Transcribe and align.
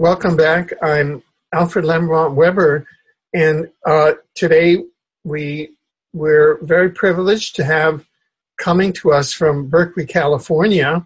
Welcome 0.00 0.36
back. 0.36 0.74
I'm 0.80 1.24
Alfred 1.52 1.84
Lambremont 1.84 2.36
Webre, 2.36 2.86
and 3.34 3.68
uh, 3.84 4.12
today 4.36 4.84
we 5.24 5.72
we're 6.12 6.60
very 6.62 6.90
privileged 6.90 7.56
to 7.56 7.64
have 7.64 8.06
coming 8.58 8.92
to 8.92 9.10
us 9.10 9.32
from 9.32 9.66
Berkeley, 9.66 10.06
California, 10.06 11.04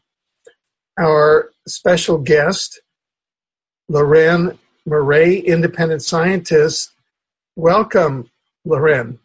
our 1.00 1.50
special 1.66 2.18
guest, 2.18 2.82
Leuren 3.90 4.58
Moret, 4.84 5.42
independent 5.42 6.02
scientist. 6.02 6.92
Welcome, 7.56 8.30
Leuren. 8.66 9.16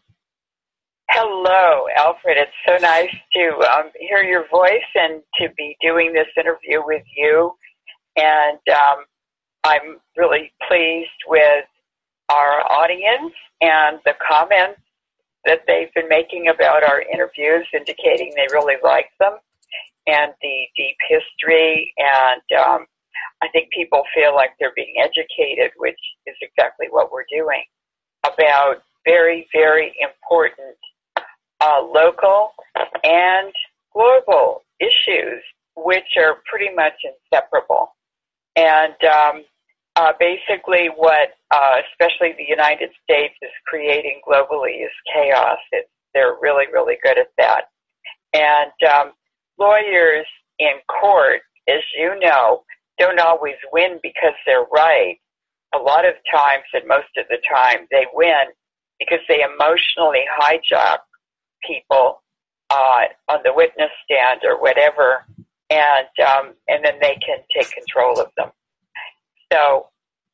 Hello, 1.09 1.87
Alfred. 1.97 2.37
It's 2.37 2.51
so 2.65 2.77
nice 2.77 3.13
to 3.33 3.69
um, 3.75 3.91
hear 3.99 4.23
your 4.23 4.47
voice 4.47 4.87
and 4.95 5.21
to 5.41 5.49
be 5.57 5.75
doing 5.81 6.13
this 6.13 6.27
interview 6.37 6.81
with 6.85 7.03
you. 7.17 7.51
And 8.15 8.59
um, 8.69 9.03
I'm 9.67 9.97
really 10.15 10.53
pleased 10.69 11.09
with 11.27 11.65
our 12.29 12.61
audience 12.71 13.33
and 13.59 13.99
the 14.05 14.13
comments 14.25 14.79
that 15.43 15.61
they've 15.67 15.93
been 15.93 16.07
making 16.07 16.47
about 16.47 16.83
our 16.83 17.01
interviews, 17.01 17.67
indicating 17.73 18.31
they 18.35 18.47
really 18.53 18.75
like 18.81 19.09
them 19.19 19.37
and 20.07 20.31
the 20.41 20.67
deep 20.77 20.95
history. 21.09 21.93
And 21.97 22.59
um, 22.59 22.85
I 23.41 23.49
think 23.49 23.69
people 23.71 24.03
feel 24.15 24.33
like 24.33 24.51
they're 24.57 24.71
being 24.73 24.95
educated, 25.03 25.71
which 25.75 25.99
is 26.25 26.35
exactly 26.41 26.87
what 26.89 27.11
we're 27.11 27.25
doing, 27.29 27.63
about 28.25 28.83
very, 29.05 29.47
very 29.53 29.93
important 29.99 30.77
uh, 31.59 31.81
local 31.81 32.51
and 33.03 33.51
global 33.93 34.63
issues, 34.79 35.43
which 35.75 36.15
are 36.15 36.37
pretty 36.49 36.73
much 36.73 36.93
inseparable. 37.03 37.89
And 38.55 38.95
um, 39.03 39.43
uh, 39.97 40.13
basically, 40.19 40.89
what 40.95 41.29
uh, 41.49 41.81
especially 41.89 42.35
the 42.37 42.45
United 42.47 42.91
States 43.03 43.33
is 43.41 43.49
creating 43.65 44.21
globally 44.27 44.85
is 44.85 44.91
chaos. 45.11 45.57
It's, 45.71 45.89
they're 46.13 46.35
really, 46.39 46.65
really 46.71 46.97
good 47.03 47.17
at 47.17 47.31
that. 47.37 47.63
And 48.33 48.71
um, 48.89 49.11
lawyers 49.57 50.27
in 50.59 50.73
court, 50.87 51.41
as 51.67 51.81
you 51.97 52.13
know, 52.19 52.63
don't 52.99 53.19
always 53.19 53.55
win 53.73 53.99
because 54.03 54.33
they're 54.45 54.67
right. 54.71 55.17
A 55.73 55.79
lot 55.79 56.05
of 56.05 56.13
times, 56.31 56.63
and 56.73 56.87
most 56.87 57.09
of 57.17 57.25
the 57.29 57.39
time, 57.51 57.87
they 57.89 58.05
win 58.13 58.45
because 58.99 59.19
they 59.27 59.41
emotionally 59.41 60.25
hijack 60.39 60.99
people 61.65 62.21
uh, 62.69 63.01
on 63.29 63.39
the 63.43 63.53
witness 63.53 63.89
stand 64.05 64.41
or 64.43 64.61
whatever, 64.61 65.25
and 65.71 66.07
um, 66.25 66.53
and 66.67 66.85
then 66.85 66.99
they 67.01 67.17
can 67.25 67.39
take 67.55 67.71
control 67.71 68.19
of 68.19 68.31
them. 68.37 68.51
So 69.51 69.87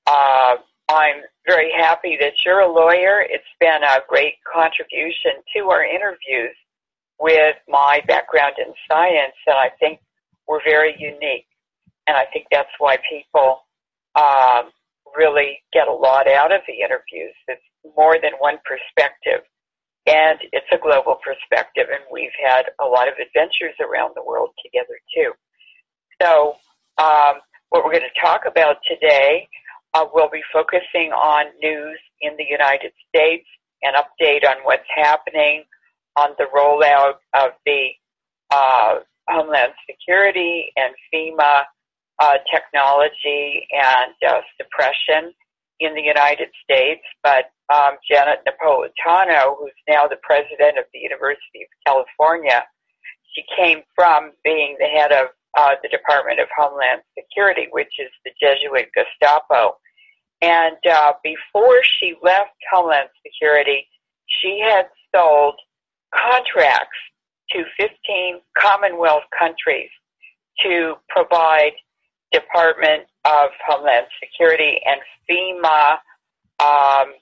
uh, 0.07 0.55
I'm 0.89 1.21
very 1.47 1.71
happy 1.75 2.17
that 2.19 2.33
you're 2.45 2.61
a 2.61 2.71
lawyer. 2.71 3.21
It's 3.21 3.43
been 3.59 3.83
a 3.83 3.99
great 4.07 4.35
contribution 4.51 5.43
to 5.55 5.69
our 5.69 5.83
interviews 5.83 6.55
with 7.19 7.55
my 7.67 8.01
background 8.07 8.55
in 8.57 8.73
science, 8.89 9.35
and 9.47 9.55
I 9.55 9.69
think 9.79 9.99
we're 10.47 10.63
very 10.63 10.95
unique. 10.99 11.47
And 12.07 12.17
I 12.17 12.25
think 12.33 12.47
that's 12.51 12.73
why 12.79 12.97
people 13.09 13.59
um, 14.15 14.71
really 15.15 15.59
get 15.71 15.87
a 15.87 15.93
lot 15.93 16.27
out 16.27 16.51
of 16.51 16.61
the 16.67 16.83
interviews. 16.83 17.33
It's 17.47 17.61
more 17.95 18.17
than 18.21 18.33
one 18.39 18.57
perspective. 18.65 19.45
And 20.05 20.39
it's 20.51 20.67
a 20.73 20.77
global 20.77 21.15
perspective, 21.23 21.87
and 21.89 22.03
we've 22.11 22.35
had 22.43 22.63
a 22.81 22.85
lot 22.85 23.07
of 23.07 23.13
adventures 23.15 23.75
around 23.79 24.11
the 24.15 24.23
world 24.23 24.49
together 24.61 24.99
too. 25.15 25.31
So, 26.21 26.55
um, 26.97 27.39
what 27.73 27.83
we're 27.83 27.91
going 27.91 28.05
to 28.05 28.21
talk 28.21 28.41
about 28.45 28.77
today, 28.87 29.47
uh, 29.95 30.05
we'll 30.13 30.29
be 30.29 30.43
focusing 30.53 31.09
on 31.09 31.45
news 31.59 31.97
in 32.21 32.37
the 32.37 32.45
United 32.47 32.91
States, 33.09 33.47
an 33.81 33.93
update 33.97 34.45
on 34.47 34.57
what's 34.61 34.85
happening 34.95 35.63
on 36.15 36.29
the 36.37 36.45
rollout 36.55 37.17
of 37.33 37.57
the 37.65 37.87
uh, 38.51 38.99
Homeland 39.27 39.73
Security 39.89 40.71
and 40.75 40.93
FEMA 41.11 41.63
uh, 42.19 42.37
technology 42.53 43.65
and 43.71 44.13
uh, 44.29 44.41
suppression 44.61 45.33
in 45.79 45.95
the 45.95 46.01
United 46.03 46.49
States. 46.63 47.01
But 47.23 47.45
um, 47.73 47.97
Janet 48.07 48.45
Napolitano, 48.45 49.57
who's 49.57 49.73
now 49.89 50.05
the 50.07 50.21
president 50.21 50.77
of 50.77 50.85
the 50.93 50.99
University 50.99 51.65
of 51.65 51.69
California, 51.87 52.65
she 53.33 53.41
came 53.57 53.81
from 53.95 54.33
being 54.43 54.75
the 54.79 54.85
head 54.85 55.11
of 55.11 55.29
uh, 55.55 55.75
the 55.81 55.89
Department 55.89 56.39
of 56.39 56.47
Homeland 56.57 57.01
Security, 57.17 57.67
which 57.71 57.91
is 57.99 58.09
the 58.25 58.31
Jesuit 58.41 58.89
Gestapo. 58.93 59.77
And 60.41 60.77
uh, 60.89 61.13
before 61.23 61.81
she 61.99 62.15
left 62.21 62.51
Homeland 62.71 63.09
Security, 63.25 63.87
she 64.27 64.59
had 64.59 64.87
sold 65.15 65.55
contracts 66.13 66.97
to 67.51 67.63
15 67.77 68.41
Commonwealth 68.57 69.23
countries 69.37 69.89
to 70.63 70.95
provide 71.09 71.73
Department 72.31 73.03
of 73.25 73.49
Homeland 73.65 74.07
Security 74.19 74.79
and 74.85 74.99
FEMA 75.29 75.97
um, 76.59 77.13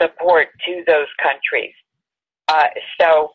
support 0.00 0.48
to 0.66 0.82
those 0.86 1.06
countries. 1.22 1.74
Uh, 2.48 2.66
so 3.00 3.30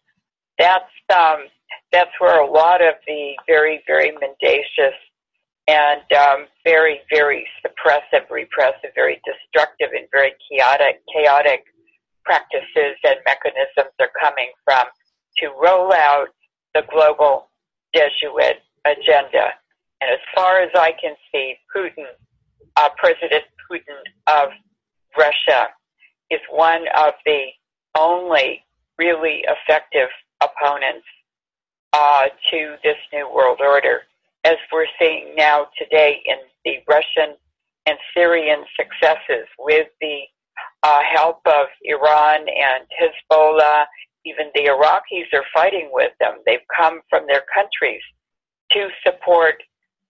that's 0.58 0.92
um, 1.16 1.46
that's 1.92 2.12
where 2.20 2.42
a 2.42 2.50
lot 2.50 2.82
of 2.82 2.96
the 3.08 3.34
very 3.48 3.84
very 3.88 4.12
mendacious 4.12 4.98
and 5.68 6.02
um, 6.14 6.46
very 6.64 7.02
very 7.12 7.46
suppressive, 7.66 8.30
repressive, 8.30 8.92
very 8.96 9.22
destructive, 9.26 9.90
and 9.96 10.08
very 10.12 10.34
chaotic 10.50 11.02
chaotic 11.14 11.64
practices 12.24 12.98
and 13.04 13.18
mechanisms 13.26 13.94
are 14.00 14.12
coming 14.20 14.52
from 14.64 14.86
to 15.38 15.50
roll 15.62 15.94
out 15.94 16.28
the 16.74 16.84
global 16.92 17.50
Jesuit 17.94 18.58
agenda. 18.86 19.54
And 20.02 20.12
as 20.12 20.20
far 20.34 20.62
as 20.62 20.70
I 20.76 20.92
can 21.02 21.16
see, 21.32 21.56
Putin, 21.74 22.06
uh, 22.78 22.90
President 22.98 23.44
Putin 23.72 24.00
of 24.28 24.50
Russia, 25.18 25.70
is 26.30 26.40
one 26.52 26.86
of 26.98 27.14
the 27.26 27.46
only 27.98 28.64
really 28.98 29.46
effective 29.48 30.10
opponents 30.42 31.06
uh, 31.96 32.26
to 32.52 32.76
this 32.84 32.98
new 33.14 33.28
world 33.34 33.60
order, 33.62 34.02
as 34.44 34.58
we're 34.72 34.86
seeing 35.00 35.34
now 35.38 35.68
today 35.78 36.22
in 36.26 36.36
the 36.66 36.76
Russian 36.90 37.36
and 37.86 37.98
Syrian 38.14 38.64
successes 38.76 39.48
with 39.58 39.88
the 40.02 40.20
uh, 40.84 41.02
help 41.16 41.40
of 41.46 41.68
Iran 41.84 42.42
and 42.42 42.84
Hezbollah. 43.00 43.86
Even 44.26 44.48
the 44.56 44.66
Iraqis 44.66 45.32
are 45.34 45.46
fighting 45.54 45.90
with 45.94 46.12
them. 46.20 46.40
They've 46.46 46.68
come 46.76 47.00
from 47.10 47.28
their 47.28 47.44
countries 47.54 48.02
to 48.72 48.90
support 49.06 49.56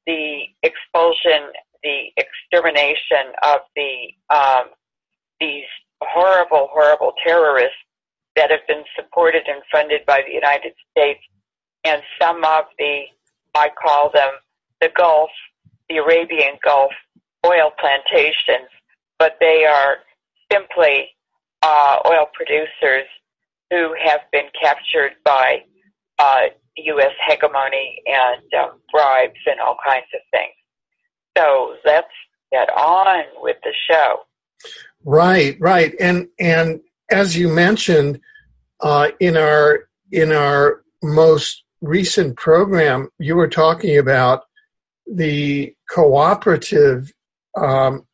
the 0.08 0.44
expulsion, 0.64 1.52
the 1.84 2.06
extermination 2.18 3.34
of 3.44 3.60
the 3.76 4.36
um, 4.36 4.66
these 5.40 5.66
horrible, 6.02 6.70
horrible 6.72 7.14
terrorists 7.24 7.78
that 8.36 8.50
have 8.50 8.66
been 8.68 8.84
supported 8.96 9.44
and 9.48 9.62
funded 9.72 10.06
by 10.06 10.24
the 10.26 10.34
United 10.34 10.74
States, 10.92 11.22
and 11.86 12.02
some 12.20 12.44
of 12.44 12.66
the, 12.78 13.04
I 13.54 13.70
call 13.70 14.12
them 14.14 14.32
the 14.82 14.90
Gulf, 14.96 15.30
the 15.90 15.98
Arabian 15.98 16.58
Gulf 16.64 16.92
oil 17.46 17.72
plantations, 17.80 18.70
but 19.20 19.38
they 19.40 19.66
are 19.66 19.98
simply 20.52 21.10
uh, 21.62 22.00
oil 22.06 22.28
producers 22.34 23.08
who 23.70 23.96
have 24.04 24.22
been 24.32 24.48
captured 24.62 25.14
by 25.24 25.64
uh, 26.20 26.42
U.S. 26.78 27.12
hegemony 27.28 28.02
and 28.06 28.42
um, 28.62 28.80
bribes 28.92 29.40
and 29.46 29.60
all 29.60 29.78
kinds 29.86 30.06
of 30.14 30.22
things. 30.32 30.54
So 31.38 31.76
let's 31.86 32.08
get 32.52 32.70
on 32.70 33.24
with 33.42 33.58
the 33.64 33.74
show. 33.90 34.20
Right, 35.04 35.58
right, 35.60 35.94
and 36.00 36.28
and 36.40 36.82
as 37.10 37.38
you 37.38 37.50
mentioned 37.50 38.22
uh, 38.80 39.10
in 39.20 39.38
our 39.38 39.88
in 40.12 40.32
our 40.32 40.82
most 41.04 41.65
recent 41.88 42.38
program, 42.38 43.10
you 43.20 43.36
were 43.36 43.48
talking 43.48 43.98
about 43.98 44.44
the 45.08 45.76
cooperative 45.90 47.12
um, 47.56 48.06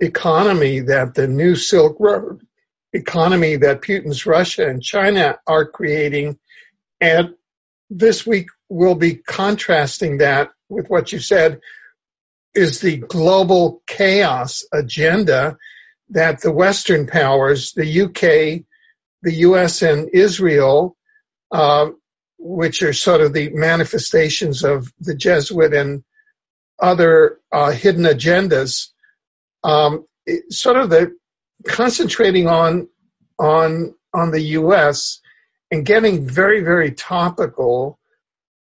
economy 0.00 0.80
that 0.80 1.14
the 1.14 1.26
new 1.26 1.56
Silk 1.56 1.96
Road 1.98 2.46
economy 2.92 3.56
that 3.56 3.80
Putin's 3.80 4.26
Russia 4.26 4.68
and 4.68 4.82
China 4.82 5.38
are 5.46 5.64
creating, 5.64 6.38
and 7.00 7.34
this 7.88 8.26
week 8.26 8.48
we'll 8.68 8.94
be 8.94 9.14
contrasting 9.14 10.18
that 10.18 10.50
with 10.68 10.88
what 10.88 11.12
you 11.12 11.18
said 11.18 11.60
is 12.54 12.80
the 12.80 12.98
global 12.98 13.82
chaos 13.86 14.64
agenda 14.72 15.56
that 16.10 16.42
the 16.42 16.52
Western 16.52 17.06
powers, 17.06 17.72
the 17.72 18.02
UK, 18.02 18.64
the 19.22 19.34
US, 19.46 19.82
and 19.82 20.10
Israel, 20.12 20.96
uh, 21.50 21.90
which 22.44 22.82
are 22.82 22.92
sort 22.92 23.20
of 23.20 23.32
the 23.32 23.50
manifestations 23.50 24.64
of 24.64 24.92
the 24.98 25.14
Jesuit 25.14 25.72
and 25.72 26.02
other 26.78 27.38
uh, 27.52 27.70
hidden 27.70 28.04
agendas. 28.04 28.88
Um, 29.62 30.06
sort 30.50 30.76
of 30.76 30.90
the 30.90 31.16
concentrating 31.66 32.48
on 32.48 32.88
on 33.38 33.94
on 34.12 34.32
the 34.32 34.40
U.S. 34.40 35.20
and 35.70 35.86
getting 35.86 36.26
very 36.26 36.62
very 36.62 36.90
topical 36.90 37.98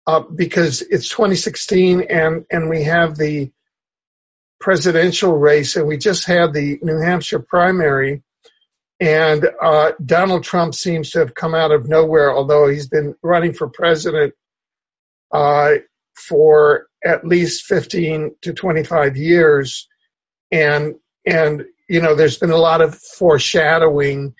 uh, 0.06 0.20
because 0.20 0.82
it's 0.82 1.08
2016 1.08 2.02
and 2.02 2.46
and 2.50 2.68
we 2.68 2.82
have 2.84 3.16
the 3.16 3.52
presidential 4.60 5.32
race 5.32 5.76
and 5.76 5.86
we 5.86 5.96
just 5.96 6.26
had 6.26 6.52
the 6.52 6.80
New 6.82 6.98
Hampshire 6.98 7.38
primary 7.38 8.24
and 9.00 9.48
uh, 9.62 9.92
Donald 10.04 10.44
Trump 10.44 10.74
seems 10.74 11.10
to 11.10 11.20
have 11.20 11.34
come 11.34 11.54
out 11.54 11.70
of 11.70 11.88
nowhere, 11.88 12.32
although 12.32 12.66
he's 12.66 12.88
been 12.88 13.14
running 13.22 13.52
for 13.52 13.68
president 13.68 14.34
uh, 15.32 15.74
for 16.14 16.86
at 17.04 17.24
least 17.24 17.66
15 17.66 18.34
to 18.42 18.52
25 18.52 19.16
years. 19.16 19.88
And, 20.50 20.96
and, 21.24 21.64
you 21.88 22.00
know, 22.00 22.16
there's 22.16 22.38
been 22.38 22.50
a 22.50 22.56
lot 22.56 22.80
of 22.80 22.98
foreshadowing 22.98 24.34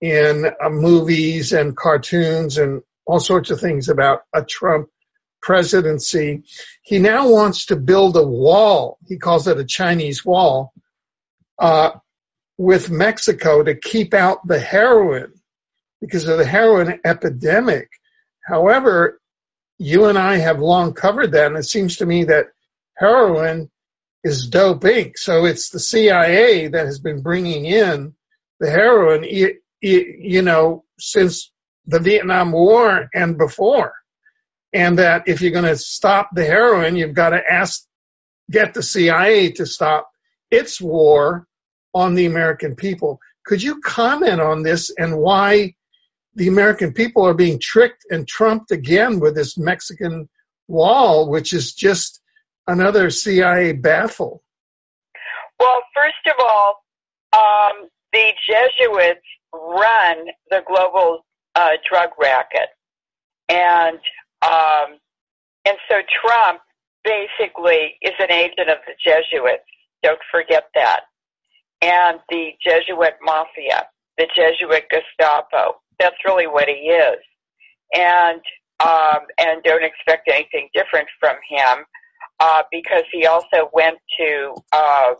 in 0.00 0.46
uh, 0.46 0.68
movies 0.68 1.52
and 1.52 1.76
cartoons 1.76 2.58
and 2.58 2.82
all 3.06 3.20
sorts 3.20 3.50
of 3.50 3.60
things 3.60 3.88
about 3.88 4.20
a 4.32 4.44
Trump 4.44 4.88
presidency. 5.42 6.44
He 6.82 7.00
now 7.00 7.30
wants 7.30 7.66
to 7.66 7.76
build 7.76 8.16
a 8.16 8.22
wall. 8.22 8.98
He 9.06 9.18
calls 9.18 9.48
it 9.48 9.58
a 9.58 9.64
Chinese 9.64 10.24
wall. 10.24 10.72
Uh, 11.58 11.90
with 12.56 12.90
Mexico 12.90 13.62
to 13.62 13.74
keep 13.74 14.14
out 14.14 14.46
the 14.46 14.60
heroin 14.60 15.32
because 16.00 16.28
of 16.28 16.38
the 16.38 16.44
heroin 16.44 17.00
epidemic. 17.04 17.88
However, 18.44 19.20
you 19.78 20.04
and 20.06 20.18
I 20.18 20.36
have 20.36 20.60
long 20.60 20.92
covered 20.92 21.32
that, 21.32 21.48
and 21.48 21.56
it 21.56 21.64
seems 21.64 21.96
to 21.96 22.06
me 22.06 22.24
that 22.24 22.46
heroin 22.96 23.70
is 24.22 24.46
dope 24.46 24.82
Inc. 24.82 25.16
So 25.16 25.46
it's 25.46 25.70
the 25.70 25.80
CIA 25.80 26.68
that 26.68 26.86
has 26.86 27.00
been 27.00 27.22
bringing 27.22 27.64
in 27.64 28.14
the 28.60 28.70
heroin, 28.70 29.24
you 29.80 30.42
know, 30.42 30.84
since 30.98 31.50
the 31.86 31.98
Vietnam 31.98 32.52
War 32.52 33.08
and 33.12 33.36
before. 33.36 33.94
And 34.72 34.98
that 34.98 35.28
if 35.28 35.40
you're 35.40 35.52
going 35.52 35.64
to 35.64 35.76
stop 35.76 36.30
the 36.34 36.44
heroin, 36.44 36.96
you've 36.96 37.14
got 37.14 37.30
to 37.30 37.40
ask, 37.48 37.84
get 38.50 38.74
the 38.74 38.82
CIA 38.82 39.52
to 39.52 39.66
stop 39.66 40.08
its 40.50 40.80
war 40.80 41.46
on 41.94 42.14
the 42.14 42.26
American 42.26 42.74
people. 42.74 43.20
Could 43.44 43.62
you 43.62 43.80
comment 43.80 44.40
on 44.40 44.62
this 44.62 44.90
and 44.98 45.16
why 45.18 45.74
the 46.34 46.48
American 46.48 46.92
people 46.92 47.24
are 47.24 47.34
being 47.34 47.60
tricked 47.60 48.04
and 48.10 48.26
trumped 48.26 48.72
again 48.72 49.20
with 49.20 49.34
this 49.34 49.56
Mexican 49.56 50.28
wall, 50.66 51.28
which 51.28 51.52
is 51.52 51.72
just 51.72 52.20
another 52.66 53.10
CIA 53.10 53.72
baffle? 53.72 54.42
Well, 55.60 55.82
first 55.94 56.14
of 56.26 56.34
all, 56.44 56.84
um, 57.32 57.88
the 58.12 58.32
Jesuits 58.48 59.20
run 59.52 60.26
the 60.50 60.62
global 60.66 61.24
uh, 61.54 61.70
drug 61.88 62.10
racket, 62.20 62.68
and 63.48 63.98
um, 64.42 64.98
and 65.64 65.76
so 65.88 66.00
Trump 66.24 66.60
basically 67.04 67.96
is 68.02 68.14
an 68.18 68.32
agent 68.32 68.68
of 68.68 68.78
the 68.86 68.94
Jesuits. 69.02 69.62
Don't 70.02 70.18
forget 70.32 70.64
that 70.74 71.02
and 71.84 72.18
the 72.30 72.52
Jesuit 72.64 73.14
mafia, 73.22 73.86
the 74.16 74.26
Jesuit 74.34 74.84
Gestapo. 74.90 75.74
That's 76.00 76.16
really 76.24 76.46
what 76.46 76.66
he 76.66 76.88
is. 76.88 77.18
And 77.94 78.40
um, 78.80 79.20
and 79.38 79.62
don't 79.62 79.84
expect 79.84 80.28
anything 80.28 80.68
different 80.74 81.06
from 81.20 81.36
him 81.48 81.84
uh, 82.40 82.62
because 82.72 83.04
he 83.12 83.26
also 83.26 83.70
went 83.72 83.98
to 84.18 84.54
uh, 84.72 85.14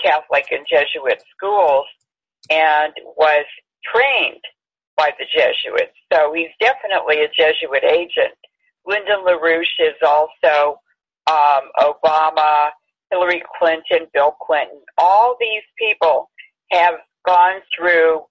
Catholic 0.00 0.46
and 0.52 0.64
Jesuit 0.68 1.22
schools 1.36 1.86
and 2.50 2.92
was 3.16 3.44
trained 3.92 4.40
by 4.96 5.10
the 5.18 5.24
Jesuits. 5.34 5.96
So 6.12 6.32
he's 6.34 6.54
definitely 6.60 7.24
a 7.24 7.28
Jesuit 7.28 7.82
agent. 7.82 8.38
Lyndon 8.86 9.24
LaRouche 9.26 9.80
is 9.80 9.96
also 10.06 10.78
um, 11.26 11.70
Obama 11.80 12.70
Hillary 13.14 13.42
Clinton, 13.58 14.08
Bill 14.12 14.34
Clinton, 14.44 14.80
all 14.98 15.36
these 15.38 15.62
people 15.78 16.30
have 16.72 16.94
gone 17.24 17.60
through 17.76 18.22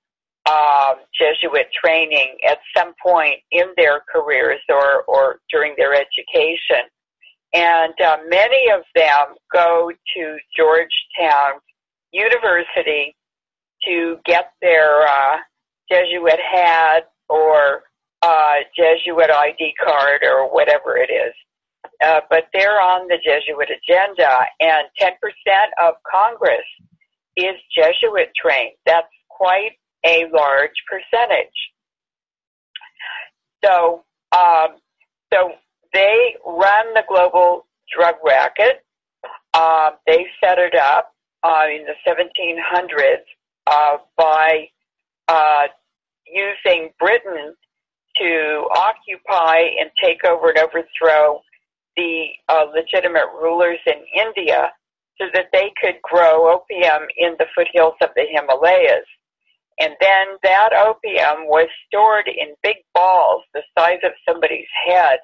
um, 0.46 0.96
Jesuit 1.18 1.68
training 1.84 2.36
at 2.50 2.60
some 2.76 2.94
point 3.02 3.40
in 3.52 3.68
their 3.78 4.02
careers 4.14 4.60
or, 4.68 5.04
or 5.04 5.40
during 5.50 5.74
their 5.78 5.94
education. 5.94 6.84
And 7.54 7.94
uh, 8.02 8.18
many 8.28 8.70
of 8.72 8.82
them 8.94 9.36
go 9.54 9.90
to 10.18 10.38
Georgetown 10.58 11.62
University 12.12 13.16
to 13.86 14.18
get 14.26 14.52
their 14.62 15.04
uh, 15.04 15.38
Jesuit 15.90 16.40
hat 16.52 17.10
or 17.30 17.84
uh, 18.22 18.56
Jesuit 18.76 19.30
ID 19.30 19.76
card 19.82 20.24
or 20.24 20.54
whatever 20.54 20.98
it 20.98 21.10
is 21.10 21.34
uh, 22.04 22.22
but 22.30 22.46
they're 22.54 22.82
on 22.82 23.08
the 23.08 23.18
Jesuit 23.18 23.70
agenda, 23.70 24.40
and 24.60 24.88
10% 25.00 25.12
of 25.82 25.96
Congress 26.10 26.66
is 27.38 27.56
Jesuit 27.76 28.30
trained. 28.36 28.76
That's 28.86 29.08
quite 29.30 29.74
a 30.06 30.26
large 30.34 30.72
percentage. 30.90 31.48
So, 33.64 34.04
um, 34.36 34.78
so 35.32 35.54
they 35.94 36.36
run 36.46 36.94
the 36.94 37.04
global 37.08 37.66
drug 37.96 38.16
racket. 38.26 38.84
Uh, 39.54 39.92
they 40.06 40.26
set 40.44 40.58
it 40.58 40.76
up 40.76 41.14
uh, 41.44 41.64
in 41.70 41.86
the 41.86 41.96
1700s 42.08 43.24
uh, 43.68 43.98
by 44.18 44.68
uh, 45.28 45.68
using 46.28 46.90
Britain 47.00 47.54
to 48.18 48.68
occupy 48.76 49.60
and 49.80 49.90
take 50.04 50.24
over 50.26 50.50
and 50.50 50.60
overthrow 50.60 51.40
the 51.96 52.26
uh, 52.50 52.66
legitimate 52.74 53.28
rulers 53.42 53.80
in 53.86 54.04
India 54.16 54.72
so 55.20 55.28
that 55.34 55.48
they 55.54 55.72
could 55.82 56.02
grow 56.02 56.54
opium 56.54 57.04
in 57.18 57.36
the 57.38 57.46
foothills 57.56 57.96
of 58.02 58.10
the 58.16 58.26
Himalayas. 58.30 59.06
And 59.80 59.94
then 60.00 60.28
that 60.44 60.70
opium 60.74 61.48
was 61.48 61.68
stored 61.88 62.28
in 62.28 62.56
big 62.62 62.78
balls 62.94 63.44
the 63.54 63.64
size 63.78 64.00
of 64.04 64.12
somebody's 64.28 64.68
head 64.88 65.20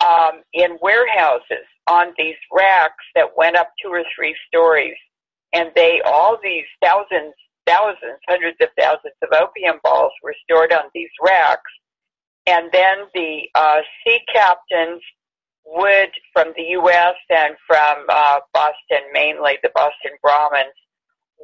um, 0.00 0.42
in 0.52 0.78
warehouses 0.80 1.66
on 1.86 2.08
these 2.16 2.36
racks 2.52 3.04
that 3.14 3.36
went 3.36 3.56
up 3.56 3.70
two 3.82 3.90
or 3.90 4.04
three 4.16 4.34
stories. 4.48 4.96
And 5.52 5.70
they, 5.76 6.00
all 6.04 6.38
these 6.42 6.64
thousands, 6.82 7.34
thousands, 7.66 8.18
hundreds 8.26 8.56
of 8.60 8.68
thousands 8.78 9.14
of 9.22 9.28
opium 9.32 9.76
balls 9.84 10.12
were 10.22 10.34
stored 10.44 10.72
on 10.72 10.84
these 10.94 11.10
racks. 11.22 11.70
And 12.46 12.70
then 12.72 13.04
the 13.14 13.42
uh, 13.54 13.80
sea 14.04 14.20
captains 14.32 15.02
would 15.66 16.10
from 16.32 16.52
the 16.56 16.62
U.S. 16.70 17.14
and 17.30 17.54
from 17.66 18.04
uh, 18.08 18.40
Boston, 18.52 19.04
mainly 19.12 19.58
the 19.62 19.70
Boston 19.74 20.12
Brahmins, 20.22 20.74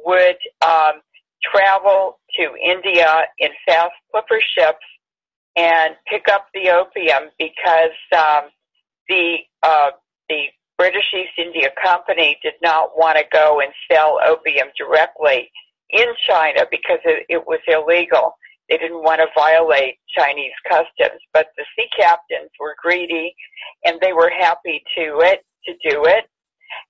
would 0.05 0.37
um, 0.61 1.01
travel 1.43 2.19
to 2.37 2.55
India 2.63 3.23
in 3.39 3.49
fast 3.65 3.93
clipper 4.11 4.39
ships 4.55 4.85
and 5.55 5.95
pick 6.07 6.27
up 6.31 6.47
the 6.53 6.69
opium 6.69 7.29
because 7.37 7.97
um, 8.15 8.49
the 9.09 9.37
uh, 9.63 9.91
the 10.29 10.45
British 10.77 11.13
East 11.13 11.37
India 11.37 11.69
Company 11.83 12.37
did 12.41 12.53
not 12.63 12.97
want 12.97 13.17
to 13.17 13.23
go 13.31 13.59
and 13.59 13.71
sell 13.91 14.19
opium 14.27 14.67
directly 14.77 15.51
in 15.89 16.07
China 16.27 16.65
because 16.71 16.99
it, 17.05 17.25
it 17.29 17.45
was 17.45 17.59
illegal. 17.67 18.35
They 18.71 18.77
didn't 18.77 19.03
want 19.03 19.19
to 19.19 19.27
violate 19.37 19.95
Chinese 20.17 20.53
customs, 20.67 21.19
but 21.33 21.47
the 21.57 21.65
sea 21.75 21.89
captains 21.99 22.49
were 22.57 22.73
greedy 22.81 23.35
and 23.83 23.99
they 23.99 24.13
were 24.13 24.29
happy 24.29 24.81
to 24.95 25.19
it 25.19 25.43
to 25.65 25.73
do 25.89 26.05
it. 26.05 26.23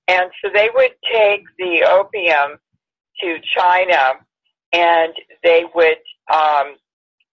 And 0.08 0.30
so 0.42 0.52
they 0.54 0.70
would 0.76 0.92
take 1.12 1.42
the 1.58 1.84
opium 1.90 2.60
to 3.22 3.38
China 3.58 4.14
and 4.72 5.12
they 5.44 5.64
would 5.74 5.98
um, 6.32 6.76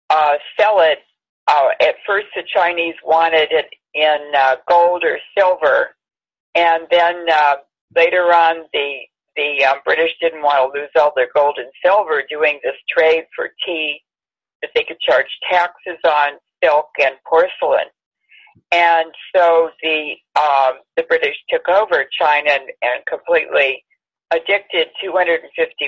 uh, 0.10 0.34
sell 0.60 0.82
it. 0.82 1.00
Uh, 1.48 1.70
at 1.80 1.96
first, 2.06 2.28
the 2.36 2.44
Chinese 2.54 2.96
wanted 3.06 3.48
it 3.52 3.70
in 3.94 4.32
uh, 4.38 4.58
gold 4.68 5.06
or 5.06 5.20
silver, 5.38 5.96
and 6.56 6.84
then 6.90 7.26
uh, 7.32 7.56
later 7.96 8.34
on, 8.34 8.66
the 8.72 9.00
the 9.36 9.66
um, 9.66 9.78
British 9.84 10.12
didn't 10.22 10.42
want 10.42 10.74
to 10.74 10.80
lose 10.80 10.90
all 10.96 11.12
their 11.16 11.28
gold 11.36 11.58
and 11.58 11.70
silver 11.84 12.24
doing 12.30 12.60
this 12.64 12.76
trade 12.88 13.26
for 13.36 13.50
tea 13.66 14.00
that 14.64 14.72
they 14.74 14.84
could 14.84 15.00
charge 15.00 15.28
taxes 15.52 16.00
on 16.08 16.40
silk 16.64 16.88
and 17.00 17.16
porcelain. 17.30 17.86
And 18.72 19.12
so 19.36 19.70
the 19.84 20.14
um, 20.36 20.80
the 20.98 21.04
British 21.04 21.36
took 21.50 21.70
over 21.70 22.06
China 22.20 22.50
and, 22.50 22.70
and 22.82 23.06
completely 23.08 23.84
addicted 24.32 24.88
250 25.04 25.46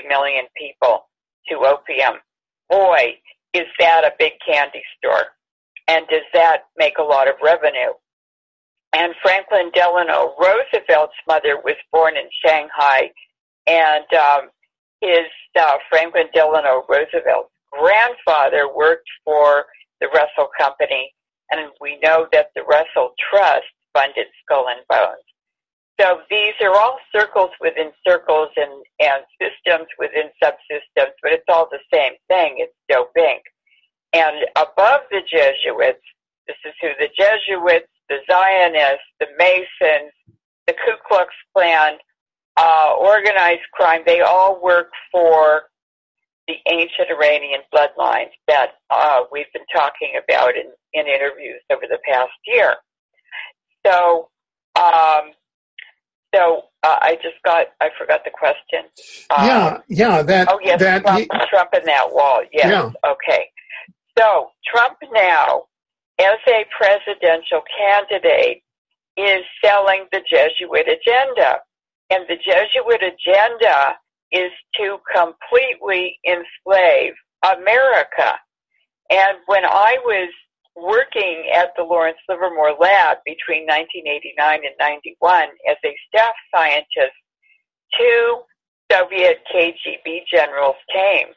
million 0.08 0.44
people 0.56 1.08
to 1.48 1.56
opium. 1.66 2.20
Boy, 2.70 3.18
is 3.54 3.66
that 3.80 4.04
a 4.04 4.12
big 4.18 4.32
candy 4.46 4.82
store. 4.98 5.26
And 5.88 6.06
does 6.08 6.26
that 6.34 6.66
make 6.76 6.98
a 6.98 7.02
lot 7.02 7.28
of 7.28 7.34
revenue? 7.42 7.94
and 8.96 9.14
Franklin 9.22 9.70
Delano 9.74 10.34
Roosevelt's 10.38 11.16
mother 11.28 11.60
was 11.62 11.76
born 11.92 12.16
in 12.16 12.28
Shanghai, 12.44 13.10
and 13.66 14.06
um, 14.14 14.48
his 15.00 15.26
uh, 15.58 15.76
Franklin 15.90 16.26
Delano 16.32 16.84
Roosevelt's 16.88 17.50
grandfather 17.72 18.68
worked 18.74 19.08
for 19.24 19.66
the 20.00 20.08
Russell 20.08 20.50
Company, 20.58 21.12
and 21.50 21.70
we 21.80 21.98
know 22.02 22.26
that 22.32 22.50
the 22.54 22.62
Russell 22.62 23.14
Trust 23.30 23.66
funded 23.92 24.26
Skull 24.44 24.66
and 24.68 24.80
Bones. 24.88 25.22
So 25.98 26.20
these 26.28 26.52
are 26.60 26.74
all 26.74 26.98
circles 27.14 27.50
within 27.60 27.90
circles 28.06 28.50
and, 28.56 28.70
and 29.00 29.24
systems 29.40 29.86
within 29.98 30.28
subsystems, 30.42 31.12
but 31.22 31.32
it's 31.32 31.48
all 31.48 31.68
the 31.70 31.80
same 31.92 32.12
thing. 32.28 32.56
It's 32.58 32.74
Dope 32.90 33.12
Inc. 33.16 33.40
And 34.12 34.44
above 34.56 35.00
the 35.10 35.22
Jesuits, 35.22 36.04
this 36.46 36.56
is 36.66 36.74
who 36.82 36.88
the 36.98 37.08
Jesuits, 37.18 37.88
the 38.10 38.18
Zionists, 38.30 39.08
the 39.20 39.26
Masons, 39.38 40.12
the 40.66 40.74
Ku 40.74 40.92
Klux 41.08 41.32
Klan, 41.54 41.94
uh, 42.58 42.94
organized 42.98 43.62
crime, 43.72 44.02
they 44.06 44.20
all 44.20 44.60
work 44.62 44.90
for 45.10 45.64
the 46.48 46.54
ancient 46.70 47.08
Iranian 47.10 47.60
bloodlines 47.74 48.30
that 48.46 48.72
uh, 48.90 49.22
we've 49.32 49.52
been 49.52 49.66
talking 49.74 50.12
about 50.22 50.54
in, 50.56 50.70
in 50.92 51.06
interviews 51.06 51.60
over 51.70 51.82
the 51.88 51.98
past 52.08 52.30
year. 52.46 52.74
So, 53.84 54.28
um, 54.76 55.32
so 56.34 56.62
uh, 56.82 56.98
I 57.00 57.16
just 57.22 57.42
got, 57.44 57.66
I 57.80 57.88
forgot 57.98 58.22
the 58.24 58.30
question. 58.30 58.84
Um, 59.30 59.46
yeah, 59.46 59.78
yeah, 59.88 60.22
that. 60.22 60.48
Oh 60.50 60.60
yes, 60.62 60.80
that 60.80 61.02
Trump, 61.02 61.18
he, 61.18 61.26
Trump 61.50 61.70
and 61.72 61.86
that 61.86 62.12
wall. 62.12 62.42
Yes. 62.52 62.66
Yeah. 62.66 63.10
Okay. 63.10 63.46
So 64.18 64.50
Trump 64.72 64.98
now, 65.12 65.64
as 66.20 66.38
a 66.48 66.64
presidential 66.76 67.62
candidate, 67.76 68.62
is 69.16 69.42
selling 69.64 70.06
the 70.12 70.20
Jesuit 70.28 70.86
agenda, 70.88 71.60
and 72.10 72.24
the 72.28 72.36
Jesuit 72.36 73.02
agenda 73.02 73.96
is 74.32 74.50
to 74.76 74.98
completely 75.14 76.18
enslave 76.26 77.12
America. 77.44 78.34
And 79.10 79.38
when 79.46 79.64
I 79.64 79.98
was 80.04 80.30
working 80.74 81.50
at 81.54 81.72
the 81.76 81.82
Lawrence 81.82 82.18
Livermore 82.28 82.76
Lab 82.78 83.18
between 83.24 83.66
1989 83.66 84.60
and 84.64 84.74
91 84.78 85.48
as 85.68 85.76
a 85.84 85.96
staff 86.08 86.34
scientist, 86.54 87.16
two 87.98 88.38
Soviet 88.90 89.38
KGB 89.52 90.22
generals 90.30 90.76
came 90.92 91.28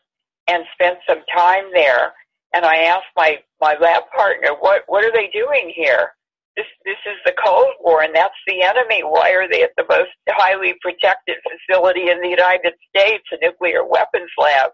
and 0.47 0.65
spent 0.73 0.97
some 1.07 1.21
time 1.35 1.65
there. 1.73 2.13
And 2.53 2.65
I 2.65 2.77
asked 2.83 3.13
my, 3.15 3.37
my 3.61 3.75
lab 3.79 4.03
partner, 4.15 4.49
what, 4.59 4.83
what 4.87 5.03
are 5.05 5.11
they 5.11 5.29
doing 5.31 5.71
here? 5.75 6.13
This, 6.59 6.67
this 6.83 6.99
is 7.05 7.17
the 7.25 7.31
Cold 7.41 7.71
War 7.79 8.03
and 8.03 8.13
that's 8.13 8.35
the 8.45 8.61
enemy. 8.61 8.99
Why 9.01 9.31
are 9.31 9.47
they 9.47 9.63
at 9.63 9.71
the 9.77 9.85
most 9.87 10.11
highly 10.27 10.75
protected 10.81 11.37
facility 11.47 12.09
in 12.09 12.19
the 12.19 12.27
United 12.27 12.73
States, 12.89 13.23
a 13.31 13.37
nuclear 13.41 13.85
weapons 13.85 14.29
lab? 14.37 14.71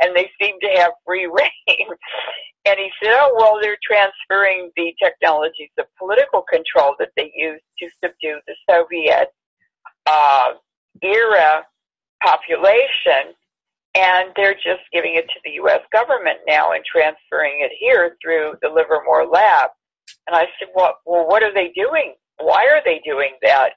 And 0.00 0.16
they 0.16 0.30
seem 0.40 0.54
to 0.62 0.80
have 0.80 0.92
free 1.04 1.26
rein. 1.30 1.88
And 2.64 2.78
he 2.78 2.88
said, 3.02 3.12
oh, 3.12 3.36
well, 3.36 3.58
they're 3.60 3.76
transferring 3.84 4.70
the 4.76 4.94
technologies 4.98 5.68
of 5.78 5.84
political 5.98 6.40
control 6.40 6.94
that 6.98 7.10
they 7.18 7.30
used 7.36 7.62
to 7.80 7.88
subdue 8.02 8.38
the 8.46 8.54
Soviet 8.66 9.28
uh, 10.06 10.52
era 11.02 11.66
population, 12.22 13.36
and 13.94 14.30
they're 14.36 14.54
just 14.54 14.88
giving 14.90 15.16
it 15.16 15.26
to 15.28 15.40
the 15.44 15.52
U.S. 15.52 15.80
government 15.92 16.38
now 16.48 16.72
and 16.72 16.82
transferring 16.82 17.60
it 17.60 17.72
here 17.78 18.16
through 18.22 18.54
the 18.62 18.68
Livermore 18.70 19.26
lab. 19.26 19.68
And 20.26 20.36
I 20.36 20.46
said, 20.58 20.68
well, 20.74 20.98
well, 21.06 21.26
what 21.26 21.42
are 21.42 21.54
they 21.54 21.72
doing? 21.74 22.14
Why 22.38 22.66
are 22.66 22.82
they 22.84 23.00
doing 23.04 23.32
that? 23.42 23.70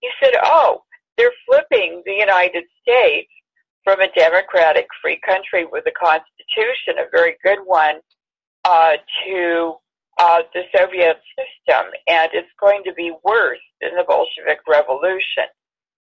He 0.00 0.08
said, 0.22 0.32
oh, 0.44 0.82
they're 1.16 1.32
flipping 1.46 2.02
the 2.04 2.12
United 2.12 2.64
States 2.82 3.30
from 3.84 4.00
a 4.00 4.12
democratic 4.12 4.86
free 5.00 5.20
country 5.24 5.64
with 5.70 5.84
a 5.86 5.92
constitution, 5.92 6.98
a 6.98 7.10
very 7.10 7.36
good 7.42 7.58
one, 7.64 7.96
uh, 8.64 8.94
to 9.24 9.74
uh, 10.18 10.42
the 10.54 10.62
Soviet 10.74 11.18
system, 11.36 11.86
and 12.08 12.30
it's 12.32 12.48
going 12.60 12.82
to 12.84 12.92
be 12.94 13.12
worse 13.24 13.60
than 13.80 13.94
the 13.96 14.04
Bolshevik 14.04 14.60
Revolution. 14.68 15.44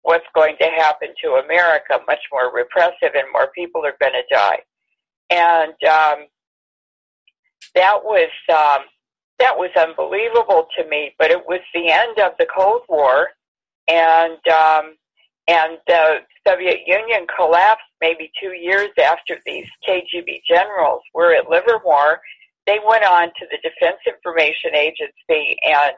What's 0.03 0.27
going 0.35 0.57
to 0.61 0.67
happen 0.67 1.09
to 1.23 1.43
America? 1.45 1.99
Much 2.07 2.21
more 2.33 2.55
repressive, 2.55 3.15
and 3.15 3.27
more 3.33 3.51
people 3.55 3.85
are 3.85 3.97
going 4.01 4.13
to 4.13 4.35
die. 4.35 4.59
And 5.31 5.73
um, 5.91 6.27
that 7.75 7.99
was 8.05 8.31
um, 8.53 8.85
that 9.39 9.57
was 9.57 9.71
unbelievable 9.77 10.69
to 10.79 10.89
me. 10.89 11.15
But 11.19 11.31
it 11.31 11.45
was 11.47 11.61
the 11.75 11.91
end 11.91 12.19
of 12.19 12.33
the 12.39 12.47
Cold 12.55 12.83
War, 12.89 13.29
and 13.89 14.39
um, 14.49 14.97
and 15.49 15.79
the 15.87 16.21
Soviet 16.47 16.81
Union 16.87 17.27
collapsed 17.37 17.85
maybe 18.01 18.31
two 18.43 18.53
years 18.53 18.91
after 19.03 19.39
these 19.45 19.67
KGB 19.89 20.43
generals 20.49 21.03
were 21.15 21.35
at 21.35 21.51
Livermore 21.51 22.21
they 22.67 22.79
went 22.87 23.05
on 23.05 23.29
to 23.29 23.47
the 23.51 23.59
Defense 23.63 24.01
Information 24.07 24.75
Agency, 24.75 25.57
and 25.63 25.93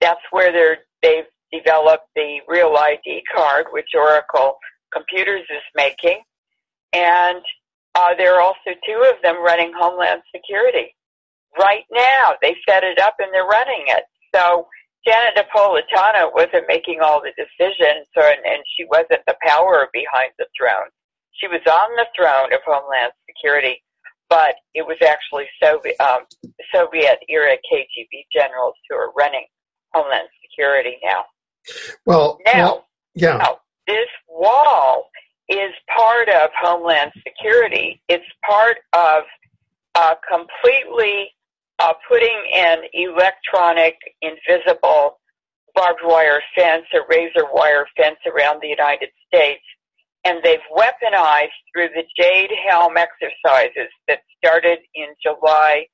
that's 0.00 0.20
where 0.30 0.52
they're, 0.52 0.78
they've 1.02 1.24
developed 1.52 2.08
the 2.14 2.38
Real 2.46 2.76
ID 2.76 3.22
card, 3.34 3.66
which 3.72 3.88
Oracle 3.94 4.56
Computers 4.92 5.44
is 5.50 5.62
making. 5.74 6.22
And 6.92 7.42
uh, 7.94 8.14
there 8.16 8.36
are 8.36 8.40
also 8.40 8.70
two 8.86 9.12
of 9.12 9.20
them 9.22 9.42
running 9.42 9.72
Homeland 9.76 10.22
Security. 10.34 10.94
Right 11.58 11.84
now, 11.92 12.34
they 12.42 12.56
set 12.68 12.84
it 12.84 12.98
up 13.00 13.16
and 13.18 13.32
they're 13.32 13.46
running 13.46 13.84
it. 13.88 14.04
So 14.34 14.68
Janet 15.06 15.36
Napolitano 15.36 16.32
wasn't 16.34 16.66
making 16.68 17.00
all 17.00 17.22
the 17.22 17.32
decisions, 17.36 18.06
or, 18.16 18.24
and, 18.24 18.44
and 18.44 18.62
she 18.76 18.84
wasn't 18.84 19.24
the 19.26 19.36
power 19.42 19.88
behind 19.92 20.32
the 20.38 20.46
throne. 20.58 20.90
She 21.32 21.48
was 21.48 21.60
on 21.66 21.88
the 21.96 22.06
throne 22.16 22.52
of 22.52 22.60
Homeland 22.64 23.12
Security 23.26 23.82
but 24.28 24.56
it 24.74 24.86
was 24.86 24.96
actually 25.06 25.44
Soviet, 25.62 25.96
um, 26.00 26.22
Soviet 26.74 27.18
era 27.28 27.56
KGB 27.70 28.26
generals 28.32 28.74
who 28.88 28.96
are 28.96 29.12
running 29.12 29.46
Homeland 29.92 30.28
Security 30.42 30.96
now. 31.02 31.24
Well, 32.04 32.38
now, 32.44 32.52
well, 32.54 32.86
yeah. 33.14 33.36
Now, 33.36 33.58
this 33.86 34.08
wall 34.28 35.08
is 35.48 35.72
part 35.94 36.28
of 36.28 36.50
Homeland 36.60 37.12
Security. 37.26 38.00
It's 38.08 38.24
part 38.44 38.78
of 38.92 39.24
uh, 39.94 40.14
completely 40.28 41.30
uh, 41.78 41.92
putting 42.08 42.36
an 42.54 42.78
electronic, 42.92 43.96
invisible 44.22 45.18
barbed 45.74 46.00
wire 46.04 46.42
fence 46.56 46.86
or 46.94 47.04
razor 47.10 47.46
wire 47.52 47.86
fence 47.96 48.16
around 48.26 48.60
the 48.62 48.68
United 48.68 49.10
States 49.26 49.62
and 50.26 50.40
they've 50.42 50.58
weaponized 50.76 51.54
through 51.72 51.88
the 51.94 52.02
Jade 52.18 52.50
Helm 52.68 52.96
exercises 52.96 53.90
that 54.08 54.20
started 54.36 54.78
in 54.94 55.06
July 55.22 55.86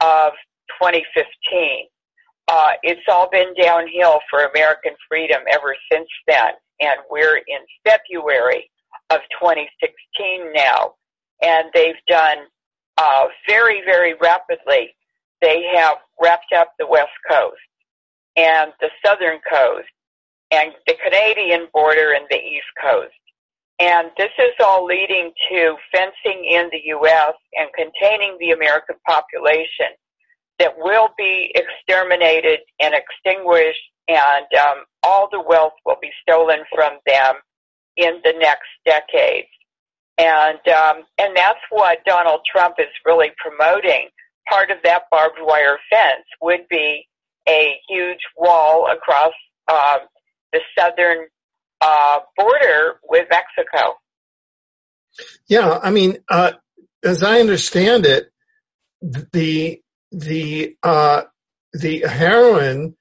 of 0.00 0.32
2015. 0.80 1.86
Uh, 2.48 2.72
it's 2.82 3.02
all 3.08 3.28
been 3.30 3.52
downhill 3.60 4.20
for 4.30 4.44
American 4.44 4.94
freedom 5.08 5.42
ever 5.50 5.76
since 5.92 6.08
then, 6.26 6.52
and 6.80 6.98
we're 7.10 7.36
in 7.36 7.60
February 7.84 8.70
of 9.10 9.20
2016 9.38 10.52
now, 10.54 10.94
and 11.42 11.68
they've 11.74 11.94
done 12.08 12.38
uh, 12.96 13.26
very, 13.46 13.82
very 13.84 14.14
rapidly. 14.14 14.94
They 15.44 15.62
have 15.76 15.98
wrapped 16.20 16.52
up 16.56 16.72
the 16.78 16.86
West 16.86 17.12
Coast 17.28 17.60
and 18.36 18.72
the 18.80 18.88
Southern 19.04 19.38
Coast 19.48 19.88
and 20.50 20.72
the 20.86 20.94
Canadian 21.04 21.68
border 21.72 22.12
and 22.12 22.24
the 22.30 22.40
East 22.40 22.72
Coast 22.82 23.12
and 23.80 24.10
this 24.16 24.30
is 24.38 24.54
all 24.64 24.84
leading 24.84 25.32
to 25.50 25.76
fencing 25.92 26.44
in 26.44 26.68
the 26.70 26.80
U.S. 26.86 27.34
and 27.54 27.68
containing 27.74 28.36
the 28.38 28.52
American 28.52 28.96
population 29.06 29.98
that 30.60 30.72
will 30.78 31.08
be 31.18 31.52
exterminated 31.56 32.60
and 32.80 32.94
extinguished, 32.94 33.82
and 34.06 34.46
um, 34.60 34.84
all 35.02 35.28
the 35.32 35.40
wealth 35.40 35.72
will 35.84 35.98
be 36.00 36.10
stolen 36.22 36.60
from 36.72 36.98
them 37.06 37.34
in 37.96 38.20
the 38.22 38.34
next 38.38 38.68
decades. 38.86 39.48
And 40.18 40.60
um, 40.68 41.02
and 41.18 41.36
that's 41.36 41.58
what 41.70 41.98
Donald 42.06 42.42
Trump 42.46 42.76
is 42.78 42.86
really 43.04 43.32
promoting. 43.38 44.08
Part 44.48 44.70
of 44.70 44.78
that 44.84 45.04
barbed 45.10 45.38
wire 45.40 45.78
fence 45.90 46.26
would 46.40 46.68
be 46.68 47.06
a 47.48 47.76
huge 47.88 48.20
wall 48.36 48.90
across 48.90 49.32
um, 49.70 50.06
the 50.52 50.60
southern 50.78 51.26
uh, 51.80 52.20
border 52.36 53.00
with 53.08 53.26
Mexico. 53.30 53.94
Yeah, 55.48 55.78
I 55.82 55.90
mean, 55.90 56.18
uh, 56.28 56.52
as 57.04 57.22
I 57.22 57.40
understand 57.40 58.06
it, 58.06 58.30
the 59.02 59.80
the 60.10 60.76
uh, 60.82 61.22
the 61.72 62.04
heroin 62.08 62.96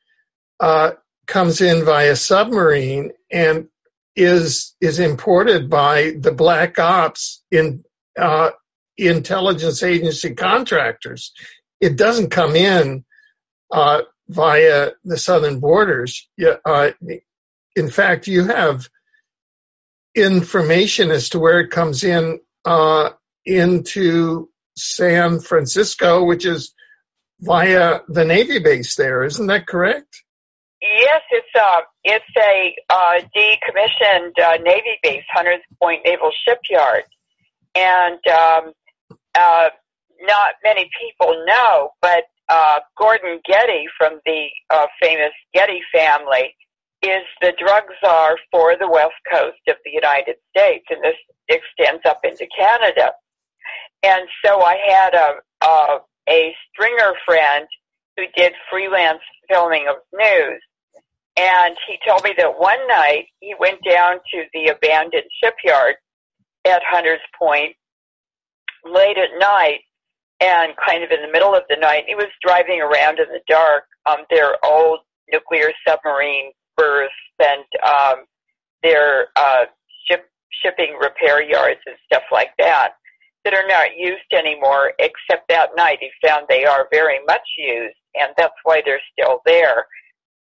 uh, 0.60 0.92
comes 1.28 1.62
in 1.62 1.86
via 1.86 2.16
submarine 2.16 3.12
and 3.32 3.68
is 4.16 4.76
is 4.82 5.00
imported 5.00 5.70
by 5.70 6.14
the 6.20 6.32
black 6.32 6.78
ops 6.78 7.44
in 7.50 7.84
uh, 8.20 8.52
intelligence 8.98 9.84
agency 9.84 10.36
contractors. 10.36 11.34
It 11.82 11.98
doesn't 11.98 12.30
come 12.30 12.56
in 12.56 13.06
uh, 13.72 14.02
via 14.28 14.92
the 15.04 15.18
southern 15.18 15.60
borders. 15.60 16.28
Uh, 16.66 16.92
in 17.76 17.90
fact, 17.90 18.28
you 18.28 18.46
have 18.46 18.88
information 20.16 21.12
as 21.12 21.30
to 21.30 21.40
where 21.40 21.60
it 21.60 21.72
comes 21.72 22.04
in 22.04 22.40
uh, 22.66 23.10
into 23.46 24.50
San 24.78 25.40
Francisco, 25.40 26.24
which 26.24 26.46
is 26.46 26.74
via 27.40 28.02
the 28.08 28.26
Navy 28.26 28.60
base 28.60 28.96
there. 28.96 29.24
Isn't 29.24 29.48
that 29.48 29.68
correct? 29.68 30.24
Yes, 30.82 31.22
it's 31.32 31.48
a 31.56 31.60
uh, 31.60 31.82
it's 32.04 32.26
a 32.38 32.76
uh, 32.90 33.22
decommissioned 33.36 34.38
uh, 34.38 34.58
Navy 34.62 35.00
base, 35.02 35.24
Hunters 35.32 35.62
Point 35.82 36.02
Naval 36.06 36.32
Shipyard, 36.46 37.06
and 37.74 38.20
um, 38.28 38.74
uh, 39.36 39.70
not 40.22 40.56
many 40.64 40.90
people 41.02 41.44
know, 41.46 41.90
but 42.02 42.24
uh, 42.50 42.80
Gordon 42.98 43.40
Getty 43.46 43.86
from 43.98 44.20
the 44.26 44.48
uh, 44.70 44.88
famous 45.02 45.32
Getty 45.54 45.82
family 45.94 46.56
is 47.02 47.24
the 47.42 47.54
drug 47.58 47.84
czar 48.04 48.38
for 48.52 48.76
the 48.78 48.90
west 48.90 49.14
coast 49.32 49.60
of 49.68 49.76
the 49.84 49.92
United 49.92 50.36
States, 50.56 50.86
and 50.90 51.04
this 51.04 51.18
extends 51.50 52.02
up 52.06 52.20
into 52.24 52.48
Canada. 52.58 53.12
And 54.04 54.28
so 54.44 54.62
I 54.62 54.78
had 54.88 55.14
a, 55.14 55.66
a, 55.66 56.00
a 56.30 56.56
stringer 56.72 57.14
friend 57.26 57.68
who 58.18 58.24
did 58.36 58.54
freelance 58.70 59.22
filming 59.50 59.88
of 59.90 59.96
news. 60.14 60.62
And 61.36 61.76
he 61.88 61.98
told 62.08 62.24
me 62.24 62.34
that 62.38 62.60
one 62.60 62.88
night 62.88 63.26
he 63.40 63.56
went 63.60 63.80
down 63.90 64.18
to 64.32 64.44
the 64.54 64.68
abandoned 64.68 65.24
shipyard 65.44 65.96
at 66.66 66.82
Hunters 66.88 67.20
Point 67.40 67.76
late 68.94 69.18
at 69.18 69.38
night 69.40 69.82
and 70.40 70.74
kind 70.78 71.04
of 71.04 71.12
in 71.12 71.22
the 71.22 71.32
middle 71.32 71.56
of 71.56 71.64
the 71.70 71.78
night. 71.78 72.04
He 72.08 72.16
was 72.16 72.28
driving 72.46 72.82
around 72.82 73.20
in 73.20 73.28
the 73.30 73.42
dark. 73.48 73.86
Um, 74.06 74.26
their 74.30 74.64
old 74.66 75.00
nuclear 75.32 75.72
submarine 75.88 76.52
berths 76.76 77.14
and 77.40 77.64
um, 77.86 78.26
their 78.84 79.28
uh, 79.36 79.66
ship 80.08 80.30
shipping 80.62 80.98
repair 81.00 81.42
yards 81.42 81.80
and 81.86 81.96
stuff 82.06 82.24
like 82.32 82.52
that 82.60 82.94
that 83.46 83.54
are 83.54 83.68
not 83.68 83.98
used 83.98 84.32
anymore. 84.34 84.94
Except 85.00 85.48
that 85.50 85.70
night, 85.76 86.00
he 86.02 86.10
found 86.26 86.46
they 86.50 86.66
are 86.66 86.88
very 86.92 87.20
much 87.26 87.48
used, 87.58 87.96
and 88.16 88.34
that's 88.38 88.54
why 88.64 88.82
they're 88.86 89.02
still 89.12 89.40
there. 89.46 89.86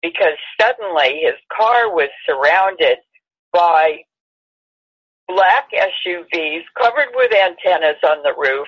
Because 0.01 0.37
suddenly 0.59 1.21
his 1.23 1.35
car 1.55 1.93
was 1.93 2.09
surrounded 2.25 2.97
by 3.53 3.99
black 5.33 5.69
SUVs 5.73 6.63
covered 6.79 7.09
with 7.15 7.31
antennas 7.33 7.97
on 8.03 8.21
the 8.23 8.33
roof 8.37 8.67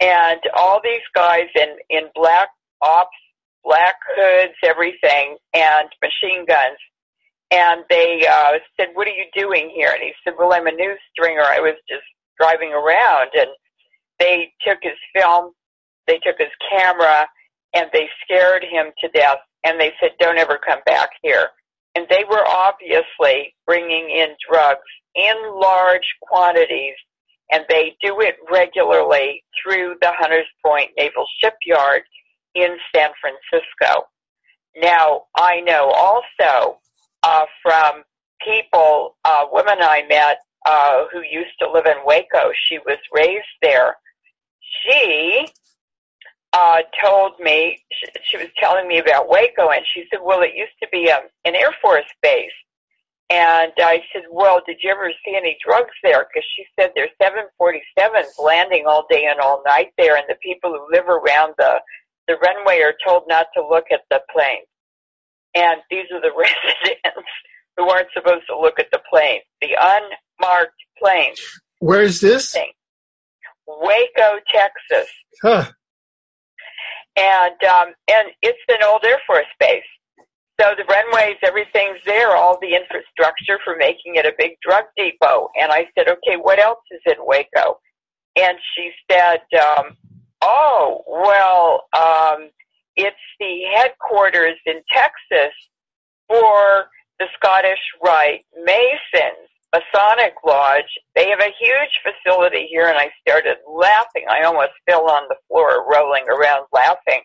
and 0.00 0.40
all 0.56 0.80
these 0.82 1.06
guys 1.14 1.48
in 1.54 1.76
in 1.90 2.04
black 2.14 2.48
ops, 2.80 3.16
black 3.64 3.94
hoods, 4.16 4.54
everything, 4.64 5.36
and 5.54 5.88
machine 6.02 6.44
guns. 6.46 6.78
And 7.50 7.84
they 7.88 8.26
uh, 8.28 8.58
said, 8.76 8.88
"What 8.94 9.06
are 9.06 9.10
you 9.10 9.26
doing 9.34 9.70
here?" 9.74 9.90
And 9.92 10.02
he 10.02 10.12
said, 10.24 10.34
"Well, 10.38 10.52
I'm 10.52 10.66
a 10.66 10.72
news 10.72 10.98
stringer. 11.12 11.42
I 11.42 11.60
was 11.60 11.74
just 11.88 12.04
driving 12.38 12.72
around." 12.72 13.30
And 13.34 13.50
they 14.18 14.52
took 14.66 14.78
his 14.82 14.98
film, 15.14 15.52
they 16.06 16.18
took 16.18 16.36
his 16.38 16.52
camera, 16.70 17.26
and 17.74 17.88
they 17.92 18.08
scared 18.24 18.64
him 18.64 18.92
to 19.00 19.08
death. 19.08 19.38
And 19.64 19.78
they 19.78 19.92
said, 20.00 20.12
"Don't 20.18 20.38
ever 20.38 20.58
come 20.58 20.80
back 20.86 21.10
here." 21.22 21.50
And 21.94 22.06
they 22.08 22.24
were 22.28 22.46
obviously 22.46 23.54
bringing 23.66 24.10
in 24.10 24.28
drugs 24.48 24.80
in 25.14 25.34
large 25.54 26.14
quantities 26.22 26.94
and 27.52 27.64
they 27.68 27.94
do 28.00 28.20
it 28.20 28.36
regularly 28.50 29.44
through 29.62 29.96
the 30.00 30.10
Hunters 30.18 30.46
Point 30.64 30.90
Naval 30.96 31.26
Shipyard 31.38 32.02
in 32.54 32.76
San 32.94 33.10
Francisco. 33.20 34.06
Now, 34.76 35.24
I 35.36 35.60
know 35.60 35.90
also 35.90 36.78
uh, 37.22 37.44
from 37.62 38.02
people, 38.44 39.16
uh, 39.24 39.44
women 39.52 39.76
I 39.80 40.04
met 40.08 40.38
uh, 40.64 41.04
who 41.12 41.20
used 41.20 41.52
to 41.60 41.70
live 41.70 41.84
in 41.86 42.04
Waco, 42.06 42.52
she 42.68 42.78
was 42.78 42.98
raised 43.12 43.44
there. 43.60 43.96
She 44.82 45.46
uh, 46.52 46.82
told 47.02 47.38
me, 47.40 47.82
she, 47.90 48.06
she 48.30 48.36
was 48.36 48.48
telling 48.58 48.86
me 48.88 48.98
about 48.98 49.28
Waco, 49.28 49.70
and 49.70 49.84
she 49.94 50.04
said, 50.10 50.20
well, 50.22 50.42
it 50.42 50.54
used 50.54 50.72
to 50.82 50.88
be 50.92 51.10
um, 51.10 51.22
an 51.44 51.54
Air 51.54 51.74
Force 51.80 52.04
base 52.22 52.52
and 53.32 53.72
I 53.78 54.02
said, 54.12 54.24
well, 54.30 54.60
did 54.66 54.76
you 54.82 54.90
ever 54.90 55.10
see 55.24 55.34
any 55.34 55.56
drugs 55.64 55.94
there? 56.02 56.26
Because 56.28 56.46
she 56.54 56.66
said 56.78 56.90
there's 56.94 57.10
747s 57.20 58.38
landing 58.38 58.84
all 58.86 59.06
day 59.08 59.24
and 59.24 59.40
all 59.40 59.62
night 59.64 59.88
there, 59.96 60.16
and 60.16 60.26
the 60.28 60.36
people 60.42 60.70
who 60.70 60.94
live 60.94 61.08
around 61.08 61.54
the 61.56 61.80
the 62.28 62.36
runway 62.36 62.80
are 62.80 62.94
told 63.04 63.24
not 63.26 63.46
to 63.54 63.66
look 63.66 63.86
at 63.90 64.02
the 64.10 64.20
plane. 64.32 64.62
And 65.54 65.80
these 65.90 66.04
are 66.12 66.20
the 66.20 66.30
residents 66.36 67.30
who 67.76 67.88
aren't 67.88 68.08
supposed 68.12 68.46
to 68.48 68.58
look 68.58 68.78
at 68.78 68.90
the 68.92 69.00
plane, 69.10 69.40
the 69.60 69.76
unmarked 69.80 70.80
planes. 70.98 71.40
Where 71.78 72.02
is 72.02 72.20
this? 72.20 72.54
Waco, 73.66 74.38
Texas. 74.52 75.10
Huh. 75.40 75.70
And 77.16 77.62
um, 77.64 77.88
and 78.10 78.28
it's 78.42 78.58
an 78.68 78.82
old 78.84 79.04
Air 79.04 79.20
Force 79.26 79.46
base. 79.60 79.82
So 80.60 80.74
the 80.76 80.84
runways, 80.84 81.36
everything's 81.42 81.98
there, 82.04 82.36
all 82.36 82.58
the 82.60 82.74
infrastructure 82.74 83.58
for 83.64 83.76
making 83.76 84.16
it 84.16 84.26
a 84.26 84.32
big 84.38 84.52
drug 84.62 84.84
depot. 84.96 85.48
And 85.60 85.72
I 85.72 85.88
said, 85.96 86.08
okay, 86.08 86.36
what 86.36 86.58
else 86.58 86.78
is 86.90 87.00
in 87.06 87.16
Waco? 87.18 87.80
And 88.36 88.56
she 88.74 88.90
said, 89.10 89.40
um, 89.60 89.96
oh, 90.40 91.02
well, 91.08 91.84
um, 91.98 92.50
it's 92.96 93.16
the 93.40 93.62
headquarters 93.74 94.58
in 94.66 94.82
Texas 94.92 95.54
for 96.28 96.86
the 97.18 97.26
Scottish 97.34 97.80
Rite 98.04 98.44
Masons, 98.64 99.48
Masonic 99.72 100.34
Lodge. 100.44 100.98
They 101.14 101.28
have 101.30 101.40
a 101.40 101.54
huge 101.58 102.00
facility 102.02 102.66
here, 102.70 102.86
and 102.86 102.98
I 102.98 103.10
started 103.26 103.56
laughing. 103.66 104.26
I 104.28 104.42
almost 104.42 104.72
fell 104.86 105.10
on 105.10 105.24
the 105.28 105.36
floor, 105.48 105.86
rolling 105.90 106.24
around 106.28 106.66
laughing. 106.72 107.22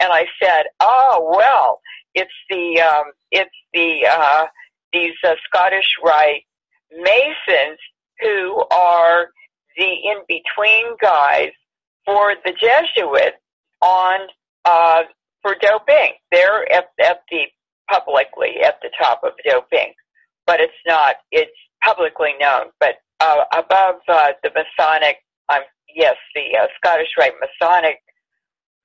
And 0.00 0.12
I 0.12 0.26
said, 0.42 0.64
oh, 0.80 1.34
well, 1.36 1.80
it's 2.14 2.32
the 2.48 2.80
um, 2.80 3.12
it's 3.30 3.50
the 3.74 4.06
uh, 4.08 4.46
these 4.92 5.14
uh, 5.24 5.34
Scottish 5.44 5.86
Rite 6.04 6.44
Masons 6.92 7.78
who 8.20 8.64
are 8.70 9.28
the 9.76 9.84
in 9.84 10.18
between 10.28 10.96
guys 11.00 11.50
for 12.04 12.34
the 12.44 12.52
Jesuits 12.52 13.36
on 13.80 14.20
uh, 14.64 15.02
for 15.42 15.56
doping. 15.60 16.12
They're 16.30 16.70
at, 16.72 16.90
at 17.02 17.22
the 17.30 17.44
publicly 17.90 18.62
at 18.64 18.78
the 18.82 18.90
top 18.98 19.22
of 19.24 19.32
doping, 19.44 19.92
but 20.46 20.60
it's 20.60 20.72
not. 20.86 21.16
It's 21.30 21.50
publicly 21.84 22.30
known, 22.40 22.66
but 22.80 22.96
uh, 23.20 23.44
above 23.52 23.96
uh, 24.08 24.32
the 24.42 24.50
Masonic, 24.50 25.16
um, 25.48 25.62
yes, 25.94 26.16
the 26.34 26.58
uh, 26.58 26.66
Scottish 26.76 27.08
Rite 27.18 27.34
Masonic 27.40 27.98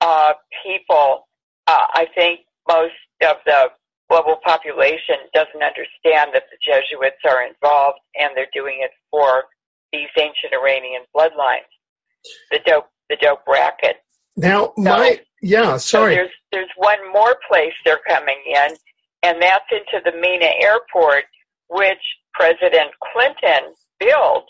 uh, 0.00 0.34
people. 0.64 1.26
Uh, 1.66 1.86
I 1.92 2.06
think 2.14 2.40
most 2.68 2.94
of 3.22 3.36
the 3.44 3.70
global 4.08 4.36
population 4.44 5.16
doesn't 5.34 5.62
understand 5.62 6.30
that 6.32 6.44
the 6.50 6.58
Jesuits 6.64 7.20
are 7.28 7.46
involved 7.46 7.98
and 8.18 8.30
they're 8.34 8.46
doing 8.54 8.78
it 8.80 8.90
for 9.10 9.44
these 9.92 10.08
ancient 10.16 10.52
Iranian 10.52 11.02
bloodlines. 11.14 11.68
The 12.50 12.60
dope, 12.64 12.88
the 13.10 13.16
dope 13.16 13.42
racket. 13.46 13.96
Now, 14.36 14.72
so, 14.76 14.82
my 14.82 15.20
yeah, 15.42 15.76
sorry. 15.76 16.14
So 16.14 16.16
there's 16.16 16.30
there's 16.52 16.70
one 16.76 17.12
more 17.12 17.36
place 17.48 17.72
they're 17.84 18.00
coming 18.06 18.40
in, 18.46 18.76
and 19.22 19.42
that's 19.42 19.64
into 19.70 20.02
the 20.04 20.16
Mena 20.16 20.50
Airport, 20.60 21.24
which 21.68 22.02
President 22.38 22.90
Clinton 23.12 23.74
built 23.98 24.46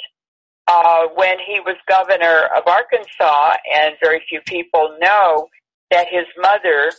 uh, 0.66 1.06
when 1.14 1.38
he 1.46 1.58
was 1.60 1.76
governor 1.88 2.48
of 2.54 2.64
Arkansas, 2.66 3.54
and 3.74 3.94
very 4.02 4.22
few 4.28 4.40
people 4.46 4.94
know 5.00 5.48
that 5.90 6.06
his 6.10 6.26
mother 6.36 6.92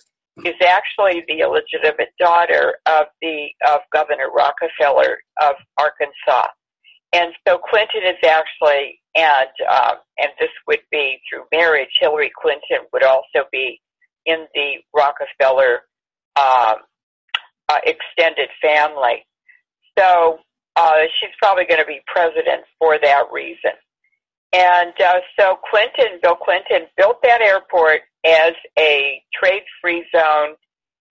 is 0.43 0.55
actually 0.65 1.23
the 1.27 1.41
illegitimate 1.41 2.09
daughter 2.17 2.77
of 2.87 3.05
the 3.21 3.49
of 3.67 3.81
Governor 3.93 4.31
Rockefeller 4.35 5.19
of 5.41 5.55
Arkansas, 5.77 6.47
and 7.13 7.33
so 7.47 7.59
Clinton 7.59 8.01
is 8.05 8.27
actually 8.27 8.99
and 9.15 9.49
um, 9.71 9.97
and 10.17 10.29
this 10.39 10.49
would 10.67 10.81
be 10.91 11.19
through 11.29 11.43
marriage. 11.51 11.89
Hillary 11.99 12.31
Clinton 12.41 12.87
would 12.93 13.03
also 13.03 13.47
be 13.51 13.79
in 14.25 14.47
the 14.55 14.77
Rockefeller 14.95 15.81
um, 16.35 16.77
uh, 17.67 17.79
extended 17.85 18.49
family. 18.59 19.25
So 19.97 20.39
uh, 20.79 21.03
she's 21.19 21.35
probably 21.39 21.65
going 21.65 21.81
to 21.81 21.85
be 21.85 21.99
president 22.07 22.63
for 22.79 22.97
that 23.03 23.23
reason. 23.33 23.75
And 24.53 24.93
uh, 24.99 25.19
so 25.37 25.57
Clinton, 25.69 26.19
Bill 26.23 26.35
Clinton, 26.35 26.87
built 26.97 27.17
that 27.23 27.41
airport 27.41 28.01
as 28.25 28.53
a 28.77 29.21
trade-free 29.37 30.05
zone. 30.15 30.55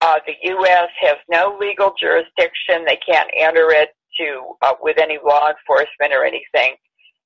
Uh, 0.01 0.21
the 0.27 0.33
U.S. 0.51 0.89
has 1.01 1.17
no 1.29 1.57
legal 1.61 1.93
jurisdiction; 2.01 2.85
they 2.87 2.99
can't 3.07 3.29
enter 3.37 3.71
it 3.71 3.91
to 4.19 4.55
uh, 4.63 4.73
with 4.81 4.97
any 4.99 5.19
law 5.25 5.51
enforcement 5.51 6.13
or 6.13 6.25
anything. 6.25 6.77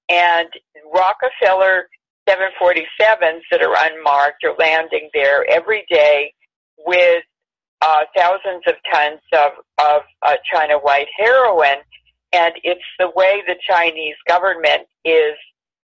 And 0.08 0.48
Rockefeller 0.92 1.88
747s 2.28 3.40
that 3.50 3.62
are 3.62 3.74
unmarked 3.78 4.44
are 4.44 4.54
landing 4.58 5.10
there 5.14 5.48
every 5.50 5.84
day 5.90 6.34
with 6.86 7.22
uh, 7.80 8.00
thousands 8.16 8.62
of 8.66 8.74
tons 8.92 9.20
of, 9.32 9.52
of 9.78 10.02
uh, 10.22 10.34
China 10.52 10.74
white 10.78 11.08
heroin. 11.16 11.78
And 12.32 12.54
it's 12.64 12.80
the 12.98 13.10
way 13.14 13.42
the 13.46 13.56
Chinese 13.68 14.16
government 14.26 14.82
is 15.04 15.34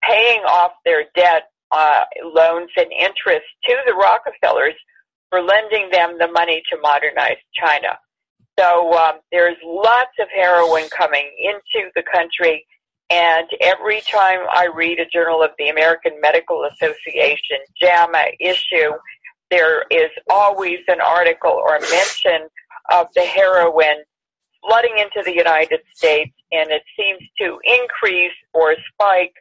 paying 0.03 0.41
off 0.41 0.71
their 0.85 1.05
debt, 1.15 1.43
uh, 1.71 2.03
loans 2.23 2.69
and 2.77 2.91
interest 2.91 3.45
to 3.65 3.75
the 3.85 3.93
Rockefellers 3.93 4.75
for 5.29 5.41
lending 5.41 5.89
them 5.91 6.17
the 6.17 6.27
money 6.27 6.63
to 6.71 6.77
modernize 6.81 7.37
China. 7.53 7.97
So 8.57 8.93
um, 8.93 9.19
there's 9.31 9.57
lots 9.63 10.11
of 10.19 10.27
heroin 10.33 10.85
coming 10.89 11.29
into 11.39 11.89
the 11.95 12.03
country. 12.11 12.65
And 13.09 13.47
every 13.61 14.01
time 14.01 14.39
I 14.51 14.67
read 14.73 14.99
a 14.99 15.05
Journal 15.05 15.41
of 15.41 15.51
the 15.57 15.69
American 15.69 16.19
Medical 16.21 16.67
Association 16.71 17.57
JAMA 17.81 18.23
issue, 18.39 18.91
there 19.49 19.83
is 19.89 20.09
always 20.29 20.79
an 20.87 21.01
article 21.01 21.51
or 21.51 21.79
mention 21.79 22.47
of 22.91 23.07
the 23.15 23.21
heroin 23.21 24.03
flooding 24.67 24.97
into 24.97 25.23
the 25.23 25.35
United 25.35 25.79
States, 25.93 26.33
and 26.51 26.71
it 26.71 26.83
seems 26.97 27.21
to 27.39 27.59
increase 27.63 28.33
or 28.53 28.75
spike 28.93 29.33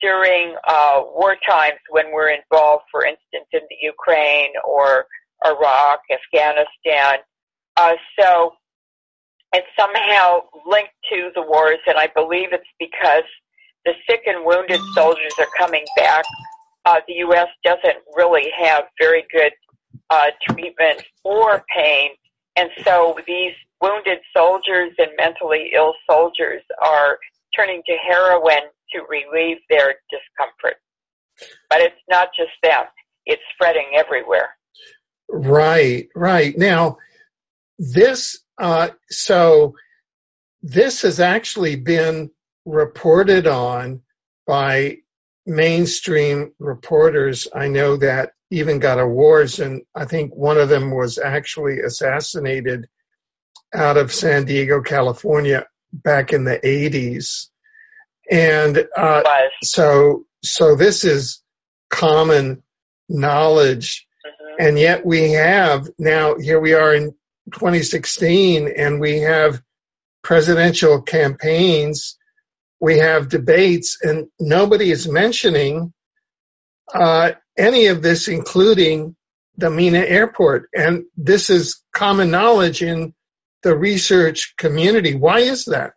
during 0.00 0.54
uh, 0.66 1.02
war 1.14 1.36
times 1.48 1.78
when 1.90 2.12
we're 2.12 2.30
involved, 2.30 2.84
for 2.90 3.04
instance, 3.04 3.46
in 3.52 3.60
the 3.70 3.76
Ukraine 3.80 4.52
or 4.64 5.06
Iraq, 5.44 6.00
Afghanistan. 6.10 7.18
Uh, 7.76 7.94
so 8.18 8.52
it's 9.52 9.66
somehow 9.78 10.40
linked 10.66 10.92
to 11.10 11.30
the 11.34 11.42
wars, 11.42 11.78
and 11.86 11.96
I 11.96 12.08
believe 12.14 12.48
it's 12.52 12.64
because 12.78 13.24
the 13.84 13.92
sick 14.08 14.22
and 14.26 14.44
wounded 14.44 14.80
soldiers 14.94 15.32
are 15.38 15.46
coming 15.56 15.84
back. 15.96 16.24
Uh, 16.84 17.00
the 17.08 17.14
U.S. 17.14 17.48
doesn't 17.64 17.96
really 18.14 18.50
have 18.58 18.84
very 18.98 19.24
good 19.32 19.52
uh, 20.10 20.26
treatment 20.48 21.02
for 21.22 21.64
pain, 21.74 22.10
and 22.56 22.70
so 22.84 23.16
these 23.26 23.54
wounded 23.80 24.18
soldiers 24.36 24.92
and 24.98 25.10
mentally 25.16 25.72
ill 25.74 25.94
soldiers 26.08 26.62
are 26.82 27.18
turning 27.54 27.82
to 27.86 27.96
heroin 28.08 28.70
to 28.92 29.00
relieve 29.08 29.58
their 29.68 29.96
discomfort. 30.10 30.80
But 31.68 31.80
it's 31.80 32.00
not 32.08 32.28
just 32.36 32.52
them; 32.62 32.84
it's 33.26 33.42
spreading 33.54 33.92
everywhere. 33.94 34.50
Right, 35.28 36.08
right. 36.14 36.56
Now, 36.56 36.98
this, 37.78 38.38
uh, 38.58 38.90
so 39.10 39.74
this 40.62 41.02
has 41.02 41.20
actually 41.20 41.76
been 41.76 42.30
reported 42.64 43.46
on 43.46 44.02
by 44.46 44.98
mainstream 45.44 46.52
reporters. 46.58 47.48
I 47.54 47.68
know 47.68 47.96
that 47.98 48.32
even 48.50 48.78
got 48.78 49.00
awards, 49.00 49.58
and 49.58 49.82
I 49.94 50.04
think 50.04 50.34
one 50.34 50.58
of 50.58 50.68
them 50.68 50.90
was 50.90 51.18
actually 51.18 51.80
assassinated 51.80 52.86
out 53.76 53.96
of 53.96 54.12
San 54.12 54.44
Diego, 54.44 54.82
California, 54.82 55.66
back 55.92 56.32
in 56.32 56.44
the 56.44 56.58
80s. 56.58 57.48
And 58.30 58.86
uh, 58.96 59.22
so, 59.62 60.24
so 60.42 60.74
this 60.74 61.04
is 61.04 61.42
common 61.88 62.62
knowledge 63.08 64.06
and 64.58 64.78
yet 64.78 65.04
we 65.04 65.32
have 65.32 65.88
now, 65.98 66.36
here 66.36 66.60
we 66.60 66.74
are 66.74 66.94
in 66.94 67.14
2016 67.52 68.68
and 68.74 69.00
we 69.00 69.20
have 69.20 69.60
presidential 70.22 71.02
campaigns, 71.02 72.16
we 72.80 72.98
have 72.98 73.28
debates 73.28 73.98
and 74.02 74.28
nobody 74.40 74.90
is 74.90 75.06
mentioning 75.06 75.92
uh, 76.94 77.32
any 77.56 77.86
of 77.86 78.02
this, 78.02 78.28
including 78.28 79.16
the 79.56 79.70
Mena 79.70 79.98
airport. 79.98 80.68
And 80.74 81.04
this 81.16 81.50
is 81.50 81.82
common 81.92 82.30
knowledge 82.30 82.82
in 82.82 83.14
the 83.66 83.76
research 83.76 84.54
community. 84.56 85.16
Why 85.16 85.40
is 85.40 85.64
that? 85.64 85.94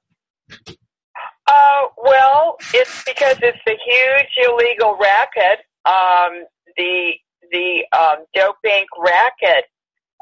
Uh, 1.45 1.81
well, 2.03 2.55
it's 2.73 3.03
because 3.03 3.37
it's 3.43 3.61
a 3.67 3.77
huge 3.85 4.47
illegal 4.47 4.97
racket. 4.99 5.59
Um, 5.85 6.45
the 6.75 7.13
the 7.51 7.85
um, 7.95 8.25
dope 8.33 8.55
Inc. 8.65 8.85
racket 8.97 9.65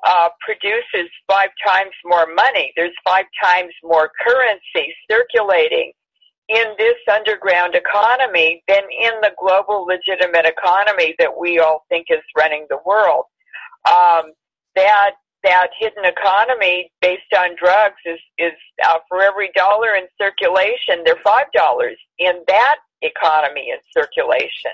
uh, 0.05 0.27
produces 0.41 1.09
five 1.25 1.49
times 1.65 1.91
more 2.03 2.27
money. 2.35 2.73
There's 2.75 2.95
five 3.05 3.25
times 3.41 3.71
more 3.81 4.11
currency 4.21 4.93
circulating 5.09 5.93
in 6.49 6.65
this 6.77 6.95
underground 7.09 7.75
economy 7.75 8.61
than 8.67 8.83
in 9.01 9.13
the 9.21 9.31
global 9.39 9.85
legitimate 9.85 10.45
economy 10.45 11.15
that 11.17 11.31
we 11.39 11.59
all 11.59 11.85
think 11.87 12.07
is 12.09 12.23
running 12.37 12.65
the 12.69 12.79
world. 12.85 13.23
Um, 13.89 14.33
that 14.75 15.11
that 15.47 15.69
hidden 15.79 16.05
economy 16.05 16.91
based 17.01 17.33
on 17.37 17.55
drugs 17.57 18.01
is 18.05 18.19
is 18.37 18.53
uh, 18.85 18.99
for 19.07 19.21
every 19.21 19.49
dollar 19.55 19.95
in 19.95 20.07
circulation, 20.17 21.03
they're 21.05 21.23
five 21.23 21.47
dollars 21.53 21.97
in 22.19 22.33
that 22.47 22.77
economy 23.01 23.69
in 23.71 23.77
circulation 23.95 24.71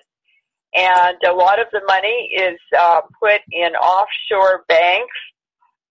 and 0.75 1.17
a 1.27 1.33
lot 1.33 1.59
of 1.59 1.67
the 1.71 1.81
money 1.87 2.31
is 2.35 2.59
uh, 2.77 3.01
put 3.21 3.41
in 3.51 3.75
offshore 3.75 4.63
banks 4.67 5.15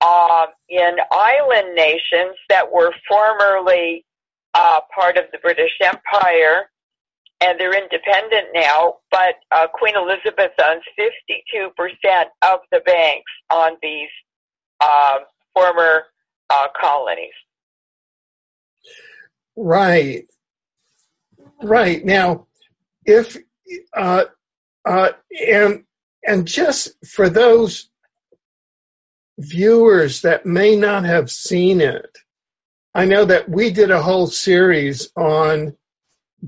uh, 0.01 0.47
in 0.69 0.97
island 1.13 1.75
nations 1.75 2.37
that 2.49 2.71
were 2.73 2.93
formerly 3.09 4.05
uh, 4.55 4.81
part 4.95 5.17
of 5.17 5.25
the 5.33 5.39
British 5.39 5.71
Empire, 5.83 6.69
and 7.41 7.59
they're 7.61 7.77
independent 7.77 8.49
now. 8.55 8.97
But 9.11 9.37
uh, 9.53 9.69
Queen 9.73 9.95
Elizabeth 9.97 10.53
owns 10.61 10.83
52% 10.99 12.25
of 12.43 12.61
the 12.73 12.81
banks 12.85 13.31
on 13.51 13.77
these 13.83 14.11
uh, 14.83 15.19
former 15.55 16.05
uh, 16.51 16.67
colonies. 16.81 17.33
Right. 19.57 20.27
Right. 21.63 22.05
Now, 22.05 22.47
if 23.05 23.37
uh, 23.97 24.25
uh, 24.85 25.11
and 25.49 25.85
and 26.27 26.47
just 26.47 26.93
for 27.07 27.29
those 27.29 27.89
viewers 29.39 30.23
that 30.23 30.47
may 30.47 30.77
not 30.77 31.05
have 31.05 31.31
seen 31.31 31.81
it, 31.81 32.19
I 32.95 33.07
know 33.07 33.25
that 33.25 33.49
we 33.49 33.71
did 33.71 33.91
a 33.91 34.03
whole 34.03 34.27
series 34.27 35.11
on 35.17 35.77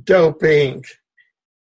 Dope 0.03 0.43
Inc. 0.43 0.87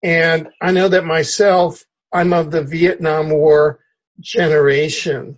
And 0.03 0.49
I 0.59 0.71
know 0.71 0.89
that 0.89 1.05
myself, 1.05 1.85
I'm 2.11 2.33
of 2.33 2.51
the 2.51 2.63
Vietnam 2.63 3.29
War 3.29 3.79
generation. 4.19 5.37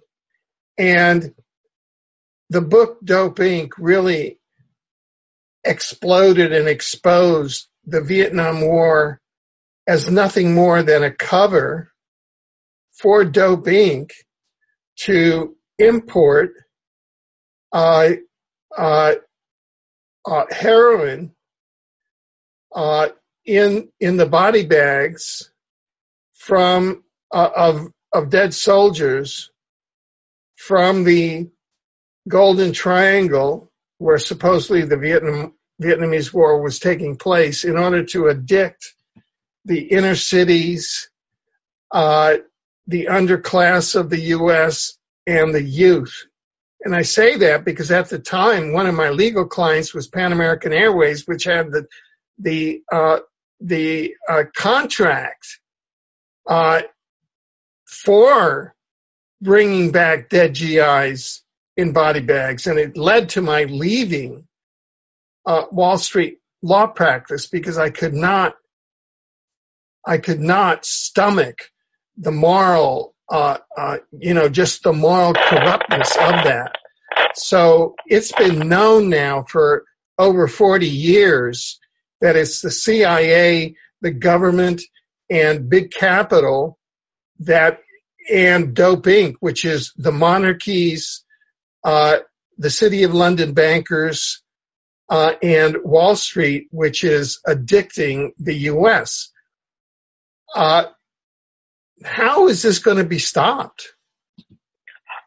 And 0.77 1.33
the 2.49 2.61
book 2.61 2.99
Dope 3.03 3.37
Inc. 3.37 3.71
really 3.77 4.39
exploded 5.63 6.51
and 6.51 6.67
exposed 6.67 7.67
the 7.85 8.01
Vietnam 8.01 8.61
War 8.61 9.19
as 9.87 10.09
nothing 10.09 10.53
more 10.53 10.83
than 10.83 11.03
a 11.03 11.11
cover 11.11 11.91
for 12.91 13.23
Dope 13.25 13.65
Inc. 13.65 14.11
to 15.01 15.55
import 15.77 16.51
uh, 17.71 18.11
uh, 18.75 19.15
uh, 20.25 20.45
heroin 20.49 21.33
uh, 22.73 23.09
in 23.45 23.89
in 23.99 24.17
the 24.17 24.25
body 24.25 24.65
bags 24.65 25.51
from 26.35 27.03
uh, 27.31 27.49
of 27.55 27.87
of 28.11 28.29
dead 28.29 28.53
soldiers 28.53 29.49
from 30.67 31.03
the 31.03 31.49
Golden 32.27 32.71
Triangle, 32.71 33.69
where 33.97 34.17
supposedly 34.17 34.85
the 34.85 34.97
Vietnam 34.97 35.55
Vietnamese 35.81 36.33
War 36.33 36.61
was 36.61 36.79
taking 36.79 37.17
place, 37.17 37.65
in 37.65 37.77
order 37.77 38.05
to 38.05 38.29
addict 38.29 38.93
the 39.65 39.79
inner 39.79 40.15
cities, 40.15 41.09
uh, 41.91 42.35
the 42.87 43.07
underclass 43.11 43.95
of 43.95 44.09
the 44.09 44.19
U.S., 44.37 44.97
and 45.27 45.53
the 45.53 45.63
youth. 45.63 46.27
And 46.81 46.95
I 46.95 47.01
say 47.01 47.37
that 47.37 47.65
because 47.65 47.91
at 47.91 48.09
the 48.09 48.19
time, 48.19 48.73
one 48.73 48.87
of 48.87 48.95
my 48.95 49.09
legal 49.09 49.45
clients 49.45 49.93
was 49.93 50.07
Pan 50.07 50.31
American 50.31 50.71
Airways, 50.71 51.27
which 51.27 51.43
had 51.43 51.71
the 51.71 51.87
the 52.39 52.83
uh, 52.89 53.19
the 53.59 54.15
uh, 54.29 54.43
contract 54.55 55.59
uh, 56.47 56.81
for 57.85 58.75
bringing 59.43 59.91
back 59.91 60.29
dead 60.29 60.55
GIs 60.55 61.43
in 61.77 61.91
body 61.91 62.21
bags, 62.21 62.67
and 62.67 62.79
it 62.79 62.97
led 62.97 63.29
to 63.29 63.41
my 63.41 63.65
leaving 63.65 64.47
uh, 65.45 65.65
Wall 65.71 65.97
Street 65.97 66.39
law 66.61 66.87
practice 66.87 67.47
because 67.47 67.77
I 67.77 67.89
could 67.89 68.13
not 68.13 68.55
I 70.05 70.17
could 70.17 70.41
not 70.41 70.85
stomach 70.85 71.59
the 72.17 72.31
moral, 72.31 73.15
uh, 73.29 73.57
uh, 73.77 73.97
you 74.11 74.33
know, 74.33 74.49
just 74.49 74.83
the 74.83 74.93
moral 74.93 75.33
corruptness 75.33 76.15
of 76.15 76.43
that. 76.43 76.75
So 77.35 77.95
it's 78.05 78.31
been 78.33 78.67
known 78.67 79.09
now 79.09 79.43
for 79.47 79.85
over 80.17 80.47
40 80.47 80.87
years 80.87 81.79
that 82.21 82.35
it's 82.35 82.61
the 82.61 82.71
CIA, 82.71 83.75
the 84.01 84.11
government, 84.11 84.81
and 85.29 85.69
big 85.69 85.91
capital 85.91 86.77
that, 87.39 87.79
and 88.31 88.73
Dope 88.73 89.05
Inc., 89.05 89.35
which 89.39 89.65
is 89.65 89.93
the 89.95 90.11
monarchies, 90.11 91.23
uh, 91.83 92.17
the 92.57 92.69
City 92.69 93.03
of 93.03 93.13
London 93.13 93.53
bankers, 93.53 94.41
uh, 95.09 95.33
and 95.41 95.77
Wall 95.83 96.15
Street, 96.15 96.67
which 96.71 97.03
is 97.03 97.39
addicting 97.45 98.31
the 98.37 98.55
U.S. 98.71 99.31
Uh, 100.55 100.85
how 102.03 102.47
is 102.47 102.61
this 102.61 102.79
going 102.79 102.97
to 102.97 103.03
be 103.03 103.19
stopped? 103.19 103.93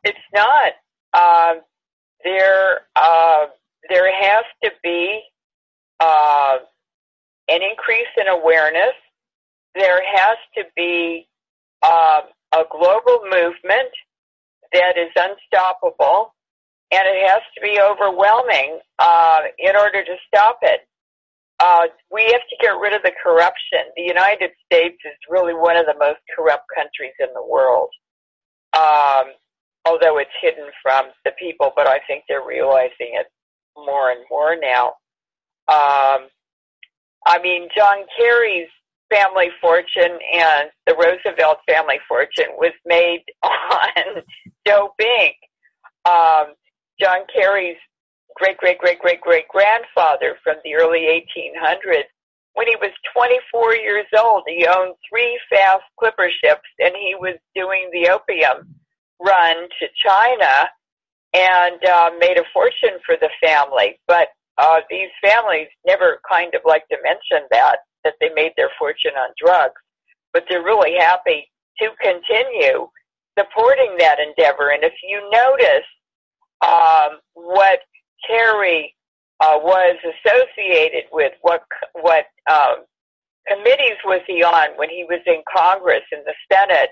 It's 0.04 0.18
not. 0.34 0.72
Uh, 1.12 1.54
there, 2.24 2.80
uh, 2.94 3.46
there 3.88 4.12
has 4.12 4.44
to 4.64 4.70
be 4.82 5.22
uh, 6.00 6.58
an 7.48 7.60
increase 7.62 8.06
in 8.20 8.28
awareness. 8.28 8.94
There 9.74 10.00
has 10.04 10.36
to 10.56 10.64
be 10.74 11.28
uh, 11.82 12.20
a 12.56 12.64
global 12.70 13.24
movement 13.24 13.92
that 14.72 14.96
is 14.96 15.12
unstoppable, 15.16 16.34
and 16.90 17.02
it 17.04 17.28
has 17.28 17.42
to 17.54 17.60
be 17.60 17.80
overwhelming 17.80 18.80
uh, 18.98 19.40
in 19.58 19.76
order 19.76 20.04
to 20.04 20.16
stop 20.26 20.58
it. 20.62 20.80
Uh, 21.58 21.86
we 22.10 22.22
have 22.24 22.44
to 22.50 22.56
get 22.60 22.72
rid 22.80 22.92
of 22.92 23.02
the 23.02 23.12
corruption. 23.22 23.80
The 23.96 24.02
United 24.02 24.50
States 24.64 24.96
is 25.04 25.16
really 25.28 25.54
one 25.54 25.76
of 25.76 25.86
the 25.86 25.96
most 25.98 26.20
corrupt 26.36 26.64
countries 26.74 27.14
in 27.18 27.28
the 27.34 27.44
world. 27.44 27.88
Um, 28.74 29.32
although 29.86 30.18
it's 30.18 30.30
hidden 30.42 30.68
from 30.82 31.06
the 31.24 31.32
people, 31.38 31.72
but 31.74 31.86
I 31.86 32.00
think 32.06 32.24
they're 32.28 32.46
realizing 32.46 33.14
it 33.14 33.26
more 33.76 34.10
and 34.10 34.20
more 34.30 34.56
now. 34.60 34.88
Um, 35.68 36.28
I 37.26 37.40
mean, 37.42 37.68
John 37.74 38.04
Kerry's 38.16 38.68
family 39.10 39.48
fortune 39.60 40.18
and 40.32 40.70
the 40.86 40.94
Roosevelt 40.94 41.58
family 41.68 41.98
fortune 42.08 42.52
was 42.58 42.72
made 42.84 43.22
on 43.42 44.22
Dope 44.64 44.98
Inc. 45.00 45.34
Um, 46.04 46.54
John 47.00 47.20
Kerry's 47.34 47.76
great 48.36 48.56
great 48.58 48.78
great 48.78 48.98
great 48.98 49.20
great 49.20 49.48
grandfather 49.48 50.36
from 50.42 50.56
the 50.64 50.74
early 50.74 51.24
1800s. 51.36 52.04
When 52.54 52.66
he 52.66 52.76
was 52.80 52.90
24 53.14 53.74
years 53.76 54.06
old, 54.18 54.44
he 54.46 54.66
owned 54.66 54.94
three 55.10 55.38
fast 55.50 55.84
clipper 55.98 56.30
ships 56.42 56.68
and 56.78 56.94
he 56.96 57.14
was 57.18 57.36
doing 57.54 57.90
the 57.92 58.08
opium 58.08 58.74
run 59.20 59.68
to 59.80 59.86
China 60.02 60.68
and 61.34 61.84
uh, 61.84 62.10
made 62.18 62.38
a 62.38 62.44
fortune 62.52 62.98
for 63.04 63.16
the 63.20 63.28
family. 63.42 63.98
But 64.08 64.28
uh, 64.58 64.80
these 64.90 65.10
families 65.22 65.68
never 65.86 66.20
kind 66.30 66.54
of 66.54 66.62
like 66.64 66.86
to 66.88 66.96
mention 67.02 67.46
that 67.50 67.76
that 68.04 68.14
they 68.20 68.30
made 68.34 68.52
their 68.56 68.70
fortune 68.78 69.12
on 69.18 69.30
drugs, 69.36 69.80
but 70.32 70.44
they're 70.48 70.62
really 70.62 70.94
happy 70.98 71.50
to 71.80 71.90
continue 72.00 72.86
supporting 73.38 73.96
that 73.98 74.18
endeavor. 74.20 74.70
And 74.70 74.84
if 74.84 74.94
you 75.02 75.20
notice 75.30 75.86
um, 76.64 77.18
what 77.34 77.80
Kerry 78.26 78.94
uh, 79.40 79.58
was 79.60 79.96
associated 80.02 81.04
with, 81.12 81.32
what 81.42 81.62
what 82.00 82.26
um, 82.50 82.84
committees 83.46 83.98
was 84.04 84.20
he 84.26 84.42
on 84.42 84.70
when 84.76 84.88
he 84.88 85.04
was 85.08 85.20
in 85.26 85.42
Congress 85.54 86.02
in 86.12 86.20
the 86.24 86.34
Senate? 86.50 86.90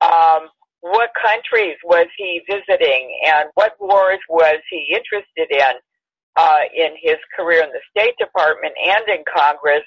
Um, 0.00 0.48
what 0.80 1.10
countries 1.20 1.76
was 1.84 2.06
he 2.16 2.42
visiting, 2.48 3.18
and 3.26 3.48
what 3.54 3.72
wars 3.80 4.20
was 4.28 4.58
he 4.70 4.94
interested 4.94 5.50
in 5.50 5.74
uh, 6.36 6.60
in 6.74 6.90
his 7.00 7.16
career 7.36 7.62
in 7.62 7.70
the 7.70 7.80
State 7.90 8.16
Department 8.18 8.74
and 8.82 9.08
in 9.08 9.24
Congress? 9.34 9.82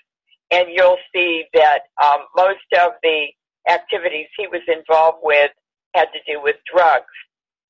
And 0.52 0.68
you'll 0.72 1.00
see 1.14 1.44
that 1.54 1.82
um, 2.04 2.22
most 2.36 2.66
of 2.80 2.92
the 3.04 3.28
activities 3.70 4.28
he 4.38 4.48
was 4.48 4.62
involved 4.68 5.20
with 5.22 5.52
had 5.94 6.08
to 6.14 6.20
do 6.26 6.42
with 6.42 6.56
drugs. 6.74 7.06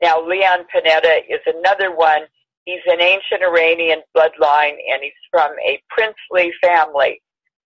Now, 0.01 0.21
Leon 0.21 0.67
Panetta 0.73 1.21
is 1.27 1.39
another 1.47 1.95
one 1.95 2.27
He's 2.67 2.83
an 2.85 2.99
ancient 2.99 3.41
Iranian 3.41 4.01
bloodline, 4.13 4.75
and 4.91 5.01
he's 5.01 5.13
from 5.31 5.51
a 5.65 5.81
princely 5.87 6.51
family 6.61 7.21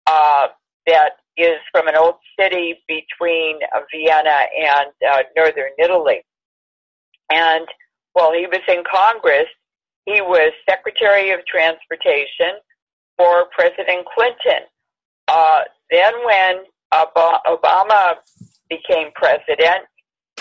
uh, 0.05 0.49
that 0.85 1.13
is 1.35 1.57
from 1.71 1.87
an 1.87 1.95
old 1.95 2.17
city 2.39 2.75
between 2.87 3.57
uh, 3.75 3.79
Vienna 3.91 4.45
and 4.55 4.91
uh, 5.09 5.23
northern 5.35 5.71
Italy. 5.79 6.21
And 7.31 7.65
while 8.13 8.33
he 8.33 8.45
was 8.45 8.61
in 8.67 8.83
Congress, 8.83 9.47
he 10.05 10.21
was 10.21 10.51
Secretary 10.69 11.31
of 11.31 11.39
Transportation 11.45 12.59
for 13.17 13.45
President 13.51 14.05
Clinton. 14.13 14.67
Uh, 15.27 15.61
then, 15.89 16.13
when 16.25 16.63
Obama 16.93 18.15
became 18.69 19.11
president, 19.15 19.85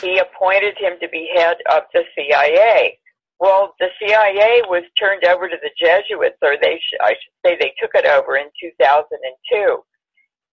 he 0.01 0.18
appointed 0.18 0.77
him 0.79 0.94
to 1.01 1.09
be 1.09 1.29
head 1.35 1.57
of 1.70 1.83
the 1.92 2.03
CIA. 2.16 2.98
Well, 3.38 3.75
the 3.79 3.88
CIA 4.01 4.62
was 4.68 4.85
turned 4.98 5.25
over 5.25 5.48
to 5.48 5.57
the 5.62 5.70
Jesuits, 5.79 6.38
or 6.42 6.57
they 6.62 6.79
sh- 6.79 7.01
I 7.01 7.11
should 7.11 7.35
say 7.44 7.57
they 7.59 7.75
took 7.81 7.90
it 7.94 8.07
over 8.07 8.37
in 8.37 8.46
2002. 8.61 9.83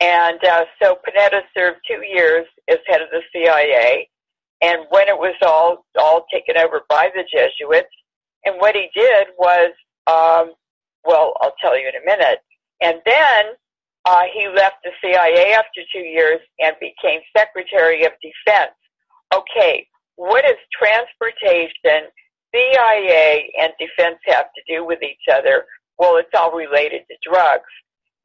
And 0.00 0.38
uh, 0.44 0.64
so 0.80 0.96
Panetta 1.06 1.40
served 1.56 1.78
two 1.86 2.02
years 2.04 2.46
as 2.68 2.78
head 2.86 3.02
of 3.02 3.08
the 3.10 3.22
CIA. 3.32 4.08
And 4.62 4.86
when 4.90 5.08
it 5.08 5.18
was 5.18 5.34
all 5.42 5.84
all 5.98 6.24
taken 6.32 6.56
over 6.56 6.82
by 6.88 7.10
the 7.14 7.22
Jesuits, 7.22 7.88
and 8.44 8.56
what 8.58 8.74
he 8.74 8.88
did 8.94 9.28
was, 9.38 9.72
um, 10.06 10.54
well, 11.04 11.34
I'll 11.40 11.54
tell 11.60 11.78
you 11.78 11.88
in 11.88 12.00
a 12.00 12.06
minute. 12.06 12.40
And 12.80 13.00
then 13.04 13.44
uh, 14.04 14.22
he 14.32 14.48
left 14.48 14.76
the 14.84 14.90
CIA 15.02 15.52
after 15.52 15.80
two 15.92 16.00
years 16.04 16.40
and 16.60 16.76
became 16.80 17.20
Secretary 17.36 18.04
of 18.04 18.12
Defense. 18.22 18.72
Okay, 19.34 19.86
what 20.16 20.44
is 20.44 20.56
transportation 20.72 22.10
CIA 22.54 23.52
and 23.60 23.72
defense 23.78 24.18
have 24.26 24.46
to 24.54 24.62
do 24.66 24.84
with 24.84 25.02
each 25.02 25.32
other? 25.32 25.64
Well, 25.98 26.16
it's 26.16 26.30
all 26.38 26.52
related 26.52 27.02
to 27.08 27.30
drugs. 27.30 27.68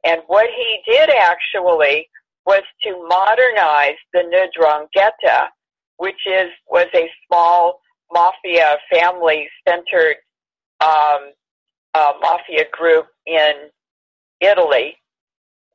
And 0.04 0.22
what 0.26 0.48
he 0.56 0.80
did 0.90 1.10
actually 1.10 2.08
was 2.46 2.62
to 2.82 3.06
modernize 3.08 3.96
the 4.12 4.20
Ndrangheta, 4.20 5.48
which 5.96 6.20
is 6.26 6.50
was 6.68 6.86
a 6.94 7.10
small 7.26 7.80
mafia 8.12 8.76
family 8.92 9.48
centered 9.66 10.16
um, 10.80 11.32
uh, 11.94 12.12
mafia 12.20 12.64
group 12.72 13.06
in 13.26 13.52
Italy, 14.40 14.96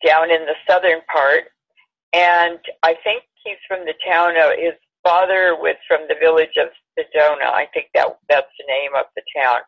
down 0.06 0.32
in 0.32 0.46
the 0.46 0.56
southern 0.68 1.02
part. 1.12 1.46
And 2.14 2.60
I 2.84 2.96
think 3.04 3.24
he's 3.44 3.58
from 3.68 3.86
the 3.86 3.94
town 4.08 4.36
of 4.38 4.58
his 4.58 4.74
father 5.04 5.56
was 5.56 5.76
from 5.88 6.02
the 6.08 6.16
village 6.20 6.58
of 6.58 6.68
Siderno. 6.98 7.46
I 7.46 7.68
think 7.74 7.88
that 7.96 8.18
that's 8.28 8.52
the 8.58 8.66
name 8.68 8.92
of 8.96 9.06
the 9.16 9.22
town. 9.36 9.60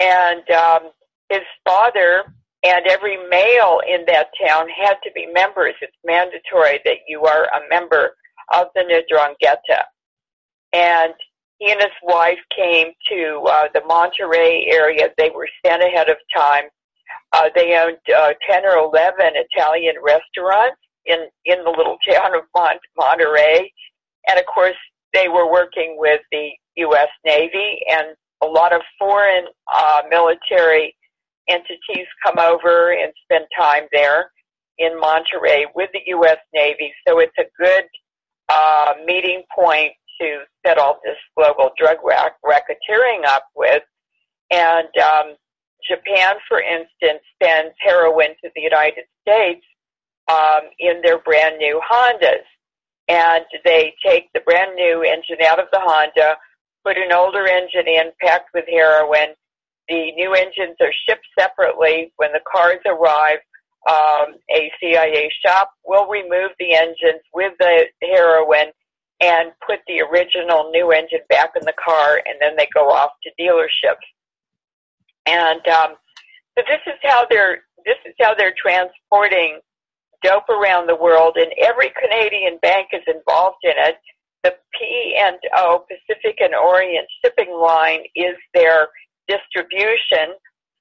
And 0.00 0.50
um, 0.50 0.90
his 1.28 1.42
father 1.64 2.24
and 2.64 2.86
every 2.86 3.16
male 3.28 3.80
in 3.88 4.04
that 4.06 4.28
town 4.46 4.66
had 4.68 4.94
to 5.02 5.10
be 5.14 5.26
members. 5.26 5.74
It's 5.80 5.96
mandatory 6.04 6.80
that 6.84 6.98
you 7.08 7.22
are 7.22 7.44
a 7.44 7.68
member 7.68 8.14
of 8.54 8.66
the 8.74 8.82
Ndrangheta. 8.82 9.82
And 10.72 11.14
he 11.62 11.70
and 11.70 11.80
his 11.80 11.92
wife 12.02 12.38
came 12.56 12.88
to 13.08 13.46
uh, 13.48 13.68
the 13.72 13.82
Monterey 13.86 14.66
area. 14.68 15.10
They 15.16 15.30
were 15.30 15.48
sent 15.64 15.80
ahead 15.80 16.08
of 16.08 16.16
time. 16.34 16.64
Uh, 17.32 17.50
they 17.54 17.78
owned 17.78 17.98
uh, 18.14 18.32
10 18.50 18.64
or 18.64 18.78
11 18.78 19.14
Italian 19.34 19.94
restaurants 20.02 20.80
in, 21.06 21.26
in 21.44 21.62
the 21.62 21.70
little 21.70 21.98
town 22.10 22.34
of 22.34 22.42
Mont- 22.56 22.80
Monterey. 22.98 23.72
And 24.28 24.40
of 24.40 24.44
course, 24.52 24.74
they 25.14 25.28
were 25.28 25.50
working 25.50 25.96
with 25.98 26.20
the 26.32 26.50
U.S. 26.76 27.08
Navy, 27.24 27.78
and 27.90 28.08
a 28.42 28.46
lot 28.46 28.72
of 28.72 28.80
foreign 28.98 29.44
uh, 29.72 30.02
military 30.10 30.96
entities 31.48 32.06
come 32.24 32.40
over 32.40 32.92
and 32.92 33.12
spend 33.24 33.44
time 33.56 33.84
there 33.92 34.32
in 34.78 34.98
Monterey 34.98 35.66
with 35.76 35.90
the 35.92 36.00
U.S. 36.06 36.38
Navy. 36.52 36.92
So 37.06 37.20
it's 37.20 37.36
a 37.38 37.44
good 37.56 37.84
uh, 38.48 38.94
meeting 39.06 39.44
point 39.54 39.92
to 40.22 40.44
set 40.66 40.78
all 40.78 41.00
this 41.04 41.16
global 41.36 41.70
drug 41.76 41.98
rack- 42.04 42.40
racketeering 42.44 43.24
up 43.26 43.44
with. 43.56 43.82
And 44.50 44.88
um, 45.02 45.34
Japan, 45.88 46.36
for 46.48 46.60
instance, 46.60 47.22
sends 47.42 47.74
heroin 47.80 48.30
to 48.42 48.50
the 48.54 48.60
United 48.60 49.04
States 49.26 49.64
um, 50.30 50.62
in 50.78 51.02
their 51.02 51.18
brand 51.18 51.58
new 51.58 51.80
Hondas 51.90 52.44
and 53.08 53.44
they 53.64 53.94
take 54.04 54.32
the 54.32 54.40
brand 54.40 54.74
new 54.74 55.02
engine 55.02 55.44
out 55.46 55.58
of 55.58 55.66
the 55.72 55.80
Honda, 55.80 56.36
put 56.84 56.96
an 56.96 57.12
older 57.12 57.46
engine 57.46 57.86
in 57.86 58.12
packed 58.20 58.50
with 58.54 58.64
heroin. 58.68 59.34
The 59.88 60.12
new 60.12 60.34
engines 60.34 60.76
are 60.80 60.92
shipped 61.06 61.26
separately. 61.38 62.12
When 62.16 62.32
the 62.32 62.40
cars 62.50 62.80
arrive, 62.86 63.38
um, 63.88 64.36
a 64.50 64.70
CIA 64.80 65.30
shop 65.44 65.72
will 65.84 66.06
remove 66.06 66.52
the 66.58 66.74
engines 66.74 67.22
with 67.34 67.52
the 67.58 67.86
heroin 68.00 68.70
and 69.22 69.52
put 69.64 69.78
the 69.86 70.00
original 70.02 70.70
new 70.72 70.90
engine 70.90 71.20
back 71.28 71.50
in 71.54 71.64
the 71.64 71.74
car, 71.82 72.20
and 72.26 72.36
then 72.40 72.56
they 72.56 72.66
go 72.74 72.90
off 72.90 73.12
to 73.22 73.30
dealerships. 73.40 74.04
And 75.26 75.66
um, 75.68 75.94
so 76.58 76.64
this 76.66 76.80
is 76.86 76.98
how 77.02 77.26
they're 77.30 77.62
this 77.84 77.96
is 78.04 78.14
how 78.20 78.34
they're 78.34 78.54
transporting 78.60 79.60
dope 80.22 80.48
around 80.48 80.88
the 80.88 80.96
world, 80.96 81.36
and 81.36 81.52
every 81.62 81.90
Canadian 82.00 82.58
bank 82.62 82.88
is 82.92 83.02
involved 83.06 83.62
in 83.62 83.72
it. 83.76 83.96
the 84.42 84.54
P&O 84.78 85.84
Pacific 85.88 86.38
and 86.40 86.54
Orient 86.54 87.06
shipping 87.24 87.52
line 87.52 88.02
is 88.16 88.34
their 88.54 88.88
distribution 89.28 90.34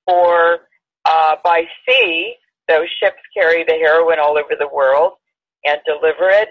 for 0.05 0.59
uh, 1.05 1.35
by 1.43 1.63
sea. 1.87 2.35
Those 2.67 2.87
ships 3.01 3.21
carry 3.35 3.63
the 3.63 3.73
heroin 3.73 4.17
all 4.19 4.37
over 4.37 4.55
the 4.57 4.69
world 4.71 5.13
and 5.65 5.79
deliver 5.85 6.29
it. 6.29 6.49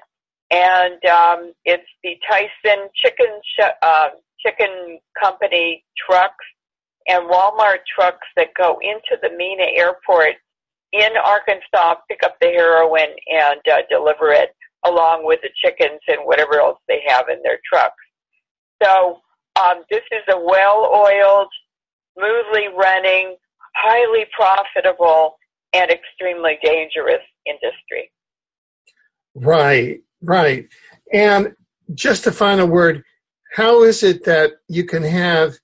And 0.51 1.05
um, 1.07 1.53
it's 1.65 1.87
the 2.03 2.17
Tyson 2.29 2.89
Chicken 2.95 3.41
sh- 3.59 3.77
uh, 3.83 4.09
Chicken 4.45 4.99
Company 5.21 5.85
trucks 5.97 6.45
and 7.07 7.29
Walmart 7.29 7.79
trucks 7.95 8.27
that 8.37 8.49
go 8.57 8.79
into 8.83 9.19
the 9.23 9.31
Mena 9.37 9.67
Airport 9.77 10.35
in 10.93 11.11
Arkansas, 11.25 11.97
pick 12.09 12.21
up 12.25 12.37
the 12.41 12.49
heroin 12.49 13.09
and 13.29 13.61
uh, 13.71 13.83
deliver 13.89 14.33
it 14.33 14.51
along 14.85 15.25
with 15.25 15.41
the 15.43 15.51
chickens 15.63 16.01
and 16.09 16.19
whatever 16.25 16.59
else 16.61 16.79
they 16.89 17.03
have 17.07 17.29
in 17.29 17.41
their 17.43 17.59
trucks. 17.71 17.95
So 18.83 19.21
um, 19.63 19.83
this 19.91 20.03
is 20.11 20.23
a 20.29 20.39
well-oiled, 20.39 21.49
smoothly 22.17 22.69
running, 22.77 23.37
highly 23.77 24.25
profitable, 24.35 25.37
and 25.73 25.91
extremely 25.91 26.59
dangerous 26.63 27.23
industry. 27.47 28.11
Right, 29.35 30.01
right. 30.23 30.69
And 31.13 31.55
just 31.93 32.27
a 32.27 32.33
final 32.33 32.67
word, 32.67 33.05
how 33.53 33.83
is 33.83 34.03
it 34.03 34.25
that 34.25 34.53
you 34.69 34.85
can 34.85 35.03
have 35.03 35.55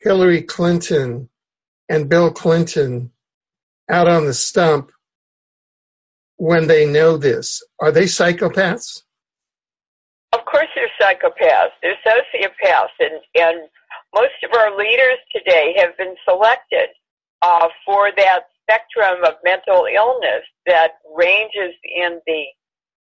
Hillary 0.00 0.42
Clinton 0.42 1.28
and 1.88 2.08
Bill 2.08 2.32
Clinton 2.32 3.12
out 3.88 4.08
on 4.08 4.26
the 4.26 4.34
stump 4.34 4.90
when 6.36 6.66
they 6.66 6.86
know 6.86 7.16
this? 7.16 7.62
Are 7.78 7.92
they 7.92 8.04
psychopaths? 8.04 9.02
Of 10.32 10.44
course, 10.44 10.68
they're 10.74 10.90
psychopaths. 11.00 11.70
They're 11.82 11.96
sociopaths, 12.06 12.98
and 13.00 13.20
and 13.34 13.68
most 14.14 14.34
of 14.44 14.50
our 14.58 14.76
leaders 14.76 15.18
today 15.34 15.74
have 15.78 15.96
been 15.96 16.14
selected 16.28 16.88
uh, 17.42 17.68
for 17.86 18.10
that 18.16 18.40
spectrum 18.62 19.24
of 19.24 19.34
mental 19.44 19.86
illness 19.92 20.44
that 20.66 20.98
ranges 21.16 21.74
in 21.84 22.20
the 22.26 22.44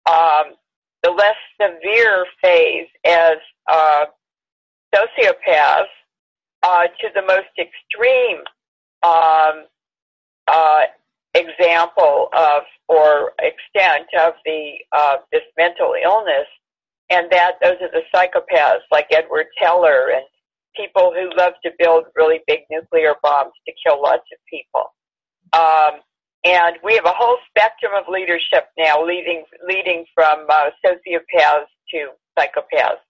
um, 0.10 0.56
the 1.04 1.12
less 1.12 1.36
severe 1.62 2.26
phase 2.42 2.88
as 3.06 3.38
uh, 3.72 4.06
sociopaths 4.94 5.86
uh, 6.64 6.84
to 7.00 7.10
the 7.14 7.22
most 7.22 7.48
extreme 7.60 8.40
um, 9.04 9.66
uh, 10.48 10.82
example 11.34 12.30
of 12.34 12.64
or 12.88 13.34
extent 13.40 14.08
of 14.20 14.34
the 14.46 14.72
uh, 14.92 15.18
this 15.32 15.44
mental 15.58 15.94
illness, 16.02 16.48
and 17.10 17.30
that 17.32 17.54
those 17.62 17.76
are 17.82 17.92
the 17.92 18.02
psychopaths 18.14 18.82
like 18.92 19.08
Edward 19.12 19.48
Teller 19.58 20.10
and 20.16 20.24
people 20.76 21.14
who 21.14 21.30
love 21.38 21.54
to 21.64 21.72
build 21.80 22.06
really 22.16 22.40
big 22.48 22.60
nuclear 22.70 23.16
bombs 23.24 23.52
to 23.68 23.74
kill 23.86 24.02
lots 24.02 24.24
of 24.32 24.40
people. 24.50 24.94
Um, 25.54 26.02
and 26.44 26.78
we 26.84 26.96
have 26.96 27.06
a 27.06 27.14
whole 27.16 27.38
spectrum 27.50 27.94
of 27.96 28.06
leadership 28.08 28.70
now, 28.78 29.04
leading 29.04 29.44
leading 29.68 30.06
from 30.14 30.46
uh, 30.50 30.70
sociopaths 30.86 31.68
to 31.92 32.10
psychopaths. 32.38 33.02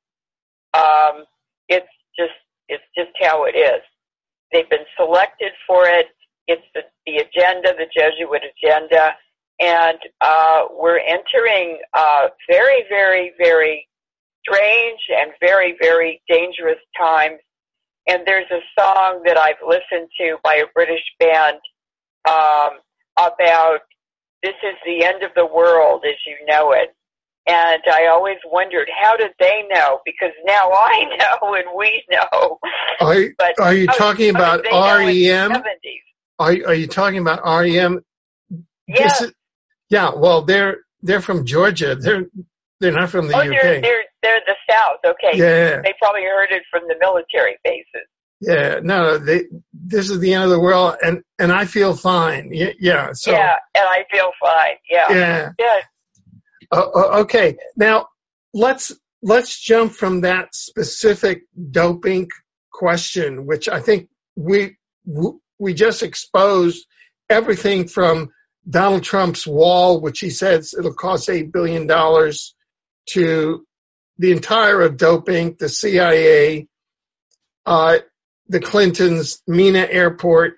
Um, 0.74 1.26
it's 1.68 1.88
just 2.18 2.34
it's 2.70 2.84
just 2.98 3.12
how 3.22 3.46
it 3.46 3.56
is. 3.56 3.82
They've 4.52 4.70
been 4.70 4.86
selected 4.96 5.52
for 5.66 5.88
it. 5.88 6.08
It's 6.48 6.64
the, 6.74 6.82
the 7.06 7.18
agenda, 7.18 7.74
the 7.78 7.88
Jesuit 7.94 8.42
agenda, 8.56 9.12
and 9.60 9.98
uh, 10.22 10.66
we're 10.72 11.00
entering 11.00 11.80
uh, 11.94 12.28
very, 12.50 12.86
very, 12.90 13.34
very 13.38 13.88
strange 14.48 15.00
and 15.14 15.32
very, 15.42 15.76
very 15.82 16.22
dangerous 16.30 16.80
times. 16.98 17.40
And 18.08 18.24
there's 18.26 18.50
a 18.52 18.62
song 18.80 19.24
that 19.26 19.38
I've 19.38 19.56
listened 19.66 20.08
to 20.20 20.38
by 20.44 20.56
a 20.56 20.66
British 20.74 21.04
band 21.20 21.58
um, 22.30 22.80
about 23.18 23.80
this 24.44 24.56
is 24.64 24.76
the 24.86 25.04
end 25.04 25.24
of 25.24 25.32
the 25.36 25.46
world 25.46 26.04
as 26.06 26.16
you 26.26 26.46
know 26.46 26.72
it. 26.72 26.94
And 27.48 27.82
I 27.92 28.08
always 28.08 28.38
wondered, 28.46 28.90
how 29.02 29.16
did 29.16 29.32
they 29.40 29.64
know? 29.70 30.00
Because 30.06 30.32
now 30.46 30.70
I 30.72 31.06
know 31.42 31.54
and 31.54 31.66
we 31.78 32.04
know. 32.12 32.60
Are, 33.00 33.24
but, 33.38 33.60
are 33.62 33.74
you 33.74 33.88
talking 33.88 34.30
about 34.30 34.64
REM? 34.66 35.64
Are, 36.40 36.52
are 36.68 36.74
you 36.74 36.88
talking 36.88 37.20
about 37.20 37.42
REM? 37.46 38.04
Yeah. 38.88 39.14
yeah, 39.90 40.12
well, 40.16 40.44
they're 40.44 40.78
they're 41.02 41.22
from 41.22 41.46
Georgia. 41.46 41.96
They're 41.96 42.26
they're 42.80 42.94
not 42.94 43.10
from 43.10 43.28
the 43.28 43.36
oh, 43.36 43.40
UK. 43.40 43.50
They're, 43.50 43.82
they're, 43.82 44.04
they're 44.22 44.42
the 44.46 44.56
South. 44.70 45.00
Okay. 45.06 45.38
Yeah. 45.38 45.82
They 45.82 45.94
probably 46.00 46.24
heard 46.24 46.52
it 46.52 46.64
from 46.72 46.84
the 46.88 46.96
military 47.00 47.58
bases. 47.64 48.08
Yeah, 48.40 48.80
no, 48.84 49.18
they, 49.18 49.46
this 49.74 50.10
is 50.10 50.20
the 50.20 50.36
end 50.36 50.44
of 50.44 50.50
the 50.52 50.60
world, 50.60 50.96
and 51.04 51.24
and 51.40 51.52
I 51.52 51.66
feel 51.66 51.96
fine. 51.96 52.52
Yeah, 52.54 52.74
yeah. 52.80 53.14
So, 53.14 53.32
yeah, 53.32 53.56
and 53.76 53.86
I 53.88 54.06
feel 54.12 54.32
fine. 54.40 54.76
Yeah. 54.90 55.12
Yeah. 55.12 55.52
Yeah. 55.58 55.80
Uh, 56.72 57.20
okay, 57.22 57.58
now 57.76 58.10
let's 58.54 58.94
let's 59.24 59.60
jump 59.60 59.94
from 59.94 60.22
that 60.22 60.54
specific 60.54 61.44
doping 61.72 62.30
question, 62.72 63.46
which 63.48 63.68
I 63.70 63.82
think 63.82 64.10
we 64.36 64.78
we 65.58 65.74
just 65.74 66.04
exposed 66.04 66.86
everything 67.30 67.88
from 67.88 68.30
Donald 68.70 69.04
Trump's 69.04 69.48
wall, 69.48 70.00
which 70.00 70.20
he 70.20 70.30
says 70.30 70.76
it'll 70.78 70.94
cost 70.94 71.30
eight 71.30 71.52
billion 71.52 71.88
dollars, 71.88 72.54
to 73.08 73.66
the 74.18 74.32
entire 74.32 74.82
of 74.82 74.98
doping, 74.98 75.56
the 75.60 75.70
CIA, 75.70 76.68
uh, 77.66 77.98
the 78.50 78.60
Clintons, 78.60 79.42
Mena 79.48 79.88
Airport. 79.90 80.56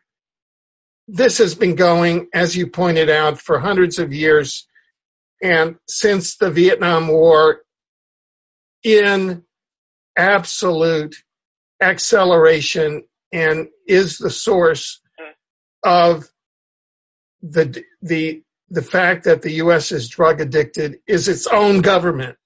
This 1.08 1.40
has 1.40 1.56
been 1.56 1.76
going, 1.76 2.30
as 2.34 2.56
you 2.56 2.68
pointed 2.68 3.10
out, 3.10 3.40
for 3.40 3.60
hundreds 3.60 4.00
of 4.00 4.14
years. 4.14 4.68
And 5.42 5.78
since 5.88 6.38
the 6.38 6.52
Vietnam 6.52 7.08
War, 7.08 7.62
in 8.84 9.44
absolute 10.18 11.16
acceleration 11.82 13.04
and 13.32 13.68
is 13.88 14.18
the 14.18 14.30
source 14.30 15.02
of 15.84 16.30
the, 17.42 17.84
the, 18.02 18.44
the 18.70 18.82
fact 18.82 19.24
that 19.24 19.42
the 19.42 19.54
U.S. 19.54 19.92
is 19.92 20.10
drug 20.10 20.42
addicted 20.42 21.00
is 21.08 21.28
its 21.28 21.48
own 21.48 21.82
government, 21.82 22.38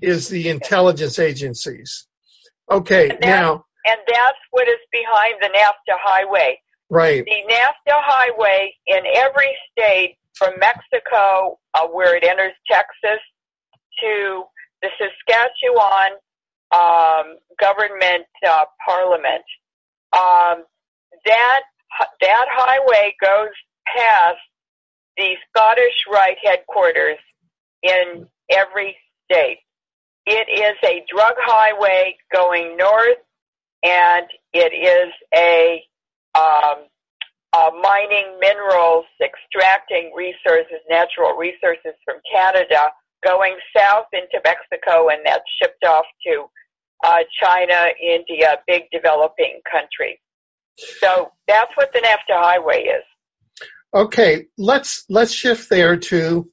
is 0.00 0.28
the 0.28 0.48
intelligence 0.48 1.18
agencies. 1.18 2.06
Okay, 2.70 3.16
now 3.20 3.66
and 3.86 3.98
that's 4.08 4.38
what 4.50 4.68
is 4.68 4.80
behind 4.92 5.34
the 5.40 5.48
NAFTA 5.48 5.96
highway. 6.02 6.58
Right. 6.90 7.24
The 7.24 7.42
NAFTA 7.52 7.96
highway 7.96 8.74
in 8.86 9.00
every 9.14 9.56
state 9.72 10.16
from 10.34 10.52
Mexico, 10.58 11.58
uh, 11.74 11.86
where 11.88 12.16
it 12.16 12.24
enters 12.24 12.52
Texas, 12.70 13.20
to 14.00 14.44
the 14.82 14.88
Saskatchewan 14.98 16.18
um, 16.74 17.38
government 17.60 18.26
uh, 18.46 18.64
parliament. 18.86 19.44
Um, 20.12 20.64
that 21.26 21.62
that 22.20 22.46
highway 22.50 23.14
goes 23.20 23.50
past 23.96 24.38
the 25.16 25.34
Scottish 25.48 25.94
Rite 26.12 26.38
headquarters 26.42 27.18
in 27.82 28.26
every 28.50 28.96
state. 29.30 29.58
It 30.26 30.48
is 30.50 30.76
a 30.84 31.04
drug 31.08 31.34
highway 31.38 32.16
going 32.32 32.76
north 32.76 33.18
and 33.84 34.26
it 34.52 34.72
is 34.72 35.12
a, 35.34 35.84
um, 36.34 36.86
a 37.54 37.70
mining 37.82 38.38
minerals, 38.40 39.04
extracting 39.22 40.12
resources, 40.16 40.80
natural 40.88 41.36
resources 41.36 41.92
from 42.04 42.16
Canada, 42.32 42.86
going 43.24 43.56
south 43.76 44.06
into 44.12 44.40
Mexico, 44.44 45.08
and 45.08 45.20
that's 45.24 45.44
shipped 45.62 45.84
off 45.84 46.04
to 46.26 46.46
uh, 47.04 47.18
China, 47.42 47.88
India, 48.02 48.56
big 48.66 48.84
developing 48.90 49.60
countries. 49.70 50.18
So 51.00 51.30
that's 51.46 51.70
what 51.76 51.92
the 51.92 52.00
NAFTA 52.00 52.34
highway 52.34 52.84
is. 52.84 53.04
Okay, 53.94 54.46
let's 54.58 55.04
let's 55.08 55.32
shift 55.32 55.70
there 55.70 55.98
to 55.98 56.50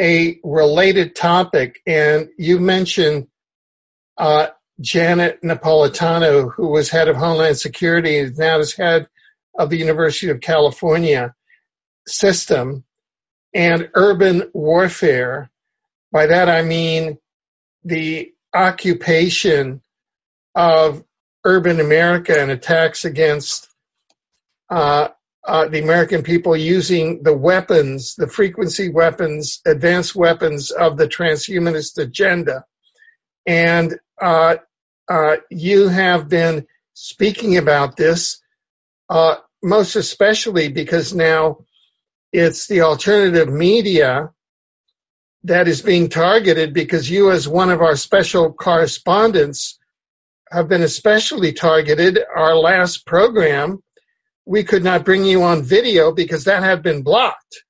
a 0.00 0.38
related 0.44 1.16
topic, 1.16 1.80
and 1.86 2.28
you 2.38 2.60
mentioned 2.60 3.26
uh, 4.16 4.48
Janet 4.80 5.42
Napolitano, 5.42 6.52
who 6.52 6.68
was 6.68 6.90
head 6.90 7.08
of 7.08 7.16
Homeland 7.16 7.58
Security, 7.58 8.16
is 8.16 8.38
now 8.38 8.58
is 8.58 8.74
head 8.74 9.08
of 9.56 9.70
the 9.70 9.76
University 9.76 10.30
of 10.30 10.40
California 10.40 11.34
system 12.06 12.84
and 13.54 13.90
urban 13.94 14.50
warfare. 14.52 15.50
By 16.10 16.26
that 16.26 16.48
I 16.48 16.62
mean 16.62 17.18
the 17.84 18.32
occupation 18.52 19.80
of 20.54 21.04
urban 21.44 21.80
America 21.80 22.40
and 22.40 22.50
attacks 22.50 23.04
against 23.04 23.68
uh, 24.70 25.08
uh, 25.46 25.68
the 25.68 25.82
American 25.82 26.22
people 26.22 26.56
using 26.56 27.22
the 27.22 27.36
weapons, 27.36 28.14
the 28.16 28.26
frequency 28.26 28.88
weapons, 28.88 29.60
advanced 29.66 30.16
weapons 30.16 30.70
of 30.70 30.96
the 30.96 31.06
transhumanist 31.06 31.98
agenda. 31.98 32.64
And 33.46 33.98
uh, 34.20 34.56
uh, 35.08 35.36
you 35.50 35.88
have 35.88 36.28
been 36.28 36.66
speaking 36.94 37.58
about 37.58 37.96
this, 37.96 38.42
uh, 39.10 39.36
most 39.62 39.96
especially 39.96 40.68
because 40.68 41.14
now 41.14 41.58
it's 42.32 42.68
the 42.68 42.82
alternative 42.82 43.48
media 43.52 44.30
that 45.44 45.68
is 45.68 45.82
being 45.82 46.10
targeted 46.10 46.74
because 46.74 47.10
you, 47.10 47.30
as 47.30 47.48
one 47.48 47.70
of 47.70 47.82
our 47.82 47.96
special 47.96 48.52
correspondents, 48.52 49.78
have 50.50 50.68
been 50.68 50.82
especially 50.82 51.52
targeted. 51.52 52.18
Our 52.34 52.56
last 52.56 53.06
program, 53.06 53.82
we 54.46 54.64
could 54.64 54.84
not 54.84 55.04
bring 55.06 55.24
you 55.24 55.44
on 55.44 55.62
video 55.64 56.12
because 56.12 56.44
that 56.44 56.62
had 56.62 56.82
been 56.82 57.02
blocked. 57.02 57.64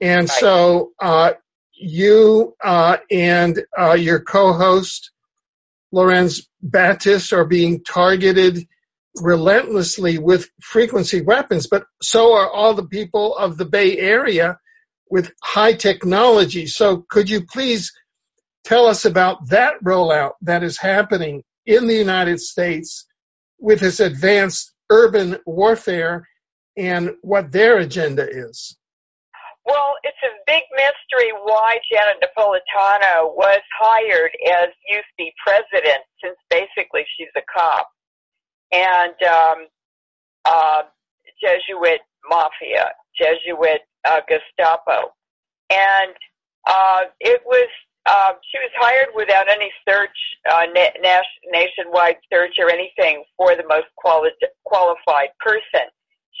And 0.00 0.28
Right. 0.28 0.30
so 0.30 0.92
uh, 1.00 1.34
you 1.74 2.56
uh, 2.64 2.98
and 3.10 3.60
uh, 3.78 3.94
your 3.94 4.20
co-host, 4.20 5.11
Laurence 5.92 6.48
Batis, 6.66 7.32
are 7.32 7.44
being 7.44 7.84
targeted 7.84 8.66
relentlessly 9.16 10.18
with 10.18 10.48
frequency 10.60 11.20
weapons, 11.20 11.66
but 11.66 11.84
so 12.00 12.32
are 12.34 12.50
all 12.50 12.74
the 12.74 12.86
people 12.86 13.36
of 13.36 13.58
the 13.58 13.66
Bay 13.66 13.98
Area 13.98 14.58
with 15.10 15.32
high 15.42 15.74
technology. 15.74 16.66
So 16.66 17.04
could 17.08 17.28
you 17.28 17.44
please 17.44 17.92
tell 18.64 18.86
us 18.86 19.04
about 19.04 19.50
that 19.50 19.74
rollout 19.84 20.32
that 20.42 20.62
is 20.62 20.78
happening 20.78 21.44
in 21.66 21.86
the 21.86 21.94
United 21.94 22.40
States 22.40 23.06
with 23.58 23.80
this 23.80 24.00
advanced 24.00 24.72
urban 24.88 25.38
warfare 25.44 26.26
and 26.76 27.10
what 27.20 27.52
their 27.52 27.78
agenda 27.78 28.26
is? 28.26 28.76
Well, 29.64 29.94
it's 30.02 30.18
a 30.24 30.34
big 30.46 30.62
mystery 30.74 31.32
why 31.44 31.78
Janet 31.90 32.22
Napolitano 32.22 33.34
was 33.34 33.60
hired 33.78 34.32
as 34.50 34.68
UC 34.90 35.30
president, 35.44 36.02
since 36.22 36.36
basically 36.50 37.04
she's 37.16 37.28
a 37.36 37.42
cop 37.52 37.88
and 38.72 39.14
um, 39.22 39.66
uh, 40.44 40.82
Jesuit 41.40 42.00
mafia, 42.28 42.90
Jesuit 43.16 43.82
uh, 44.04 44.20
Gestapo, 44.28 45.12
and 45.70 46.14
uh, 46.66 47.00
it 47.20 47.42
was 47.46 47.68
uh, 48.06 48.32
she 48.50 48.58
was 48.58 48.70
hired 48.76 49.08
without 49.14 49.48
any 49.48 49.70
search, 49.88 50.16
uh, 50.50 50.66
na- 50.74 51.14
nationwide 51.52 52.16
search 52.32 52.54
or 52.58 52.68
anything 52.68 53.22
for 53.36 53.54
the 53.54 53.62
most 53.68 53.86
quali- 53.96 54.30
qualified 54.64 55.28
person. 55.38 55.86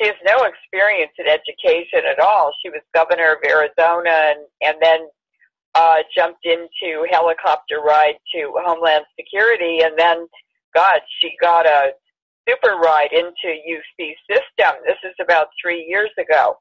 She 0.02 0.08
has 0.08 0.16
no 0.26 0.44
experience 0.44 1.12
in 1.16 1.26
education 1.28 2.00
at 2.10 2.18
all. 2.18 2.52
She 2.60 2.70
was 2.70 2.80
governor 2.92 3.34
of 3.34 3.38
Arizona 3.48 4.34
and, 4.34 4.40
and 4.60 4.76
then 4.82 5.08
uh, 5.76 5.98
jumped 6.14 6.44
into 6.44 7.06
helicopter 7.08 7.80
ride 7.80 8.16
to 8.34 8.52
Homeland 8.64 9.04
Security, 9.16 9.80
and 9.82 9.96
then, 9.96 10.26
God, 10.74 11.00
she 11.20 11.36
got 11.40 11.66
a 11.66 11.92
super 12.48 12.76
ride 12.78 13.12
into 13.12 13.46
UC 13.46 14.14
system. 14.28 14.82
This 14.84 14.98
is 15.04 15.14
about 15.20 15.48
three 15.62 15.86
years 15.88 16.10
ago. 16.18 16.56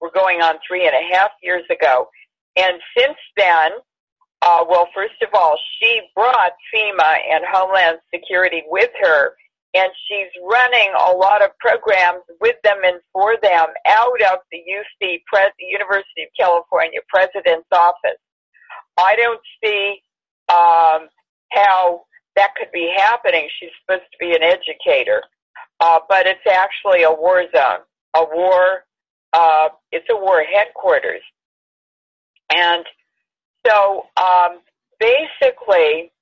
We're 0.00 0.10
going 0.10 0.42
on 0.42 0.56
three 0.66 0.86
and 0.86 0.94
a 0.94 1.16
half 1.16 1.30
years 1.42 1.64
ago. 1.70 2.08
And 2.56 2.74
since 2.96 3.16
then, 3.36 3.70
uh, 4.42 4.64
well, 4.68 4.88
first 4.94 5.22
of 5.22 5.28
all, 5.32 5.56
she 5.80 6.02
brought 6.14 6.52
FEMA 6.74 7.16
and 7.30 7.44
Homeland 7.50 7.98
Security 8.12 8.64
with 8.68 8.90
her, 9.00 9.32
and 9.74 9.90
she's 10.06 10.28
running 10.42 10.92
a 11.08 11.12
lot 11.12 11.42
of 11.42 11.50
programs 11.58 12.22
with 12.40 12.56
them 12.62 12.78
and 12.84 13.00
for 13.12 13.36
them 13.42 13.66
out 13.88 14.22
of 14.30 14.38
the 14.50 14.58
UC, 14.58 15.22
Pres- 15.26 15.52
University 15.58 16.24
of 16.24 16.28
California 16.38 17.00
President's 17.08 17.68
office. 17.72 18.20
I 18.98 19.16
don't 19.16 19.40
see 19.64 20.02
um, 20.50 21.08
how 21.52 22.04
that 22.36 22.54
could 22.56 22.70
be 22.72 22.92
happening. 22.96 23.48
She's 23.58 23.70
supposed 23.80 24.10
to 24.12 24.18
be 24.20 24.34
an 24.34 24.42
educator, 24.42 25.22
uh, 25.80 26.00
but 26.08 26.26
it's 26.26 26.46
actually 26.50 27.04
a 27.04 27.12
war 27.12 27.44
zone, 27.54 27.80
a 28.14 28.24
war. 28.24 28.84
Uh, 29.32 29.68
it's 29.90 30.06
a 30.10 30.16
war 30.16 30.42
headquarters, 30.42 31.22
and 32.54 32.84
so 33.66 34.04
um, 34.18 34.60
basically, 35.00 36.12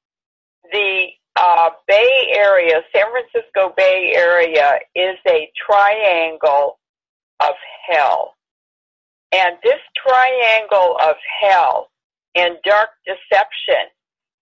the 0.71 1.07
uh, 1.37 1.71
Bay 1.87 2.33
Area, 2.35 2.83
San 2.95 3.07
Francisco 3.11 3.73
Bay 3.77 4.13
Area, 4.15 4.79
is 4.95 5.17
a 5.29 5.51
triangle 5.67 6.79
of 7.41 7.55
hell, 7.89 8.35
and 9.33 9.57
this 9.63 9.81
triangle 9.97 10.99
of 11.03 11.17
hell 11.41 11.91
and 12.35 12.57
dark 12.65 12.91
deception 13.07 13.89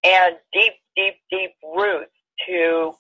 and 0.05 0.37
deep, 0.53 0.75
deep, 0.97 1.15
deep 1.31 1.53
roots 1.77 2.13
to 2.47 2.93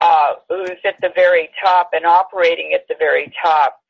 uh, 0.00 0.34
who's 0.48 0.78
at 0.84 1.00
the 1.00 1.10
very 1.14 1.48
top 1.62 1.90
and 1.92 2.04
operating 2.04 2.72
at 2.74 2.86
the 2.88 2.94
very 2.98 3.32
top 3.42 3.80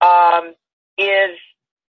um, 0.00 0.54
is 0.98 1.38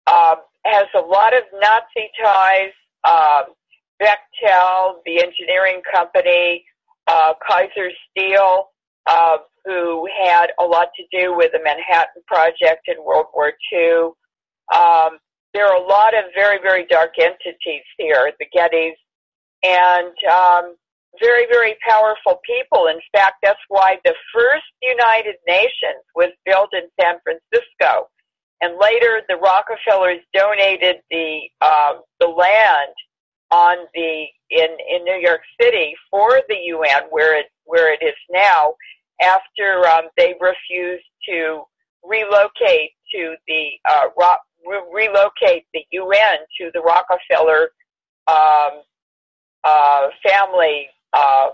uh, 0.06 0.36
has 0.64 0.86
a 0.94 1.00
lot 1.00 1.34
of 1.34 1.42
Nazi 1.60 2.10
ties. 2.22 2.72
Um, 3.04 3.54
Bechtel, 4.02 4.96
the 5.06 5.22
engineering 5.22 5.80
company, 5.90 6.64
uh, 7.06 7.34
Kaiser 7.46 7.90
Steel, 8.10 8.70
uh, 9.06 9.38
who 9.64 10.06
had 10.24 10.48
a 10.58 10.64
lot 10.64 10.88
to 10.96 11.04
do 11.16 11.34
with 11.36 11.52
the 11.52 11.60
Manhattan 11.62 12.22
Project 12.26 12.88
in 12.88 13.02
World 13.04 13.26
War 13.34 13.52
II. 13.72 14.10
Um, 14.74 15.18
there 15.52 15.66
are 15.66 15.76
a 15.76 15.86
lot 15.86 16.14
of 16.14 16.24
very, 16.34 16.58
very 16.62 16.86
dark 16.86 17.14
entities 17.18 17.84
here, 17.96 18.32
the 18.38 18.46
Gettys, 18.56 18.96
and 19.62 20.12
um, 20.30 20.74
very, 21.20 21.46
very 21.46 21.76
powerful 21.88 22.40
people. 22.44 22.88
In 22.88 23.00
fact, 23.12 23.36
that's 23.42 23.60
why 23.68 23.98
the 24.04 24.14
first 24.34 24.64
United 24.82 25.36
Nations 25.46 26.02
was 26.14 26.30
built 26.44 26.70
in 26.72 26.88
San 27.00 27.16
Francisco, 27.22 28.08
and 28.60 28.78
later 28.80 29.22
the 29.28 29.36
Rockefellers 29.36 30.20
donated 30.34 30.96
the 31.10 31.40
uh, 31.60 31.94
the 32.20 32.26
land 32.26 32.94
on 33.54 33.86
the 33.94 34.26
in 34.50 34.68
in 34.90 35.04
New 35.04 35.20
York 35.22 35.40
City 35.60 35.94
for 36.10 36.40
the 36.48 36.56
UN, 36.74 37.04
where 37.10 37.38
it 37.38 37.46
where 37.64 37.92
it 37.92 38.04
is 38.04 38.16
now, 38.30 38.74
after 39.22 39.86
um, 39.86 40.08
they 40.16 40.34
refused 40.40 41.04
to 41.28 41.62
relocate 42.02 42.90
to 43.14 43.36
the 43.46 43.68
uh, 43.88 44.06
Rock, 44.18 44.40
re- 44.66 45.06
relocate 45.06 45.64
the 45.72 45.84
UN 45.92 46.38
to 46.60 46.70
the 46.74 46.80
Rockefeller 46.80 47.70
um, 48.26 48.82
uh, 49.62 50.08
family 50.26 50.88
um, 51.16 51.50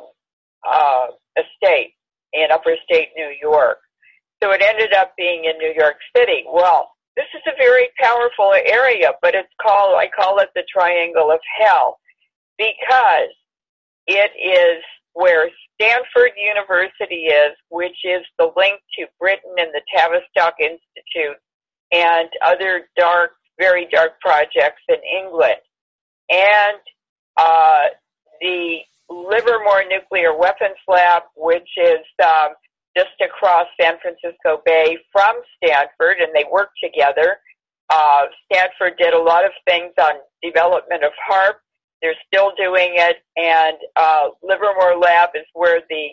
uh, 0.68 1.06
estate 1.36 1.92
in 2.32 2.46
Upper 2.50 2.76
State 2.84 3.08
New 3.16 3.32
York. 3.42 3.78
So 4.42 4.52
it 4.52 4.62
ended 4.62 4.94
up 4.94 5.12
being 5.18 5.44
in 5.44 5.58
New 5.58 5.74
York 5.76 5.96
City. 6.16 6.44
Well, 6.50 6.92
this 7.16 7.26
is 7.34 7.42
a 7.46 7.56
very 7.56 7.88
powerful 7.98 8.54
area, 8.66 9.12
but 9.22 9.34
it's 9.34 9.52
called 9.60 9.96
I 9.98 10.08
call 10.08 10.38
it 10.38 10.48
the 10.54 10.64
Triangle 10.72 11.30
of 11.30 11.40
Hell 11.58 11.98
because 12.58 13.34
it 14.06 14.30
is 14.38 14.82
where 15.14 15.50
Stanford 15.74 16.32
University 16.36 17.26
is, 17.26 17.56
which 17.68 17.96
is 18.04 18.24
the 18.38 18.52
link 18.56 18.80
to 18.98 19.06
Britain 19.18 19.54
and 19.58 19.70
the 19.72 19.82
Tavistock 19.94 20.54
Institute 20.60 21.36
and 21.92 22.28
other 22.44 22.88
dark, 22.96 23.32
very 23.58 23.88
dark 23.90 24.20
projects 24.20 24.82
in 24.88 24.96
England. 25.18 25.60
And 26.30 26.78
uh, 27.36 27.84
the 28.40 28.78
Livermore 29.08 29.84
Nuclear 29.88 30.36
Weapons 30.36 30.78
Lab, 30.86 31.24
which 31.36 31.68
is 31.76 32.00
um, 32.24 32.50
just 32.96 33.14
across 33.22 33.66
San 33.80 33.94
Francisco 34.02 34.62
Bay 34.64 34.98
from 35.12 35.36
Stanford, 35.56 36.18
and 36.20 36.34
they 36.34 36.44
work 36.50 36.70
together. 36.82 37.38
Uh, 37.88 38.26
Stanford 38.46 38.98
did 38.98 39.14
a 39.14 39.18
lot 39.18 39.44
of 39.44 39.50
things 39.68 39.92
on 40.00 40.14
development 40.42 41.04
of 41.04 41.12
HAARP. 41.28 41.54
They're 42.02 42.14
still 42.26 42.52
doing 42.56 42.94
it, 42.94 43.16
and 43.36 43.76
uh, 43.96 44.28
Livermore 44.42 44.96
Lab 44.98 45.30
is 45.34 45.44
where 45.52 45.82
the 45.90 46.08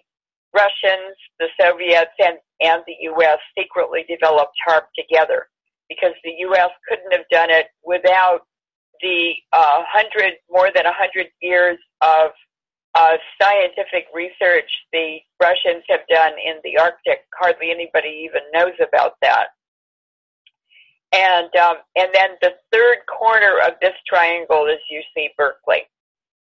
Russians, 0.53 1.15
the 1.39 1.47
Soviets, 1.59 2.11
and, 2.19 2.37
and 2.61 2.81
the 2.87 2.95
U.S. 3.01 3.37
secretly 3.57 4.05
developed 4.07 4.55
HAARP 4.67 4.83
together 4.97 5.47
because 5.89 6.13
the 6.23 6.33
U.S. 6.39 6.69
couldn't 6.89 7.11
have 7.13 7.25
done 7.31 7.49
it 7.49 7.67
without 7.83 8.41
the 9.01 9.33
uh, 9.53 9.83
hundred, 9.87 10.33
more 10.49 10.69
than 10.73 10.85
a 10.85 10.93
hundred 10.93 11.27
years 11.41 11.77
of 12.01 12.31
uh, 12.97 13.17
scientific 13.41 14.07
research 14.13 14.69
the 14.91 15.17
Russians 15.41 15.83
have 15.89 16.01
done 16.09 16.33
in 16.43 16.55
the 16.63 16.81
Arctic. 16.81 17.25
Hardly 17.39 17.69
anybody 17.69 18.25
even 18.25 18.41
knows 18.53 18.73
about 18.81 19.13
that. 19.21 19.47
And 21.13 21.55
um, 21.55 21.77
and 21.95 22.09
then 22.13 22.29
the 22.41 22.53
third 22.71 22.97
corner 23.07 23.59
of 23.65 23.73
this 23.81 23.93
triangle 24.07 24.65
is 24.65 24.79
UC 24.91 25.29
Berkeley, 25.37 25.83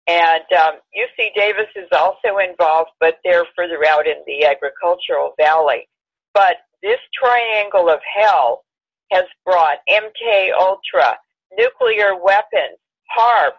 and 0.07 0.45
um, 0.57 0.75
UC 0.95 1.35
Davis 1.35 1.67
is 1.75 1.89
also 1.91 2.39
involved, 2.39 2.91
but 3.01 3.19
they're 3.25 3.47
further 3.57 3.85
out 3.89 4.07
in 4.07 4.23
the 4.27 4.47
agricultural 4.47 5.33
valley. 5.37 5.89
But 6.33 6.59
this 6.81 7.01
triangle 7.13 7.91
of 7.91 7.99
hell 8.17 8.63
has 9.11 9.25
brought 9.45 9.79
MK 9.89 10.53
Ultra, 10.57 11.17
nuclear 11.59 12.15
weapons, 12.23 12.79
HAARP, 13.17 13.55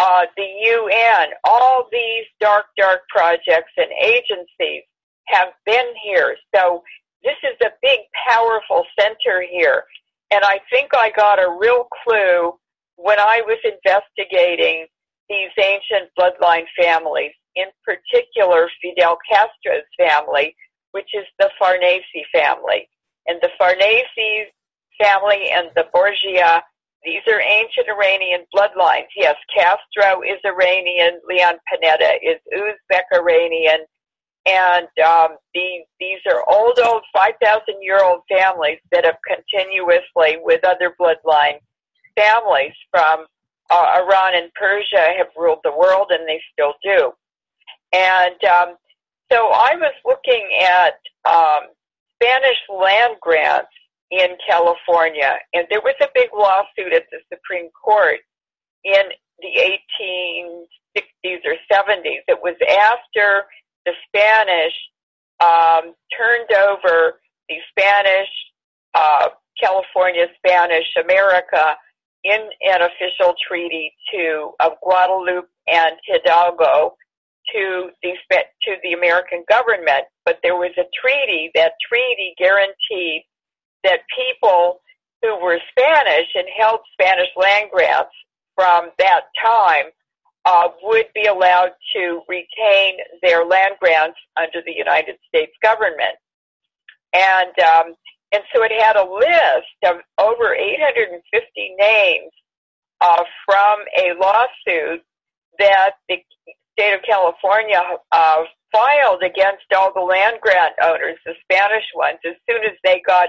uh, 0.00 0.24
the 0.34 0.46
UN, 0.46 1.28
all 1.44 1.86
these 1.92 2.24
dark, 2.40 2.64
dark 2.78 3.00
projects 3.10 3.72
and 3.76 3.90
agencies 4.02 4.84
have 5.26 5.48
been 5.66 5.92
here. 6.02 6.36
So 6.54 6.82
this 7.22 7.36
is 7.44 7.56
a 7.62 7.70
big, 7.82 8.00
powerful 8.28 8.84
center 8.98 9.44
here. 9.48 9.84
And 10.30 10.42
I 10.42 10.60
think 10.70 10.90
I 10.94 11.10
got 11.14 11.38
a 11.38 11.54
real 11.60 11.86
clue 12.02 12.54
when 12.96 13.20
I 13.20 13.42
was 13.46 13.58
investigating 13.62 14.86
these 15.28 15.50
ancient 15.58 16.10
bloodline 16.18 16.66
families, 16.80 17.32
in 17.54 17.66
particular 17.84 18.70
Fidel 18.80 19.18
Castro's 19.30 19.84
family, 19.98 20.56
which 20.92 21.10
is 21.14 21.26
the 21.38 21.50
Farnese 21.58 22.02
family. 22.32 22.88
And 23.26 23.38
the 23.42 23.50
Farnese 23.58 24.48
family 25.00 25.50
and 25.52 25.68
the 25.76 25.86
Borgia, 25.92 26.62
these 27.04 27.22
are 27.32 27.40
ancient 27.40 27.88
Iranian 27.88 28.44
bloodlines. 28.54 29.08
Yes, 29.16 29.36
Castro 29.54 30.22
is 30.22 30.38
Iranian, 30.44 31.20
Leon 31.28 31.54
Panetta 31.66 32.16
is 32.22 32.36
Uzbek 32.54 33.04
Iranian, 33.14 33.80
and 34.46 34.88
um, 35.04 35.36
these 35.54 35.82
these 35.98 36.20
are 36.30 36.44
old, 36.48 36.78
old, 36.78 37.02
five 37.12 37.34
thousand 37.42 37.82
year 37.82 38.02
old 38.02 38.20
families 38.28 38.78
that 38.92 39.04
have 39.04 39.16
continuously, 39.26 40.38
with 40.42 40.64
other 40.64 40.94
bloodline 41.00 41.58
families 42.16 42.74
from 42.90 43.26
uh, 43.70 43.86
Iran 43.96 44.34
and 44.34 44.52
Persia, 44.54 45.14
have 45.16 45.28
ruled 45.36 45.60
the 45.64 45.72
world, 45.72 46.08
and 46.10 46.28
they 46.28 46.40
still 46.52 46.74
do. 46.82 47.12
And 47.92 48.44
um, 48.44 48.76
so 49.32 49.48
I 49.48 49.74
was 49.76 49.94
looking 50.04 50.48
at 50.62 50.94
um, 51.28 51.70
Spanish 52.14 52.58
land 52.68 53.14
grants 53.20 53.70
in 54.10 54.36
California, 54.48 55.38
and 55.54 55.66
there 55.70 55.80
was 55.80 55.94
a 56.02 56.08
big 56.14 56.30
lawsuit 56.34 56.92
at 56.92 57.04
the 57.10 57.18
Supreme 57.32 57.70
Court 57.70 58.18
in 58.84 59.02
the 59.40 59.78
1860s 59.96 61.40
or 61.44 61.54
70s. 61.72 62.22
It 62.26 62.38
was 62.42 62.56
after 62.68 63.44
the 63.86 63.92
Spanish 64.08 64.74
um, 65.40 65.94
turned 66.16 66.52
over 66.52 67.20
the 67.48 67.56
Spanish, 67.70 68.28
uh, 68.94 69.28
California 69.60 70.26
Spanish 70.38 70.86
America 71.02 71.76
in 72.24 72.48
an 72.62 72.82
official 72.82 73.34
treaty 73.46 73.92
to 74.12 74.50
of 74.60 74.72
Guadalupe 74.82 75.48
and 75.68 75.96
Hidalgo 76.06 76.94
to 77.52 77.90
the 78.02 78.12
to 78.62 78.76
the 78.82 78.92
American 78.92 79.44
government. 79.48 80.04
But 80.24 80.38
there 80.42 80.56
was 80.56 80.72
a 80.78 80.84
treaty. 81.00 81.50
That 81.54 81.72
treaty 81.88 82.34
guaranteed 82.38 83.22
that 83.84 84.00
people 84.16 84.80
who 85.22 85.38
were 85.40 85.58
Spanish 85.70 86.28
and 86.34 86.46
held 86.58 86.80
Spanish 86.92 87.28
land 87.36 87.70
grants 87.72 88.12
from 88.54 88.90
that 88.98 89.22
time 89.42 89.86
uh, 90.44 90.68
would 90.82 91.06
be 91.14 91.26
allowed 91.26 91.72
to 91.94 92.22
retain 92.28 92.98
their 93.22 93.44
land 93.44 93.74
grants 93.80 94.18
under 94.36 94.62
the 94.64 94.72
United 94.72 95.16
States 95.28 95.52
government. 95.62 96.16
And 97.12 97.58
um, 97.58 97.94
and 98.32 98.42
so 98.54 98.62
it 98.62 98.70
had 98.70 98.96
a 98.96 99.02
list 99.02 99.74
of 99.84 99.96
over 100.18 100.54
850 100.54 101.74
names 101.78 102.30
uh, 103.00 103.24
from 103.44 103.80
a 103.98 104.14
lawsuit 104.18 105.02
that 105.58 105.92
the 106.08 106.16
state 106.78 106.94
of 106.94 107.00
California 107.02 107.82
uh, 108.12 108.42
filed 108.72 109.22
against 109.22 109.64
all 109.76 109.92
the 109.92 110.00
land 110.00 110.36
grant 110.40 110.74
owners, 110.82 111.18
the 111.26 111.34
Spanish 111.42 111.84
ones, 111.96 112.18
as 112.24 112.36
soon 112.48 112.62
as 112.64 112.76
they 112.84 113.02
got 113.04 113.28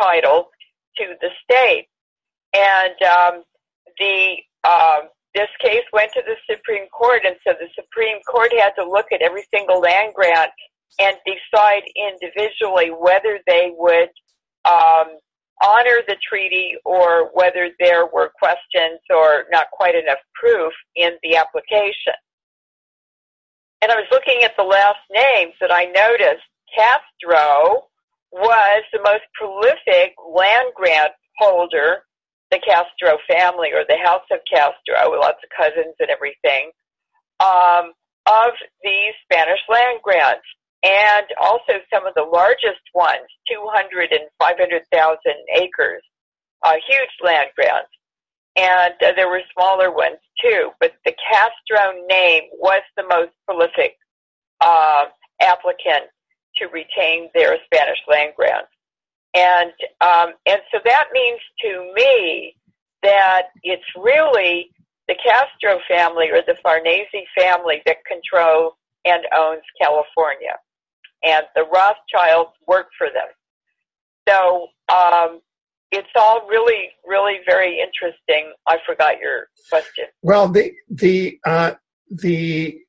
title 0.00 0.50
to 0.96 1.14
the 1.20 1.30
state. 1.44 1.88
And 2.54 2.94
um, 3.02 3.42
the 3.98 4.36
um, 4.64 5.08
this 5.34 5.48
case 5.60 5.84
went 5.92 6.12
to 6.14 6.22
the 6.24 6.36
Supreme 6.50 6.88
Court, 6.88 7.22
and 7.26 7.36
so 7.46 7.52
the 7.60 7.68
Supreme 7.74 8.18
Court 8.22 8.50
had 8.58 8.72
to 8.78 8.88
look 8.88 9.06
at 9.12 9.20
every 9.20 9.44
single 9.52 9.80
land 9.80 10.14
grant 10.14 10.50
and 10.98 11.16
decide 11.26 11.82
individually 11.94 12.88
whether 12.88 13.38
they 13.46 13.70
would 13.76 14.08
um, 14.64 15.18
honor 15.62 16.00
the 16.08 16.16
treaty 16.26 16.72
or 16.84 17.30
whether 17.34 17.70
there 17.78 18.06
were 18.06 18.32
questions 18.38 18.98
or 19.10 19.44
not 19.50 19.66
quite 19.72 19.94
enough 19.94 20.18
proof 20.34 20.72
in 20.94 21.12
the 21.22 21.36
application. 21.36 22.16
And 23.82 23.92
I 23.92 23.96
was 23.96 24.06
looking 24.10 24.42
at 24.42 24.56
the 24.56 24.64
last 24.64 24.98
names 25.12 25.52
that 25.60 25.72
I 25.72 25.84
noticed. 25.84 26.44
Castro 26.74 27.86
was 28.32 28.82
the 28.92 29.02
most 29.02 29.24
prolific 29.34 30.14
land 30.34 30.72
grant 30.74 31.12
holder 31.38 32.02
the 32.50 32.60
Castro 32.62 33.18
family 33.26 33.70
or 33.72 33.84
the 33.88 33.98
House 34.02 34.26
of 34.30 34.38
Castro, 34.50 35.10
with 35.10 35.20
lots 35.20 35.42
of 35.42 35.50
cousins 35.50 35.94
and 35.98 36.10
everything, 36.10 36.70
um, 37.40 37.92
of 38.26 38.52
these 38.82 39.14
Spanish 39.24 39.60
land 39.68 39.98
grants. 40.02 40.46
And 40.84 41.26
also 41.40 41.82
some 41.92 42.06
of 42.06 42.14
the 42.14 42.22
largest 42.22 42.84
ones, 42.94 43.26
200 43.50 44.12
and 44.12 44.28
500,000 44.38 45.18
acres, 45.56 46.02
uh, 46.62 46.74
huge 46.86 47.14
land 47.24 47.48
grants. 47.56 47.90
And 48.54 48.94
uh, 49.02 49.12
there 49.16 49.28
were 49.28 49.42
smaller 49.52 49.90
ones 49.90 50.18
too, 50.40 50.70
but 50.80 50.92
the 51.04 51.12
Castro 51.30 51.92
name 52.08 52.44
was 52.58 52.82
the 52.96 53.02
most 53.08 53.32
prolific 53.46 53.96
uh, 54.60 55.06
applicant 55.42 56.08
to 56.58 56.66
retain 56.66 57.28
their 57.34 57.58
Spanish 57.66 57.98
land 58.08 58.32
grants. 58.36 58.68
And 59.34 59.72
um, 60.00 60.34
and 60.46 60.60
so 60.72 60.78
that 60.84 61.08
means 61.12 61.40
to 61.62 61.92
me 61.94 62.54
that 63.02 63.48
it's 63.62 63.84
really 63.96 64.70
the 65.08 65.16
Castro 65.24 65.80
family 65.88 66.30
or 66.30 66.42
the 66.46 66.56
Farnese 66.62 67.06
family 67.38 67.82
that 67.86 67.98
controls 68.06 68.72
and 69.04 69.22
owns 69.36 69.62
California, 69.80 70.56
and 71.24 71.44
the 71.54 71.64
Rothschilds 71.64 72.50
work 72.66 72.88
for 72.98 73.08
them. 73.08 73.28
So 74.28 74.68
um, 74.92 75.40
it's 75.92 76.08
all 76.16 76.46
really, 76.48 76.90
really 77.06 77.38
very 77.46 77.78
interesting. 77.78 78.52
I 78.66 78.78
forgot 78.84 79.20
your 79.20 79.48
question. 79.68 80.06
Well, 80.22 80.48
the 80.48 80.72
the 80.88 81.38
uh, 81.46 81.72
the 82.10 82.80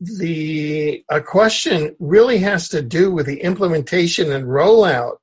the 0.00 1.04
uh, 1.08 1.20
question 1.20 1.96
really 1.98 2.38
has 2.38 2.70
to 2.70 2.82
do 2.82 3.10
with 3.10 3.26
the 3.26 3.40
implementation 3.40 4.32
and 4.32 4.44
rollout 4.44 5.16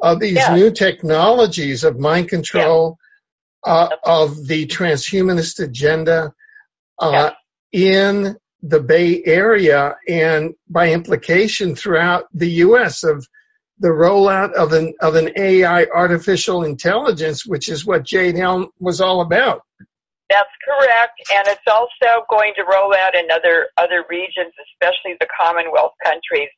of 0.00 0.20
these 0.20 0.36
yeah. 0.36 0.54
new 0.54 0.70
technologies 0.70 1.84
of 1.84 1.98
mind 1.98 2.28
control, 2.28 2.98
yeah. 3.66 3.72
uh, 3.72 3.88
of 4.04 4.46
the 4.46 4.66
transhumanist 4.66 5.62
agenda 5.62 6.32
uh, 6.98 7.30
yeah. 7.72 7.80
in 7.80 8.36
the 8.62 8.80
Bay 8.80 9.22
Area 9.24 9.96
and 10.08 10.54
by 10.68 10.92
implication 10.92 11.74
throughout 11.74 12.24
the 12.32 12.50
U.S. 12.50 13.04
of 13.04 13.26
the 13.78 13.88
rollout 13.88 14.54
of 14.54 14.72
an 14.72 14.94
of 15.00 15.14
an 15.14 15.32
AI 15.36 15.84
artificial 15.84 16.64
intelligence, 16.64 17.44
which 17.44 17.68
is 17.68 17.84
what 17.84 18.04
Jade 18.04 18.36
Helm 18.36 18.68
was 18.80 19.00
all 19.00 19.20
about. 19.20 19.62
That's 20.28 20.50
correct, 20.66 21.20
and 21.32 21.46
it's 21.46 21.68
also 21.70 22.26
going 22.28 22.52
to 22.56 22.64
roll 22.64 22.92
out 22.94 23.14
in 23.14 23.30
other 23.30 23.68
other 23.78 24.04
regions, 24.10 24.52
especially 24.72 25.16
the 25.20 25.28
Commonwealth 25.38 25.92
countries 26.04 26.48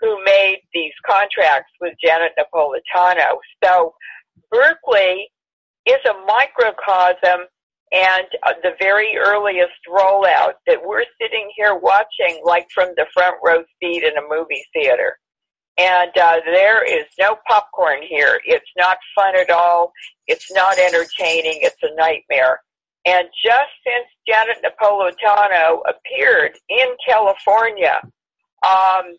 who 0.00 0.22
made 0.24 0.60
these 0.72 0.92
contracts 1.06 1.70
with 1.80 1.94
Janet 2.02 2.32
Napolitano. 2.38 3.36
So 3.62 3.94
Berkeley 4.50 5.28
is 5.86 6.00
a 6.08 6.26
microcosm 6.26 7.46
and 7.92 8.26
uh, 8.42 8.52
the 8.62 8.72
very 8.80 9.16
earliest 9.16 9.72
rollout 9.88 10.54
that 10.66 10.84
we're 10.84 11.04
sitting 11.20 11.50
here 11.56 11.74
watching 11.74 12.40
like 12.44 12.66
from 12.74 12.88
the 12.96 13.06
front 13.12 13.36
row 13.44 13.62
seat 13.80 14.02
in 14.02 14.16
a 14.16 14.28
movie 14.28 14.64
theater. 14.72 15.16
And 15.76 16.10
uh, 16.16 16.40
there 16.44 16.84
is 16.84 17.06
no 17.18 17.36
popcorn 17.48 18.00
here. 18.08 18.40
It's 18.44 18.70
not 18.76 18.96
fun 19.14 19.36
at 19.36 19.50
all. 19.50 19.92
It's 20.26 20.52
not 20.52 20.78
entertaining. 20.78 21.58
It's 21.62 21.82
a 21.82 21.94
nightmare. 21.96 22.60
And 23.06 23.28
just 23.44 23.70
since 23.84 24.06
Janet 24.26 24.64
Napolitano 24.64 25.80
appeared 25.86 26.52
in 26.68 26.88
California, 27.06 28.00
um, 28.66 29.16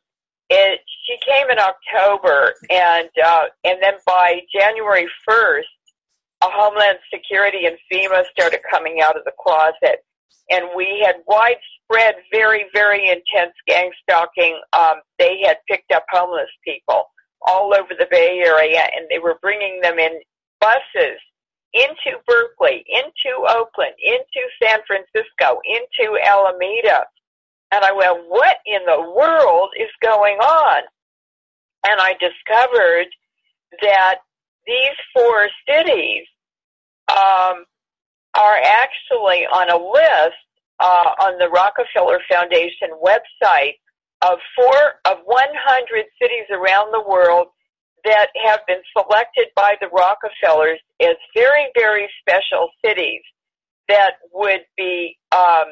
it, 0.50 0.82
she 1.06 1.18
came 1.26 1.50
in 1.50 1.58
October, 1.60 2.54
and 2.70 3.10
uh, 3.24 3.46
and 3.64 3.82
then 3.82 3.96
by 4.06 4.42
January 4.54 5.08
first, 5.28 5.68
Homeland 6.42 7.00
Security 7.14 7.66
and 7.66 7.78
FEMA 7.92 8.24
started 8.32 8.60
coming 8.70 9.02
out 9.02 9.18
of 9.18 9.24
the 9.26 9.34
closet, 9.40 10.04
and 10.50 10.66
we 10.76 11.04
had 11.04 11.16
widespread, 11.28 12.16
very 12.32 12.66
very 12.74 13.08
intense 13.10 13.54
gang 13.68 13.92
stalking. 14.04 14.60
Um, 14.74 15.02
they 15.20 15.42
had 15.44 15.58
picked 15.70 15.92
up 15.92 16.06
homeless 16.12 16.50
people 16.64 17.06
all 17.42 17.74
over 17.74 17.94
the 17.98 18.08
Bay 18.10 18.42
Area, 18.46 18.82
and 18.96 19.08
they 19.10 19.20
were 19.20 19.38
bringing 19.42 19.82
them 19.82 20.00
in 20.00 20.20
buses 20.60 21.20
into 21.76 22.18
Berkeley, 22.26 22.84
into 22.88 23.36
Oakland, 23.48 23.94
into 24.02 24.42
San 24.62 24.80
Francisco, 24.88 25.60
into 25.66 26.18
Alameda 26.24 27.04
and 27.76 27.84
I 27.84 27.92
went, 27.92 28.26
what 28.30 28.58
in 28.66 28.80
the 28.86 29.14
world 29.16 29.70
is 29.78 29.90
going 30.02 30.38
on? 30.38 30.84
And 31.88 32.00
I 32.00 32.14
discovered 32.14 33.08
that 33.82 34.20
these 34.66 34.98
four 35.14 35.50
cities 35.68 36.26
um, 37.10 37.66
are 38.38 38.58
actually 38.64 39.46
on 39.46 39.70
a 39.70 39.78
list 39.78 40.38
uh, 40.80 41.26
on 41.26 41.38
the 41.38 41.50
Rockefeller 41.50 42.20
Foundation 42.30 42.90
website 43.04 43.76
of 44.22 44.40
four 44.56 44.96
of 45.06 45.18
100 45.26 46.06
cities 46.22 46.46
around 46.52 46.92
the 46.92 47.04
world 47.08 47.48
that 48.06 48.30
have 48.44 48.62
been 48.68 48.82
selected 48.98 49.48
by 49.56 49.76
the 49.82 49.88
Rockefellers 49.90 50.80
as 51.02 51.16
very, 51.36 51.68
very 51.76 52.08
special 52.22 52.70
cities 52.84 53.22
that 53.90 54.14
would 54.34 54.62
be 54.78 55.18
um, 55.32 55.66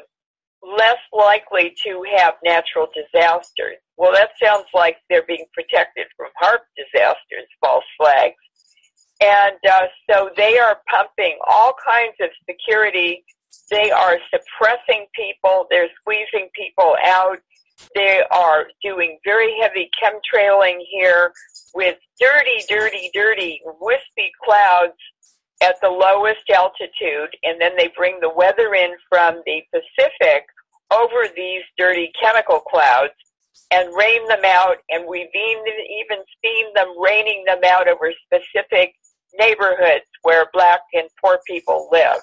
less 0.62 0.98
likely 1.12 1.74
to 1.84 2.02
have 2.16 2.34
natural 2.44 2.88
disasters. 2.94 3.76
Well, 3.96 4.12
that 4.12 4.30
sounds 4.42 4.66
like 4.74 4.96
they're 5.08 5.26
being 5.26 5.46
protected 5.52 6.06
from 6.16 6.28
HAARP 6.42 6.60
disasters, 6.76 7.46
false 7.60 7.84
flags. 7.98 8.34
And 9.20 9.56
uh, 9.70 9.86
so 10.10 10.30
they 10.36 10.58
are 10.58 10.80
pumping 10.90 11.38
all 11.48 11.74
kinds 11.86 12.14
of 12.20 12.30
security. 12.48 13.24
They 13.70 13.90
are 13.90 14.18
suppressing 14.32 15.06
people. 15.14 15.66
They're 15.70 15.88
squeezing 16.00 16.48
people 16.54 16.96
out. 17.04 17.38
They 17.94 18.22
are 18.30 18.66
doing 18.82 19.18
very 19.24 19.54
heavy 19.60 19.90
chemtrailing 20.02 20.78
here 20.90 21.32
with 21.74 21.96
dirty, 22.20 22.64
dirty, 22.68 23.10
dirty, 23.12 23.60
wispy 23.80 24.30
clouds 24.44 24.94
at 25.62 25.80
the 25.80 25.88
lowest 25.88 26.48
altitude, 26.54 27.30
and 27.42 27.60
then 27.60 27.72
they 27.76 27.88
bring 27.96 28.18
the 28.20 28.30
weather 28.34 28.74
in 28.74 28.90
from 29.08 29.42
the 29.46 29.62
Pacific 29.72 30.44
over 30.90 31.26
these 31.34 31.62
dirty 31.78 32.12
chemical 32.20 32.60
clouds 32.60 33.12
and 33.70 33.94
rain 33.96 34.26
them 34.28 34.44
out, 34.44 34.76
and 34.90 35.06
we've 35.08 35.34
even 35.34 36.18
seen 36.44 36.66
them 36.74 36.94
raining 37.00 37.44
them 37.46 37.60
out 37.64 37.88
over 37.88 38.12
specific 38.26 38.94
neighborhoods 39.38 40.04
where 40.22 40.46
black 40.52 40.80
and 40.92 41.08
poor 41.20 41.40
people 41.46 41.88
live. 41.90 42.18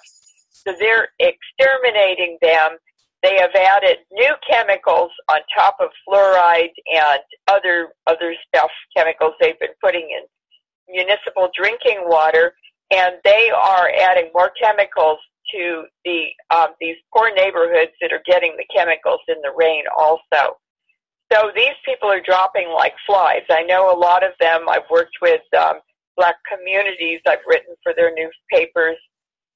So 0.51 0.73
they're 0.79 1.09
exterminating 1.19 2.37
them. 2.41 2.77
They 3.23 3.37
have 3.39 3.51
added 3.53 3.97
new 4.11 4.33
chemicals 4.49 5.11
on 5.29 5.39
top 5.55 5.77
of 5.79 5.89
fluoride 6.07 6.73
and 6.91 7.19
other 7.47 7.89
other 8.07 8.35
stuff, 8.47 8.71
chemicals 8.95 9.33
they've 9.39 9.59
been 9.59 9.77
putting 9.81 10.09
in 10.09 10.23
municipal 10.89 11.49
drinking 11.55 12.03
water, 12.05 12.53
and 12.91 13.15
they 13.23 13.51
are 13.55 13.89
adding 13.99 14.29
more 14.33 14.51
chemicals 14.61 15.19
to 15.53 15.83
the 16.05 16.27
um, 16.49 16.69
these 16.79 16.95
poor 17.15 17.33
neighborhoods 17.33 17.91
that 18.01 18.11
are 18.11 18.23
getting 18.25 18.55
the 18.57 18.65
chemicals 18.75 19.21
in 19.27 19.35
the 19.43 19.53
rain 19.55 19.83
also. 19.97 20.57
So 21.31 21.51
these 21.55 21.77
people 21.85 22.09
are 22.09 22.21
dropping 22.21 22.69
like 22.69 22.93
flies. 23.05 23.43
I 23.49 23.63
know 23.63 23.93
a 23.93 23.97
lot 23.97 24.23
of 24.23 24.31
them. 24.39 24.67
I've 24.67 24.89
worked 24.89 25.15
with 25.21 25.41
um, 25.57 25.75
black 26.17 26.35
communities. 26.51 27.21
I've 27.27 27.45
written 27.47 27.75
for 27.83 27.93
their 27.95 28.13
newspapers, 28.13 28.97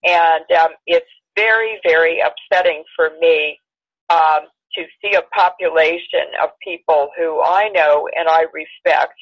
and 0.04 0.46
um, 0.58 0.72
it's 0.86 1.10
very, 1.36 1.80
very 1.84 2.20
upsetting 2.20 2.84
for 2.96 3.12
me 3.20 3.60
um, 4.10 4.42
to 4.76 4.84
see 5.02 5.16
a 5.16 5.22
population 5.36 6.28
of 6.42 6.50
people 6.64 7.10
who 7.18 7.42
I 7.42 7.70
know 7.70 8.08
and 8.18 8.28
I 8.28 8.46
respect 8.54 9.14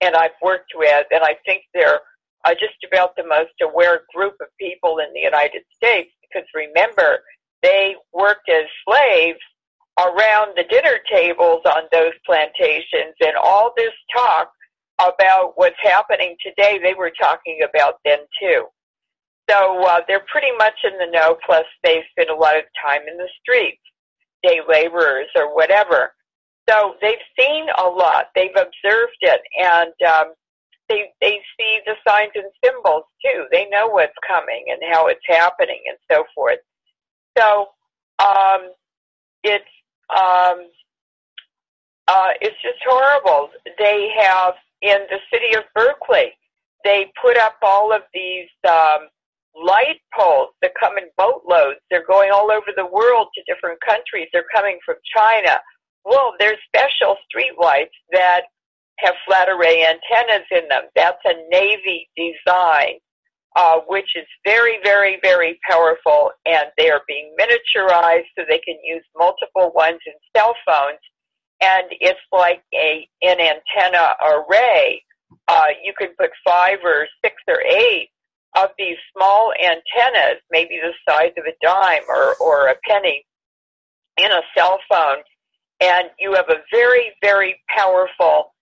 and 0.00 0.14
I've 0.14 0.30
worked 0.42 0.72
with, 0.74 1.06
and 1.10 1.22
I 1.22 1.36
think 1.44 1.62
they're 1.74 2.00
uh, 2.46 2.54
just 2.54 2.82
about 2.90 3.16
the 3.16 3.26
most 3.26 3.52
aware 3.62 4.02
group 4.14 4.34
of 4.40 4.46
people 4.58 4.98
in 4.98 5.12
the 5.12 5.20
United 5.20 5.62
States 5.76 6.10
because 6.32 6.48
remember, 6.54 7.20
they 7.62 7.94
worked 8.12 8.48
as 8.48 8.64
slaves 8.88 9.38
around 9.98 10.56
the 10.56 10.64
dinner 10.70 10.98
tables 11.12 11.60
on 11.66 11.82
those 11.92 12.12
plantations 12.24 13.14
and 13.20 13.36
all 13.36 13.72
this 13.76 13.92
talk 14.16 14.50
about 14.98 15.52
what's 15.56 15.76
happening 15.82 16.36
today, 16.44 16.78
they 16.82 16.94
were 16.94 17.12
talking 17.20 17.60
about 17.68 17.94
then 18.04 18.18
too. 18.40 18.64
So 19.50 19.84
uh, 19.84 20.00
they're 20.06 20.24
pretty 20.30 20.52
much 20.58 20.74
in 20.84 20.92
the 20.98 21.10
know, 21.10 21.36
plus 21.44 21.64
they 21.82 22.04
spend 22.12 22.30
a 22.30 22.34
lot 22.34 22.56
of 22.56 22.64
time 22.84 23.00
in 23.10 23.16
the 23.16 23.28
streets, 23.42 23.82
day 24.44 24.60
laborers 24.68 25.26
or 25.34 25.52
whatever. 25.54 26.12
So 26.68 26.94
they've 27.02 27.18
seen 27.38 27.66
a 27.78 27.88
lot, 27.88 28.26
they've 28.36 28.50
observed 28.50 29.18
it, 29.22 29.40
and 29.58 29.92
um, 30.08 30.34
they 30.88 31.10
they 31.20 31.40
see 31.58 31.80
the 31.84 31.94
signs 32.06 32.30
and 32.36 32.44
symbols 32.64 33.04
too. 33.24 33.46
They 33.50 33.66
know 33.68 33.88
what's 33.88 34.14
coming 34.26 34.66
and 34.68 34.78
how 34.92 35.08
it's 35.08 35.20
happening 35.26 35.80
and 35.88 35.98
so 36.10 36.24
forth. 36.32 36.58
So 37.36 37.68
um, 38.20 38.70
it's 39.42 39.64
um, 40.10 40.68
uh, 42.06 42.30
it's 42.40 42.60
just 42.62 42.78
horrible. 42.86 43.50
They 43.78 44.12
have 44.16 44.54
in 44.82 44.98
the 45.10 45.18
city 45.32 45.56
of 45.56 45.64
Berkeley, 45.74 46.32
they 46.84 47.10
put 47.20 47.36
up 47.36 47.56
all 47.62 47.92
of 47.92 48.02
these 48.14 48.48
um, 48.68 49.08
light 49.54 50.00
poles 50.16 50.50
that 50.62 50.72
come 50.78 50.98
in 50.98 51.04
boatloads. 51.16 51.80
They're 51.90 52.06
going 52.06 52.30
all 52.32 52.50
over 52.50 52.72
the 52.76 52.86
world 52.86 53.28
to 53.34 53.42
different 53.52 53.80
countries. 53.86 54.28
They're 54.32 54.50
coming 54.54 54.78
from 54.84 54.96
China. 55.14 55.58
Well, 56.04 56.34
there's 56.38 56.58
special 56.66 57.16
street 57.28 57.52
lights 57.60 57.94
that 58.12 58.42
have 58.98 59.14
flat 59.26 59.48
array 59.48 59.84
antennas 59.84 60.46
in 60.50 60.68
them. 60.68 60.82
That's 60.94 61.20
a 61.24 61.34
Navy 61.50 62.08
design, 62.16 62.94
uh, 63.56 63.80
which 63.86 64.16
is 64.16 64.26
very, 64.44 64.78
very, 64.84 65.18
very 65.22 65.58
powerful, 65.68 66.30
and 66.46 66.66
they 66.78 66.90
are 66.90 67.02
being 67.08 67.34
miniaturized 67.38 68.26
so 68.36 68.44
they 68.48 68.58
can 68.58 68.76
use 68.84 69.04
multiple 69.16 69.72
ones 69.74 70.00
in 70.06 70.12
cell 70.36 70.54
phones. 70.66 70.98
And 71.62 71.86
it's 72.00 72.20
like 72.32 72.62
a 72.74 73.06
an 73.22 73.36
antenna 73.38 74.14
array. 74.22 75.02
Uh, 75.46 75.66
you 75.84 75.92
can 75.98 76.08
put 76.18 76.30
five 76.46 76.78
or 76.82 77.06
six 77.22 77.36
or 77.46 77.60
eight 77.60 78.08
of 78.56 78.70
these 78.78 78.96
small 79.16 79.52
antennas, 79.58 80.40
maybe 80.50 80.78
the 80.80 80.92
size 81.08 81.32
of 81.36 81.44
a 81.44 81.54
dime 81.62 82.02
or, 82.08 82.34
or 82.40 82.68
a 82.68 82.74
penny, 82.88 83.24
in 84.18 84.30
a 84.30 84.42
cell 84.56 84.78
phone, 84.88 85.18
and 85.80 86.10
you 86.18 86.34
have 86.34 86.48
a 86.48 86.62
very, 86.70 87.12
very 87.22 87.60
powerful 87.74 88.52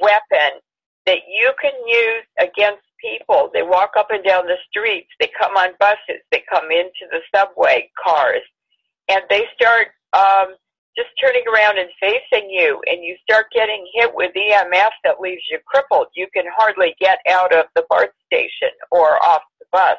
weapon 0.00 0.60
that 1.06 1.18
you 1.28 1.52
can 1.60 1.72
use 1.86 2.24
against 2.38 2.82
people. 3.00 3.50
They 3.52 3.62
walk 3.62 3.92
up 3.98 4.08
and 4.10 4.24
down 4.24 4.46
the 4.46 4.56
streets, 4.68 5.08
they 5.20 5.30
come 5.38 5.56
on 5.56 5.70
buses, 5.78 6.22
they 6.32 6.42
come 6.48 6.70
into 6.70 7.06
the 7.10 7.20
subway 7.34 7.90
cars, 8.02 8.42
and 9.08 9.22
they 9.28 9.44
start 9.54 9.88
um, 10.14 10.56
just 10.96 11.10
turning 11.20 11.42
around 11.52 11.78
and 11.78 11.88
facing 12.00 12.50
you, 12.50 12.80
and 12.86 13.04
you 13.04 13.16
start 13.22 13.46
getting 13.54 13.86
hit 13.94 14.10
with 14.14 14.32
EMF 14.34 14.90
that 15.04 15.20
leaves 15.20 15.42
you 15.50 15.58
crippled. 15.66 16.06
You 16.14 16.28
can 16.32 16.44
hardly 16.56 16.94
get 17.00 17.18
out 17.28 17.54
of 17.54 17.66
the 17.74 17.84
BART 17.88 18.12
station 18.26 18.70
or 18.90 19.22
off 19.24 19.42
the 19.58 19.66
bus 19.72 19.98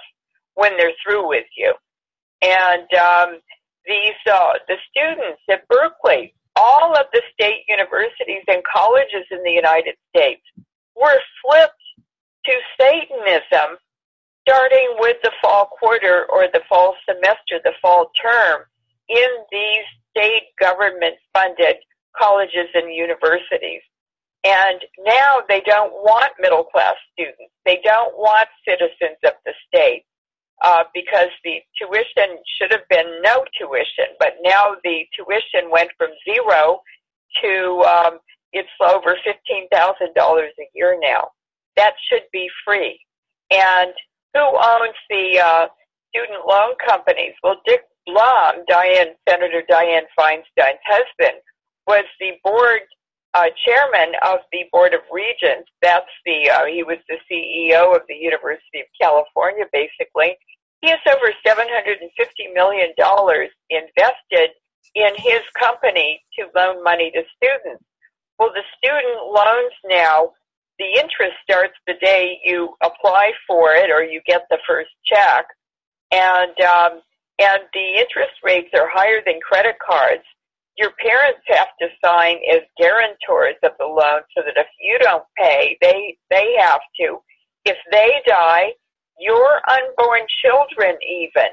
when 0.55 0.77
they're 0.77 0.93
through 1.03 1.27
with 1.27 1.45
you. 1.57 1.73
And 2.41 2.87
um, 2.93 3.39
these 3.85 4.15
uh, 4.31 4.53
the 4.67 4.77
students 4.89 5.41
at 5.49 5.67
Berkeley 5.67 6.33
all 6.55 6.95
of 6.95 7.05
the 7.11 7.21
state 7.33 7.63
universities 7.67 8.43
and 8.47 8.63
colleges 8.63 9.25
in 9.31 9.43
the 9.43 9.51
United 9.51 9.95
States 10.09 10.41
were 10.95 11.19
flipped 11.43 11.73
to 12.45 12.53
Satanism 12.79 13.77
starting 14.47 14.95
with 14.99 15.17
the 15.23 15.31
fall 15.41 15.65
quarter 15.79 16.25
or 16.29 16.47
the 16.53 16.61
fall 16.69 16.95
semester, 17.07 17.59
the 17.63 17.73
fall 17.81 18.11
term 18.21 18.61
in 19.09 19.29
these 19.51 19.85
state 20.11 20.47
government 20.59 21.15
funded 21.33 21.75
colleges 22.17 22.69
and 22.73 22.93
universities. 22.93 23.81
And 24.43 24.79
now 25.03 25.41
they 25.49 25.61
don't 25.61 25.91
want 25.91 26.31
middle 26.39 26.63
class 26.63 26.93
students. 27.13 27.51
They 27.65 27.79
don't 27.83 28.15
want 28.15 28.47
citizens 28.67 29.17
of 29.25 29.33
the 29.43 29.53
state 29.67 30.03
uh, 30.63 30.83
because 30.93 31.29
the 31.43 31.61
tuition 31.77 32.37
should 32.57 32.71
have 32.71 32.87
been 32.89 33.21
no 33.23 33.43
tuition, 33.57 34.13
but 34.19 34.35
now 34.43 34.75
the 34.83 35.05
tuition 35.15 35.71
went 35.71 35.89
from 35.97 36.09
zero 36.23 36.81
to 37.41 37.83
um, 37.83 38.19
it's 38.53 38.69
over 38.81 39.17
fifteen 39.25 39.67
thousand 39.69 40.13
dollars 40.15 40.53
a 40.59 40.69
year 40.73 40.97
now. 41.01 41.29
That 41.75 41.93
should 42.07 42.23
be 42.31 42.47
free. 42.63 42.99
And 43.51 43.91
who 44.33 44.39
owns 44.41 44.95
the 45.09 45.41
uh, 45.43 45.67
student 46.09 46.47
loan 46.47 46.75
companies? 46.87 47.33
Well, 47.43 47.59
Dick 47.65 47.81
Blum, 48.05 48.65
Dianne 48.69 49.15
Senator 49.27 49.63
Dianne 49.69 50.07
Feinstein's 50.17 50.83
husband, 50.85 51.41
was 51.87 52.05
the 52.19 52.31
board 52.43 52.81
uh, 53.35 53.47
chairman 53.65 54.15
of 54.25 54.39
the 54.51 54.63
Board 54.71 54.93
of 54.93 55.01
Regents. 55.11 55.69
That's 55.81 56.09
the 56.25 56.49
uh, 56.49 56.65
he 56.65 56.83
was 56.83 56.97
the 57.09 57.17
CEO 57.29 57.95
of 57.95 58.01
the 58.07 58.15
University 58.15 58.79
of 58.79 58.87
California, 58.99 59.65
basically. 59.73 60.37
He 60.81 60.89
has 60.89 60.99
over 61.07 61.33
seven 61.45 61.65
hundred 61.69 61.99
and 62.01 62.09
fifty 62.17 62.47
million 62.53 62.93
dollars 62.97 63.49
invested 63.69 64.55
in 64.95 65.11
his 65.17 65.41
company 65.59 66.21
to 66.39 66.47
loan 66.55 66.83
money 66.83 67.11
to 67.11 67.23
students. 67.35 67.83
Well, 68.39 68.51
the 68.53 68.63
student 68.77 69.27
loans 69.27 69.73
now, 69.85 70.31
the 70.79 70.85
interest 70.85 71.35
starts 71.43 71.75
the 71.87 71.95
day 72.01 72.39
you 72.43 72.75
apply 72.81 73.31
for 73.47 73.73
it 73.73 73.89
or 73.91 74.03
you 74.03 74.21
get 74.25 74.43
the 74.49 74.59
first 74.67 74.91
check, 75.05 75.45
and 76.11 76.59
um, 76.61 77.01
and 77.39 77.61
the 77.73 77.99
interest 77.99 78.33
rates 78.43 78.69
are 78.73 78.89
higher 78.93 79.21
than 79.25 79.39
credit 79.41 79.75
cards 79.85 80.23
your 80.77 80.91
parents 80.99 81.41
have 81.47 81.69
to 81.79 81.87
sign 82.03 82.35
as 82.51 82.61
guarantors 82.77 83.55
of 83.63 83.71
the 83.79 83.85
loan 83.85 84.21
so 84.35 84.43
that 84.43 84.57
if 84.57 84.67
you 84.79 84.97
don't 85.01 85.23
pay, 85.37 85.77
they 85.81 86.17
they 86.29 86.55
have 86.59 86.81
to. 86.99 87.19
If 87.63 87.77
they 87.91 88.21
die, 88.27 88.73
your 89.19 89.61
unborn 89.69 90.21
children 90.43 90.97
even 91.01 91.49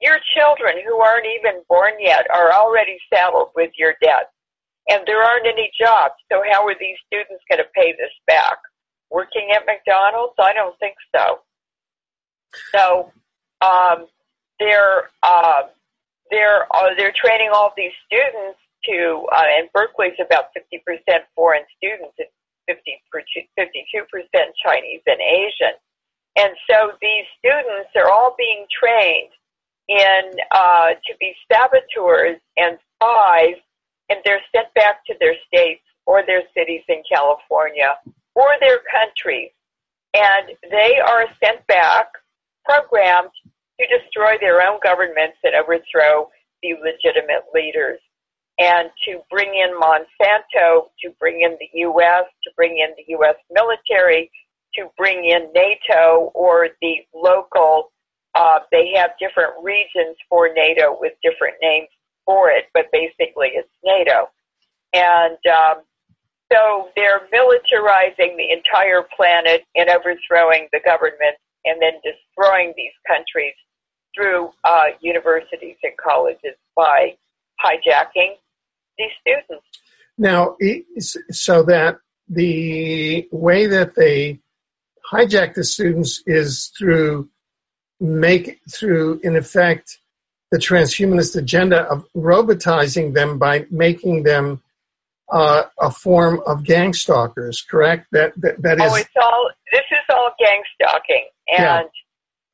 Your 0.00 0.18
children 0.36 0.76
who 0.86 0.98
aren't 1.00 1.26
even 1.26 1.62
born 1.68 1.94
yet 2.00 2.26
are 2.30 2.52
already 2.52 2.98
saddled 3.12 3.50
with 3.56 3.70
your 3.78 3.94
debt. 4.02 4.30
And 4.88 5.02
there 5.06 5.22
aren't 5.22 5.46
any 5.46 5.70
jobs, 5.78 6.14
so 6.30 6.42
how 6.50 6.66
are 6.66 6.76
these 6.78 6.96
students 7.06 7.42
going 7.50 7.58
to 7.62 7.70
pay 7.74 7.92
this 7.92 8.12
back? 8.26 8.58
Working 9.10 9.48
at 9.54 9.64
McDonald's? 9.66 10.34
I 10.38 10.52
don't 10.52 10.78
think 10.78 10.94
so. 11.14 11.40
So 12.72 13.12
um, 13.62 14.06
they're 14.58 15.10
uh, 15.22 15.62
they're 16.30 16.66
uh, 16.74 16.94
they're 16.96 17.14
training 17.14 17.50
all 17.52 17.72
these 17.76 17.92
students 18.06 18.58
to, 18.86 19.26
uh, 19.32 19.44
and 19.58 19.68
Berkeley's 19.72 20.18
about 20.20 20.54
50% 20.54 20.80
foreign 21.34 21.64
students 21.76 22.14
and 22.18 22.28
50 22.68 23.02
52% 23.58 23.66
Chinese 24.64 25.00
and 25.06 25.20
Asian. 25.20 25.74
And 26.36 26.52
so 26.70 26.92
these 27.00 27.24
students 27.38 27.90
are 27.96 28.10
all 28.10 28.34
being 28.36 28.66
trained 28.70 29.30
in 29.88 30.32
uh, 30.50 30.90
to 30.90 31.14
be 31.18 31.34
saboteurs 31.50 32.38
and 32.56 32.78
spies, 32.94 33.56
and 34.10 34.18
they're 34.24 34.42
sent 34.54 34.72
back 34.74 35.04
to 35.06 35.14
their 35.20 35.34
states 35.46 35.82
or 36.06 36.24
their 36.26 36.42
cities 36.56 36.82
in 36.88 37.02
California 37.10 37.96
or 38.34 38.48
their 38.60 38.80
countries, 38.90 39.50
and 40.14 40.50
they 40.70 40.98
are 40.98 41.26
sent 41.42 41.66
back, 41.66 42.08
programmed 42.64 43.30
to 43.80 43.86
destroy 43.86 44.38
their 44.40 44.62
own 44.62 44.78
governments 44.82 45.38
and 45.44 45.54
overthrow 45.54 46.28
the 46.62 46.74
legitimate 46.82 47.44
leaders 47.54 48.00
and 48.58 48.90
to 49.04 49.20
bring 49.30 49.54
in 49.54 49.78
Monsanto, 49.78 50.88
to 51.02 51.10
bring 51.20 51.42
in 51.42 51.56
the 51.60 51.68
U.S., 51.80 52.24
to 52.44 52.50
bring 52.56 52.78
in 52.78 52.94
the 52.96 53.04
U.S. 53.08 53.34
military, 53.50 54.30
to 54.74 54.86
bring 54.96 55.26
in 55.26 55.48
NATO 55.54 56.30
or 56.34 56.68
the 56.80 56.96
local. 57.14 57.92
Uh, 58.34 58.60
they 58.72 58.92
have 58.94 59.10
different 59.20 59.52
regions 59.62 60.16
for 60.28 60.48
NATO 60.54 60.96
with 60.98 61.12
different 61.22 61.56
names 61.60 61.88
for 62.24 62.50
it, 62.50 62.64
but 62.72 62.86
basically 62.92 63.48
it's 63.54 63.68
NATO. 63.84 64.28
And 64.92 65.38
um, 65.46 65.82
so 66.52 66.88
they're 66.96 67.28
militarizing 67.32 68.36
the 68.36 68.52
entire 68.52 69.04
planet 69.16 69.64
and 69.74 69.90
overthrowing 69.90 70.68
the 70.72 70.80
government 70.84 71.36
and 71.64 71.80
then 71.80 71.94
destroying 72.04 72.72
these 72.76 72.92
countries 73.06 73.54
through 74.16 74.50
uh, 74.64 74.84
universities 75.00 75.76
and 75.82 75.92
colleges 75.96 76.56
by 76.74 77.16
hijacking 77.64 78.34
these 78.98 79.10
students. 79.20 79.66
Now, 80.18 80.56
so 81.30 81.64
that 81.64 81.98
the 82.28 83.28
way 83.30 83.66
that 83.66 83.94
they 83.94 84.40
hijack 85.12 85.54
the 85.54 85.64
students 85.64 86.22
is 86.26 86.72
through 86.76 87.28
make 88.00 88.60
through 88.70 89.20
in 89.22 89.36
effect 89.36 89.98
the 90.50 90.58
transhumanist 90.58 91.36
agenda 91.36 91.82
of 91.82 92.06
robotizing 92.14 93.14
them 93.14 93.38
by 93.38 93.66
making 93.70 94.22
them 94.22 94.62
uh, 95.30 95.64
a 95.78 95.90
form 95.90 96.40
of 96.46 96.64
gang 96.64 96.92
stalkers. 96.92 97.62
Correct? 97.62 98.06
That 98.12 98.32
that, 98.36 98.62
that 98.62 98.80
is. 98.80 98.92
Oh, 98.92 98.96
it's 98.96 99.10
all. 99.20 99.50
This 99.72 99.84
is 99.90 100.04
all 100.10 100.30
gang 100.38 100.62
stalking, 100.74 101.28
and. 101.48 101.88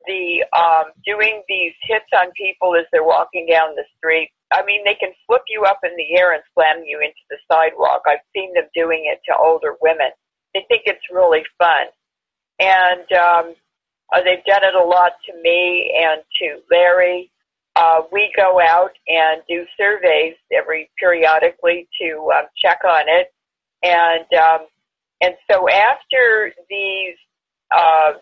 The 0.05 0.45
um, 0.55 0.91
doing 1.05 1.43
these 1.47 1.73
hits 1.83 2.09
on 2.17 2.31
people 2.35 2.75
as 2.75 2.85
they're 2.91 3.03
walking 3.03 3.47
down 3.49 3.75
the 3.75 3.85
street 3.97 4.29
I 4.53 4.63
mean, 4.65 4.81
they 4.85 4.93
can 4.93 5.11
flip 5.25 5.41
you 5.49 5.63
up 5.63 5.79
in 5.83 5.95
the 5.97 6.15
air 6.17 6.33
and 6.33 6.43
slam 6.53 6.83
you 6.85 6.99
into 6.99 7.25
the 7.29 7.37
sidewalk. 7.51 8.03
I've 8.05 8.23
seen 8.35 8.53
them 8.53 8.69
doing 8.75 9.09
it 9.11 9.19
to 9.25 9.37
older 9.37 9.75
women. 9.81 10.11
They 10.53 10.63
think 10.67 10.83
it's 10.85 11.09
really 11.11 11.43
fun. 11.57 11.89
And 12.59 13.11
um, 13.11 13.55
uh, 14.13 14.21
they've 14.23 14.45
done 14.45 14.63
it 14.63 14.75
a 14.75 14.83
lot 14.83 15.13
to 15.25 15.41
me 15.41 15.91
and 15.97 16.21
to 16.39 16.61
Larry. 16.69 17.31
Uh, 17.75 18.01
we 18.11 18.31
go 18.37 18.61
out 18.61 18.91
and 19.07 19.41
do 19.49 19.65
surveys 19.75 20.35
every 20.55 20.91
periodically 20.99 21.87
to 21.99 22.29
um, 22.37 22.45
check 22.55 22.81
on 22.85 23.05
it. 23.07 23.33
And 23.81 24.31
um, 24.39 24.67
and 25.19 25.33
so 25.49 25.67
after 25.67 26.53
these 26.69 27.15
uh, 27.75 28.13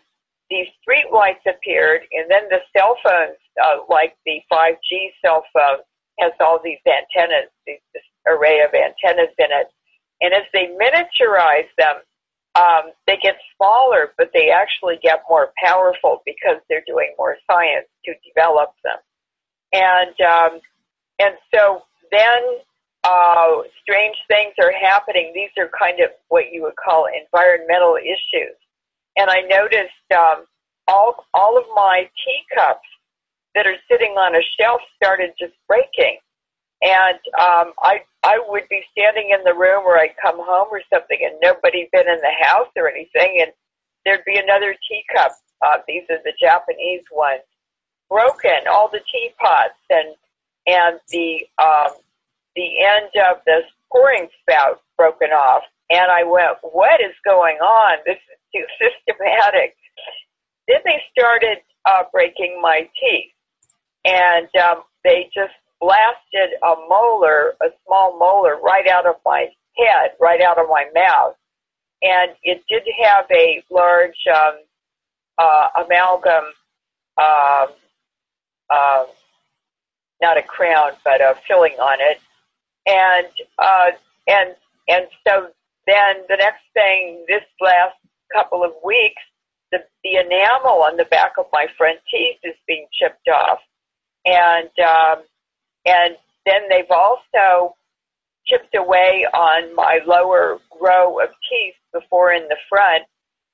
these 0.52 0.68
street 0.82 1.08
lights 1.12 1.42
appeared, 1.48 2.02
and 2.12 2.30
then 2.30 2.44
the 2.50 2.60
cell 2.76 2.98
phones, 3.02 3.40
uh, 3.64 3.88
like 3.90 4.18
the 4.26 4.42
5G 4.52 5.16
cell 5.24 5.44
phones, 5.56 5.88
has 6.20 6.34
all 6.42 6.60
these 6.62 6.78
antennas, 6.86 7.50
this 7.66 7.80
array 8.28 8.60
of 8.60 8.70
antennas 8.76 9.34
in 9.40 9.48
it. 9.50 9.72
And 10.20 10.34
as 10.34 10.44
they 10.54 10.68
miniaturize 10.78 11.72
them, 11.78 12.04
um, 12.56 12.92
they 13.08 13.18
get 13.18 13.38
smaller, 13.56 14.12
but 14.18 14.32
they 14.34 14.52
actually 14.52 15.00
get 15.02 15.24
more 15.30 15.54
powerful 15.64 16.22
because 16.26 16.58
they're 16.68 16.84
doing 16.86 17.16
more 17.18 17.38
science 17.50 17.88
to 18.06 18.14
develop 18.28 18.76
them. 18.84 19.00
And 19.72 20.20
um, 20.20 20.60
and 21.18 21.36
so 21.56 21.84
then 22.12 22.60
uh, 23.06 23.64
strange 23.82 24.18
things 24.28 24.54
are 24.60 24.74
happening. 24.74 25.32
These 25.34 25.52
are 25.58 25.70
kind 25.80 26.02
of 26.02 26.10
what 26.28 26.52
you 26.52 26.64
would 26.64 26.76
call 26.76 27.08
environmental 27.08 27.96
issues. 27.96 28.58
And 29.18 29.30
I 29.30 29.42
noticed 29.42 30.08
um, 30.16 30.46
all 30.88 31.26
all 31.34 31.58
of 31.58 31.66
my 31.76 32.10
teacups 32.26 32.88
that 33.56 33.68
are 33.68 33.78
sitting 33.90 34.12
on 34.12 34.36
a 34.36 34.42
shelf 34.60 34.82
started 34.96 35.32
just 35.40 35.54
breaking. 35.68 36.18
And 36.82 37.20
um, 37.40 37.74
I 37.82 38.02
I 38.24 38.42
would 38.48 38.68
be 38.70 38.82
standing 38.92 39.32
in 39.38 39.44
the 39.44 39.54
room 39.54 39.84
or 39.86 39.98
I'd 39.98 40.16
come 40.22 40.38
home 40.38 40.68
or 40.72 40.82
something 40.92 41.20
and 41.22 41.36
nobody 41.42 41.90
been 41.92 42.08
in 42.08 42.20
the 42.22 42.46
house 42.46 42.70
or 42.76 42.90
anything 42.90 43.40
and 43.42 43.52
there'd 44.06 44.26
be 44.26 44.38
another 44.38 44.76
teacup. 44.90 45.32
Uh, 45.62 45.78
these 45.88 46.04
are 46.10 46.18
the 46.24 46.34
Japanese 46.40 47.04
ones, 47.12 47.44
broken, 48.10 48.66
all 48.72 48.90
the 48.92 49.02
teapots 49.12 49.78
and 49.90 50.16
and 50.68 51.00
the 51.10 51.46
um, 51.62 51.92
the 52.56 52.84
end 52.84 53.12
of 53.30 53.38
the 53.46 53.62
pouring 53.92 54.28
spout 54.42 54.82
broken 54.98 55.30
off. 55.30 55.64
And 55.90 56.10
I 56.10 56.24
went, 56.24 56.58
what 56.62 57.02
is 57.02 57.14
going 57.26 57.58
on? 57.58 57.98
This 58.06 58.16
is 58.18 58.40
too 58.54 58.66
systematic. 58.80 59.76
Then 60.68 60.82
they 60.86 61.02
started 61.12 61.58
uh, 61.86 62.04
breaking 62.12 62.60
my 62.62 62.90
teeth. 63.00 63.32
And 64.04 64.48
um, 64.56 64.84
they 65.04 65.30
just 65.34 65.54
blasted 65.80 66.58
a 66.64 66.76
molar, 66.88 67.56
a 67.62 67.68
small 67.86 68.18
molar, 68.18 68.60
right 68.62 68.88
out 68.88 69.06
of 69.06 69.16
my 69.26 69.48
head, 69.78 70.12
right 70.20 70.42
out 70.42 70.60
of 70.60 70.68
my 70.70 70.86
mouth, 70.94 71.36
and 72.02 72.32
it 72.44 72.64
did 72.68 72.84
have 73.04 73.26
a 73.32 73.64
large 73.70 74.18
um, 74.34 74.56
uh, 75.38 75.68
amalgam, 75.84 76.44
um, 77.18 77.68
uh, 78.70 79.06
not 80.22 80.38
a 80.38 80.44
crown, 80.44 80.92
but 81.04 81.22
a 81.22 81.36
filling 81.48 81.74
on 81.74 81.98
it, 82.00 82.20
and 82.86 83.28
uh, 83.58 83.92
and 84.28 84.56
and 84.88 85.08
so 85.28 85.48
then 85.88 86.16
the 86.30 86.38
next 86.38 86.64
thing, 86.74 87.26
this 87.28 87.44
last 87.60 87.96
couple 88.34 88.64
of 88.64 88.72
weeks, 88.84 89.22
the 89.72 89.80
the 90.04 90.16
enamel 90.16 90.84
on 90.84 90.98
the 90.98 91.06
back 91.06 91.34
of 91.38 91.46
my 91.54 91.68
front 91.78 92.00
teeth 92.10 92.38
is 92.44 92.56
being 92.68 92.88
chipped 93.00 93.28
off 93.28 93.60
and 94.26 94.70
um, 94.80 95.24
and 95.86 96.16
then 96.46 96.62
they've 96.70 96.92
also 96.92 97.76
chipped 98.46 98.76
away 98.76 99.26
on 99.34 99.76
my 99.76 100.00
lower 100.06 100.58
row 100.82 101.20
of 101.20 101.30
teeth 101.50 101.76
before 101.94 102.32
in 102.32 102.48
the 102.48 102.58
front, 102.70 103.04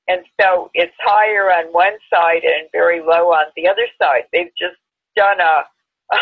and 0.08 0.24
so 0.40 0.70
it's 0.74 0.94
higher 1.00 1.50
on 1.50 1.72
one 1.72 1.96
side 2.12 2.42
and 2.44 2.68
very 2.72 3.00
low 3.00 3.32
on 3.32 3.46
the 3.56 3.68
other 3.68 3.86
side. 4.00 4.24
They've 4.32 4.52
just 4.58 4.76
done 5.16 5.40
a 5.40 5.62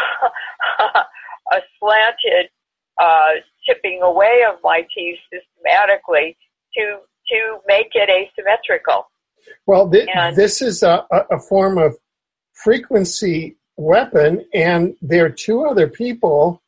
a 1.53 1.61
slanted 1.79 2.51
uh, 3.01 3.41
chipping 3.65 4.01
away 4.03 4.41
of 4.49 4.59
my 4.63 4.87
teeth 4.95 5.19
systematically 5.33 6.37
to 6.77 6.99
to 7.29 7.59
make 7.67 7.91
it 7.95 8.09
asymmetrical. 8.09 9.09
Well, 9.67 9.91
th- 9.91 10.09
this 10.35 10.63
is 10.63 10.83
a, 10.83 11.07
a 11.11 11.39
form 11.39 11.79
of 11.79 11.97
frequency 12.53 13.57
weapon, 13.77 14.47
and 14.53 14.97
there 15.03 15.27
are 15.27 15.31
two 15.31 15.65
other 15.65 15.89
people 15.89 16.63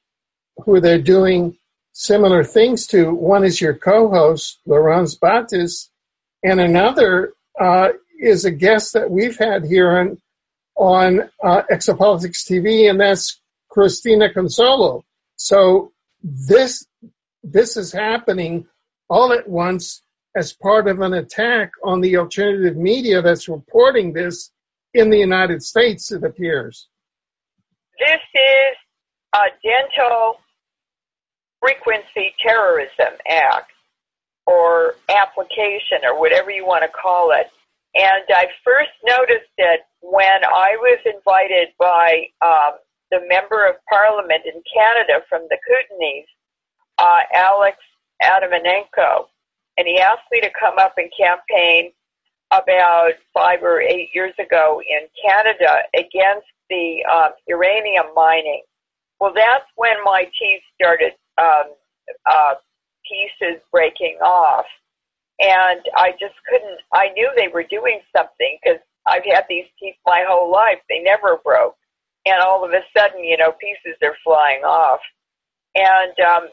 who 0.64 0.80
they're 0.80 1.00
doing 1.00 1.56
similar 1.92 2.44
things 2.44 2.86
to. 2.88 3.12
One 3.12 3.44
is 3.44 3.60
your 3.60 3.74
co-host, 3.74 4.58
Laurence 4.66 5.16
Batis, 5.16 5.88
and 6.42 6.60
another 6.60 7.32
uh, 7.58 7.88
is 8.18 8.44
a 8.44 8.50
guest 8.50 8.94
that 8.94 9.10
we've 9.10 9.38
had 9.38 9.64
here 9.64 9.98
on 9.98 10.18
on 10.76 11.28
uh, 11.42 11.62
Exopolitics 11.70 12.46
TV, 12.48 12.88
and 12.88 13.00
that's 13.00 13.40
Christina 13.68 14.28
Consolo. 14.32 15.02
So 15.36 15.92
this 16.22 16.86
this 17.42 17.76
is 17.76 17.92
happening 17.92 18.66
all 19.08 19.32
at 19.32 19.48
once 19.48 20.02
as 20.38 20.52
part 20.52 20.86
of 20.86 21.00
an 21.00 21.14
attack 21.14 21.72
on 21.82 22.00
the 22.00 22.16
alternative 22.16 22.76
media 22.76 23.20
that's 23.20 23.48
reporting 23.48 24.12
this 24.12 24.52
in 24.94 25.10
the 25.10 25.18
United 25.18 25.60
States, 25.60 26.12
it 26.12 26.22
appears. 26.22 26.86
This 27.98 28.20
is 28.34 28.76
a 29.34 29.46
dental 29.64 30.38
frequency 31.60 32.32
terrorism 32.40 33.18
act 33.28 33.72
or 34.46 34.94
application 35.08 35.98
or 36.04 36.20
whatever 36.20 36.52
you 36.52 36.64
want 36.64 36.84
to 36.84 36.88
call 36.88 37.32
it. 37.32 37.50
And 37.96 38.22
I 38.30 38.46
first 38.64 38.94
noticed 39.04 39.50
it 39.58 39.80
when 40.02 40.44
I 40.44 40.76
was 40.78 41.00
invited 41.04 41.68
by 41.80 42.28
um, 42.46 42.78
the 43.10 43.26
member 43.28 43.66
of 43.66 43.74
parliament 43.90 44.42
in 44.46 44.62
Canada 44.72 45.24
from 45.28 45.48
the 45.50 45.58
Kootenays, 45.66 46.26
uh, 46.98 47.22
Alex 47.34 47.78
Atamanenko, 48.22 49.26
and 49.78 49.86
he 49.86 49.98
asked 50.00 50.26
me 50.30 50.40
to 50.40 50.50
come 50.58 50.78
up 50.78 50.94
and 50.98 51.10
campaign 51.16 51.92
about 52.50 53.12
five 53.32 53.62
or 53.62 53.80
eight 53.80 54.10
years 54.12 54.34
ago 54.38 54.82
in 54.88 55.06
Canada 55.22 55.82
against 55.94 56.48
the 56.68 57.04
um, 57.10 57.30
uranium 57.46 58.06
mining. 58.14 58.62
Well, 59.20 59.32
that's 59.34 59.64
when 59.76 59.96
my 60.04 60.24
teeth 60.38 60.62
started 60.74 61.12
um, 61.38 61.74
uh, 62.26 62.54
pieces 63.06 63.60
breaking 63.72 64.18
off. 64.22 64.66
And 65.40 65.80
I 65.96 66.12
just 66.18 66.34
couldn't, 66.48 66.80
I 66.92 67.10
knew 67.10 67.30
they 67.36 67.48
were 67.48 67.62
doing 67.62 68.00
something 68.16 68.58
because 68.62 68.80
I've 69.06 69.24
had 69.24 69.44
these 69.48 69.66
teeth 69.78 69.94
my 70.04 70.24
whole 70.26 70.50
life. 70.50 70.78
They 70.88 70.98
never 71.00 71.38
broke. 71.44 71.76
And 72.26 72.40
all 72.40 72.64
of 72.64 72.72
a 72.72 72.80
sudden, 72.96 73.22
you 73.22 73.36
know, 73.36 73.52
pieces 73.52 73.96
are 74.02 74.16
flying 74.24 74.62
off. 74.64 75.00
And 75.76 76.18
um, 76.20 76.48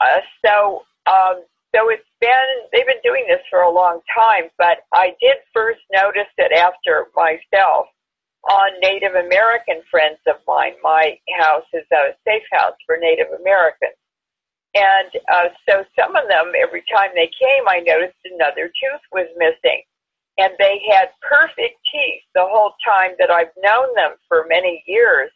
uh, 0.00 0.20
so, 0.44 0.82
um, 1.06 1.42
so 1.74 1.88
it's 1.88 2.04
been, 2.20 2.48
they've 2.72 2.86
been 2.86 3.02
doing 3.04 3.24
this 3.28 3.42
for 3.50 3.60
a 3.60 3.70
long 3.70 4.00
time, 4.14 4.50
but 4.58 4.78
I 4.92 5.14
did 5.20 5.36
first 5.54 5.80
notice 5.92 6.30
it 6.36 6.52
after 6.52 7.06
myself 7.14 7.86
on 8.50 8.70
Native 8.80 9.14
American 9.14 9.82
friends 9.90 10.18
of 10.26 10.36
mine. 10.46 10.74
My 10.82 11.18
house 11.38 11.66
is 11.72 11.84
a 11.92 12.14
safe 12.26 12.46
house 12.52 12.76
for 12.86 12.96
Native 13.00 13.28
Americans. 13.40 13.98
And 14.74 15.10
uh, 15.32 15.48
so 15.68 15.84
some 15.98 16.14
of 16.14 16.28
them, 16.28 16.52
every 16.60 16.84
time 16.92 17.10
they 17.14 17.30
came, 17.38 17.66
I 17.66 17.80
noticed 17.80 18.18
another 18.24 18.68
tooth 18.68 19.04
was 19.12 19.26
missing. 19.36 19.82
And 20.38 20.52
they 20.58 20.80
had 20.90 21.10
perfect 21.20 21.80
teeth 21.90 22.22
the 22.34 22.46
whole 22.46 22.74
time 22.86 23.12
that 23.18 23.30
I've 23.30 23.50
known 23.62 23.88
them 23.96 24.12
for 24.28 24.46
many 24.48 24.84
years. 24.86 25.30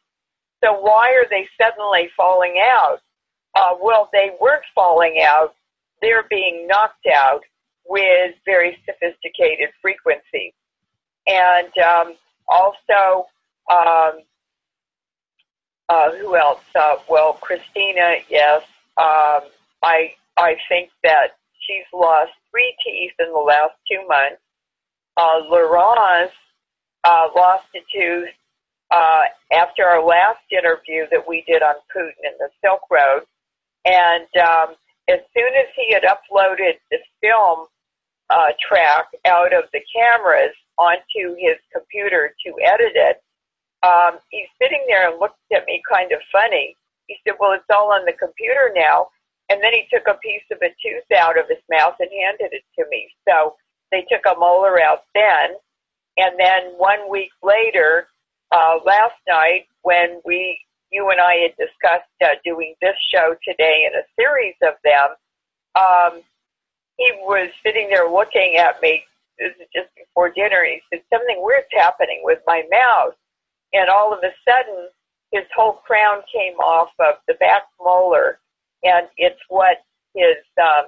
So 0.63 0.79
why 0.79 1.11
are 1.11 1.29
they 1.29 1.49
suddenly 1.61 2.09
falling 2.17 2.61
out? 2.63 2.99
Uh, 3.55 3.75
well, 3.83 4.09
they 4.13 4.31
weren't 4.41 4.63
falling 4.75 5.21
out. 5.23 5.55
They're 6.03 6.27
being 6.29 6.67
knocked 6.67 7.07
out 7.07 7.43
with 7.87 8.35
very 8.45 8.77
sophisticated 8.85 9.71
frequencies. 9.81 10.53
And 11.27 11.73
um, 11.79 12.15
also, 12.49 13.27
um, 13.71 14.21
uh, 15.89 16.13
who 16.17 16.37
else? 16.37 16.61
Uh, 16.75 16.97
well, 17.09 17.35
Christina, 17.35 18.17
yes. 18.29 18.63
Um, 18.97 19.49
I 19.83 20.15
I 20.37 20.57
think 20.69 20.91
that 21.05 21.37
she's 21.61 21.87
lost 21.93 22.33
three 22.51 22.75
teeth 22.85 23.13
in 23.19 23.33
the 23.33 23.39
last 23.39 23.75
two 23.91 24.07
months. 24.09 24.41
Uh, 25.17 25.41
Laurence 25.49 26.33
uh, 27.05 27.29
lost 27.37 27.67
a 27.77 27.81
tooth 27.95 28.29
uh, 28.91 29.23
after 29.53 29.85
our 29.85 30.05
last 30.05 30.41
interview 30.51 31.05
that 31.11 31.27
we 31.29 31.45
did 31.47 31.63
on 31.63 31.75
Putin 31.95 32.13
and 32.25 32.35
the 32.39 32.49
Silk 32.63 32.81
Road, 32.91 33.23
and 33.85 34.29
um, 34.37 34.75
as 35.09 35.21
soon 35.37 35.53
as 35.55 35.67
he 35.77 35.93
had 35.93 36.03
uploaded 36.03 36.75
the 36.91 36.99
film 37.21 37.67
uh, 38.31 38.53
track 38.67 39.07
out 39.27 39.53
of 39.53 39.65
the 39.73 39.81
cameras 39.95 40.55
onto 40.79 41.35
his 41.39 41.57
computer 41.73 42.35
to 42.47 42.53
edit 42.65 42.93
it, 42.95 43.23
um, 43.83 44.19
he's 44.31 44.49
sitting 44.61 44.85
there 44.89 45.11
and 45.11 45.21
looked 45.21 45.39
at 45.53 45.67
me 45.67 45.83
kind 45.91 46.13
of 46.13 46.21
funny 46.31 46.77
he 47.13 47.19
said, 47.25 47.37
well, 47.39 47.53
it's 47.53 47.65
all 47.71 47.93
on 47.93 48.05
the 48.05 48.13
computer 48.13 48.73
now. 48.75 49.09
And 49.51 49.63
then 49.63 49.73
he 49.73 49.85
took 49.93 50.09
a 50.09 50.19
piece 50.19 50.45
of 50.51 50.59
a 50.63 50.73
tooth 50.81 51.11
out 51.19 51.39
of 51.39 51.45
his 51.49 51.61
mouth 51.71 51.97
and 52.01 52.09
handed 52.09 52.57
it 52.57 52.65
to 52.79 52.89
me. 52.89 53.09
So 53.29 53.57
they 53.91 54.07
took 54.11 54.25
a 54.25 54.39
molar 54.39 54.81
out 54.81 55.05
then. 55.15 55.57
And 56.17 56.39
then 56.39 56.73
one 56.79 57.11
week 57.11 57.33
later, 57.43 58.09
uh, 58.51 58.79
last 58.85 59.17
night, 59.29 59.67
when 59.83 60.21
we, 60.25 60.59
you 60.93 61.11
and 61.11 61.21
I 61.21 61.49
had 61.49 61.57
discussed 61.57 62.11
uh, 62.23 62.37
doing 62.45 62.75
this 62.81 62.97
show 63.13 63.35
today 63.47 63.87
and 63.87 63.97
a 63.97 64.07
series 64.17 64.55
of 64.63 64.75
them, 64.85 65.17
um, 65.75 66.23
he 66.99 67.11
was 67.23 67.51
sitting 67.65 67.89
there 67.89 68.11
looking 68.11 68.57
at 68.57 68.81
me. 68.83 69.05
This 69.39 69.53
is 69.61 69.69
just 69.75 69.89
before 69.97 70.31
dinner. 70.31 70.65
He 70.65 70.81
said, 70.91 71.03
something 71.13 71.39
weird's 71.41 71.67
happening 71.73 72.21
with 72.23 72.39
my 72.47 72.63
mouth. 72.71 73.15
And 73.73 73.89
all 73.89 74.13
of 74.13 74.21
a 74.23 74.33
sudden, 74.47 74.89
his 75.33 75.45
whole 75.57 75.81
crown 75.87 76.23
came 76.33 76.55
off 76.59 76.91
of 77.01 77.15
the 77.27 77.35
back 77.35 77.63
molar, 77.81 78.39
and 78.85 79.09
it's 79.17 79.41
what 79.49 79.79
his 80.15 80.37
um, 80.61 80.87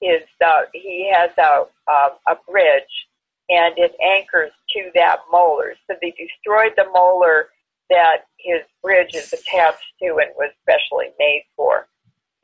his 0.00 0.22
uh, 0.44 0.62
he 0.72 1.10
has 1.14 1.30
a 1.38 1.64
uh, 1.86 2.08
a 2.26 2.36
bridge, 2.50 3.06
and 3.48 3.74
it 3.78 3.94
anchors 4.02 4.50
to 4.70 4.90
that 4.96 5.18
molar. 5.30 5.74
So 5.86 5.96
they 6.02 6.10
destroyed 6.10 6.72
the 6.76 6.90
molar 6.92 7.50
that 7.90 8.26
his 8.38 8.62
bridge 8.82 9.14
is 9.14 9.32
attached 9.32 9.84
to 10.02 10.18
and 10.18 10.30
was 10.36 10.52
specially 10.62 11.10
made 11.18 11.44
for. 11.56 11.86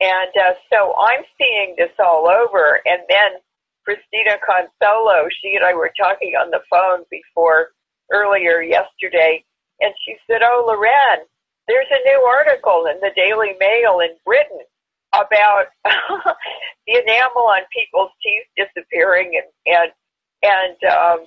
And 0.01 0.29
uh, 0.35 0.53
so 0.69 0.93
I'm 0.99 1.23
seeing 1.37 1.75
this 1.77 1.91
all 1.99 2.27
over, 2.27 2.81
and 2.85 3.01
then 3.07 3.39
Christina 3.85 4.37
Consolo, 4.43 5.29
she 5.41 5.55
and 5.55 5.63
I 5.63 5.73
were 5.73 5.91
talking 5.97 6.33
on 6.33 6.51
the 6.51 6.59
phone 6.69 7.05
before 7.09 7.69
earlier 8.11 8.61
yesterday, 8.61 9.43
and 9.79 9.93
she 10.05 10.15
said, 10.27 10.41
Oh, 10.43 10.65
Leuren, 10.67 11.23
there's 11.67 11.87
a 11.91 12.03
new 12.03 12.21
article 12.23 12.87
in 12.87 12.99
the 12.99 13.11
Daily 13.15 13.53
Mail 13.59 13.99
in 13.99 14.15
Britain 14.25 14.59
about 15.13 15.67
the 15.85 17.01
enamel 17.01 17.47
on 17.47 17.61
people's 17.71 18.11
teeth 18.21 18.43
disappearing 18.57 19.39
and, 19.39 19.75
and, 19.75 19.91
and, 20.43 20.91
um, 20.91 21.25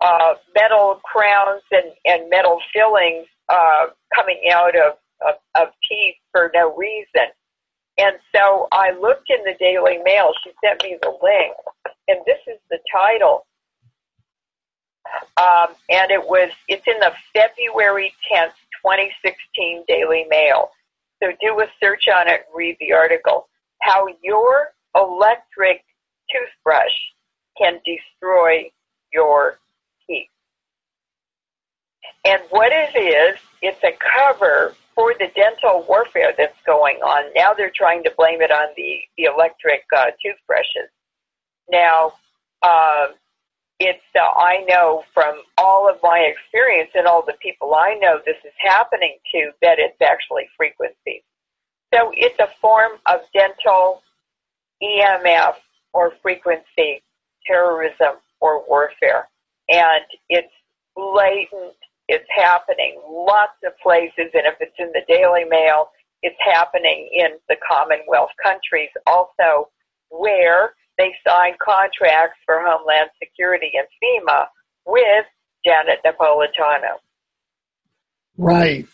uh, 0.00 0.34
metal 0.54 1.00
crowns 1.04 1.62
and, 1.70 1.92
and 2.04 2.28
metal 2.28 2.58
fillings, 2.72 3.26
uh, 3.48 3.86
coming 4.14 4.40
out 4.50 4.76
of, 4.76 4.94
of, 5.26 5.34
of 5.54 5.68
teeth 5.88 6.16
for 6.32 6.50
no 6.54 6.74
reason. 6.76 7.30
And 7.98 8.16
so 8.34 8.68
I 8.72 8.90
looked 8.90 9.30
in 9.30 9.44
the 9.44 9.54
Daily 9.58 9.98
Mail. 10.04 10.32
She 10.42 10.50
sent 10.64 10.82
me 10.82 10.96
the 11.00 11.10
link, 11.22 11.54
and 12.08 12.18
this 12.26 12.38
is 12.46 12.58
the 12.70 12.78
title. 12.92 13.46
Um, 15.36 15.74
and 15.90 16.10
it 16.10 16.22
was, 16.22 16.50
it's 16.68 16.86
in 16.86 16.98
the 17.00 17.12
February 17.34 18.12
10th, 18.32 18.54
2016 18.82 19.84
Daily 19.86 20.24
Mail. 20.28 20.70
So 21.22 21.30
do 21.40 21.60
a 21.60 21.66
search 21.82 22.08
on 22.08 22.28
it, 22.28 22.46
read 22.54 22.76
the 22.80 22.92
article. 22.92 23.48
How 23.82 24.06
your 24.22 24.72
electric 24.96 25.84
toothbrush 26.30 26.92
can 27.58 27.80
destroy 27.84 28.70
your. 29.12 29.58
And 32.24 32.40
what 32.50 32.72
it 32.72 32.96
is, 32.98 33.38
it's 33.62 33.82
a 33.84 33.96
cover 34.16 34.74
for 34.94 35.14
the 35.18 35.28
dental 35.34 35.84
warfare 35.88 36.32
that's 36.36 36.60
going 36.64 36.96
on. 36.98 37.32
Now 37.34 37.52
they're 37.52 37.72
trying 37.74 38.04
to 38.04 38.12
blame 38.16 38.40
it 38.40 38.50
on 38.50 38.68
the, 38.76 38.98
the 39.18 39.24
electric 39.24 39.82
uh, 39.94 40.06
toothbrushes. 40.22 40.90
Now, 41.70 42.12
uh, 42.62 43.08
it's 43.80 44.04
uh, 44.14 44.20
I 44.20 44.64
know 44.68 45.04
from 45.12 45.42
all 45.58 45.90
of 45.90 45.98
my 46.02 46.18
experience 46.18 46.90
and 46.94 47.06
all 47.06 47.24
the 47.26 47.34
people 47.42 47.74
I 47.74 47.94
know 48.00 48.20
this 48.24 48.36
is 48.44 48.52
happening 48.58 49.16
to 49.32 49.50
that 49.62 49.78
it's 49.78 50.00
actually 50.00 50.48
frequencies. 50.56 51.22
So 51.92 52.12
it's 52.14 52.38
a 52.38 52.48
form 52.60 52.92
of 53.06 53.20
dental 53.32 54.02
EMF 54.82 55.54
or 55.92 56.12
frequency 56.22 57.02
terrorism 57.46 58.16
or 58.40 58.66
warfare. 58.68 59.28
And 59.68 60.04
it's 60.28 60.52
blatant. 60.94 61.74
It's 62.08 62.28
happening 62.34 63.00
lots 63.08 63.56
of 63.64 63.72
places. 63.82 64.30
And 64.34 64.46
if 64.46 64.54
it's 64.60 64.76
in 64.78 64.92
the 64.92 65.02
Daily 65.08 65.44
Mail, 65.44 65.88
it's 66.22 66.36
happening 66.40 67.08
in 67.12 67.38
the 67.48 67.56
Commonwealth 67.66 68.30
countries 68.42 68.90
also 69.06 69.68
where 70.10 70.74
they 70.98 71.14
signed 71.26 71.58
contracts 71.58 72.38
for 72.46 72.60
Homeland 72.60 73.10
Security 73.22 73.72
and 73.74 73.86
FEMA 74.02 74.46
with 74.86 75.26
Janet 75.64 76.00
Napolitano. 76.04 76.98
Right. 78.36 78.86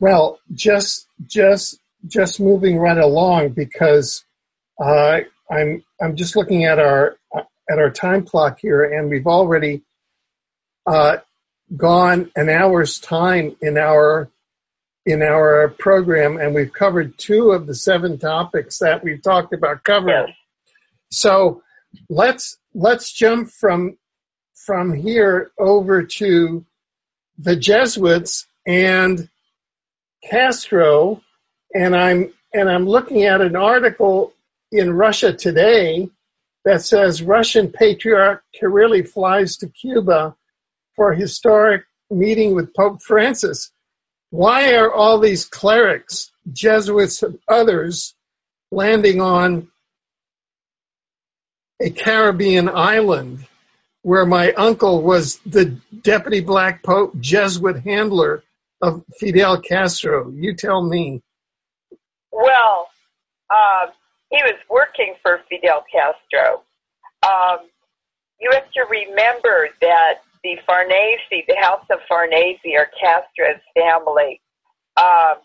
Well, 0.00 0.38
just 0.52 1.06
just 1.26 1.78
just 2.06 2.40
moving 2.40 2.78
right 2.78 2.98
along 2.98 3.50
because 3.50 4.24
uh, 4.80 5.20
I'm 5.50 5.84
I'm 6.00 6.16
just 6.16 6.36
looking 6.36 6.64
at 6.64 6.78
our 6.78 7.16
at 7.34 7.78
our 7.78 7.90
time 7.90 8.24
clock 8.24 8.58
here, 8.60 8.84
and 8.84 9.08
we've 9.08 9.26
already 9.26 9.82
uh, 10.86 11.18
gone 11.76 12.30
an 12.36 12.48
hour's 12.48 12.98
time 12.98 13.56
in 13.60 13.78
our 13.78 14.30
in 15.04 15.22
our 15.22 15.68
program, 15.68 16.38
and 16.38 16.54
we've 16.54 16.72
covered 16.72 17.18
two 17.18 17.50
of 17.50 17.66
the 17.66 17.74
seven 17.74 18.18
topics 18.18 18.78
that 18.78 19.02
we've 19.02 19.22
talked 19.22 19.52
about 19.52 19.82
covering. 19.82 20.28
Yes. 20.28 20.36
So 21.10 21.62
let's 22.08 22.58
let's 22.74 23.12
jump 23.12 23.50
from 23.50 23.98
from 24.54 24.94
here 24.94 25.50
over 25.58 26.04
to 26.04 26.64
the 27.38 27.56
Jesuits 27.56 28.46
and 28.66 29.28
Castro, 30.22 31.20
and 31.74 31.96
I'm 31.96 32.32
and 32.54 32.70
I'm 32.70 32.86
looking 32.86 33.24
at 33.24 33.40
an 33.40 33.56
article 33.56 34.32
in 34.70 34.92
Russia 34.92 35.32
Today 35.32 36.08
that 36.64 36.82
says 36.82 37.22
Russian 37.22 37.72
patriarch 37.72 38.44
Kirill 38.52 39.04
flies 39.04 39.56
to 39.58 39.68
Cuba 39.68 40.36
for 40.96 41.12
historic 41.12 41.84
meeting 42.10 42.54
with 42.54 42.74
Pope 42.74 43.02
Francis. 43.02 43.70
Why 44.30 44.74
are 44.76 44.92
all 44.92 45.18
these 45.18 45.44
clerics, 45.44 46.30
Jesuits, 46.52 47.22
and 47.22 47.38
others 47.48 48.14
landing 48.70 49.20
on 49.20 49.68
a 51.80 51.90
Caribbean 51.90 52.68
island 52.68 53.46
where 54.02 54.26
my 54.26 54.52
uncle 54.52 55.02
was 55.02 55.38
the 55.46 55.76
deputy 56.02 56.40
black 56.40 56.82
pope 56.82 57.18
Jesuit 57.20 57.82
handler 57.84 58.42
of 58.80 59.04
Fidel 59.18 59.60
Castro? 59.60 60.30
You 60.30 60.54
tell 60.54 60.82
me. 60.82 61.22
Well, 62.30 62.88
uh, 63.50 63.86
he 64.30 64.42
was 64.42 64.58
working 64.70 65.14
for 65.22 65.40
Fidel 65.48 65.84
Castro. 65.92 66.62
Um, 67.22 67.66
you 68.40 68.50
have 68.52 68.70
to 68.72 68.84
remember 68.90 69.68
that 69.82 70.22
the 70.44 70.56
Farnese, 70.66 71.20
the 71.30 71.56
House 71.60 71.84
of 71.90 71.98
Farnese, 72.08 72.58
are 72.76 72.90
Castro's 73.00 73.62
family. 73.74 74.40
Um, 74.96 75.36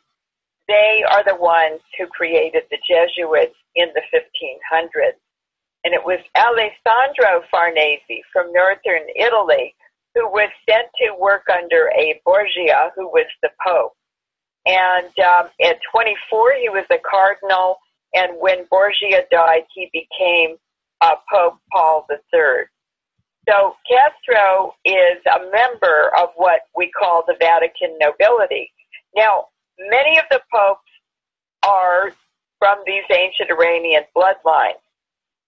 they 0.68 1.04
are 1.10 1.24
the 1.24 1.36
ones 1.36 1.80
who 1.98 2.08
created 2.08 2.64
the 2.70 2.78
Jesuits 2.88 3.56
in 3.76 3.90
the 3.94 4.02
1500s. 4.14 5.18
And 5.84 5.94
it 5.94 6.04
was 6.04 6.20
Alessandro 6.36 7.44
Farnese 7.50 8.24
from 8.34 8.52
northern 8.52 9.08
Italy 9.16 9.74
who 10.18 10.28
was 10.30 10.50
sent 10.68 10.88
to 10.98 11.16
work 11.20 11.44
under 11.54 11.92
a 11.98 12.20
Borgia, 12.26 12.92
who 12.96 13.08
was 13.08 13.28
the 13.44 13.50
Pope. 13.66 13.94
And 14.66 15.14
um, 15.20 15.50
at 15.64 15.80
24, 15.92 16.54
he 16.60 16.70
was 16.70 16.86
a 16.90 16.98
cardinal. 17.10 17.78
And 18.14 18.34
when 18.40 18.66
Borgia 18.70 19.24
died, 19.30 19.64
he 19.74 19.90
became 19.94 20.58
uh, 21.02 21.16
Pope 21.32 21.60
Paul 21.72 22.08
III. 22.12 22.66
So 23.48 23.76
Castro 23.90 24.76
is 24.84 25.20
a 25.26 25.40
member 25.52 26.12
of 26.18 26.30
what 26.36 26.62
we 26.76 26.92
call 26.92 27.24
the 27.26 27.36
Vatican 27.40 27.98
nobility. 28.00 28.72
Now, 29.16 29.46
many 29.80 30.18
of 30.18 30.26
the 30.30 30.42
popes 30.54 30.82
are 31.66 32.12
from 32.60 32.80
these 32.86 33.04
ancient 33.12 33.50
Iranian 33.50 34.04
bloodlines, 34.16 34.82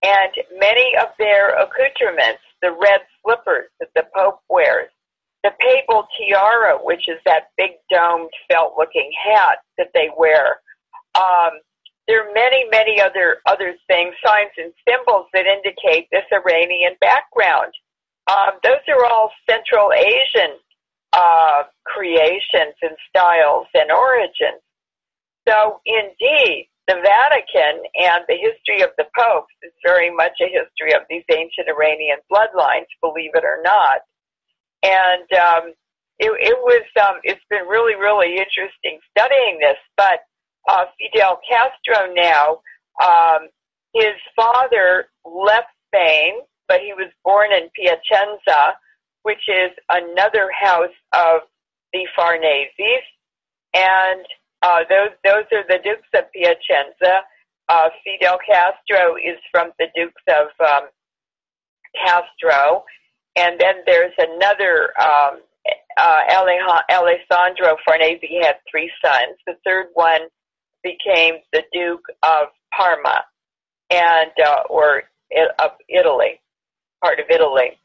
and 0.03 0.31
many 0.57 0.95
of 0.95 1.09
their 1.17 1.49
accoutrements, 1.59 2.41
the 2.61 2.71
red 2.71 3.01
slippers 3.21 3.69
that 3.79 3.89
the 3.95 4.05
Pope 4.15 4.39
wears, 4.49 4.89
the 5.43 5.51
papal 5.59 6.07
tiara, 6.17 6.77
which 6.81 7.07
is 7.07 7.17
that 7.25 7.49
big 7.57 7.71
domed 7.91 8.29
felt 8.49 8.75
looking 8.77 9.11
hat 9.25 9.57
that 9.77 9.89
they 9.93 10.09
wear, 10.17 10.59
um, 11.15 11.59
there 12.07 12.27
are 12.27 12.33
many, 12.33 12.65
many 12.71 12.99
other 12.99 13.37
other 13.45 13.75
things, 13.87 14.15
signs 14.25 14.51
and 14.57 14.73
symbols 14.87 15.27
that 15.33 15.45
indicate 15.45 16.07
this 16.11 16.25
Iranian 16.31 16.93
background. 16.99 17.73
Um, 18.29 18.59
those 18.63 18.85
are 18.87 19.05
all 19.05 19.31
Central 19.49 19.91
Asian 19.91 20.57
uh, 21.13 21.63
creations 21.85 22.77
and 22.81 22.95
styles 23.09 23.65
and 23.73 23.91
origins. 23.91 24.61
So, 25.47 25.81
indeed, 25.85 26.69
the 26.87 26.95
Vatican 27.01 27.83
and 27.95 28.23
the 28.27 28.37
history 28.37 28.81
of 28.83 28.91
the 28.97 29.05
popes 29.17 29.53
is 29.63 29.73
very 29.83 30.13
much 30.13 30.33
a 30.41 30.45
history 30.45 30.93
of 30.93 31.01
these 31.09 31.23
ancient 31.31 31.67
Iranian 31.67 32.17
bloodlines, 32.31 32.89
believe 33.01 33.31
it 33.33 33.43
or 33.43 33.61
not. 33.63 34.01
And 34.83 35.27
um, 35.33 35.73
it, 36.19 36.31
it 36.39 36.57
was, 36.61 36.85
um, 37.01 37.19
it's 37.23 37.43
been 37.49 37.67
really, 37.67 37.95
really 37.95 38.37
interesting 38.37 38.99
studying 39.11 39.59
this. 39.59 39.77
But 39.97 40.21
uh, 40.67 40.85
Fidel 40.97 41.39
Castro 41.49 42.13
now, 42.13 42.61
um, 43.03 43.49
his 43.93 44.15
father 44.35 45.09
left 45.25 45.69
Spain, 45.87 46.41
but 46.69 46.79
he 46.79 46.93
was 46.93 47.11
born 47.25 47.49
in 47.51 47.67
Piacenza, 47.75 48.77
which 49.23 49.49
is 49.49 49.71
another 49.89 50.49
house 50.57 50.95
of 51.11 51.41
the 51.91 52.07
Farneses, 52.17 53.03
and 53.73 54.23
uh, 54.61 54.81
those 54.89 55.09
those 55.25 55.45
are 55.51 55.65
the 55.67 55.79
Dukes 55.83 56.07
of 56.13 56.31
Piacenza. 56.31 57.21
Uh, 57.67 57.89
Fidel 58.03 58.37
Castro 58.47 59.15
is 59.15 59.37
from 59.51 59.71
the 59.77 59.87
Dukes 59.95 60.21
of 60.27 60.47
um, 60.65 60.89
Castro, 61.95 62.83
and 63.35 63.59
then 63.59 63.75
there's 63.85 64.13
another 64.17 64.93
um, 64.99 65.41
uh, 65.97 66.21
Alessandro 66.91 67.77
Farnese. 67.85 68.19
Had 68.41 68.57
three 68.69 68.91
sons. 69.03 69.37
The 69.45 69.55
third 69.65 69.87
one 69.93 70.21
became 70.83 71.35
the 71.51 71.63
Duke 71.73 72.05
of 72.23 72.47
Parma, 72.75 73.23
and 73.89 74.31
uh, 74.45 74.63
or 74.69 75.03
of 75.59 75.71
Italy, 75.87 76.39
part 77.01 77.19
of 77.19 77.25
Italy. 77.29 77.77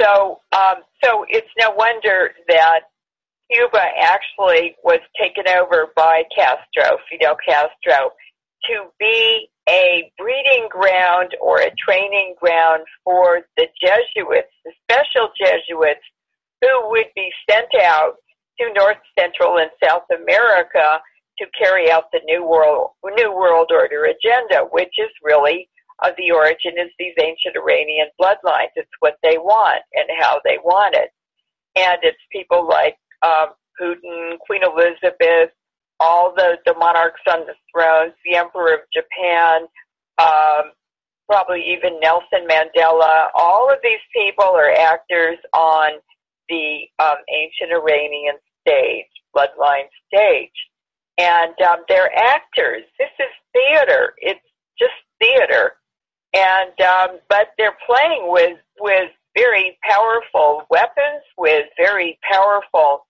So, 0.00 0.40
um, 0.52 0.76
so 1.04 1.24
it's 1.28 1.48
no 1.58 1.70
wonder 1.72 2.30
that 2.48 2.80
Cuba 3.52 3.82
actually 4.00 4.76
was 4.84 5.00
taken 5.20 5.44
over 5.48 5.88
by 5.96 6.22
Castro, 6.34 6.98
Fidel 7.10 7.36
Castro, 7.46 8.10
to 8.68 8.84
be 8.98 9.48
a 9.68 10.10
breeding 10.18 10.68
ground 10.70 11.36
or 11.40 11.60
a 11.60 11.72
training 11.76 12.34
ground 12.40 12.84
for 13.04 13.42
the 13.56 13.66
Jesuits, 13.80 14.52
the 14.64 14.72
special 14.84 15.30
Jesuits, 15.38 16.04
who 16.60 16.90
would 16.90 17.06
be 17.14 17.30
sent 17.50 17.68
out 17.82 18.14
to 18.58 18.72
North 18.74 18.98
Central 19.18 19.58
and 19.58 19.70
South 19.82 20.04
America 20.14 21.00
to 21.38 21.46
carry 21.58 21.90
out 21.90 22.12
the 22.12 22.20
New 22.26 22.44
World 22.44 22.90
New 23.04 23.32
World 23.34 23.70
Order 23.72 24.04
agenda, 24.04 24.66
which 24.70 24.94
is 24.98 25.10
really 25.22 25.68
uh, 26.02 26.10
the 26.16 26.30
origin 26.32 26.72
is 26.78 26.90
these 26.98 27.14
ancient 27.20 27.56
Iranian 27.56 28.08
bloodlines. 28.20 28.72
It's 28.76 28.90
what 29.00 29.16
they 29.22 29.36
want 29.38 29.82
and 29.94 30.06
how 30.18 30.40
they 30.44 30.58
want 30.64 30.94
it. 30.94 31.10
And 31.76 31.98
it's 32.02 32.18
people 32.32 32.66
like 32.66 32.96
um, 33.22 33.54
Putin, 33.80 34.38
Queen 34.46 34.62
Elizabeth, 34.62 35.50
all 35.98 36.32
the, 36.34 36.56
the 36.64 36.74
monarchs 36.74 37.20
on 37.30 37.40
the 37.40 37.54
thrones, 37.72 38.14
the 38.24 38.36
Emperor 38.36 38.74
of 38.74 38.80
Japan, 38.92 39.66
um, 40.18 40.72
probably 41.28 41.62
even 41.70 42.00
Nelson 42.00 42.48
Mandela. 42.48 43.28
All 43.34 43.70
of 43.70 43.78
these 43.82 44.00
people 44.14 44.44
are 44.44 44.72
actors 44.72 45.38
on 45.54 46.00
the 46.48 46.80
um, 46.98 47.16
ancient 47.28 47.72
Iranian 47.72 48.34
stage, 48.66 49.06
bloodline 49.36 49.88
stage. 50.12 50.50
And 51.18 51.54
um, 51.62 51.84
they're 51.88 52.10
actors. 52.16 52.82
This 52.98 53.10
is 53.20 53.32
theater. 53.52 54.14
It's 54.18 54.40
just 54.78 54.94
theater 55.20 55.74
and 56.34 56.80
um, 56.80 57.18
but 57.28 57.48
they're 57.58 57.76
playing 57.86 58.24
with 58.26 58.58
with 58.78 59.10
very 59.36 59.78
powerful 59.82 60.62
weapons, 60.70 61.22
with 61.38 61.66
very 61.76 62.18
powerful 62.30 63.06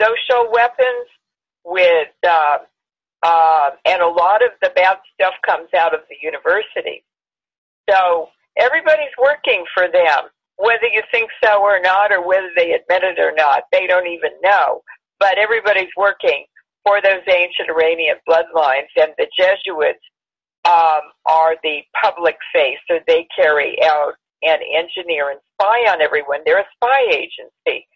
social 0.00 0.50
weapons, 0.52 1.08
with 1.64 2.08
uh, 2.26 2.58
uh, 3.22 3.70
and 3.84 4.02
a 4.02 4.08
lot 4.08 4.42
of 4.42 4.50
the 4.62 4.70
bad 4.74 4.98
stuff 5.14 5.34
comes 5.46 5.68
out 5.76 5.94
of 5.94 6.00
the 6.08 6.16
university. 6.22 7.04
So 7.88 8.28
everybody's 8.58 9.14
working 9.20 9.64
for 9.74 9.88
them, 9.92 10.30
whether 10.56 10.86
you 10.86 11.02
think 11.10 11.30
so 11.42 11.62
or 11.62 11.80
not, 11.80 12.12
or 12.12 12.26
whether 12.26 12.50
they 12.56 12.72
admit 12.72 13.04
it 13.04 13.18
or 13.18 13.32
not. 13.36 13.64
They 13.72 13.86
don't 13.86 14.06
even 14.06 14.30
know. 14.42 14.82
But 15.18 15.38
everybody's 15.38 15.92
working 15.96 16.46
for 16.84 17.00
those 17.00 17.22
ancient 17.28 17.70
Iranian 17.70 18.16
bloodlines, 18.28 18.90
and 18.96 19.12
the 19.16 19.28
Jesuits 19.38 20.00
um, 20.64 21.02
are 21.26 21.56
the 21.62 21.80
public 22.00 22.36
face, 22.52 22.78
so 22.88 22.98
they 23.06 23.26
carry 23.36 23.76
out 23.82 24.14
and 24.42 24.60
engineer 24.76 25.30
and 25.30 25.40
spy 25.54 25.78
on 25.90 26.00
everyone. 26.00 26.40
They're 26.44 26.60
a 26.60 26.74
spy 26.74 27.00
agency. 27.10 27.86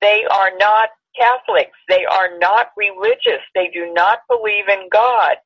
They 0.00 0.24
are 0.30 0.52
not 0.58 0.90
Catholics. 1.18 1.78
They 1.88 2.04
are 2.04 2.38
not 2.38 2.68
religious. 2.76 3.40
They 3.54 3.70
do 3.72 3.92
not 3.92 4.20
believe 4.28 4.68
in 4.68 4.88
God. 4.90 5.36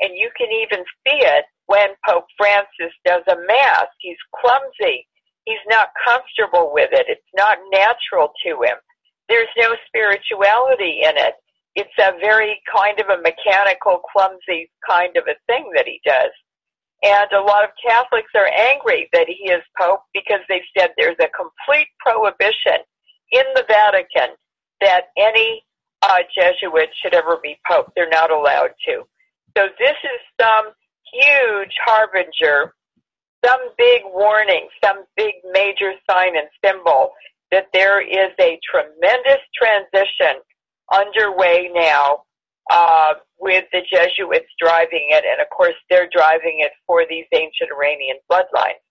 And 0.00 0.14
you 0.14 0.30
can 0.36 0.48
even 0.52 0.84
see 1.06 1.18
it 1.24 1.44
when 1.66 1.90
Pope 2.06 2.26
Francis 2.36 2.94
does 3.04 3.22
a 3.28 3.36
mass. 3.46 3.86
He's 4.00 4.16
clumsy. 4.34 5.06
He's 5.44 5.64
not 5.68 5.90
comfortable 6.06 6.72
with 6.72 6.90
it. 6.92 7.06
It's 7.08 7.20
not 7.34 7.58
natural 7.72 8.32
to 8.44 8.62
him. 8.62 8.76
There's 9.28 9.48
no 9.58 9.74
spirituality 9.88 11.00
in 11.02 11.16
it 11.16 11.34
it's 11.78 11.98
a 12.00 12.18
very 12.18 12.58
kind 12.66 12.98
of 12.98 13.06
a 13.06 13.22
mechanical, 13.22 14.00
clumsy 14.10 14.68
kind 14.82 15.16
of 15.16 15.24
a 15.28 15.38
thing 15.46 15.70
that 15.76 15.86
he 15.86 16.00
does. 16.04 16.34
And 17.04 17.30
a 17.30 17.40
lot 17.40 17.62
of 17.62 17.70
Catholics 17.78 18.32
are 18.34 18.50
angry 18.50 19.08
that 19.12 19.28
he 19.28 19.48
is 19.48 19.62
Pope 19.80 20.02
because 20.12 20.40
they 20.48 20.60
said 20.76 20.90
there's 20.96 21.20
a 21.20 21.30
complete 21.30 21.86
prohibition 22.00 22.82
in 23.30 23.44
the 23.54 23.62
Vatican 23.68 24.34
that 24.80 25.14
any 25.16 25.62
uh, 26.02 26.18
Jesuit 26.34 26.90
should 27.00 27.14
ever 27.14 27.38
be 27.40 27.60
Pope. 27.70 27.92
They're 27.94 28.08
not 28.08 28.32
allowed 28.32 28.74
to. 28.86 29.06
So 29.56 29.68
this 29.78 29.96
is 30.02 30.20
some 30.40 30.72
huge 31.14 31.74
harbinger, 31.86 32.74
some 33.46 33.60
big 33.78 34.02
warning, 34.06 34.66
some 34.82 35.04
big 35.16 35.34
major 35.52 35.92
sign 36.10 36.36
and 36.36 36.48
symbol 36.64 37.12
that 37.52 37.66
there 37.72 38.02
is 38.02 38.34
a 38.40 38.58
tremendous 38.68 39.42
transition 39.54 40.42
underway 40.92 41.70
now 41.74 42.24
uh, 42.70 43.14
with 43.38 43.64
the 43.72 43.80
Jesuits 43.90 44.48
driving 44.58 45.08
it, 45.10 45.24
and 45.24 45.40
of 45.40 45.48
course 45.50 45.74
they're 45.88 46.08
driving 46.12 46.60
it 46.60 46.72
for 46.86 47.04
these 47.08 47.26
ancient 47.32 47.70
Iranian 47.74 48.16
bloodlines. 48.30 48.82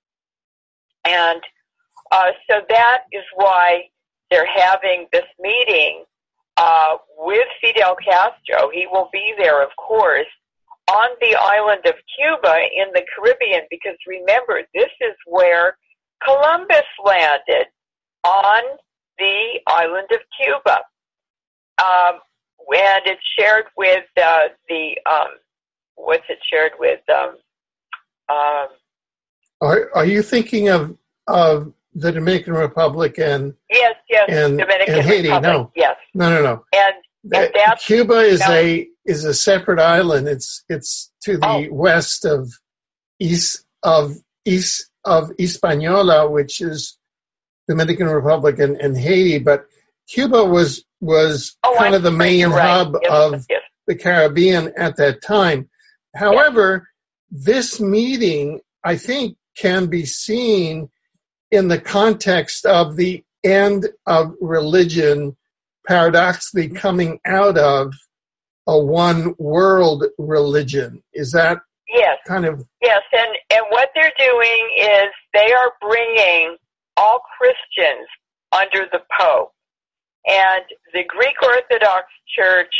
And 1.05 1.41
uh, 2.11 2.31
so 2.49 2.61
that 2.69 3.03
is 3.11 3.23
why 3.35 3.89
they're 4.29 4.47
having 4.47 5.07
this 5.11 5.25
meeting 5.39 6.03
uh, 6.57 6.97
with 7.17 7.47
Fidel 7.61 7.95
Castro. 7.95 8.69
He 8.73 8.87
will 8.91 9.09
be 9.13 9.33
there, 9.37 9.63
of 9.63 9.69
course, 9.77 10.27
on 10.89 11.09
the 11.21 11.35
island 11.39 11.81
of 11.85 11.95
Cuba 12.17 12.57
in 12.75 12.87
the 12.93 13.03
Caribbean, 13.13 13.61
because 13.69 13.95
remember, 14.07 14.61
this 14.73 14.89
is 15.01 15.15
where 15.25 15.77
Columbus 16.23 16.85
landed 17.03 17.67
on 18.23 18.63
the 19.19 19.59
island 19.67 20.07
of 20.11 20.19
Cuba. 20.41 20.79
Um, 21.79 22.19
and 22.69 23.01
it's 23.05 23.21
shared 23.37 23.65
with 23.77 24.05
uh, 24.21 24.39
the, 24.67 24.97
um, 25.09 25.27
what's 25.95 26.25
it 26.29 26.39
shared 26.49 26.73
with? 26.79 26.99
Um, 27.09 27.35
um, 28.29 28.67
are, 29.61 29.89
are 29.95 30.05
you 30.05 30.21
thinking 30.21 30.69
of, 30.69 30.97
of 31.27 31.73
the 31.95 32.11
Dominican 32.11 32.53
Republic 32.53 33.17
and 33.17 33.53
yes, 33.69 33.95
yes, 34.09 34.29
and, 34.29 34.57
Dominican 34.57 34.95
and 34.95 35.03
Haiti? 35.03 35.29
Republic, 35.29 35.43
No, 35.43 35.71
yes, 35.75 35.95
no, 36.13 36.29
no, 36.29 36.43
no. 36.43 36.65
and 36.73 36.93
and 37.33 37.51
that's 37.53 37.85
Cuba 37.85 38.19
is 38.19 38.39
no. 38.41 38.53
a 38.53 38.87
is 39.05 39.25
a 39.25 39.33
separate 39.33 39.79
island. 39.79 40.27
It's 40.27 40.63
it's 40.69 41.11
to 41.23 41.37
the 41.37 41.47
Oh. 41.47 41.67
west 41.71 42.25
of 42.25 42.49
east 43.19 43.65
of 43.83 44.15
east 44.45 44.89
of 45.03 45.31
Hispaniola, 45.37 46.29
which 46.29 46.61
is 46.61 46.97
Dominican 47.67 48.07
Republic 48.07 48.59
and, 48.59 48.77
and 48.77 48.95
Haiti. 48.95 49.39
But 49.39 49.67
Cuba 50.07 50.45
was 50.45 50.83
was 50.99 51.55
oh, 51.63 51.75
kind 51.77 51.89
I'm 51.89 51.93
of 51.95 52.03
the 52.03 52.11
main 52.11 52.49
right. 52.49 52.61
hub 52.61 52.97
yes, 53.01 53.11
of 53.11 53.45
yes. 53.49 53.61
the 53.85 53.95
Caribbean 53.95 54.73
at 54.77 54.97
that 54.97 55.21
time. 55.21 55.69
However, 56.15 56.87
this 57.29 57.79
meeting, 57.79 58.61
I 58.83 58.97
think, 58.97 59.37
can 59.55 59.87
be 59.87 60.05
seen 60.05 60.89
in 61.51 61.67
the 61.67 61.79
context 61.79 62.65
of 62.65 62.95
the 62.95 63.23
end 63.43 63.87
of 64.05 64.33
religion 64.41 65.35
paradoxically 65.87 66.69
coming 66.69 67.19
out 67.25 67.57
of 67.57 67.93
a 68.67 68.77
one 68.77 69.33
world 69.37 70.05
religion. 70.17 71.01
Is 71.13 71.31
that 71.31 71.59
yes. 71.87 72.17
kind 72.27 72.45
of 72.45 72.65
Yes, 72.81 73.01
and, 73.13 73.37
and 73.51 73.65
what 73.69 73.89
they're 73.95 74.11
doing 74.17 74.69
is 74.79 75.07
they 75.33 75.51
are 75.53 75.73
bringing 75.81 76.57
all 76.97 77.21
Christians 77.37 78.07
under 78.51 78.87
the 78.91 78.99
Pope. 79.19 79.51
And 80.27 80.63
the 80.93 81.03
Greek 81.07 81.35
Orthodox 81.41 82.05
Church, 82.35 82.73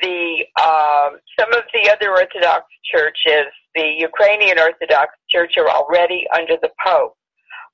the 0.00 0.44
um, 0.60 1.18
some 1.38 1.52
of 1.52 1.64
the 1.74 1.90
other 1.90 2.10
Orthodox 2.10 2.66
churches, 2.90 3.52
the 3.74 3.94
Ukrainian 3.98 4.58
Orthodox 4.58 5.12
Church 5.28 5.54
are 5.58 5.68
already 5.68 6.24
under 6.34 6.56
the 6.60 6.70
Pope. 6.84 7.16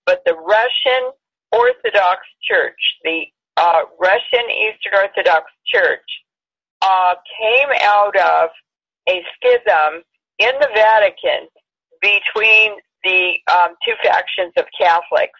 But 0.04 0.22
the 0.26 0.34
Russian 0.34 1.12
Orthodox 1.52 2.20
Church, 2.42 2.78
the 3.04 3.26
uh, 3.56 3.82
Russian 4.00 4.50
Eastern 4.50 5.00
Orthodox 5.00 5.50
Church, 5.66 6.08
uh, 6.82 7.14
came 7.40 7.68
out 7.82 8.16
of 8.16 8.50
a 9.08 9.22
schism 9.34 10.02
in 10.38 10.52
the 10.60 10.68
Vatican 10.74 11.48
between 12.00 12.72
the 13.04 13.34
um, 13.50 13.74
two 13.86 13.94
factions 14.02 14.52
of 14.56 14.64
Catholics. 14.78 15.38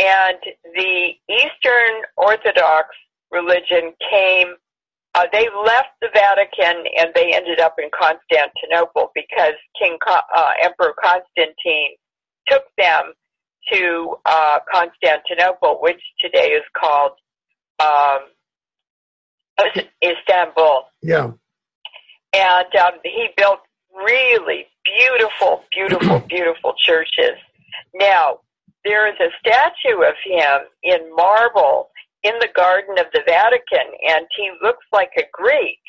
And 0.00 0.38
the 0.74 1.10
Eastern 1.28 2.02
Orthodox 2.16 2.88
religion 3.30 3.92
came, 4.10 4.54
uh, 5.14 5.26
they 5.30 5.46
left 5.66 5.90
the 6.00 6.08
Vatican 6.14 6.84
and 6.98 7.10
they 7.14 7.34
ended 7.34 7.60
up 7.60 7.74
in 7.78 7.90
Constantinople 7.92 9.10
because 9.14 9.52
King 9.78 9.98
uh, 10.08 10.52
Emperor 10.62 10.94
Constantine 10.98 11.96
took 12.48 12.62
them 12.78 13.12
to 13.72 14.16
uh, 14.24 14.58
Constantinople, 14.72 15.78
which 15.82 16.00
today 16.18 16.52
is 16.52 16.62
called 16.74 17.12
um, 17.78 18.20
Istanbul 20.02 20.84
yeah? 21.02 21.30
and 22.32 22.76
um, 22.76 22.92
he 23.04 23.28
built 23.36 23.60
really 23.94 24.66
beautiful, 24.84 25.64
beautiful, 25.74 26.20
beautiful 26.28 26.74
churches. 26.86 27.36
Now, 27.94 28.40
there 28.84 29.08
is 29.08 29.18
a 29.20 29.30
statue 29.40 30.02
of 30.02 30.14
him 30.24 30.60
in 30.82 31.14
marble 31.14 31.90
in 32.22 32.32
the 32.40 32.48
Garden 32.54 32.98
of 32.98 33.06
the 33.12 33.22
Vatican, 33.26 33.92
and 34.08 34.26
he 34.36 34.50
looks 34.62 34.84
like 34.92 35.10
a 35.16 35.24
Greek. 35.32 35.80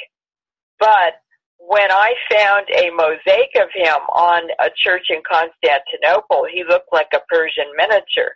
But 0.79 1.15
when 1.57 1.91
I 1.91 2.13
found 2.31 2.65
a 2.69 2.89
mosaic 2.91 3.51
of 3.55 3.69
him 3.73 3.99
on 4.13 4.43
a 4.59 4.69
church 4.83 5.07
in 5.09 5.21
Constantinople, 5.29 6.47
he 6.51 6.63
looked 6.63 6.91
like 6.91 7.09
a 7.13 7.21
Persian 7.29 7.71
miniature 7.75 8.31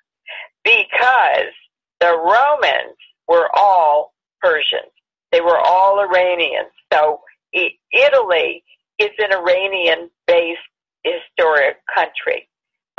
because 0.64 1.54
the 2.00 2.18
Romans 2.18 2.98
were 3.28 3.50
all 3.56 4.14
Persians. 4.42 4.92
They 5.32 5.42
were 5.42 5.58
all 5.58 6.00
Iranians. 6.00 6.72
So 6.94 7.22
Italy 7.54 8.64
is 9.00 9.10
an 9.18 9.34
Iranian 9.34 10.10
based 10.28 10.60
historic 11.04 11.78
country. 11.94 12.48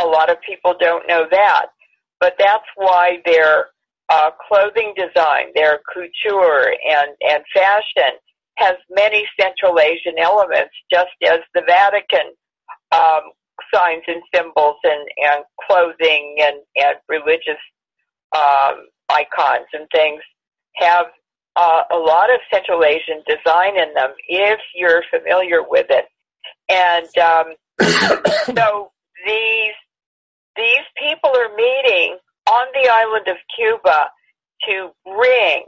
A 0.00 0.04
lot 0.04 0.30
of 0.30 0.36
people 0.46 0.74
don't 0.78 1.08
know 1.08 1.26
that, 1.30 1.66
but 2.20 2.34
that's 2.38 2.66
why 2.76 3.18
their 3.24 3.66
uh, 4.08 4.30
clothing 4.48 4.94
design, 4.96 5.46
their 5.54 5.80
couture 5.92 6.74
and, 6.88 7.10
and 7.20 7.42
fashion 7.52 8.18
has 8.56 8.74
many 8.90 9.26
Central 9.40 9.78
Asian 9.78 10.18
elements, 10.18 10.72
just 10.92 11.10
as 11.24 11.40
the 11.54 11.62
Vatican 11.66 12.32
um, 12.92 13.32
signs 13.74 14.02
and 14.06 14.22
symbols 14.34 14.76
and, 14.84 15.08
and 15.18 15.44
clothing 15.66 16.36
and, 16.40 16.56
and 16.76 16.96
religious 17.08 17.60
um, 18.34 18.86
icons 19.08 19.66
and 19.72 19.86
things 19.94 20.20
have 20.76 21.06
uh, 21.56 21.82
a 21.90 21.96
lot 21.96 22.30
of 22.32 22.40
Central 22.52 22.84
Asian 22.84 23.22
design 23.26 23.78
in 23.78 23.94
them 23.94 24.10
if 24.28 24.60
you're 24.74 25.02
familiar 25.10 25.60
with 25.66 25.86
it. 25.88 26.04
And 26.68 27.08
um, 27.18 27.54
so 28.56 28.90
these 29.26 29.74
these 30.56 30.86
people 30.98 31.30
are 31.30 31.54
meeting 31.56 32.18
on 32.48 32.66
the 32.74 32.88
island 32.88 33.28
of 33.28 33.36
Cuba 33.56 34.08
to 34.68 34.90
bring 35.04 35.64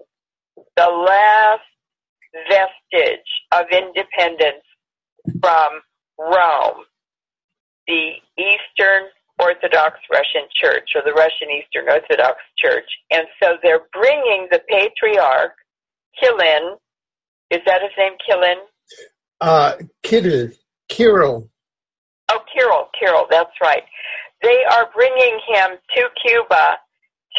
the 0.76 0.88
last 0.88 1.62
vestige 2.48 3.30
of 3.52 3.66
independence 3.70 4.64
from 5.40 5.80
Rome, 6.18 6.84
the 7.86 8.12
Eastern 8.36 9.08
Orthodox 9.40 9.98
Russian 10.10 10.48
Church 10.60 10.90
or 10.94 11.02
the 11.04 11.12
Russian 11.12 11.48
Eastern 11.50 11.88
Orthodox 11.88 12.38
Church. 12.58 12.88
And 13.10 13.26
so 13.42 13.56
they're 13.62 13.86
bringing 13.92 14.48
the 14.50 14.60
patriarch, 14.68 15.52
Kirill, 16.20 16.80
is 17.50 17.60
that 17.66 17.82
his 17.82 17.92
name, 17.96 18.12
Kirill? 18.26 18.66
Uh, 19.40 19.74
Kirill, 20.02 20.50
Kirill, 20.88 21.48
Oh, 22.30 22.40
Kirill, 22.52 22.88
Kirill, 22.98 23.26
that's 23.30 23.56
right. 23.62 23.84
They 24.42 24.64
are 24.70 24.88
bringing 24.94 25.40
him 25.48 25.70
to 25.96 26.08
Cuba 26.24 26.76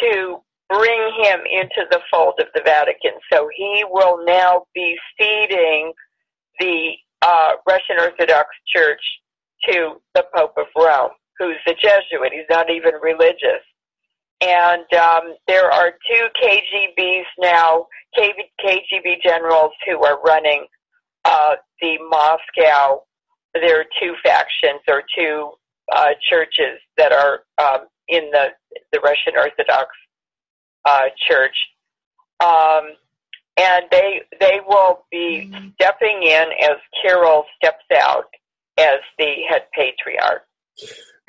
to 0.01 0.37
bring 0.69 1.11
him 1.23 1.39
into 1.49 1.85
the 1.89 1.99
fold 2.11 2.35
of 2.39 2.47
the 2.53 2.61
Vatican. 2.63 3.11
So 3.31 3.49
he 3.55 3.83
will 3.89 4.23
now 4.25 4.65
be 4.75 4.95
feeding 5.17 5.93
the 6.59 6.91
uh, 7.21 7.53
Russian 7.67 7.99
Orthodox 7.99 8.47
Church 8.73 9.01
to 9.69 9.95
the 10.13 10.25
Pope 10.35 10.53
of 10.57 10.67
Rome, 10.77 11.11
who's 11.37 11.57
a 11.67 11.73
Jesuit. 11.73 12.31
He's 12.31 12.49
not 12.49 12.69
even 12.69 12.93
religious. 13.01 13.63
And 14.41 14.85
um, 14.93 15.35
there 15.47 15.69
are 15.71 15.91
two 16.09 16.27
KGBs 16.41 17.25
now, 17.39 17.87
KGB 18.17 19.21
generals 19.21 19.71
who 19.85 20.03
are 20.05 20.21
running 20.21 20.65
uh, 21.25 21.55
the 21.81 21.97
Moscow. 22.09 23.01
There 23.53 23.81
are 23.81 23.85
two 24.01 24.13
factions 24.23 24.79
or 24.87 25.03
two 25.17 25.51
uh, 25.95 26.09
churches 26.29 26.79
that 26.97 27.11
are 27.11 27.41
um, 27.61 27.87
in 28.07 28.29
the 28.31 28.47
the 28.91 28.99
Russian 28.99 29.33
Orthodox 29.37 29.89
uh, 30.85 31.09
Church, 31.27 31.55
um, 32.43 32.95
and 33.57 33.85
they 33.91 34.21
they 34.39 34.59
will 34.67 35.05
be 35.11 35.51
stepping 35.75 36.23
in 36.23 36.45
as 36.61 36.77
Kirill 37.01 37.45
steps 37.57 37.85
out 37.95 38.25
as 38.77 38.99
the 39.17 39.43
head 39.49 39.63
patriarch. 39.73 40.43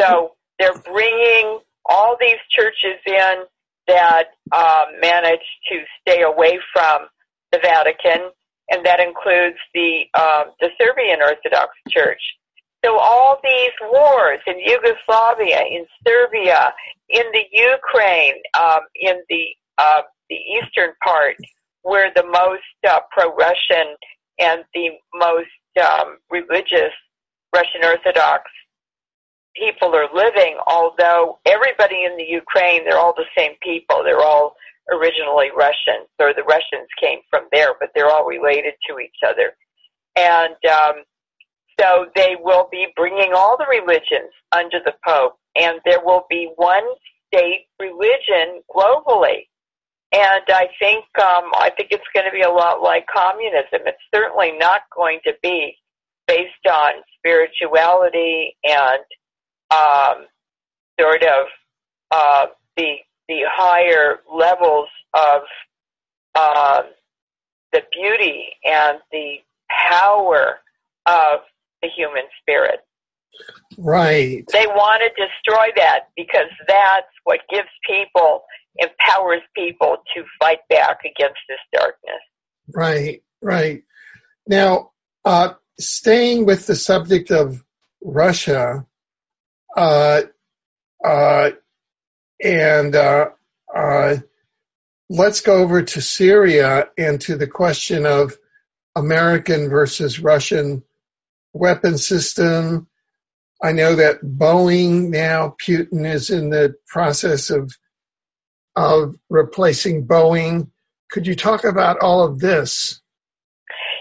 So 0.01 0.33
they're 0.59 0.79
bringing 0.83 1.61
all 1.87 2.17
these 2.21 2.39
churches 2.51 3.01
in 3.07 3.45
that 3.89 4.29
um, 4.53 5.01
manage 5.01 5.41
to 5.71 5.83
stay 6.01 6.23
away 6.23 6.59
from 6.73 7.09
the 7.51 7.59
Vatican, 7.59 8.31
and 8.71 8.87
that 8.87 9.01
includes 9.01 9.59
the 9.75 10.05
um, 10.15 10.53
the 10.61 10.71
Serbian 10.81 11.21
Orthodox 11.21 11.73
Church. 11.89 12.21
So 12.85 12.99
all 12.99 13.39
these 13.43 13.73
wars 13.93 14.41
in 14.47 14.59
Yugoslavia, 14.59 15.61
in 15.71 15.85
Serbia, 16.07 16.73
in 17.09 17.25
the 17.33 17.45
Ukraine, 17.53 18.41
um, 18.59 18.81
in 18.95 19.17
the 19.29 19.45
uh, 19.79 20.03
the 20.29 20.37
eastern 20.37 20.91
part, 21.05 21.37
where 21.83 22.11
the 22.15 22.25
most 22.25 22.63
uh, 22.89 23.01
pro-Russian 23.11 23.97
and 24.39 24.65
the 24.75 24.91
most 25.15 25.49
um, 25.83 26.19
religious 26.31 26.93
Russian 27.55 27.85
Orthodox 27.85 28.45
people 29.57 29.95
are 29.95 30.09
living, 30.15 30.57
although 30.67 31.39
everybody 31.47 32.05
in 32.05 32.17
the 32.17 32.25
Ukraine, 32.25 32.85
they're 32.85 32.99
all 32.99 33.15
the 33.17 33.25
same 33.37 33.53
people. 33.63 34.03
They're 34.05 34.21
all 34.23 34.55
originally 34.91 35.49
Russian, 35.57 36.07
or 36.19 36.33
the 36.35 36.43
Russians 36.43 36.89
came 37.01 37.21
from 37.29 37.45
there, 37.53 37.75
but 37.79 37.91
they're 37.95 38.11
all 38.11 38.25
related 38.25 38.75
to 38.89 38.99
each 38.99 39.17
other. 39.27 39.53
And 40.17 40.57
um, 40.71 41.05
so 41.81 42.07
they 42.15 42.37
will 42.39 42.69
be 42.71 42.89
bringing 42.95 43.33
all 43.35 43.57
the 43.57 43.67
religions 43.69 44.33
under 44.53 44.79
the 44.85 44.93
Pope, 45.07 45.37
and 45.57 45.81
there 45.85 46.05
will 46.05 46.25
be 46.29 46.51
one 46.57 46.85
state 47.33 47.67
religion 47.79 48.63
globally. 48.75 49.47
And 50.13 50.43
I 50.49 50.69
think 50.79 51.05
um, 51.19 51.51
I 51.55 51.71
think 51.77 51.91
it's 51.93 52.05
going 52.13 52.27
to 52.27 52.33
be 52.33 52.43
a 52.43 52.51
lot 52.51 52.83
like 52.83 53.07
communism. 53.07 53.87
It's 53.87 53.99
certainly 54.13 54.53
not 54.59 54.83
going 54.95 55.21
to 55.25 55.33
be 55.43 55.77
based 56.27 56.67
on 56.69 56.93
spirituality 57.17 58.57
and 58.65 59.03
um, 59.71 60.27
sort 61.01 61.23
of 61.23 61.47
uh, 62.11 62.47
the 62.77 62.97
the 63.29 63.43
higher 63.49 64.19
levels 64.37 64.89
of 65.15 65.43
uh, 66.35 66.83
the 67.73 67.83
beauty 67.93 68.49
and 68.65 68.99
the 69.13 69.37
power 69.71 70.59
of 71.07 71.41
the 71.83 71.89
human 71.89 72.25
spirit. 72.41 72.81
Right. 73.79 74.45
They 74.53 74.67
want 74.67 75.03
to 75.03 75.09
destroy 75.09 75.69
that 75.77 76.09
because 76.17 76.51
that's 76.69 77.07
what 77.25 77.41
gives 77.51 77.69
people, 77.89 78.43
empowers 78.77 79.43
people 79.55 79.99
to 80.15 80.25
fight 80.39 80.61
back 80.69 81.01
against 81.05 81.39
this 81.49 81.59
darkness. 81.73 82.21
Right, 82.73 83.23
right. 83.41 83.83
Now, 84.47 84.91
uh, 85.25 85.55
staying 85.79 86.47
with 86.47 86.67
the 86.67 86.77
subject 86.77 87.31
of 87.31 87.63
Russia, 88.03 88.87
uh, 89.77 90.23
uh, 91.05 91.51
and 92.43 92.95
uh, 92.95 93.31
uh, 93.75 94.17
let's 95.09 95.41
go 95.41 95.55
over 95.55 95.83
to 95.83 96.01
Syria 96.01 96.89
and 96.99 97.21
to 97.23 97.37
the 97.37 97.47
question 97.47 98.07
of 98.07 98.37
American 98.97 99.69
versus 99.69 100.21
Russian 100.21 100.83
weapon 101.53 101.99
system. 101.99 102.89
I 103.63 103.73
know 103.73 103.97
that 103.97 104.23
Boeing 104.23 105.11
now, 105.11 105.55
Putin 105.61 106.07
is 106.07 106.31
in 106.31 106.51
the 106.51 106.77
process 106.87 107.51
of 107.51 107.73
of 108.77 109.17
replacing 109.29 110.07
Boeing. 110.07 110.71
Could 111.11 111.27
you 111.27 111.35
talk 111.35 111.65
about 111.65 111.99
all 112.01 112.25
of 112.25 112.39
this? 112.39 113.01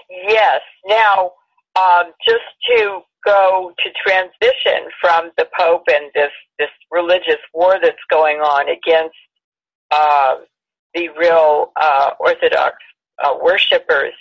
Yes. 0.09 0.61
Now, 0.85 1.31
um, 1.75 2.13
just 2.25 2.43
to 2.69 3.01
go 3.25 3.73
to 3.77 3.89
transition 4.05 4.89
from 5.01 5.31
the 5.37 5.47
Pope 5.57 5.83
and 5.91 6.11
this 6.13 6.31
this 6.57 6.69
religious 6.91 7.39
war 7.53 7.77
that's 7.81 7.97
going 8.09 8.37
on 8.37 8.69
against 8.69 9.15
uh, 9.91 10.35
the 10.93 11.09
real 11.17 11.71
uh, 11.79 12.11
Orthodox 12.19 12.75
uh, 13.23 13.33
worshippers. 13.41 14.13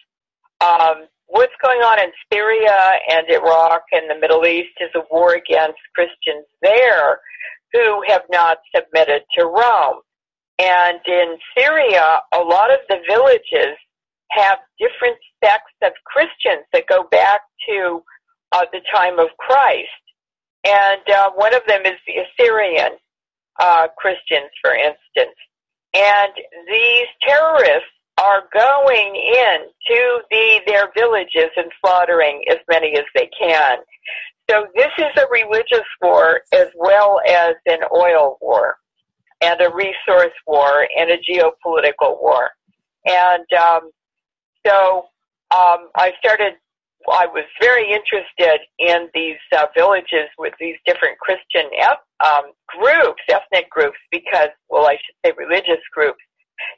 Um, 0.61 1.07
what's 1.29 1.53
going 1.63 1.81
on 1.81 2.01
in 2.01 2.11
Syria 2.33 2.99
and 3.11 3.29
Iraq 3.29 3.83
and 3.93 4.11
the 4.11 4.19
Middle 4.19 4.45
East 4.47 4.75
is 4.81 4.91
a 4.95 5.03
war 5.11 5.35
against 5.35 5.79
Christians 5.95 6.47
there 6.63 7.21
who 7.73 8.03
have 8.09 8.23
not 8.31 8.59
submitted 8.75 9.23
to 9.37 9.45
Rome. 9.45 10.01
And 10.59 10.99
in 11.07 11.37
Syria, 11.57 12.21
a 12.35 12.41
lot 12.41 12.73
of 12.73 12.81
the 12.89 12.99
villages 13.09 13.77
have 14.31 14.59
different 14.79 15.19
sects 15.45 15.73
of 15.83 15.93
Christians 16.05 16.65
that 16.73 16.89
go 16.89 17.05
back 17.11 17.41
to 17.69 18.03
uh, 18.53 18.65
the 18.73 18.81
time 18.93 19.19
of 19.19 19.29
Christ. 19.39 19.89
And 20.65 21.03
uh, 21.09 21.31
one 21.37 21.55
of 21.55 21.63
them 21.69 21.83
is 21.85 21.99
the 22.07 22.25
Assyrian 22.25 22.99
uh, 23.61 23.89
Christians, 23.97 24.51
for 24.63 24.75
instance. 24.75 25.37
And 25.95 26.33
these 26.69 27.07
terrorists 27.27 27.98
are 28.19 28.43
going 28.53 29.15
in 29.15 29.59
to 29.87 30.21
the, 30.31 30.61
their 30.67 30.91
villages 30.97 31.51
and 31.57 31.71
slaughtering 31.81 32.45
as 32.51 32.59
many 32.69 32.95
as 32.97 33.05
they 33.15 33.31
can. 33.39 33.79
So 34.51 34.67
this 34.75 34.91
is 34.99 35.23
a 35.23 35.27
religious 35.31 35.87
war 36.03 36.41
as 36.53 36.69
well 36.75 37.21
as 37.29 37.55
an 37.67 37.81
oil 37.95 38.39
war 38.41 38.77
and 39.41 39.61
a 39.61 39.71
resource 39.73 40.35
war 40.47 40.89
and 40.97 41.11
a 41.11 41.19
geopolitical 41.19 42.21
war. 42.21 42.51
And 43.07 43.47
um, 43.53 43.91
so 44.67 45.07
um, 45.51 45.89
I 45.97 46.13
started 46.19 46.55
I 47.11 47.27
was 47.27 47.45
very 47.61 47.91
interested 47.91 48.61
in 48.79 49.09
these 49.15 49.39
uh, 49.57 49.67
villages 49.75 50.29
with 50.39 50.53
these 50.61 50.77
different 50.85 51.19
Christian 51.19 51.71
um, 52.25 52.53
groups, 52.67 53.23
ethnic 53.31 53.71
groups, 53.71 53.99
because, 54.11 54.49
well, 54.69 54.87
I 54.87 54.95
should 54.95 55.17
say 55.25 55.33
religious 55.39 55.83
groups, 55.95 56.19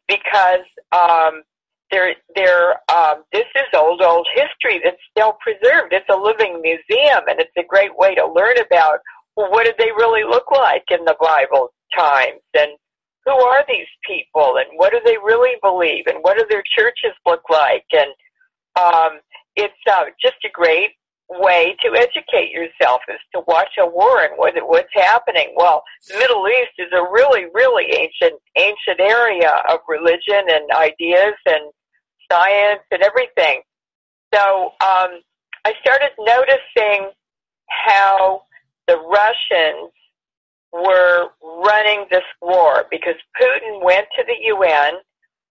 because 0.08 0.66
um, 0.92 1.42
they're, 1.90 2.14
they're, 2.34 2.72
um, 2.92 3.24
this 3.32 3.46
is 3.54 3.66
old, 3.74 4.02
old 4.02 4.26
history 4.34 4.80
that's 4.82 5.00
still 5.10 5.36
preserved. 5.40 5.92
It's 5.92 6.08
a 6.10 6.16
living 6.16 6.60
museum, 6.62 7.22
and 7.28 7.40
it's 7.40 7.56
a 7.58 7.64
great 7.68 7.96
way 7.96 8.14
to 8.14 8.26
learn 8.26 8.58
about 8.58 9.00
well, 9.36 9.50
what 9.50 9.64
did 9.64 9.76
they 9.78 9.90
really 9.96 10.24
look 10.24 10.50
like 10.50 10.84
in 10.90 11.04
the 11.04 11.16
Bible 11.20 11.72
times, 11.96 12.42
and 12.54 12.70
who 13.24 13.32
are 13.32 13.64
these 13.68 13.86
people, 14.06 14.56
and 14.56 14.66
what 14.76 14.92
do 14.92 15.00
they 15.04 15.16
really 15.18 15.56
believe, 15.62 16.04
and 16.06 16.18
what 16.22 16.36
do 16.36 16.44
their 16.50 16.64
churches 16.76 17.16
look 17.26 17.42
like, 17.50 17.84
and 17.92 18.10
um, 18.80 19.20
it's 19.56 19.74
uh, 19.90 20.04
just 20.20 20.36
a 20.44 20.50
great 20.52 20.90
way 21.30 21.76
to 21.82 21.94
educate 21.96 22.50
yourself 22.50 23.00
is 23.08 23.20
to 23.34 23.42
watch 23.46 23.70
a 23.78 23.86
war 23.86 24.22
and 24.22 24.32
what, 24.36 24.54
what's 24.66 24.92
happening. 24.94 25.54
Well, 25.56 25.82
the 26.08 26.18
Middle 26.18 26.46
East 26.48 26.72
is 26.78 26.92
a 26.92 27.02
really, 27.02 27.46
really 27.54 27.86
ancient, 27.86 28.40
ancient 28.56 29.00
area 29.00 29.62
of 29.70 29.78
religion 29.88 30.42
and 30.48 30.70
ideas 30.72 31.34
and 31.46 31.70
science 32.30 32.82
and 32.90 33.02
everything. 33.02 33.62
So 34.34 34.72
um, 34.80 35.22
I 35.64 35.72
started 35.80 36.10
noticing 36.18 37.10
how 37.68 38.42
the 38.86 38.96
Russians 38.96 39.92
were 40.72 41.28
running 41.64 42.06
this 42.10 42.24
war 42.40 42.86
because 42.90 43.16
Putin 43.40 43.84
went 43.84 44.06
to 44.16 44.24
the 44.26 44.36
UN 44.46 44.94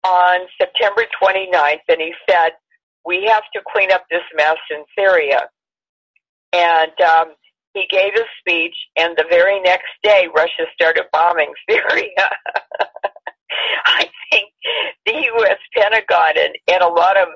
on 0.05 0.41
September 0.61 1.05
29th 1.23 1.81
and 1.89 2.01
he 2.01 2.13
said, 2.29 2.51
we 3.05 3.25
have 3.25 3.45
to 3.55 3.61
clean 3.73 3.91
up 3.91 4.05
this 4.11 4.23
mess 4.37 4.57
in 4.71 4.85
Syria. 4.97 5.49
And 6.53 7.01
um, 7.01 7.35
he 7.75 7.87
gave 7.91 8.13
his 8.15 8.25
speech, 8.41 8.75
and 8.97 9.17
the 9.17 9.25
very 9.29 9.61
next 9.61 9.91
day, 10.03 10.29
Russia 10.35 10.65
started 10.75 11.05
bombing 11.13 11.53
Syria. 11.71 12.31
I 13.87 14.09
think 14.31 14.51
the 15.07 15.13
U.S. 15.13 15.59
Pentagon 15.75 16.33
and, 16.37 16.55
and 16.69 16.83
a 16.83 16.89
lot 16.89 17.17
of 17.17 17.29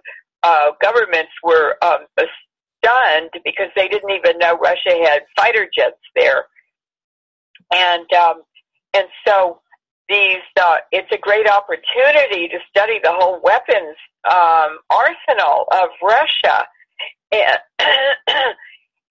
uh, 0.42 0.70
governments 0.80 1.32
were 1.42 1.76
um, 1.82 2.06
stunned 2.18 3.30
because 3.44 3.68
they 3.76 3.88
didn't 3.88 4.10
even 4.10 4.38
know 4.38 4.56
Russia 4.56 4.96
had 5.04 5.22
fighter 5.36 5.68
jets 5.72 6.00
there. 6.16 6.46
And 7.72 8.12
um, 8.12 8.42
and 8.94 9.06
so 9.26 9.60
these 10.08 10.42
uh, 10.60 10.76
it's 10.90 11.10
a 11.12 11.18
great 11.18 11.48
opportunity 11.48 12.48
to 12.48 12.58
study 12.68 12.98
the 13.02 13.12
whole 13.12 13.40
weapons 13.42 13.96
um, 14.30 14.78
arsenal 14.90 15.66
of 15.72 15.88
Russia. 16.02 16.66
And, 17.30 17.58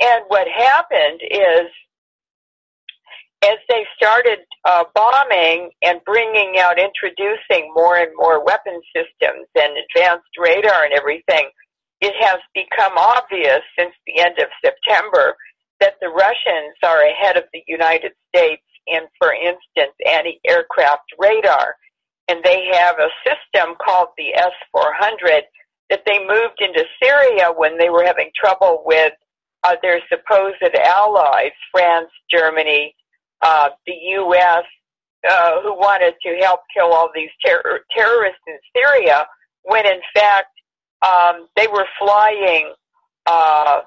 and 0.02 0.24
what 0.28 0.48
happened 0.48 1.22
is, 1.30 1.70
as 3.44 3.58
they 3.70 3.86
started 3.96 4.40
uh, 4.66 4.84
bombing 4.94 5.72
and 5.82 6.00
bringing 6.06 6.56
out, 6.60 6.78
introducing 6.78 7.72
more 7.74 7.98
and 7.98 8.12
more 8.16 8.44
weapon 8.44 8.82
systems 8.96 9.48
and 9.56 9.74
advanced 9.78 10.30
radar 10.38 10.84
and 10.86 10.94
everything, 10.94 11.50
it 12.02 12.14
has 12.20 12.40
become 12.54 12.98
obvious 12.98 13.62
since 13.78 13.94
the 14.08 14.22
end 14.22 14.38
of 14.40 14.48
September 14.64 15.36
that 15.80 15.96
the 16.02 16.10
Russians 16.10 16.76
are 16.84 17.04
ahead 17.04 17.38
of 17.38 17.44
the 17.54 17.64
United 17.68 18.12
States 18.30 18.64
in, 18.88 19.02
for 19.20 19.34
instance, 19.34 19.96
anti-aircraft 20.08 21.06
radar. 21.20 21.76
And 22.28 22.44
they 22.44 22.70
have 22.74 22.96
a 22.98 23.10
system 23.26 23.76
called 23.84 24.10
the 24.18 24.34
S-400 24.34 25.42
that 25.90 26.04
they 26.06 26.20
moved 26.20 26.62
into 26.62 26.86
Syria 27.04 27.52
when 27.56 27.78
they 27.78 27.90
were 27.90 28.06
having 28.06 28.32
trouble 28.36 28.84
with 28.86 29.14
uh, 29.64 29.76
their 29.82 30.02
supposed 30.10 30.62
allies, 30.76 31.52
France, 31.72 32.10
Germany, 32.30 32.96
uh, 33.42 33.70
the 33.86 33.94
U.S., 33.94 34.64
uh, 35.28 35.62
who 35.62 35.74
wanted 35.76 36.16
to 36.26 36.36
help 36.42 36.62
kill 36.76 36.94
all 36.94 37.10
these 37.14 37.30
ter- 37.46 37.82
terrorists 37.96 38.42
in 38.48 38.58
Syria, 38.76 39.28
when 39.64 39.86
in 39.86 40.02
fact 40.16 40.50
um, 41.06 41.48
they 41.56 41.68
were 41.68 41.86
flying 42.00 42.74
uh, 43.28 43.82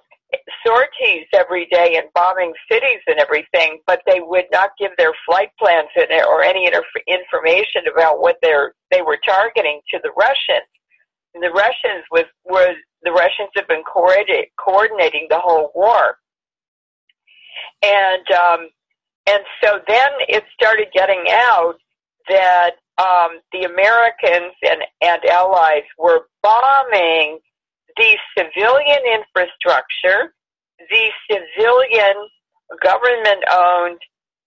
sorties 0.66 1.26
every 1.34 1.66
day 1.66 1.96
and 1.96 2.06
bombing 2.14 2.52
cities 2.70 3.00
and 3.06 3.18
everything, 3.18 3.80
but 3.86 4.00
they 4.06 4.20
would 4.20 4.46
not 4.52 4.70
give 4.78 4.92
their 4.96 5.12
flight 5.26 5.50
plans 5.58 5.88
or 6.28 6.42
any 6.42 6.70
information 7.06 7.82
about 7.92 8.20
what 8.20 8.36
they're, 8.42 8.74
they 8.90 9.02
were 9.02 9.18
targeting 9.24 9.80
to 9.92 9.98
the 10.02 10.10
Russians. 10.16 10.66
The 11.34 11.50
Russians 11.50 12.04
was, 12.10 12.24
was 12.44 12.76
the 13.02 13.12
Russians 13.12 13.50
have 13.56 13.68
been 13.68 13.82
coordinating 13.84 15.26
the 15.28 15.38
whole 15.38 15.70
war. 15.74 16.16
And 17.82 18.30
um, 18.32 18.68
and 19.26 19.42
so 19.62 19.80
then 19.88 20.08
it 20.28 20.44
started 20.54 20.88
getting 20.92 21.24
out 21.30 21.74
that 22.28 22.72
um, 22.98 23.40
the 23.52 23.64
Americans 23.64 24.54
and, 24.62 24.82
and 25.02 25.24
allies 25.30 25.82
were 25.98 26.26
bombing 26.42 27.38
the 27.96 28.16
civilian 28.36 29.00
infrastructure, 29.06 30.34
the 30.78 31.08
civilian 31.30 32.14
government-owned 32.82 33.98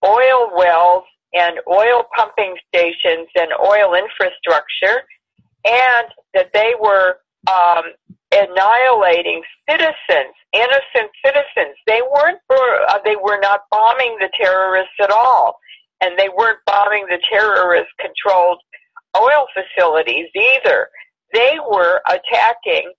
oil 0.06 0.52
wells 0.56 1.04
and 1.34 1.58
oil 1.68 2.04
pumping 2.16 2.56
stations 2.68 3.28
and 3.36 3.52
oil 3.60 3.96
infrastructure, 3.96 5.04
and 5.66 6.08
that 6.34 6.52
they 6.54 6.74
were 6.80 7.18
um, 7.48 7.84
annihilating 8.32 9.42
citizens, 9.70 10.34
innocent 10.54 11.12
citizens. 11.24 11.76
They 11.86 12.02
weren't. 12.02 12.40
Uh, 12.50 13.00
they 13.06 13.16
were 13.16 13.40
not 13.42 13.62
bombing 13.72 14.18
the 14.20 14.30
terrorists 14.40 14.96
at 15.02 15.12
all, 15.12 15.58
and 16.02 16.18
they 16.18 16.30
weren't 16.36 16.60
bombing 16.66 17.06
the 17.10 17.20
terrorist-controlled 17.30 18.60
oil 19.16 19.48
facilities 19.54 20.28
either. 20.36 20.90
They 21.34 21.58
were 21.70 22.02
attacking 22.08 22.92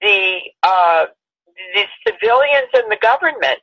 the 0.00 0.38
uh, 0.62 1.06
the 1.74 1.84
civilians 2.06 2.68
and 2.74 2.90
the 2.90 2.98
government 3.00 3.60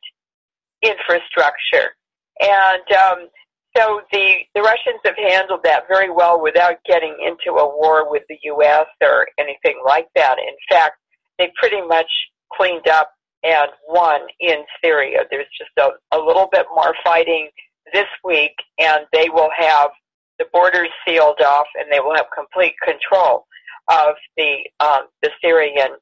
infrastructure, 0.81 1.95
and 2.39 2.91
um, 2.97 3.27
so 3.75 4.01
the 4.11 4.35
the 4.53 4.61
Russians 4.61 4.99
have 5.05 5.15
handled 5.17 5.61
that 5.63 5.83
very 5.87 6.09
well 6.09 6.41
without 6.41 6.75
getting 6.85 7.15
into 7.25 7.57
a 7.57 7.67
war 7.67 8.09
with 8.09 8.23
the 8.29 8.37
U.S. 8.43 8.85
or 9.01 9.27
anything 9.37 9.81
like 9.85 10.07
that. 10.15 10.37
In 10.39 10.55
fact, 10.69 10.97
they 11.37 11.51
pretty 11.59 11.81
much 11.81 12.09
cleaned 12.53 12.87
up 12.87 13.11
and 13.43 13.69
won 13.87 14.21
in 14.39 14.63
Syria. 14.83 15.19
There's 15.29 15.47
just 15.57 15.71
a, 15.79 16.15
a 16.15 16.19
little 16.19 16.47
bit 16.51 16.65
more 16.73 16.93
fighting 17.03 17.49
this 17.93 18.07
week, 18.23 18.53
and 18.77 19.05
they 19.13 19.29
will 19.29 19.49
have 19.57 19.89
the 20.37 20.45
borders 20.51 20.89
sealed 21.07 21.39
off, 21.41 21.67
and 21.79 21.91
they 21.91 21.99
will 21.99 22.15
have 22.15 22.25
complete 22.35 22.75
control 22.83 23.45
of 23.89 24.15
the 24.37 24.57
um, 24.79 25.07
the 25.21 25.29
Syrian 25.41 25.95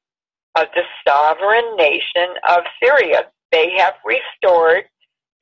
of 0.56 0.68
the 0.74 0.84
sovereign 1.08 1.76
nation 1.78 2.36
of 2.50 2.64
Syria. 2.84 3.26
They 3.52 3.72
have 3.78 3.94
restored 4.06 4.84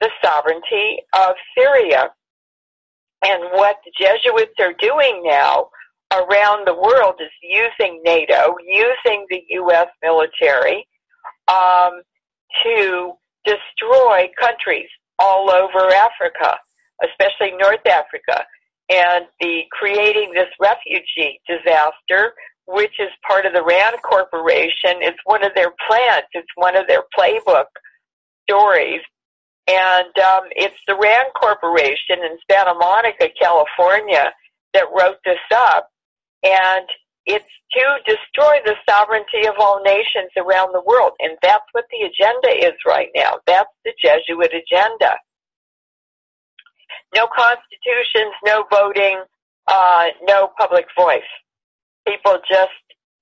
the 0.02 0.10
sovereignty 0.24 1.00
of 1.14 1.36
Syria. 1.58 2.10
And 3.26 3.44
what 3.54 3.78
the 3.84 3.92
Jesuits 4.00 4.54
are 4.60 4.74
doing 4.80 5.22
now 5.24 5.70
around 6.14 6.68
the 6.68 6.74
world 6.74 7.16
is 7.20 7.32
using 7.42 8.02
NATO, 8.04 8.56
using 8.66 9.26
the 9.30 9.44
U.S. 9.50 9.88
military 10.02 10.88
um, 11.48 12.02
to 12.64 13.14
destroy 13.44 14.30
countries 14.40 14.88
all 15.20 15.50
over 15.50 15.90
Africa, 15.94 16.58
especially 17.04 17.58
North 17.58 17.86
Africa, 17.86 18.46
and 18.90 19.26
the 19.42 19.64
creating 19.72 20.32
this 20.34 20.48
refugee 20.60 21.40
disaster, 21.48 22.34
which 22.68 22.94
is 23.00 23.10
part 23.28 23.46
of 23.46 23.54
the 23.54 23.64
RAND 23.64 23.96
Corporation. 24.04 25.02
It's 25.02 25.20
one 25.26 25.44
of 25.44 25.52
their 25.56 25.74
plans. 25.88 26.26
It's 26.34 26.48
one 26.56 26.76
of 26.78 26.88
their 26.88 27.04
playbook 27.18 27.66
stories 28.50 29.02
and 29.68 30.18
um, 30.20 30.44
it's 30.56 30.80
the 30.88 30.96
RAND 30.96 31.34
Corporation 31.36 32.24
in 32.24 32.38
Santa 32.50 32.74
Monica, 32.74 33.28
California, 33.40 34.32
that 34.74 34.86
wrote 34.96 35.18
this 35.26 35.40
up. 35.54 35.90
And 36.44 36.88
it's 37.26 37.46
to 37.74 37.84
destroy 38.06 38.60
the 38.64 38.76
sovereignty 38.90 39.46
of 39.48 39.56
all 39.60 39.84
nations 39.84 40.32
around 40.38 40.72
the 40.74 40.82
world. 40.86 41.12
And 41.20 41.38
that's 41.42 41.66
what 41.74 41.86
the 41.92 42.08
agenda 42.08 42.66
is 42.66 42.74
right 42.86 43.10
now. 43.14 43.40
That's 43.46 43.70
the 43.84 43.92
Jesuit 44.02 44.52
agenda. 44.54 45.16
No 47.14 47.28
constitutions, 47.28 48.34
no 48.46 48.64
voting, 48.72 49.22
uh, 49.68 50.06
no 50.24 50.52
public 50.58 50.86
voice. 50.98 51.22
People 52.08 52.40
just 52.50 52.72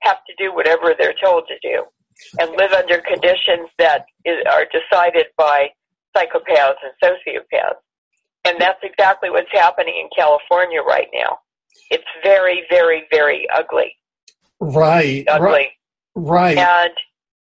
have 0.02 0.18
to 0.28 0.34
do 0.38 0.54
whatever 0.54 0.94
they're 0.98 1.16
told 1.24 1.46
to 1.48 1.56
do 1.64 1.86
and 2.40 2.52
live 2.56 2.72
under 2.72 3.00
conditions 3.00 3.70
that 3.80 4.06
is, 4.24 4.38
are 4.52 4.66
decided 4.66 5.26
by 5.38 5.70
psychopaths 6.16 6.76
and 6.84 6.94
sociopaths. 7.04 7.82
And 8.46 8.62
that's 8.62 8.80
exactly 8.84 9.30
what's 9.30 9.52
happening 9.52 9.96
in 10.00 10.10
California 10.16 10.82
right 10.82 11.08
now. 11.14 11.40
It's 11.90 12.04
very, 12.24 12.64
very, 12.70 13.04
very 13.12 13.48
ugly. 13.54 13.96
Right. 14.60 15.26
Ugly. 15.28 15.72
Right. 16.16 16.58
And 16.58 16.92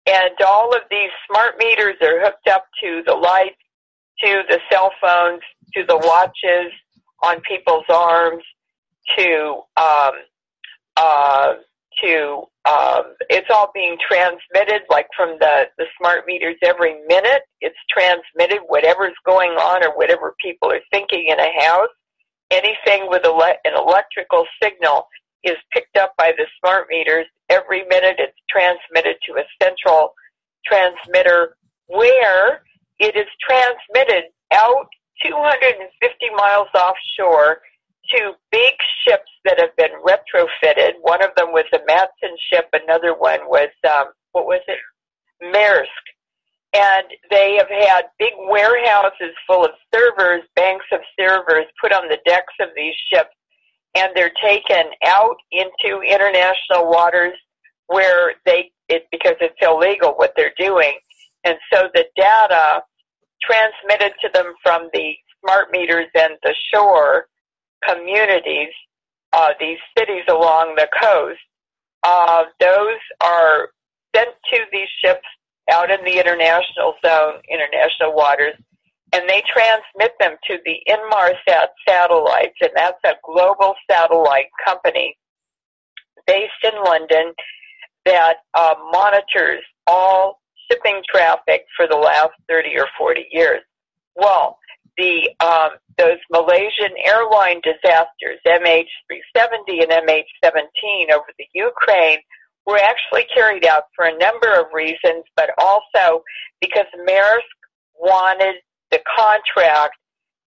and 0.06 0.34
all 0.46 0.76
of 0.76 0.82
these 0.92 1.12
smart 1.30 1.56
meters 1.58 1.96
are 2.02 2.20
hooked 2.20 2.48
up 2.50 2.66
to 2.84 3.04
the 3.06 3.14
lights, 3.14 3.56
to 4.24 4.42
the 4.50 4.60
cell 4.70 4.92
phones, 5.02 5.42
to 5.76 5.86
the 5.88 5.98
watches 5.98 6.74
on 7.22 7.40
people's 7.48 7.86
arms, 7.88 8.44
to 9.18 9.62
um, 9.78 10.12
uh, 10.98 11.54
to 12.04 12.44
um, 12.70 13.16
it's 13.30 13.50
all 13.50 13.72
being 13.74 13.98
transmitted 14.08 14.84
like 14.90 15.08
from 15.16 15.38
the 15.40 15.66
the 15.78 15.86
smart 16.00 16.26
meters 16.28 16.56
every 16.64 16.96
minute. 17.08 17.44
It's 17.62 17.78
transmitted 17.90 18.62
whatever's 18.68 19.16
going 19.26 19.52
on 19.52 19.84
or 19.84 19.96
whatever 19.98 20.36
people 20.42 20.72
are 20.72 20.82
thinking 20.92 21.28
in 21.30 21.40
a 21.40 21.66
house. 21.66 21.90
Anything 22.52 23.08
with 23.10 23.26
ele- 23.26 23.58
an 23.66 23.74
electrical 23.76 24.46
signal 24.62 25.08
is 25.44 25.58
picked 25.74 25.98
up 25.98 26.14
by 26.18 26.32
the 26.38 26.46
smart 26.60 26.88
meters. 26.90 27.26
Every 27.50 27.84
minute 27.90 28.16
it's 28.20 28.38
transmitted 28.50 29.18
to 29.28 29.34
a 29.34 29.44
central 29.62 30.14
transmitter 30.66 31.58
where 31.88 32.64
it 33.00 33.16
is 33.16 33.28
transmitted 33.42 34.26
out 34.54 34.88
250 35.26 36.30
miles 36.36 36.68
offshore 36.76 37.60
two 38.12 38.34
big 38.52 38.74
ships 39.06 39.32
that 39.46 39.60
have 39.60 39.76
been 39.76 39.92
retrofitted. 40.04 40.94
One 41.02 41.24
of 41.24 41.32
them 41.36 41.52
was 41.52 41.66
a 41.74 41.80
Matson 41.88 42.36
ship, 42.52 42.68
another 42.74 43.14
one 43.14 43.40
was 43.48 43.70
um, 43.90 44.08
what 44.32 44.46
was 44.46 44.62
it? 44.68 44.80
Maersk. 45.44 45.88
And 46.76 47.06
they 47.30 47.56
have 47.60 47.70
had 47.70 48.06
big 48.18 48.34
warehouses 48.38 49.36
full 49.46 49.64
of 49.64 49.72
servers, 49.94 50.42
banks 50.56 50.86
of 50.92 51.02
servers 51.20 51.66
put 51.80 51.94
on 51.94 52.08
the 52.10 52.18
decks 52.26 52.54
of 52.60 52.70
these 52.76 52.96
ships, 53.12 53.30
and 53.96 54.10
they're 54.16 54.32
taken 54.44 54.86
out 55.06 55.36
into 55.52 56.02
international 56.02 56.90
waters 56.90 57.38
where 57.88 58.34
they 58.46 58.72
it 58.90 59.06
because 59.12 59.36
it's 59.40 59.56
illegal 59.62 60.14
what 60.16 60.34
they're 60.36 60.54
doing. 60.58 60.94
And 61.44 61.58
so 61.72 61.90
the 61.94 62.06
data 62.16 62.82
transmitted 63.42 64.14
to 64.22 64.30
them 64.34 64.54
from 64.64 64.90
the 64.94 65.14
smart 65.42 65.68
meters 65.72 66.08
and 66.16 66.34
the 66.44 66.56
shore 66.74 67.28
communities, 67.88 68.70
uh, 69.32 69.54
these 69.60 69.80
cities 69.98 70.24
along 70.30 70.76
the 70.76 70.88
coast, 71.02 71.40
uh, 72.04 72.44
those 72.60 73.00
are 73.22 73.70
sent 74.16 74.30
to 74.52 74.60
these 74.72 74.88
ships 75.04 75.26
out 75.72 75.90
in 75.90 76.04
the 76.04 76.20
international 76.20 76.94
zone, 77.06 77.36
international 77.50 78.14
waters, 78.14 78.56
and 79.14 79.30
they 79.30 79.44
transmit 79.52 80.12
them 80.20 80.36
to 80.48 80.58
the 80.66 80.80
Inmarsat 80.90 81.68
satellites, 81.88 82.56
and 82.62 82.72
that's 82.76 83.00
a 83.06 83.14
global 83.24 83.76
satellite 83.90 84.48
company 84.66 85.16
based 86.28 86.52
in 86.64 86.84
London 86.84 87.34
that 88.06 88.38
uh, 88.54 88.76
monitors 88.92 89.64
all 89.88 90.42
shipping 90.70 91.02
traffic 91.10 91.66
for 91.76 91.88
the 91.88 91.96
last 91.96 92.32
30 92.50 92.78
or 92.78 92.88
40 92.98 93.26
years. 93.32 93.62
Well, 94.16 94.58
the 94.98 95.30
um, 95.40 95.72
those 95.98 96.18
Malaysian 96.32 96.94
airline 97.04 97.62
disasters, 97.62 98.40
MH370 98.48 99.84
and 99.84 100.08
MH17 100.08 101.12
over 101.12 101.26
the 101.38 101.46
Ukraine, 101.54 102.20
were 102.66 102.80
actually 102.80 103.26
carried 103.34 103.66
out 103.66 103.84
for 103.96 104.06
a 104.06 104.18
number 104.18 104.52
of 104.60 104.68
reasons, 104.74 105.24
but 105.36 105.50
also 105.58 106.24
because 106.62 106.86
Maersk 107.08 107.42
wanted 107.96 108.56
the 108.92 109.00
contract 109.16 109.96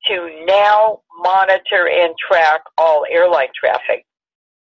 to 0.08 0.46
now 0.46 1.02
monitor 1.20 1.90
and 1.90 2.14
track 2.18 2.62
all 2.78 3.06
airline 3.10 3.50
traffic. 3.60 4.06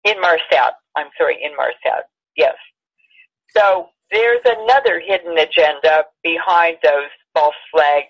Inmarsat, 0.06 0.72
I'm 0.96 1.08
sorry, 1.18 1.38
Inmarsat, 1.44 2.02
yes. 2.36 2.54
So 3.56 3.88
there's 4.10 4.40
another 4.44 5.00
hidden 5.04 5.36
agenda 5.38 6.04
behind 6.22 6.78
those 6.82 7.10
false 7.34 7.54
flag 7.72 8.04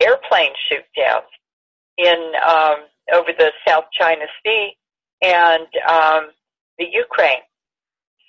airplane 0.00 0.52
shoot 0.68 0.84
downs 0.96 1.26
in 1.98 2.32
um, 2.46 2.76
over 3.12 3.30
the 3.36 3.52
South 3.66 3.84
China 3.98 4.24
Sea 4.44 4.72
and 5.22 5.66
um, 5.88 6.30
the 6.78 6.86
Ukraine. 6.92 7.42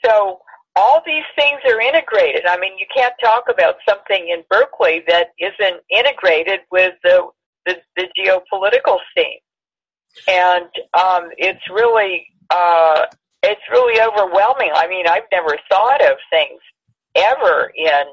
So 0.06 0.39
all 0.76 1.02
these 1.06 1.23
things 1.35 1.60
are 1.65 1.80
integrated. 1.81 2.45
I 2.48 2.57
mean, 2.57 2.77
you 2.77 2.85
can't 2.95 3.14
talk 3.23 3.45
about 3.49 3.76
something 3.88 4.30
in 4.30 4.43
Berkeley 4.49 5.03
that 5.07 5.27
isn't 5.39 5.81
integrated 5.89 6.61
with 6.72 6.93
the 7.03 7.27
the, 7.65 7.77
the 7.95 8.07
geopolitical 8.18 8.98
scene, 9.15 9.39
and 10.27 10.65
um, 10.98 11.30
it's 11.38 11.61
really 11.69 12.26
uh, 12.49 13.06
it's 13.43 13.61
really 13.69 14.02
overwhelming. 14.02 14.72
I 14.73 14.88
mean, 14.88 15.07
I've 15.07 15.30
never 15.31 15.56
thought 15.69 16.02
of 16.03 16.18
things 16.31 16.60
ever 17.15 17.72
in 17.76 18.03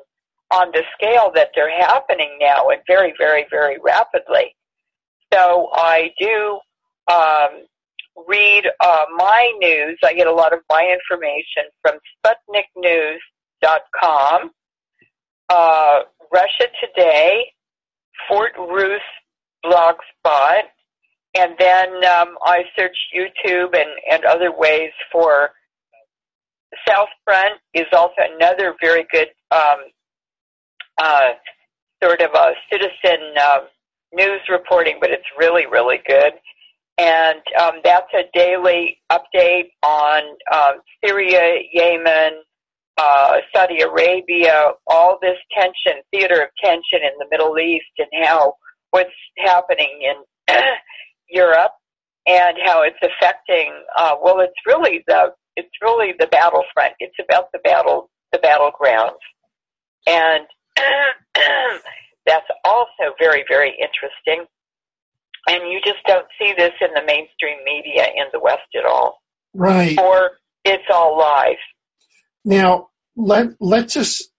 on 0.51 0.71
the 0.73 0.83
scale 0.95 1.31
that 1.35 1.51
they're 1.55 1.71
happening 1.71 2.39
now 2.41 2.71
and 2.71 2.81
very, 2.87 3.13
very, 3.19 3.45
very 3.51 3.77
rapidly. 3.83 4.57
So 5.33 5.69
I 5.75 6.11
do 6.19 6.59
um, 7.13 7.67
read 8.27 8.65
uh, 8.81 9.05
my 9.17 9.53
news. 9.59 9.99
I 10.05 10.15
get 10.15 10.27
a 10.27 10.33
lot 10.33 10.53
of 10.53 10.59
my 10.71 10.89
information 10.91 11.65
from 11.83 11.99
SputnikNews.com, 12.25 14.51
uh, 15.51 16.01
Russia 16.33 16.67
Today, 16.83 17.53
Fort 18.29 18.53
Russ 18.59 19.03
Blogspot, 19.65 20.63
and 21.37 21.55
then 21.59 21.89
um, 22.05 22.39
I 22.43 22.65
search 22.77 22.97
YouTube 23.15 23.79
and, 23.79 23.91
and 24.11 24.25
other 24.25 24.51
ways 24.57 24.93
for 25.13 25.51
South 26.87 27.09
Front 27.25 27.61
is 27.75 27.87
also 27.93 28.15
another 28.19 28.75
very 28.81 29.07
good 29.13 29.29
um, 29.51 29.81
uh, 30.99 31.31
sort 32.03 32.21
of 32.21 32.31
a 32.35 32.53
citizen 32.71 33.35
uh, 33.41 33.59
news 34.13 34.41
reporting, 34.49 34.99
but 35.01 35.11
it's 35.11 35.27
really, 35.39 35.67
really 35.67 36.01
good. 36.07 36.33
And 36.99 37.41
um, 37.61 37.75
that's 37.85 38.13
a 38.13 38.25
daily 38.35 38.99
update 39.11 39.71
on 39.85 40.23
um, 40.53 40.81
Syria, 41.05 41.61
Yemen, 41.73 42.43
uh, 42.97 43.37
Saudi 43.55 43.83
Arabia, 43.83 44.73
all 44.89 45.19
this 45.23 45.37
tension, 45.57 46.03
theater 46.11 46.43
of 46.43 46.49
tension 46.63 47.01
in 47.03 47.13
the 47.19 47.27
Middle 47.31 47.57
East, 47.59 47.87
and 47.99 48.09
how 48.25 48.55
what's 48.91 49.11
happening 49.39 50.01
in 50.03 50.57
Europe 51.31 51.73
and 52.27 52.57
how 52.65 52.83
it's 52.83 52.99
affecting. 53.01 53.73
Uh, 53.97 54.17
well, 54.21 54.41
it's 54.41 54.53
really 54.67 55.05
the 55.07 55.33
it's 55.57 55.71
really 55.83 56.15
the 56.19 56.27
battlefront. 56.27 56.95
It's 56.99 57.17
about 57.23 57.53
the 57.53 57.61
battle 57.61 58.11
the 58.33 58.39
battlegrounds, 58.39 59.23
and 60.07 60.45
that's 62.27 62.47
also 62.65 63.15
very 63.19 63.45
very 63.49 63.71
interesting. 63.71 64.47
And 65.49 65.73
you 65.73 65.81
just 65.85 66.05
don't 66.07 66.27
see 66.39 66.53
this 66.57 66.73
in 66.81 66.93
the 66.95 67.03
mainstream 67.07 67.59
media 67.65 68.07
in 68.15 68.27
the 68.33 68.41
West 68.41 68.69
at 68.77 68.85
all. 68.85 69.23
Right. 69.55 69.99
Or 69.99 70.33
it's 70.65 70.85
all 70.93 71.17
live. 71.19 71.57
Now 72.45 72.89
let 73.17 73.49
let's 73.61 73.95
just 73.95 74.31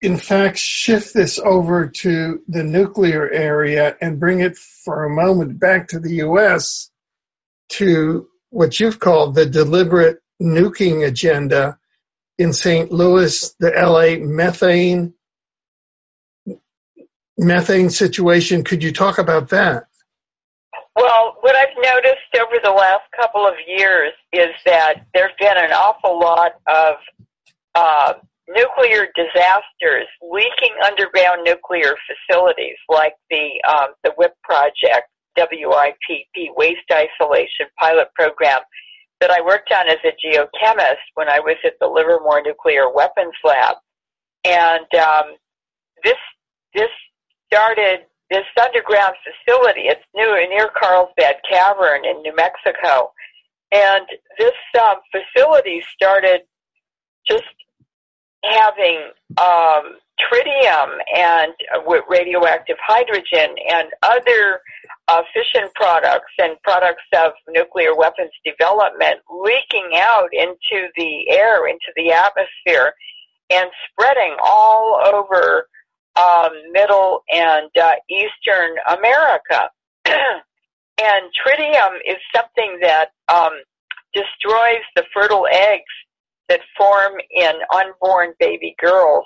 in 0.00 0.16
fact 0.16 0.58
shift 0.58 1.14
this 1.14 1.38
over 1.38 1.88
to 1.88 2.42
the 2.46 2.62
nuclear 2.62 3.28
area 3.28 3.96
and 4.00 4.20
bring 4.20 4.40
it 4.40 4.56
for 4.56 5.04
a 5.04 5.10
moment 5.10 5.58
back 5.58 5.88
to 5.88 5.98
the 5.98 6.16
US 6.16 6.90
to 7.70 8.28
what 8.50 8.78
you've 8.78 9.00
called 9.00 9.34
the 9.34 9.46
deliberate 9.46 10.20
nuking 10.40 11.06
agenda 11.06 11.78
in 12.38 12.52
St. 12.52 12.92
Louis, 12.92 13.54
the 13.58 13.70
LA 13.70 14.24
methane 14.24 15.14
methane 17.38 17.90
situation. 17.90 18.64
Could 18.64 18.82
you 18.82 18.92
talk 18.92 19.18
about 19.18 19.50
that? 19.50 19.84
Well, 20.96 21.36
what 21.40 21.56
I've 21.56 21.76
noticed 21.76 22.34
over 22.36 22.60
the 22.62 22.70
last 22.70 23.02
couple 23.20 23.46
of 23.46 23.54
years 23.66 24.12
is 24.32 24.50
that 24.64 25.06
there's 25.12 25.32
been 25.40 25.56
an 25.56 25.72
awful 25.72 26.20
lot 26.20 26.52
of 26.68 26.94
uh, 27.74 28.12
nuclear 28.48 29.08
disasters 29.16 30.06
leaking 30.22 30.74
underground 30.84 31.42
nuclear 31.44 31.94
facilities 32.06 32.76
like 32.88 33.14
the 33.30 33.60
um, 33.68 33.88
the 34.04 34.12
WIPP 34.16 34.34
project, 34.42 35.08
WIPP, 35.36 36.54
Waste 36.56 36.90
Isolation 36.92 37.66
Pilot 37.78 38.08
Program, 38.14 38.60
that 39.20 39.30
I 39.30 39.40
worked 39.40 39.72
on 39.72 39.88
as 39.88 39.98
a 40.04 40.12
geochemist 40.24 41.02
when 41.14 41.28
I 41.28 41.40
was 41.40 41.56
at 41.64 41.74
the 41.80 41.88
Livermore 41.88 42.42
Nuclear 42.44 42.92
Weapons 42.92 43.34
Lab, 43.42 43.76
and 44.44 44.94
um, 44.94 45.34
this 46.04 46.18
this 46.72 46.90
started 47.54 48.00
this 48.30 48.44
underground 48.60 49.14
facility. 49.22 49.82
It's 49.82 50.02
new 50.14 50.34
near 50.48 50.70
Carlsbad 50.76 51.36
Cavern 51.48 52.04
in 52.04 52.20
New 52.22 52.34
Mexico, 52.34 53.12
and 53.70 54.06
this 54.38 54.52
um, 54.80 54.96
facility 55.12 55.82
started 55.94 56.40
just 57.28 57.44
having 58.44 59.10
um, 59.40 59.98
tritium 60.20 60.98
and 61.14 61.52
uh, 61.74 62.00
radioactive 62.08 62.76
hydrogen 62.84 63.54
and 63.70 63.88
other 64.02 64.60
uh, 65.08 65.22
fission 65.32 65.68
products 65.74 66.32
and 66.38 66.56
products 66.62 67.04
of 67.16 67.32
nuclear 67.48 67.94
weapons 67.96 68.30
development 68.44 69.20
leaking 69.30 69.90
out 69.94 70.28
into 70.32 70.88
the 70.96 71.30
air, 71.30 71.68
into 71.68 71.92
the 71.96 72.12
atmosphere, 72.12 72.94
and 73.52 73.70
spreading 73.90 74.36
all 74.42 75.00
over 75.06 75.68
um, 76.20 76.50
Middle 76.72 77.22
and 77.32 77.70
uh, 77.80 77.94
Eastern 78.08 78.74
America. 78.88 79.70
and 80.06 81.24
tritium 81.46 81.96
is 82.06 82.16
something 82.34 82.78
that 82.82 83.08
um, 83.32 83.52
destroys 84.12 84.82
the 84.96 85.04
fertile 85.12 85.46
eggs 85.50 85.82
that 86.48 86.60
form 86.76 87.14
in 87.30 87.52
unborn 87.74 88.32
baby 88.38 88.74
girls, 88.80 89.24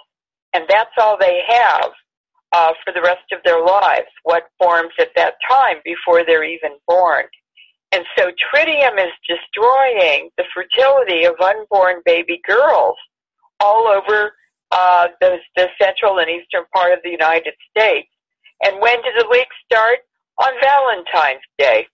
and 0.54 0.64
that's 0.68 0.90
all 0.98 1.18
they 1.18 1.42
have 1.48 1.90
uh, 2.52 2.72
for 2.84 2.92
the 2.92 3.02
rest 3.02 3.30
of 3.32 3.40
their 3.44 3.62
lives, 3.62 4.08
what 4.22 4.44
forms 4.58 4.92
at 4.98 5.10
that 5.16 5.34
time 5.48 5.76
before 5.84 6.24
they're 6.24 6.44
even 6.44 6.72
born. 6.86 7.24
And 7.92 8.04
so 8.16 8.30
tritium 8.54 8.98
is 8.98 9.12
destroying 9.26 10.30
the 10.36 10.44
fertility 10.54 11.24
of 11.24 11.34
unborn 11.40 12.02
baby 12.04 12.40
girls 12.46 12.96
all 13.60 13.88
over 13.88 14.32
uh, 14.70 15.08
the, 15.20 15.38
the 15.56 15.68
central 15.80 16.18
and 16.18 16.28
eastern 16.28 16.64
part 16.74 16.92
of 16.92 17.00
the 17.02 17.10
United 17.10 17.54
States. 17.70 18.08
And 18.62 18.80
when 18.80 18.96
did 19.02 19.14
the 19.16 19.28
leak 19.30 19.48
start? 19.64 19.98
On 20.40 20.52
Valentine's 20.62 21.42
Day, 21.58 21.86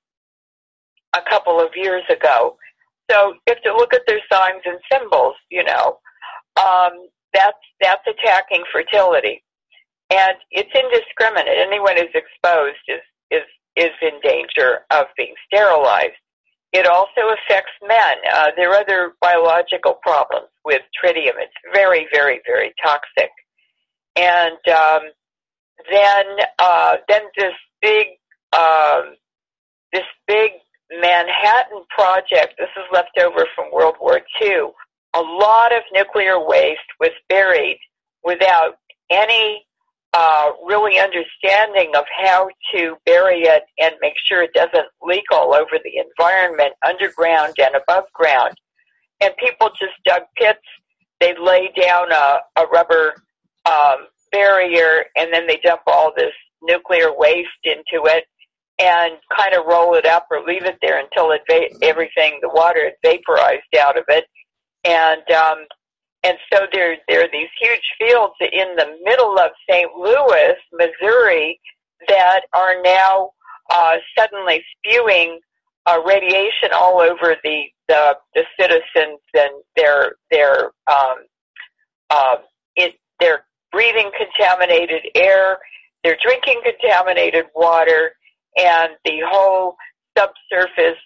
a 1.17 1.23
couple 1.31 1.59
of 1.61 1.71
years 1.75 2.03
ago. 2.11 2.57
So 3.11 3.33
you 3.33 3.41
have 3.49 3.63
to 3.63 3.75
look 3.75 3.95
at 3.95 4.03
their 4.07 4.21
signs 4.31 4.63
and 4.67 4.79
symbols, 4.93 5.35
you 5.51 5.65
know. 5.65 5.99
Um, 6.59 7.09
that's, 7.33 7.59
that's 7.81 8.07
attacking 8.07 8.65
fertility. 8.71 9.43
And 10.11 10.37
it's 10.51 10.71
indiscriminate. 10.75 11.57
Anyone 11.57 11.97
who's 11.97 12.15
exposed 12.15 12.85
is, 12.89 13.01
is, 13.31 13.43
is 13.77 13.91
in 14.03 14.21
danger 14.23 14.81
of 14.91 15.07
being 15.17 15.35
sterilized. 15.47 16.21
It 16.75 16.89
also 16.89 17.33
affects 17.33 17.71
men. 17.87 18.17
Uh, 18.35 18.51
there 18.57 18.71
are 18.73 18.81
other 18.81 19.13
biological 19.21 19.95
problems 20.03 20.49
with 20.65 20.83
tritium. 21.01 21.35
It's 21.39 21.55
very, 21.73 22.09
very, 22.13 22.41
very 22.45 22.75
toxic. 22.85 23.31
And 24.17 24.59
um, 24.69 25.03
then, 25.89 26.25
uh, 26.59 26.97
then 27.09 27.23
this 27.39 27.55
big, 27.81 28.07
um, 28.53 29.15
this 29.93 30.03
big 30.27 30.51
Manhattan 30.91 31.85
Project, 31.97 32.55
this 32.59 32.69
is 32.77 32.85
left 32.93 33.17
over 33.23 33.47
from 33.55 33.71
World 33.73 33.95
War 34.01 34.21
II, 34.43 34.71
a 35.15 35.21
lot 35.21 35.73
of 35.73 35.83
nuclear 35.93 36.45
waste 36.45 36.81
was 36.99 37.11
buried 37.29 37.79
without 38.25 38.79
any 39.11 39.65
uh, 40.15 40.53
really 40.65 41.01
understanding 41.01 41.91
of 41.97 42.05
how 42.25 42.49
to 42.73 42.97
bury 43.05 43.43
it 43.43 43.65
and 43.81 43.95
make 44.01 44.15
sure 44.27 44.43
it 44.43 44.55
doesn't 44.55 44.87
leak 45.03 45.25
all 45.33 45.53
over 45.53 45.79
the 45.83 45.99
environment, 45.99 46.73
underground 46.87 47.55
and 47.59 47.75
above 47.75 48.05
ground. 48.15 48.55
And 49.21 49.35
people 49.37 49.71
just 49.71 49.93
dug 50.07 50.23
pits. 50.37 50.61
They 51.21 51.35
lay 51.41 51.71
down 51.81 52.13
a, 52.13 52.39
a 52.57 52.67
rubber 52.67 53.15
um, 53.67 54.07
barrier, 54.31 55.05
and 55.17 55.33
then 55.33 55.49
they 55.49 55.59
dump 55.65 55.81
all 55.89 56.13
this 56.17 56.33
nuclear 56.63 57.17
waste 57.17 57.49
into 57.65 58.07
it 58.07 58.25
and 58.79 59.15
kind 59.37 59.55
of 59.55 59.67
roll 59.67 59.95
it 59.95 60.07
up 60.07 60.27
or 60.31 60.45
leave 60.45 60.65
it 60.65 60.79
there 60.81 61.01
until 61.01 61.31
it 61.33 61.43
va- 61.51 61.77
everything 61.83 62.39
the 62.41 62.49
water 62.49 62.85
had 62.85 62.95
vaporized 63.05 63.63
out 63.81 63.97
of 63.97 64.05
it 64.09 64.25
and 64.85 65.23
um 65.31 65.59
and 66.25 66.39
so 66.53 66.67
there 66.73 66.97
there 67.09 67.23
are 67.25 67.29
these 67.33 67.49
huge 67.61 67.83
fields 67.99 68.35
in 68.41 68.75
the 68.77 68.97
middle 69.05 69.39
of 69.39 69.51
St. 69.71 69.91
Louis, 69.97 70.55
Missouri 70.73 71.61
that 72.09 72.43
are 72.53 72.83
now 72.83 73.31
uh 73.71 73.97
suddenly 74.19 74.63
spewing 74.79 75.41
uh 75.87 76.01
radiation 76.05 76.71
all 76.75 77.01
over 77.01 77.37
the 77.45 77.63
the 77.89 78.17
the 78.35 78.45
citizens 78.59 79.21
and 79.35 79.53
their 79.77 80.13
their 80.31 80.65
um 80.91 81.17
uh 82.11 82.37
it 82.77 82.95
they're 83.21 83.45
breathing 83.73 84.11
contaminated 84.17 85.03
air 85.15 85.59
they're 86.03 86.19
drinking 86.23 86.61
contaminated 86.65 87.47
water 87.55 88.13
and 88.57 88.93
the 89.05 89.21
whole 89.27 89.77
subsurface 90.17 90.99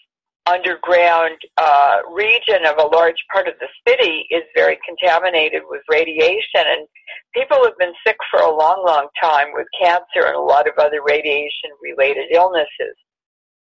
underground 0.49 1.37
uh, 1.57 1.99
region 2.13 2.65
of 2.67 2.79
a 2.79 2.89
large 2.95 3.19
part 3.31 3.49
of 3.49 3.55
the 3.61 3.69
city 3.87 4.27
is 4.31 4.43
very 4.57 4.79
contaminated 4.87 5.63
with 5.69 5.83
radiation 5.91 6.65
and 6.65 6.89
people 7.35 7.59
have 7.65 7.77
been 7.79 7.93
sick 8.07 8.17
for 8.31 8.41
a 8.41 8.51
long 8.51 8.83
long 8.87 9.09
time 9.21 9.49
with 9.53 9.67
cancer 9.79 10.27
and 10.27 10.37
a 10.37 10.41
lot 10.41 10.67
of 10.67 10.75
other 10.79 11.01
radiation 11.07 11.71
related 11.83 12.25
illnesses 12.33 12.97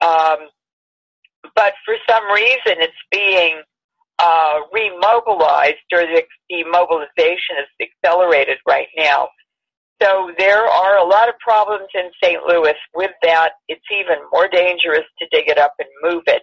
um, 0.01 0.49
but 1.55 1.75
for 1.85 1.95
some 2.09 2.25
reason 2.33 2.83
it's 2.83 2.93
being 3.11 3.63
uh, 4.19 4.61
remobilized 4.75 5.87
or 5.93 6.03
the 6.07 6.23
demobilization 6.51 7.57
is 7.61 7.89
accelerated 7.89 8.59
right 8.67 8.89
now 8.97 9.29
so 10.03 10.33
there 10.39 10.67
are 10.67 10.99
a 10.99 11.07
lot 11.07 11.29
of 11.29 11.39
problems 11.39 11.89
in 11.95 12.11
St. 12.23 12.43
Louis 12.47 12.75
with 12.95 13.13
that. 13.23 13.53
It's 13.69 13.85
even 13.93 14.17
more 14.33 14.49
dangerous 14.49 15.05
to 15.21 15.27
dig 15.31 15.49
it 15.49 15.57
up 15.57 15.73
and 15.79 15.89
move 16.03 16.25
it 16.27 16.43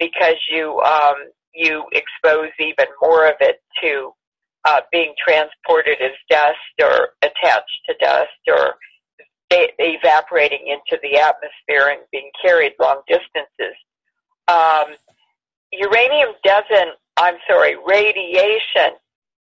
because 0.00 0.36
you 0.50 0.80
um, 0.80 1.14
you 1.54 1.84
expose 1.92 2.50
even 2.58 2.86
more 3.00 3.28
of 3.28 3.36
it 3.40 3.60
to 3.82 4.12
uh, 4.64 4.80
being 4.90 5.14
transported 5.22 5.98
as 6.00 6.10
dust 6.28 6.56
or 6.82 7.10
attached 7.22 7.80
to 7.86 7.94
dust 8.00 8.30
or 8.48 8.74
evaporating 9.52 10.66
into 10.66 11.00
the 11.02 11.18
atmosphere 11.18 11.88
and 11.88 12.00
being 12.12 12.30
carried 12.42 12.72
long 12.80 13.00
distances. 13.08 13.76
Um, 14.48 14.94
uranium 15.72 16.30
doesn't, 16.44 16.96
I'm 17.16 17.36
sorry, 17.48 17.76
radiation 17.84 18.96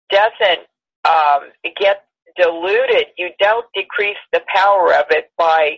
doesn't 0.09 0.65
um, 1.05 1.51
get 1.79 2.05
diluted. 2.37 3.07
You 3.17 3.29
don't 3.39 3.65
decrease 3.73 4.17
the 4.31 4.41
power 4.53 4.93
of 4.93 5.05
it 5.09 5.31
by 5.37 5.77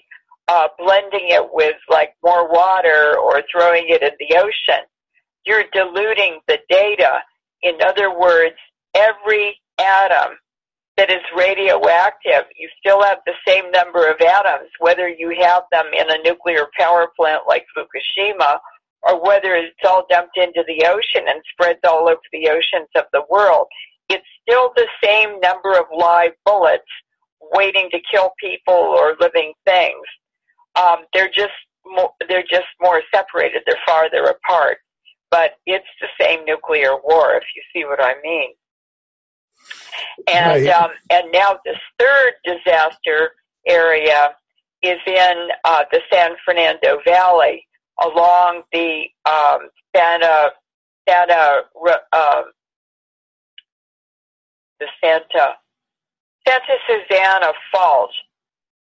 uh, 0.49 0.67
blending 0.79 1.29
it 1.29 1.47
with 1.53 1.75
like 1.89 2.15
more 2.23 2.51
water 2.51 3.15
or 3.21 3.43
throwing 3.51 3.85
it 3.87 4.01
in 4.01 4.11
the 4.19 4.35
ocean. 4.37 4.83
You're 5.45 5.65
diluting 5.71 6.39
the 6.47 6.57
data. 6.69 7.19
In 7.61 7.75
other 7.85 8.17
words, 8.17 8.55
every 8.95 9.59
atom 9.79 10.37
that 10.97 11.11
is 11.11 11.21
radioactive, 11.37 12.45
you 12.57 12.67
still 12.79 13.03
have 13.03 13.19
the 13.25 13.33
same 13.47 13.69
number 13.71 14.09
of 14.09 14.19
atoms, 14.19 14.69
whether 14.79 15.07
you 15.07 15.37
have 15.39 15.63
them 15.71 15.85
in 15.93 16.09
a 16.09 16.23
nuclear 16.23 16.67
power 16.77 17.09
plant 17.15 17.43
like 17.47 17.65
Fukushima 17.77 18.57
or 19.03 19.23
whether 19.23 19.55
it's 19.55 19.75
all 19.87 20.05
dumped 20.09 20.37
into 20.37 20.63
the 20.67 20.85
ocean 20.87 21.27
and 21.27 21.41
spreads 21.51 21.79
all 21.87 22.09
over 22.09 22.19
the 22.33 22.49
oceans 22.49 22.89
of 22.95 23.03
the 23.13 23.21
world. 23.29 23.67
It's 24.09 24.25
still 24.41 24.71
the 24.75 24.87
same 25.03 25.39
number 25.41 25.77
of 25.77 25.85
live 25.95 26.31
bullets 26.43 26.89
waiting 27.53 27.89
to 27.91 27.99
kill 28.11 28.31
people 28.41 28.73
or 28.73 29.15
living 29.19 29.53
things. 29.63 30.05
Um, 30.75 31.05
they're 31.13 31.31
just 31.33 31.53
more, 31.85 32.11
they're 32.27 32.43
just 32.43 32.67
more 32.81 33.01
separated. 33.13 33.63
They're 33.65 33.79
farther 33.85 34.23
apart, 34.23 34.77
but 35.31 35.51
it's 35.65 35.87
the 36.01 36.07
same 36.19 36.45
nuclear 36.45 36.95
war. 37.03 37.35
If 37.35 37.43
you 37.55 37.61
see 37.73 37.85
what 37.85 38.03
I 38.03 38.13
mean. 38.23 38.51
And 40.27 40.65
right. 40.65 40.73
um, 40.73 40.91
and 41.09 41.31
now 41.31 41.59
this 41.65 41.77
third 41.97 42.33
disaster 42.43 43.31
area 43.67 44.35
is 44.81 44.99
in 45.05 45.49
uh, 45.65 45.83
the 45.91 46.01
San 46.11 46.31
Fernando 46.45 46.99
Valley 47.05 47.65
along 48.01 48.63
the 48.71 49.03
um, 49.25 49.69
Santa 49.95 50.51
Santa 51.07 51.61
uh, 52.13 52.41
the 54.79 54.87
Santa 55.03 55.55
Santa 56.47 56.75
Susana 56.87 57.51
Fault, 57.71 58.11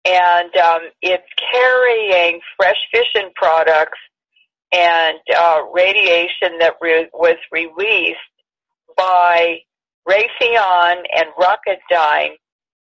and 0.05 0.55
um, 0.57 0.81
it's 1.01 1.27
carrying 1.51 2.39
fresh 2.57 2.77
fission 2.91 3.31
products 3.35 3.99
and 4.71 5.17
uh, 5.38 5.61
radiation 5.73 6.57
that 6.59 6.73
re- 6.81 7.09
was 7.13 7.38
released 7.51 8.17
by 8.97 9.59
Raytheon 10.07 11.03
and 11.15 11.27
Rocketdyne 11.39 12.31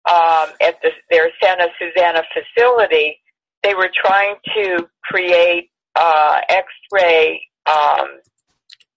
um, 0.08 0.50
at 0.60 0.80
the, 0.82 0.90
their 1.10 1.30
Santa 1.42 1.68
Susana 1.78 2.22
facility. 2.32 3.18
They 3.62 3.74
were 3.74 3.90
trying 3.94 4.36
to 4.54 4.88
create 5.02 5.70
uh, 5.96 6.40
X-ray 6.48 7.42
um, 7.66 8.20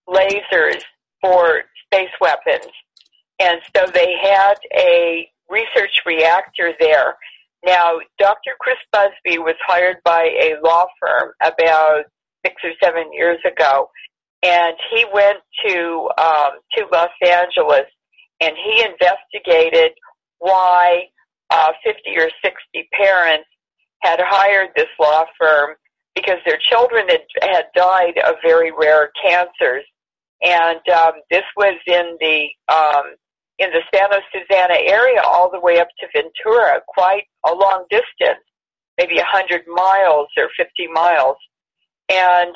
lasers 0.07 0.84
for 1.22 1.64
space 1.85 2.11
weapons, 2.19 2.72
and 3.39 3.60
so 3.76 3.85
they 3.91 4.15
had 4.22 4.56
a 4.76 5.30
research 5.49 6.02
reactor 6.06 6.73
there. 6.80 7.15
Now, 7.66 8.00
Dr. 8.18 8.52
Chris 8.60 8.78
Busby 8.92 9.38
was 9.38 9.56
hired 9.66 9.98
by 10.04 10.24
a 10.24 10.56
law 10.64 10.86
firm 11.00 11.32
about 11.42 12.04
six 12.46 12.56
or 12.64 12.72
seven 12.84 13.14
years 13.14 13.38
ago, 13.46 13.90
and 14.44 14.76
he 14.92 15.06
went 15.14 15.38
to 15.68 16.10
um, 16.18 16.52
to 16.76 16.86
Los 16.92 17.12
Angeles 17.24 17.86
and 18.42 18.56
he 18.58 18.84
investigated 18.84 19.92
why 20.40 21.04
uh, 21.52 21.72
50 21.86 22.02
or 22.18 22.30
60 22.44 22.90
parents 22.92 23.48
had 24.00 24.20
hired 24.22 24.70
this 24.76 24.88
law 25.00 25.26
firm 25.40 25.76
because 26.16 26.38
their 26.46 26.58
children 26.70 27.08
had, 27.08 27.22
had 27.42 27.66
died 27.76 28.18
of 28.28 28.36
very 28.44 28.72
rare 28.78 29.12
cancers. 29.24 29.86
And 30.42 30.80
um, 30.90 31.14
this 31.30 31.44
was 31.56 31.78
in 31.86 32.18
the 32.20 32.48
um, 32.74 33.14
in 33.62 33.70
the 33.70 33.82
Santa 33.94 34.22
Susana 34.34 34.74
area, 34.80 35.22
all 35.24 35.50
the 35.52 35.60
way 35.60 35.80
up 35.80 35.88
to 36.00 36.08
Ventura, 36.14 36.82
quite 36.88 37.26
a 37.46 37.54
long 37.54 37.86
distance, 37.92 38.44
maybe 38.98 39.16
100 39.18 39.62
miles 39.68 40.28
or 40.36 40.50
50 40.58 40.88
miles. 40.88 41.38
And 42.10 42.56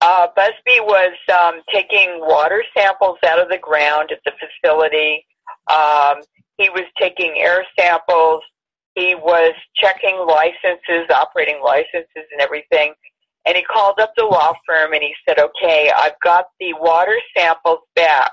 uh, 0.00 0.26
Busby 0.34 0.80
was 0.80 1.12
um, 1.32 1.62
taking 1.72 2.18
water 2.20 2.64
samples 2.76 3.18
out 3.24 3.38
of 3.38 3.48
the 3.48 3.58
ground 3.58 4.10
at 4.10 4.18
the 4.24 4.32
facility. 4.32 5.24
Um, 5.70 6.22
he 6.58 6.68
was 6.70 6.84
taking 6.98 7.34
air 7.36 7.64
samples. 7.78 8.42
He 8.96 9.14
was 9.14 9.54
checking 9.76 10.16
licenses, 10.26 11.08
operating 11.14 11.62
licenses, 11.62 12.26
and 12.32 12.40
everything. 12.40 12.94
And 13.46 13.56
he 13.56 13.62
called 13.62 14.00
up 14.00 14.12
the 14.16 14.24
law 14.24 14.54
firm 14.66 14.92
and 14.92 15.02
he 15.02 15.14
said, 15.26 15.38
"Okay, 15.38 15.90
I've 15.96 16.18
got 16.22 16.46
the 16.58 16.74
water 16.74 17.18
samples 17.36 17.78
back. 17.94 18.32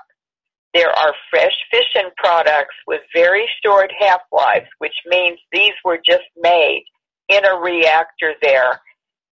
There 0.78 0.96
are 0.96 1.12
fresh 1.28 1.56
fission 1.72 2.12
products 2.16 2.76
with 2.86 3.00
very 3.12 3.48
short 3.64 3.90
half 3.98 4.20
lives, 4.30 4.68
which 4.78 4.94
means 5.06 5.40
these 5.50 5.74
were 5.84 5.98
just 6.06 6.28
made 6.36 6.84
in 7.28 7.44
a 7.44 7.58
reactor 7.58 8.34
there." 8.40 8.80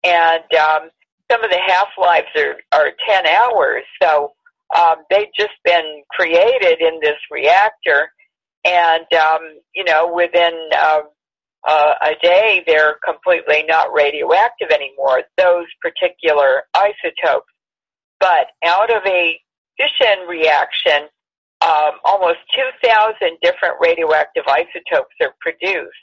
And 0.02 0.54
um, 0.58 0.88
some 1.30 1.44
of 1.44 1.50
the 1.50 1.60
half 1.66 1.88
lives 2.00 2.28
are, 2.36 2.56
are 2.72 2.92
10 3.08 3.26
hours. 3.26 3.82
So 4.02 4.32
um, 4.74 4.96
they've 5.10 5.32
just 5.36 5.54
been 5.64 6.02
created 6.10 6.80
in 6.80 7.00
this 7.00 7.18
reactor. 7.30 8.10
And, 8.64 9.06
um, 9.12 9.40
you 9.74 9.84
know, 9.84 10.12
within 10.14 10.68
uh, 10.74 11.00
uh, 11.66 11.94
a 12.02 12.14
day, 12.22 12.62
they're 12.66 12.96
completely 13.04 13.64
not 13.68 13.92
radioactive 13.92 14.70
anymore, 14.70 15.22
those 15.36 15.66
particular 15.82 16.62
isotopes. 16.74 17.46
But 18.20 18.46
out 18.64 18.90
of 18.94 19.02
a 19.06 19.38
fission 19.76 20.26
reaction, 20.28 21.08
um, 21.64 21.92
almost 22.04 22.38
2,000 22.54 23.38
different 23.42 23.76
radioactive 23.80 24.44
isotopes 24.46 25.14
are 25.22 25.34
produced. 25.40 25.96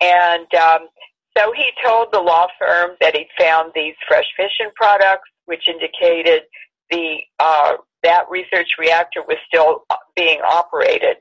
And 0.00 0.52
um, 0.54 0.88
so 1.36 1.52
he 1.56 1.70
told 1.84 2.08
the 2.12 2.20
law 2.20 2.46
firm 2.58 2.90
that 3.00 3.16
he 3.16 3.26
found 3.38 3.72
these 3.74 3.94
fresh 4.08 4.26
fission 4.36 4.72
products, 4.74 5.28
which 5.46 5.68
indicated 5.68 6.42
the 6.90 7.18
uh, 7.38 7.74
that 8.02 8.24
research 8.28 8.68
reactor 8.78 9.22
was 9.26 9.38
still 9.46 9.84
being 10.16 10.40
operated. 10.40 11.16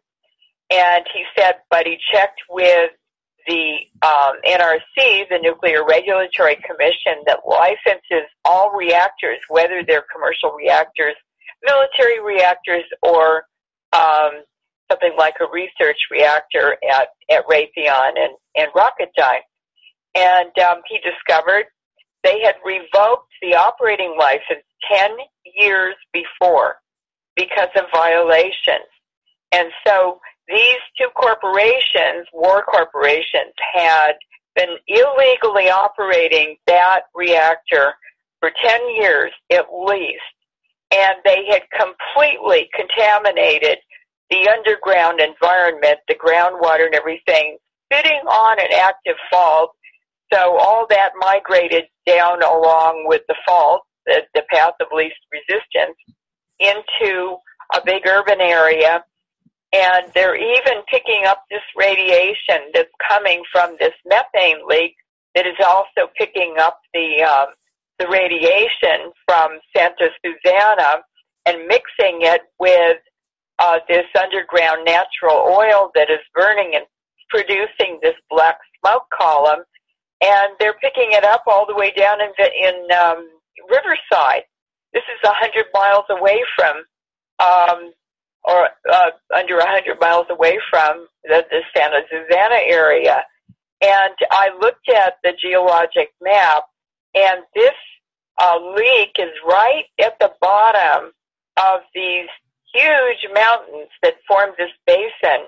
And 0.72 1.06
he 1.14 1.24
said, 1.38 1.56
but 1.70 1.86
he 1.86 1.98
checked 2.12 2.42
with 2.50 2.92
the 3.48 3.76
um, 4.02 4.34
NRC, 4.46 5.30
the 5.30 5.40
Nuclear 5.42 5.86
Regulatory 5.86 6.56
Commission, 6.56 7.24
that 7.28 7.40
licenses 7.48 8.28
all 8.46 8.72
reactors, 8.72 9.38
whether 9.50 9.84
they're 9.86 10.06
commercial 10.12 10.52
reactors, 10.52 11.16
military 11.64 12.20
reactors, 12.22 12.84
or 13.04 13.44
um, 13.94 14.44
something 14.90 15.14
like 15.18 15.36
a 15.40 15.46
research 15.52 15.98
reactor 16.12 16.78
at, 16.92 17.10
at 17.30 17.46
Raytheon 17.48 18.12
and, 18.18 18.34
and 18.56 18.68
Rocketdyne 18.74 19.42
and 20.16 20.52
um, 20.60 20.82
he 20.90 21.00
discovered 21.00 21.66
they 22.24 22.42
had 22.44 22.56
revoked 22.64 23.32
the 23.42 23.56
operating 23.56 24.16
license 24.20 24.64
10 24.92 25.12
years 25.56 25.96
before 26.14 26.76
because 27.36 27.70
of 27.76 27.86
violations. 27.94 28.88
And 29.52 29.70
so 29.86 30.20
these 30.48 30.80
two 31.00 31.08
corporations, 31.16 32.28
war 32.34 32.64
corporations, 32.64 33.54
had 33.74 34.14
been 34.56 34.76
illegally 34.88 35.70
operating 35.70 36.58
that 36.68 37.04
reactor 37.16 37.94
for 38.40 38.52
10 38.64 38.96
years 38.96 39.32
at 39.52 39.66
least. 39.88 40.22
And 40.94 41.16
they 41.24 41.46
had 41.50 41.64
completely 41.72 42.70
contaminated 42.74 43.78
the 44.30 44.50
underground 44.50 45.20
environment, 45.20 46.00
the 46.08 46.16
groundwater 46.16 46.86
and 46.86 46.96
everything, 46.96 47.58
sitting 47.92 48.22
on 48.28 48.60
an 48.60 48.72
active 48.74 49.16
fault 49.32 49.72
so 50.34 50.58
all 50.58 50.86
that 50.90 51.12
migrated 51.18 51.86
down 52.06 52.42
along 52.42 53.06
with 53.08 53.22
the 53.28 53.36
fault, 53.46 53.82
the, 54.06 54.22
the 54.34 54.44
path 54.50 54.74
of 54.80 54.88
least 54.94 55.16
resistance, 55.32 55.98
into 56.60 57.36
a 57.76 57.82
big 57.84 58.06
urban 58.08 58.40
area. 58.40 59.04
And 59.74 60.06
they're 60.14 60.36
even 60.36 60.84
picking 60.90 61.24
up 61.26 61.44
this 61.50 61.62
radiation 61.78 62.72
that's 62.74 62.92
coming 63.08 63.44
from 63.52 63.76
this 63.80 63.94
methane 64.06 64.66
leak 64.68 64.96
that 65.36 65.48
is 65.48 65.56
also 65.66 66.12
picking 66.18 66.56
up 66.60 66.80
the 66.94 67.24
um, 67.24 67.48
the 68.02 68.08
radiation 68.10 69.14
from 69.28 69.60
Santa 69.78 70.10
Susana 70.26 71.06
and 71.46 71.68
mixing 71.68 72.26
it 72.26 72.42
with 72.60 72.98
uh, 73.60 73.78
this 73.88 74.06
underground 74.18 74.86
natural 74.86 75.38
oil 75.38 75.92
that 75.94 76.10
is 76.10 76.20
burning 76.34 76.72
and 76.74 76.86
producing 77.30 78.00
this 78.02 78.16
black 78.30 78.58
smoke 78.80 79.06
column, 79.16 79.64
and 80.22 80.50
they're 80.60 80.78
picking 80.82 81.12
it 81.12 81.24
up 81.24 81.44
all 81.46 81.66
the 81.68 81.76
way 81.76 81.94
down 81.96 82.18
in, 82.22 82.32
in 82.40 82.92
um, 82.98 83.30
Riverside. 83.70 84.44
This 84.94 85.04
is 85.14 85.30
a 85.30 85.34
hundred 85.34 85.66
miles 85.74 86.06
away 86.10 86.42
from, 86.58 86.78
um, 87.40 87.92
or 88.44 88.68
uh, 88.92 89.12
under 89.36 89.60
a 89.60 89.70
hundred 89.70 90.00
miles 90.02 90.26
away 90.32 90.58
from 90.72 91.06
the, 91.24 91.46
the 91.52 91.62
Santa 91.76 92.02
Susana 92.10 92.62
area. 92.66 93.24
And 93.82 94.14
I 94.32 94.50
looked 94.60 94.90
at 94.90 95.16
the 95.24 95.34
geologic 95.40 96.10
map, 96.22 96.64
and 97.16 97.42
this 97.56 97.74
uh, 98.42 98.58
leak 98.76 99.12
is 99.20 99.32
right 99.48 99.86
at 100.00 100.18
the 100.20 100.32
bottom 100.42 101.12
of 101.58 101.82
these 101.94 102.28
huge 102.74 103.28
mountains 103.34 103.90
that 104.02 104.16
form 104.28 104.52
this 104.58 104.72
basin 104.86 105.46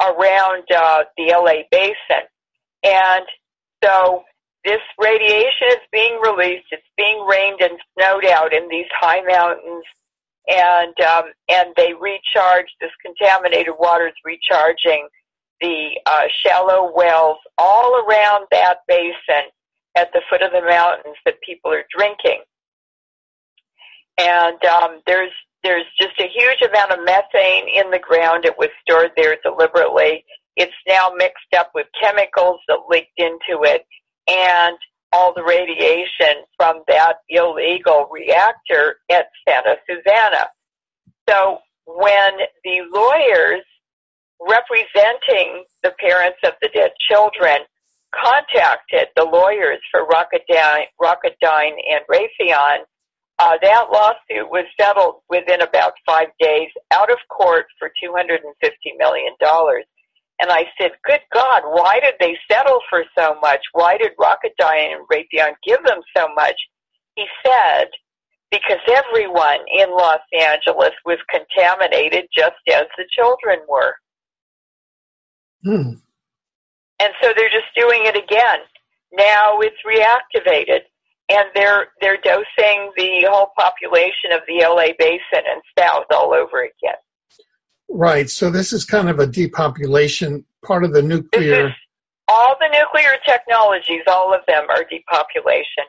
around 0.00 0.64
uh, 0.74 1.04
the 1.16 1.32
LA 1.32 1.62
basin. 1.70 2.26
And 2.84 3.24
so 3.84 4.24
this 4.64 4.80
radiation 4.98 5.68
is 5.68 5.80
being 5.92 6.20
released. 6.22 6.66
It's 6.70 6.82
being 6.96 7.26
rained 7.26 7.60
and 7.60 7.78
snowed 7.98 8.26
out 8.26 8.52
in 8.52 8.68
these 8.68 8.86
high 8.98 9.22
mountains, 9.22 9.84
and 10.48 10.94
um, 11.00 11.24
and 11.48 11.70
they 11.76 11.92
recharge. 11.94 12.66
This 12.80 12.90
contaminated 13.04 13.74
water 13.78 14.08
is 14.08 14.14
recharging 14.24 15.08
the 15.60 16.00
uh, 16.06 16.24
shallow 16.42 16.92
wells 16.94 17.38
all 17.58 18.04
around 18.04 18.46
that 18.50 18.78
basin 18.88 19.50
at 19.96 20.12
the 20.12 20.22
foot 20.30 20.42
of 20.42 20.52
the 20.52 20.66
mountains 20.66 21.16
that 21.24 21.40
people 21.46 21.72
are 21.72 21.84
drinking. 21.96 22.42
And 24.18 24.62
um, 24.64 25.00
there's 25.06 25.32
there's 25.62 25.86
just 26.00 26.18
a 26.18 26.28
huge 26.28 26.62
amount 26.68 26.92
of 26.92 27.04
methane 27.04 27.68
in 27.68 27.90
the 27.90 27.98
ground. 27.98 28.44
It 28.44 28.56
was 28.56 28.70
stored 28.82 29.10
there 29.16 29.36
deliberately. 29.42 30.24
It's 30.56 30.72
now 30.88 31.12
mixed 31.16 31.54
up 31.56 31.70
with 31.74 31.86
chemicals 32.00 32.60
that 32.68 32.78
leaked 32.88 33.18
into 33.18 33.62
it, 33.64 33.86
and 34.28 34.76
all 35.12 35.34
the 35.34 35.42
radiation 35.42 36.44
from 36.56 36.82
that 36.88 37.16
illegal 37.28 38.08
reactor 38.10 38.96
at 39.10 39.26
Santa 39.46 39.76
Susana. 39.88 40.46
So 41.28 41.58
when 41.86 42.32
the 42.64 42.80
lawyers 42.92 43.64
representing 44.40 45.64
the 45.82 45.92
parents 46.00 46.38
of 46.44 46.52
the 46.62 46.68
dead 46.72 46.92
children 47.08 47.58
contacted 48.14 49.08
the 49.16 49.24
lawyers 49.24 49.78
for 49.90 50.06
Rocketdyne, 50.06 50.84
Rocketdyne 51.00 51.76
and 51.88 52.04
Raytheon, 52.10 52.78
uh, 53.38 53.56
that 53.62 53.86
lawsuit 53.90 54.50
was 54.50 54.66
settled 54.78 55.22
within 55.30 55.62
about 55.62 55.94
five 56.06 56.28
days 56.38 56.68
out 56.90 57.10
of 57.10 57.18
court 57.30 57.66
for 57.78 57.90
$250 58.04 58.38
million. 58.98 59.32
And 60.40 60.50
I 60.50 60.64
said, 60.80 60.92
good 61.04 61.20
God, 61.32 61.62
why 61.64 62.00
did 62.00 62.14
they 62.20 62.36
settle 62.50 62.80
for 62.88 63.04
so 63.16 63.36
much? 63.40 63.60
Why 63.72 63.96
did 63.96 64.12
Rocketdyne 64.18 64.94
and 64.94 65.08
Raytheon 65.10 65.52
give 65.66 65.82
them 65.84 66.00
so 66.16 66.28
much? 66.34 66.56
He 67.14 67.24
said, 67.44 67.88
because 68.50 68.80
everyone 68.88 69.60
in 69.72 69.90
Los 69.90 70.20
Angeles 70.38 70.92
was 71.04 71.18
contaminated 71.30 72.26
just 72.36 72.56
as 72.68 72.84
the 72.96 73.04
children 73.16 73.60
were. 73.68 73.94
Hmm. 75.64 75.92
And 77.00 77.12
so 77.22 77.32
they're 77.34 77.50
just 77.50 77.74
doing 77.74 78.02
it 78.04 78.16
again. 78.16 78.58
Now 79.12 79.58
it's 79.60 79.76
reactivated 79.86 80.80
and 81.30 81.46
they're 81.54 81.88
they're 82.00 82.18
dosing 82.22 82.92
the 82.96 83.26
whole 83.30 83.50
population 83.56 84.32
of 84.32 84.40
the 84.46 84.64
LA 84.64 84.92
basin 84.98 85.44
and 85.48 85.62
south 85.78 86.04
all 86.12 86.34
over 86.34 86.62
again. 86.62 86.98
Right. 87.88 88.28
So 88.28 88.50
this 88.50 88.72
is 88.72 88.84
kind 88.84 89.08
of 89.08 89.18
a 89.18 89.26
depopulation 89.26 90.44
part 90.64 90.84
of 90.84 90.92
the 90.92 91.02
nuclear. 91.02 91.68
is, 91.68 91.72
all 92.28 92.56
the 92.60 92.68
nuclear 92.68 93.18
technologies, 93.26 94.02
all 94.06 94.32
of 94.32 94.40
them 94.46 94.66
are 94.68 94.84
depopulation. 94.84 95.84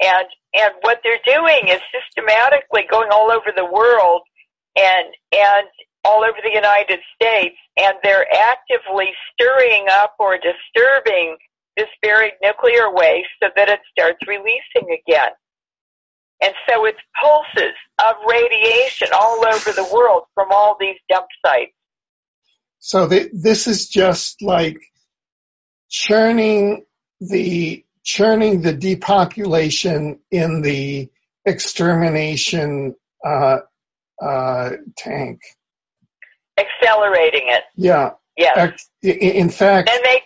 And 0.00 0.26
and 0.54 0.72
what 0.82 1.00
they're 1.02 1.20
doing 1.26 1.68
is 1.68 1.80
systematically 1.92 2.86
going 2.90 3.08
all 3.10 3.30
over 3.30 3.52
the 3.54 3.64
world 3.64 4.22
and 4.76 5.08
and 5.32 5.66
all 6.06 6.24
over 6.24 6.38
the 6.42 6.54
United 6.54 7.00
States 7.14 7.56
and 7.76 7.94
they're 8.02 8.26
actively 8.32 9.08
stirring 9.32 9.86
up 9.90 10.14
or 10.18 10.38
disturbing 10.38 11.36
this 11.76 11.88
buried 12.00 12.32
nuclear 12.42 12.92
waste 12.94 13.28
so 13.42 13.48
that 13.56 13.68
it 13.68 13.80
starts 13.90 14.18
releasing 14.26 14.98
again. 15.06 15.32
And 16.42 16.52
so 16.68 16.84
it's 16.84 16.98
pulses 17.20 17.74
of 17.98 18.14
radiation 18.28 19.08
all 19.14 19.44
over 19.46 19.72
the 19.72 19.88
world 19.92 20.24
from 20.34 20.48
all 20.50 20.76
these 20.78 20.96
dump 21.08 21.26
sites. 21.44 21.72
So 22.78 23.06
the, 23.06 23.30
this 23.32 23.66
is 23.66 23.88
just 23.88 24.42
like 24.42 24.78
churning 25.88 26.84
the 27.20 27.84
churning 28.04 28.62
the 28.62 28.72
depopulation 28.72 30.20
in 30.30 30.62
the 30.62 31.10
extermination 31.44 32.94
uh, 33.24 33.58
uh, 34.22 34.70
tank. 34.96 35.40
Accelerating 36.58 37.48
it. 37.48 37.64
Yeah. 37.76 38.12
Yes. 38.36 38.88
In 39.02 39.48
fact. 39.50 39.90
And 39.90 40.04
they 40.04 40.20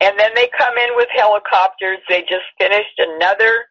and 0.00 0.18
then 0.18 0.30
they 0.34 0.50
come 0.58 0.76
in 0.76 0.96
with 0.96 1.08
helicopters. 1.14 1.98
They 2.08 2.22
just 2.22 2.44
finished 2.58 2.98
another 2.98 3.66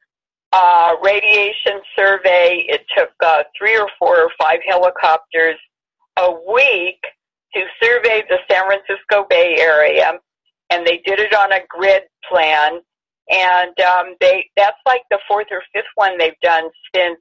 uh, 0.54 0.96
radiation 1.04 1.82
survey. 1.96 2.66
It 2.68 2.86
took 2.96 3.10
uh, 3.24 3.44
three 3.58 3.78
or 3.78 3.88
four 4.00 4.18
or 4.18 4.30
five 4.40 4.60
helicopters 4.66 5.58
a 6.18 6.32
week 6.54 7.02
to 7.54 7.64
survey 7.82 8.24
the 8.30 8.38
San 8.50 8.64
Francisco 8.66 9.26
Bay 9.30 9.58
Area, 9.60 10.14
and 10.70 10.88
they 10.88 11.02
did 11.06 11.20
it 11.20 11.34
on 11.34 11.52
a 11.52 11.60
grid 11.68 12.04
plan. 12.30 12.80
And 13.30 13.80
um, 13.80 14.16
they 14.20 14.46
that's 14.58 14.78
like 14.86 15.04
the 15.10 15.20
fourth 15.28 15.48
or 15.52 15.62
fifth 15.74 15.86
one 15.96 16.18
they've 16.18 16.34
done 16.42 16.70
since 16.94 17.20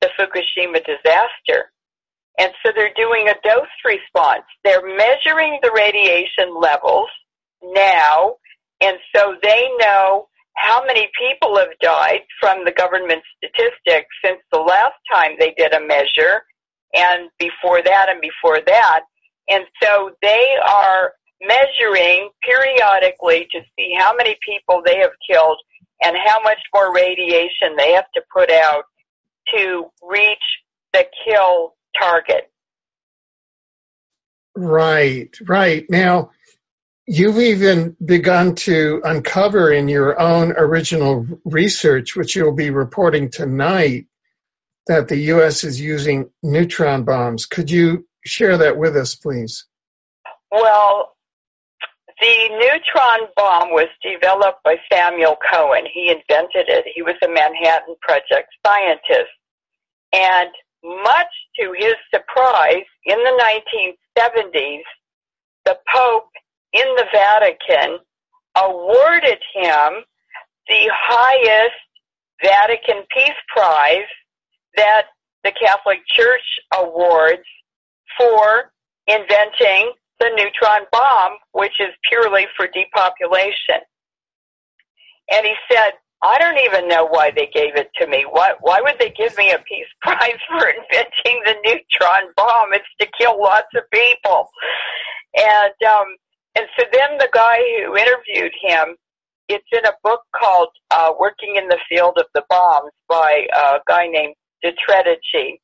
the 0.00 0.08
Fukushima 0.18 0.84
disaster. 0.84 1.70
And 2.38 2.52
so 2.62 2.70
they're 2.74 2.94
doing 2.96 3.28
a 3.28 3.34
dose 3.42 3.66
response. 3.84 4.44
They're 4.64 4.86
measuring 4.96 5.58
the 5.62 5.72
radiation 5.74 6.54
levels 6.60 7.08
now, 7.62 8.36
and 8.80 8.96
so 9.14 9.34
they 9.42 9.68
know 9.78 10.28
how 10.56 10.84
many 10.84 11.08
people 11.18 11.56
have 11.56 11.76
died 11.80 12.20
from 12.40 12.64
the 12.64 12.72
government 12.72 13.22
statistics 13.36 14.08
since 14.24 14.38
the 14.52 14.58
last 14.58 14.94
time 15.12 15.32
they 15.38 15.52
did 15.56 15.72
a 15.72 15.80
measure, 15.80 16.42
and 16.94 17.28
before 17.38 17.82
that, 17.82 18.06
and 18.08 18.20
before 18.20 18.60
that. 18.66 19.00
And 19.48 19.64
so 19.82 20.10
they 20.22 20.56
are 20.64 21.12
measuring 21.40 22.30
periodically 22.42 23.48
to 23.52 23.60
see 23.76 23.94
how 23.98 24.14
many 24.14 24.36
people 24.46 24.82
they 24.84 24.98
have 24.98 25.12
killed 25.28 25.58
and 26.02 26.16
how 26.24 26.40
much 26.42 26.58
more 26.74 26.94
radiation 26.94 27.76
they 27.76 27.92
have 27.92 28.10
to 28.14 28.22
put 28.32 28.50
out 28.50 28.84
to 29.54 29.84
reach 30.08 30.38
the 30.92 31.06
kill 31.24 31.74
target. 32.00 32.50
Right, 34.56 35.36
right. 35.46 35.84
Now, 35.88 36.30
you've 37.06 37.38
even 37.38 37.96
begun 38.04 38.54
to 38.56 39.00
uncover 39.04 39.72
in 39.72 39.88
your 39.88 40.20
own 40.20 40.52
original 40.52 41.26
research, 41.44 42.16
which 42.16 42.34
you'll 42.34 42.54
be 42.54 42.70
reporting 42.70 43.30
tonight, 43.30 44.06
that 44.88 45.08
the 45.08 45.16
U.S. 45.16 45.64
is 45.64 45.80
using 45.80 46.30
neutron 46.42 47.04
bombs. 47.04 47.46
Could 47.46 47.70
you 47.70 48.06
share 48.24 48.58
that 48.58 48.76
with 48.76 48.96
us, 48.96 49.14
please? 49.14 49.66
Well, 50.50 51.14
the 52.20 52.48
neutron 52.50 53.28
bomb 53.36 53.70
was 53.70 53.88
developed 54.02 54.64
by 54.64 54.76
Samuel 54.92 55.36
Cohen. 55.52 55.84
He 55.92 56.10
invented 56.10 56.68
it. 56.68 56.84
He 56.92 57.02
was 57.02 57.14
a 57.22 57.28
Manhattan 57.28 57.94
Project 58.00 58.48
scientist. 58.66 59.30
And 60.12 60.50
much 60.84 61.32
to 61.58 61.72
his 61.76 61.94
surprise, 62.12 62.84
in 63.04 63.18
the 63.18 63.64
1970s, 64.14 64.82
the 65.64 65.78
Pope 65.92 66.30
in 66.72 66.86
the 66.96 67.06
Vatican 67.12 67.98
awarded 68.56 69.38
him 69.54 70.04
the 70.68 70.90
highest 70.92 71.74
Vatican 72.42 73.02
Peace 73.14 73.30
Prize 73.48 74.08
that 74.76 75.06
the 75.44 75.52
Catholic 75.52 75.98
Church 76.06 76.42
awards 76.74 77.42
for 78.18 78.72
inventing 79.06 79.92
the 80.20 80.30
neutron 80.36 80.86
bomb, 80.92 81.38
which 81.52 81.80
is 81.80 81.88
purely 82.08 82.46
for 82.56 82.66
depopulation. 82.66 83.80
And 85.30 85.46
he 85.46 85.54
said, 85.70 85.92
I 86.22 86.38
don't 86.38 86.58
even 86.58 86.88
know 86.88 87.06
why 87.06 87.30
they 87.30 87.46
gave 87.46 87.76
it 87.76 87.90
to 88.00 88.06
me. 88.06 88.26
Why, 88.28 88.52
why 88.60 88.80
would 88.80 88.96
they 88.98 89.10
give 89.10 89.36
me 89.36 89.52
a 89.52 89.58
peace 89.58 89.86
prize 90.02 90.38
for 90.48 90.66
inventing 90.66 91.42
the 91.44 91.54
neutron 91.64 92.32
bomb? 92.36 92.72
It's 92.72 92.84
to 93.00 93.06
kill 93.18 93.40
lots 93.40 93.68
of 93.76 93.84
people. 93.92 94.48
And 95.36 95.74
um, 95.88 96.06
and 96.56 96.66
so 96.76 96.84
then 96.92 97.18
the 97.18 97.28
guy 97.32 97.58
who 97.84 97.96
interviewed 97.96 98.52
him, 98.60 98.96
it's 99.48 99.66
in 99.72 99.84
a 99.86 99.92
book 100.02 100.22
called 100.34 100.70
uh, 100.90 101.12
Working 101.20 101.54
in 101.56 101.68
the 101.68 101.78
Field 101.88 102.14
of 102.16 102.26
the 102.34 102.42
Bombs 102.50 102.90
by 103.08 103.46
a 103.54 103.78
guy 103.86 104.08
named 104.08 104.34
Del 104.62 104.72
Tredici. 104.72 105.60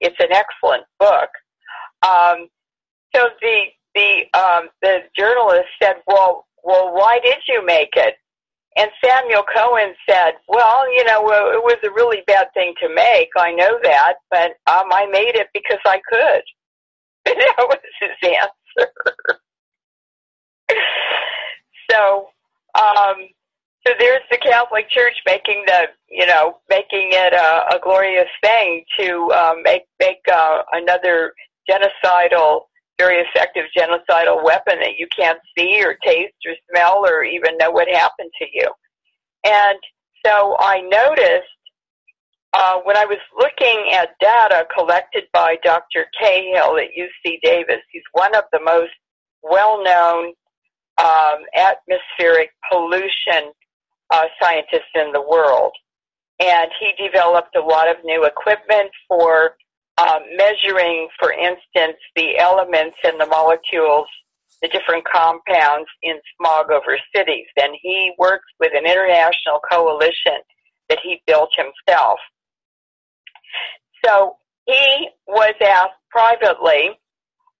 It's 0.00 0.16
an 0.20 0.32
excellent 0.32 0.84
book. 0.98 1.28
Um, 2.02 2.48
so 3.14 3.28
the 3.42 3.64
the 3.94 4.38
um, 4.38 4.68
the 4.80 5.00
journalist 5.16 5.68
said, 5.82 5.96
"Well, 6.06 6.46
well, 6.64 6.94
why 6.94 7.20
did 7.22 7.38
you 7.46 7.64
make 7.64 7.90
it?" 7.94 8.14
And 8.76 8.90
Samuel 9.04 9.42
Cohen 9.42 9.94
said, 10.08 10.34
"Well, 10.48 10.92
you 10.92 11.04
know, 11.04 11.26
it 11.52 11.62
was 11.62 11.78
a 11.84 11.90
really 11.90 12.22
bad 12.26 12.52
thing 12.54 12.74
to 12.80 12.88
make. 12.94 13.28
I 13.36 13.52
know 13.52 13.78
that, 13.82 14.14
but 14.30 14.52
um, 14.70 14.92
I 14.92 15.06
made 15.10 15.34
it 15.34 15.48
because 15.52 15.80
I 15.86 16.00
could." 16.08 16.42
That 17.58 17.66
was 17.68 17.78
his 18.00 18.10
answer. 18.22 18.92
so, 21.90 22.28
um, 22.78 23.28
so 23.86 23.92
there's 23.98 24.22
the 24.30 24.38
Catholic 24.38 24.88
Church 24.90 25.14
making 25.26 25.64
the, 25.66 25.88
you 26.08 26.26
know, 26.26 26.58
making 26.68 27.10
it 27.12 27.32
a, 27.32 27.76
a 27.76 27.80
glorious 27.82 28.28
thing 28.42 28.84
to 28.98 29.32
um, 29.32 29.62
make 29.62 29.82
make 30.00 30.20
uh, 30.32 30.62
another 30.72 31.32
genocidal 31.70 32.62
very 32.98 33.22
effective 33.22 33.64
genocidal 33.76 34.42
weapon 34.42 34.78
that 34.80 34.96
you 34.98 35.06
can't 35.16 35.38
see 35.56 35.82
or 35.84 35.96
taste 36.04 36.34
or 36.46 36.54
smell 36.70 37.06
or 37.06 37.24
even 37.24 37.56
know 37.58 37.70
what 37.70 37.88
happened 37.88 38.30
to 38.38 38.46
you. 38.52 38.68
And 39.44 39.78
so 40.26 40.56
I 40.58 40.80
noticed 40.80 41.46
uh, 42.52 42.78
when 42.84 42.96
I 42.96 43.04
was 43.04 43.18
looking 43.38 43.92
at 43.92 44.18
data 44.20 44.66
collected 44.76 45.24
by 45.32 45.58
Dr. 45.62 46.06
Cahill 46.20 46.76
at 46.78 46.88
UC 46.98 47.40
Davis, 47.42 47.80
he's 47.92 48.02
one 48.12 48.34
of 48.34 48.44
the 48.52 48.60
most 48.64 48.90
well-known 49.42 50.32
um, 50.98 51.44
atmospheric 51.54 52.50
pollution 52.70 53.52
uh, 54.10 54.24
scientists 54.40 54.90
in 54.94 55.12
the 55.12 55.20
world. 55.20 55.72
And 56.40 56.70
he 56.80 56.92
developed 57.02 57.54
a 57.56 57.60
lot 57.60 57.88
of 57.88 57.96
new 58.04 58.24
equipment 58.24 58.90
for 59.06 59.56
um, 59.98 60.20
measuring, 60.36 61.08
for 61.18 61.32
instance, 61.32 61.98
the 62.14 62.38
elements 62.38 62.96
and 63.04 63.20
the 63.20 63.26
molecules, 63.26 64.06
the 64.62 64.68
different 64.68 65.04
compounds 65.04 65.88
in 66.02 66.16
smog 66.36 66.70
over 66.70 66.98
cities. 67.14 67.46
And 67.60 67.74
he 67.80 68.12
works 68.18 68.46
with 68.60 68.72
an 68.74 68.86
international 68.86 69.60
coalition 69.70 70.38
that 70.88 70.98
he 71.02 71.22
built 71.26 71.50
himself. 71.56 72.18
So 74.04 74.36
he 74.66 75.08
was 75.26 75.54
asked 75.60 75.98
privately 76.10 76.90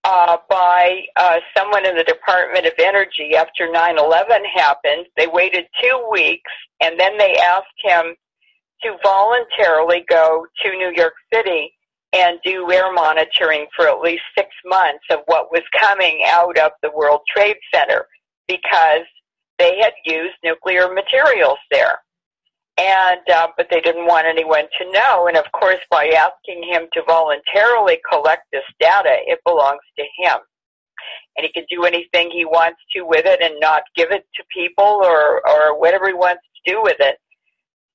uh, 0.04 0.36
by 0.48 1.00
uh, 1.16 1.40
someone 1.56 1.84
in 1.86 1.96
the 1.96 2.04
Department 2.04 2.66
of 2.66 2.72
Energy 2.78 3.34
after 3.36 3.66
9/11 3.66 4.46
happened. 4.54 5.06
They 5.16 5.26
waited 5.26 5.66
two 5.82 6.08
weeks, 6.10 6.50
and 6.80 6.98
then 6.98 7.18
they 7.18 7.36
asked 7.36 7.66
him 7.82 8.14
to 8.82 8.96
voluntarily 9.02 10.04
go 10.08 10.46
to 10.62 10.70
New 10.70 10.92
York 10.94 11.14
City 11.32 11.72
and 12.12 12.38
do 12.44 12.70
air 12.72 12.92
monitoring 12.92 13.66
for 13.76 13.86
at 13.86 14.00
least 14.00 14.22
six 14.36 14.48
months 14.64 15.04
of 15.10 15.20
what 15.26 15.52
was 15.52 15.62
coming 15.78 16.22
out 16.26 16.58
of 16.58 16.72
the 16.82 16.90
World 16.94 17.20
Trade 17.34 17.56
Center 17.74 18.06
because 18.46 19.04
they 19.58 19.78
had 19.80 19.92
used 20.04 20.34
nuclear 20.42 20.88
materials 20.92 21.58
there. 21.70 21.98
And, 22.78 23.20
uh, 23.32 23.48
but 23.56 23.66
they 23.70 23.80
didn't 23.80 24.06
want 24.06 24.26
anyone 24.26 24.64
to 24.78 24.92
know. 24.92 25.26
And 25.26 25.36
of 25.36 25.44
course, 25.52 25.80
by 25.90 26.06
asking 26.06 26.62
him 26.62 26.86
to 26.92 27.02
voluntarily 27.06 27.98
collect 28.10 28.42
this 28.52 28.62
data, 28.78 29.16
it 29.26 29.40
belongs 29.44 29.82
to 29.98 30.04
him. 30.16 30.38
And 31.36 31.44
he 31.44 31.52
can 31.52 31.64
do 31.68 31.84
anything 31.84 32.30
he 32.30 32.44
wants 32.44 32.78
to 32.94 33.02
with 33.02 33.26
it 33.26 33.40
and 33.42 33.58
not 33.60 33.82
give 33.96 34.12
it 34.12 34.24
to 34.36 34.44
people 34.54 35.00
or, 35.02 35.46
or 35.46 35.78
whatever 35.78 36.06
he 36.06 36.14
wants 36.14 36.42
to 36.64 36.72
do 36.72 36.80
with 36.82 36.96
it. 37.00 37.16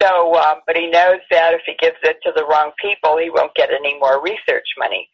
So, 0.03 0.35
um, 0.35 0.57
but 0.67 0.75
he 0.75 0.89
knows 0.89 1.19
that 1.31 1.53
if 1.53 1.61
he 1.65 1.75
gives 1.79 1.95
it 2.03 2.17
to 2.23 2.33
the 2.35 2.45
wrong 2.45 2.71
people, 2.81 3.17
he 3.17 3.29
won't 3.29 3.55
get 3.55 3.69
any 3.71 3.97
more 3.99 4.21
research 4.21 4.67
money. 4.77 5.07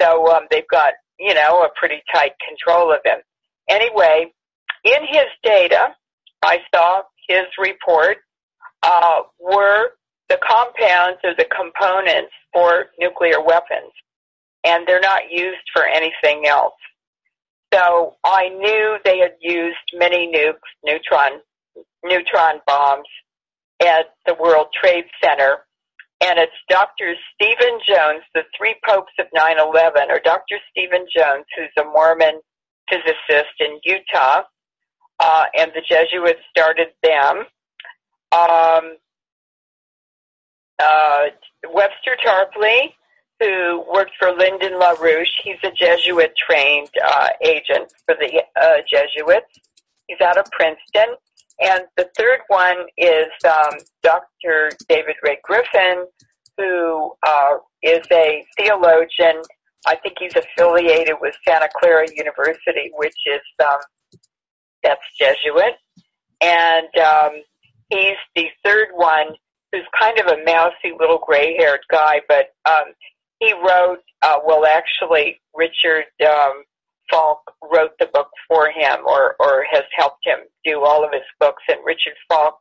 So 0.00 0.26
um, 0.32 0.44
they've 0.50 0.68
got, 0.70 0.94
you 1.18 1.34
know, 1.34 1.62
a 1.62 1.68
pretty 1.78 2.02
tight 2.12 2.32
control 2.48 2.90
of 2.90 3.00
him. 3.04 3.18
Anyway, 3.68 4.32
in 4.84 5.00
his 5.10 5.26
data, 5.42 5.88
I 6.42 6.58
saw 6.74 7.02
his 7.28 7.44
report 7.58 8.18
uh, 8.82 9.22
were 9.38 9.90
the 10.30 10.38
compounds 10.46 11.18
or 11.22 11.34
the 11.36 11.46
components 11.54 12.32
for 12.52 12.86
nuclear 12.98 13.42
weapons, 13.42 13.92
and 14.64 14.86
they're 14.86 15.00
not 15.00 15.30
used 15.30 15.68
for 15.74 15.86
anything 15.86 16.46
else. 16.46 16.74
So 17.74 18.14
I 18.24 18.48
knew 18.48 18.96
they 19.04 19.18
had 19.18 19.34
used 19.40 19.76
many 19.94 20.32
nukes, 20.32 20.54
neutron, 20.82 21.40
neutron 22.02 22.60
bombs, 22.66 23.08
at 23.84 24.14
the 24.26 24.34
World 24.34 24.68
Trade 24.78 25.04
Center. 25.22 25.58
And 26.20 26.38
it's 26.38 26.52
Dr. 26.68 27.14
Stephen 27.34 27.80
Jones, 27.86 28.22
the 28.34 28.44
three 28.56 28.76
popes 28.86 29.12
of 29.18 29.26
9-11, 29.36 30.08
or 30.08 30.20
Dr. 30.24 30.56
Stephen 30.70 31.06
Jones, 31.14 31.44
who's 31.56 31.70
a 31.78 31.84
Mormon 31.84 32.40
physicist 32.88 33.54
in 33.60 33.78
Utah, 33.84 34.42
uh, 35.20 35.44
and 35.56 35.72
the 35.74 35.82
Jesuits 35.86 36.40
started 36.50 36.88
them. 37.02 37.44
Um, 38.32 38.96
uh, 40.78 41.24
Webster 41.72 42.16
Tarpley, 42.24 42.94
who 43.40 43.84
worked 43.92 44.12
for 44.18 44.32
Lyndon 44.32 44.74
LaRouche, 44.74 45.26
he's 45.42 45.56
a 45.62 45.70
Jesuit-trained 45.70 46.90
uh, 47.04 47.28
agent 47.42 47.92
for 48.06 48.14
the 48.18 48.42
uh, 48.60 48.76
Jesuits. 48.88 49.58
He's 50.06 50.20
out 50.20 50.38
of 50.38 50.46
Princeton. 50.52 51.16
And 51.60 51.84
the 51.96 52.08
third 52.16 52.40
one 52.48 52.86
is 52.96 53.28
um, 53.44 53.78
Dr. 54.02 54.70
David 54.88 55.14
Ray 55.22 55.38
Griffin, 55.42 56.06
who 56.58 57.12
uh, 57.26 57.56
is 57.82 58.06
a 58.12 58.44
theologian. 58.56 59.42
I 59.86 59.96
think 59.96 60.16
he's 60.18 60.34
affiliated 60.34 61.16
with 61.20 61.34
Santa 61.46 61.68
Clara 61.78 62.06
University, 62.14 62.90
which 62.96 63.16
is 63.26 63.40
um, 63.64 63.78
that's 64.82 65.02
Jesuit, 65.18 65.74
and 66.40 66.88
um, 66.98 67.42
he's 67.88 68.16
the 68.34 68.46
third 68.64 68.88
one 68.94 69.28
who's 69.72 69.86
kind 69.98 70.18
of 70.18 70.26
a 70.26 70.44
mousy 70.44 70.94
little 70.98 71.18
gray-haired 71.24 71.80
guy, 71.90 72.20
but 72.28 72.54
um, 72.68 72.92
he 73.40 73.52
wrote. 73.52 73.98
Uh, 74.22 74.38
well, 74.46 74.64
actually, 74.64 75.38
Richard 75.54 76.06
um, 76.26 76.64
Falk 77.10 77.40
wrote 77.72 77.92
the 77.98 78.06
book 78.12 78.28
for 78.48 78.68
him 78.68 79.00
or, 79.06 79.36
or 79.40 79.64
has 79.70 79.84
helped 79.96 80.24
him 80.24 80.38
do 80.64 80.84
all 80.84 81.04
of 81.04 81.12
his 81.12 81.22
books. 81.40 81.62
And 81.68 81.78
Richard 81.84 82.14
Falk 82.28 82.58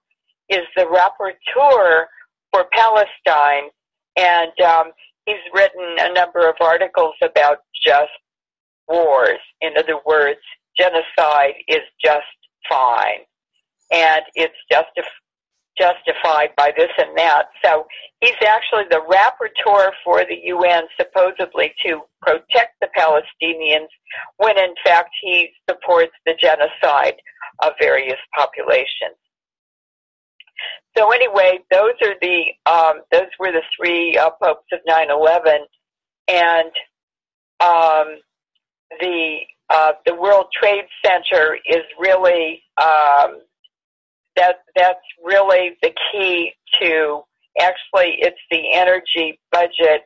is 0.49 0.65
the 0.75 0.83
rapporteur 0.83 2.05
for 2.51 2.65
Palestine. 2.71 3.69
And 4.17 4.51
um, 4.61 4.91
he's 5.25 5.35
written 5.53 5.95
a 5.99 6.13
number 6.13 6.47
of 6.47 6.55
articles 6.61 7.15
about 7.21 7.59
just 7.85 8.11
wars. 8.87 9.39
In 9.61 9.71
other 9.77 9.99
words, 10.05 10.41
genocide 10.77 11.55
is 11.67 11.81
just 12.03 12.23
fine. 12.69 13.25
And 13.91 14.23
it's 14.35 14.55
justified 14.71 15.22
justified 15.77 16.49
by 16.55 16.71
this 16.77 16.89
and 16.97 17.17
that. 17.17 17.45
So 17.63 17.85
he's 18.21 18.31
actually 18.45 18.83
the 18.89 19.01
rapporteur 19.09 19.91
for 20.03 20.23
the 20.25 20.39
UN 20.45 20.83
supposedly 20.99 21.73
to 21.85 22.01
protect 22.21 22.79
the 22.81 22.89
Palestinians 22.97 23.87
when 24.37 24.57
in 24.57 24.73
fact 24.85 25.09
he 25.21 25.49
supports 25.69 26.13
the 26.25 26.35
genocide 26.39 27.15
of 27.63 27.73
various 27.79 28.19
populations. 28.35 29.17
So 30.97 31.11
anyway, 31.11 31.59
those 31.71 31.93
are 32.03 32.15
the 32.21 32.43
um, 32.65 33.01
those 33.11 33.29
were 33.39 33.51
the 33.51 33.63
three 33.75 34.17
uh, 34.17 34.29
popes 34.41 34.67
of 34.71 34.79
9/11, 34.87 35.57
and 36.27 36.71
um, 37.59 38.19
the 38.99 39.39
uh, 39.69 39.93
the 40.05 40.13
World 40.13 40.45
Trade 40.53 40.85
Center 41.03 41.57
is 41.65 41.81
really 41.99 42.61
um, 42.79 43.41
that 44.35 44.57
that's 44.75 44.99
really 45.23 45.77
the 45.81 45.91
key 46.11 46.53
to 46.81 47.21
actually 47.59 48.15
it's 48.19 48.39
the 48.49 48.73
energy 48.73 49.39
budget 49.51 50.01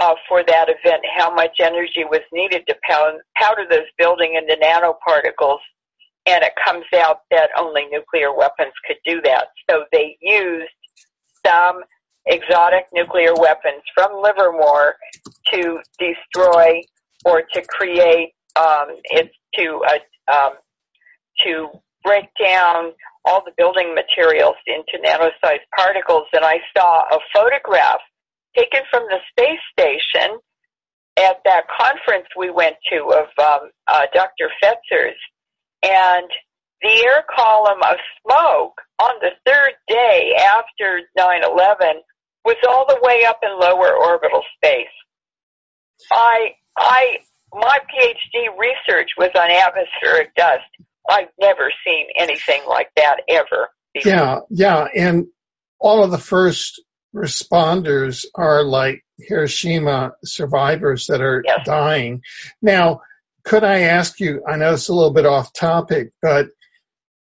uh, 0.00 0.14
for 0.28 0.42
that 0.46 0.68
event, 0.68 1.02
how 1.16 1.32
much 1.32 1.60
energy 1.60 2.04
was 2.04 2.20
needed 2.32 2.66
to 2.66 2.74
powder 2.84 3.64
those 3.70 3.86
building 3.96 4.34
into 4.34 4.60
nanoparticles. 4.60 5.58
And 6.26 6.42
it 6.42 6.52
comes 6.64 6.86
out 6.96 7.20
that 7.30 7.50
only 7.56 7.82
nuclear 7.90 8.34
weapons 8.34 8.72
could 8.86 8.96
do 9.04 9.20
that. 9.22 9.48
So 9.70 9.84
they 9.92 10.16
used 10.20 10.70
some 11.46 11.82
exotic 12.26 12.86
nuclear 12.92 13.34
weapons 13.34 13.82
from 13.94 14.22
Livermore 14.22 14.94
to 15.52 15.78
destroy 15.98 16.80
or 17.24 17.42
to 17.52 17.62
create 17.68 18.32
um, 18.56 18.96
it 19.04 19.30
to 19.56 19.80
uh, 19.86 20.32
um, 20.32 20.52
to 21.44 21.68
break 22.02 22.24
down 22.42 22.92
all 23.24 23.42
the 23.44 23.52
building 23.56 23.94
materials 23.94 24.56
into 24.66 25.02
nano-sized 25.02 25.64
particles, 25.76 26.24
and 26.32 26.44
I 26.44 26.58
saw 26.76 27.02
a 27.10 27.18
photograph 27.34 28.00
taken 28.56 28.80
from 28.90 29.04
the 29.08 29.18
space 29.30 29.60
station 29.72 30.38
at 31.16 31.38
that 31.44 31.64
conference 31.68 32.26
we 32.36 32.50
went 32.50 32.76
to 32.90 32.98
of 33.12 33.26
um, 33.38 33.70
uh, 33.86 34.06
Dr. 34.12 34.50
Fetzer's, 34.62 35.18
and 35.82 36.28
the 36.82 37.04
air 37.06 37.24
column 37.34 37.80
of 37.82 37.96
smoke 38.22 38.80
on 39.00 39.14
the 39.20 39.30
third 39.46 39.74
day 39.88 40.34
after 40.38 41.02
9/11 41.18 42.00
was 42.44 42.56
all 42.68 42.86
the 42.86 42.98
way 43.02 43.24
up 43.24 43.38
in 43.42 43.58
lower 43.58 43.96
orbital 43.96 44.42
space. 44.56 44.86
I 46.10 46.54
I 46.76 47.18
my 47.52 47.78
PhD 47.90 48.48
research 48.58 49.10
was 49.16 49.30
on 49.36 49.50
atmospheric 49.50 50.34
dust. 50.34 50.64
I've 51.08 51.28
never 51.40 51.70
seen 51.86 52.06
anything 52.16 52.62
like 52.68 52.90
that 52.96 53.18
ever. 53.28 53.68
Before. 53.92 54.12
Yeah, 54.12 54.38
yeah, 54.50 54.86
and 54.94 55.26
all 55.78 56.02
of 56.02 56.10
the 56.10 56.18
first 56.18 56.82
responders 57.14 58.24
are 58.34 58.64
like 58.64 59.04
Hiroshima 59.18 60.12
survivors 60.24 61.06
that 61.06 61.20
are 61.20 61.42
yes. 61.46 61.60
dying. 61.64 62.22
Now, 62.60 63.02
could 63.44 63.62
I 63.62 63.80
ask 63.82 64.18
you? 64.18 64.42
I 64.48 64.56
know 64.56 64.72
it's 64.72 64.88
a 64.88 64.94
little 64.94 65.12
bit 65.12 65.26
off 65.26 65.52
topic, 65.52 66.12
but 66.20 66.48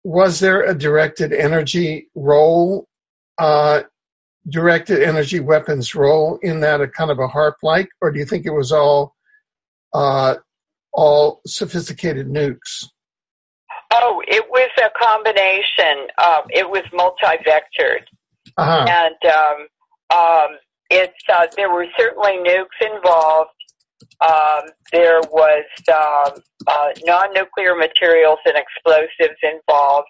was 0.04 0.40
there 0.40 0.64
a 0.64 0.78
directed 0.78 1.32
energy 1.32 2.10
role, 2.16 2.88
uh, 3.38 3.84
directed 4.48 5.04
energy 5.04 5.40
weapons 5.40 5.96
role 5.96 6.40
in 6.42 6.62
that, 6.62 6.82
a 6.82 6.88
kind 6.88 7.12
of 7.12 7.20
a 7.20 7.28
HAARP 7.28 7.56
like, 7.62 7.90
or 8.02 8.12
do 8.12 8.20
you 8.20 8.26
think 8.26 8.46
it 8.46 8.54
was 8.54 8.72
all 8.72 9.14
uh, 9.94 10.36
all 10.92 11.42
sophisticated 11.46 12.28
nukes? 12.28 12.86
Oh, 13.92 14.22
it 14.28 14.46
was 14.50 14.70
a 14.78 14.90
combination. 15.00 16.08
Um, 16.18 16.44
it 16.50 16.70
was 16.70 16.84
multi-vectored, 16.94 18.04
uh-huh. 18.58 18.86
and 18.90 19.32
um, 19.32 20.18
um, 20.18 20.58
it's 20.90 21.14
uh, 21.34 21.48
there 21.56 21.72
were 21.72 21.86
certainly 21.98 22.38
nukes 22.38 22.96
involved. 22.96 23.52
Um, 24.20 24.72
there 24.92 25.22
was 25.32 25.66
um, 25.90 26.42
uh, 26.68 26.90
non-nuclear 27.06 27.76
materials 27.76 28.40
and 28.46 28.56
explosives 28.58 29.40
involved. 29.42 30.08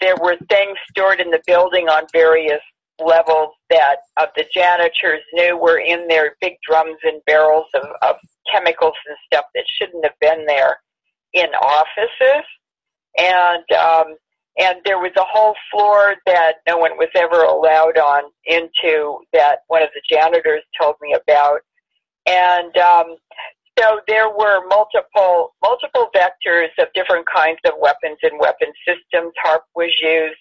There 0.00 0.16
were 0.20 0.36
things 0.48 0.76
stored 0.90 1.20
in 1.20 1.30
the 1.30 1.40
building 1.46 1.88
on 1.88 2.04
various 2.12 2.60
levels 2.98 3.54
that 3.70 3.96
uh, 4.16 4.26
the 4.36 4.44
janitors 4.52 5.22
knew 5.32 5.56
were 5.56 5.78
in 5.78 6.06
their 6.08 6.36
big 6.40 6.54
drums 6.68 6.98
and 7.02 7.20
barrels 7.26 7.66
of, 7.74 7.84
of 8.02 8.16
chemicals 8.52 8.94
and 9.06 9.16
stuff 9.26 9.46
that 9.54 9.64
shouldn't 9.78 10.04
have 10.04 10.18
been 10.20 10.44
there 10.46 10.76
in 11.32 11.46
offices. 11.54 12.44
And 13.18 13.64
um, 13.72 14.16
and 14.58 14.78
there 14.84 14.98
was 14.98 15.12
a 15.16 15.24
whole 15.24 15.54
floor 15.70 16.14
that 16.26 16.56
no 16.66 16.76
one 16.76 16.96
was 16.96 17.08
ever 17.14 17.42
allowed 17.42 17.98
on 17.98 18.30
into 18.44 19.18
that 19.32 19.60
one 19.68 19.82
of 19.82 19.88
the 19.94 20.02
janitors 20.08 20.62
told 20.80 20.96
me 21.00 21.14
about. 21.14 21.60
And 22.26 22.76
um, 22.76 23.16
so 23.78 24.00
there 24.06 24.28
were 24.28 24.66
multiple 24.68 25.54
multiple 25.62 26.08
vectors 26.14 26.68
of 26.78 26.88
different 26.94 27.26
kinds 27.34 27.58
of 27.64 27.72
weapons 27.80 28.18
and 28.22 28.38
weapon 28.38 28.68
systems. 28.86 29.32
HAARP 29.44 29.60
was 29.74 29.90
used, 30.02 30.40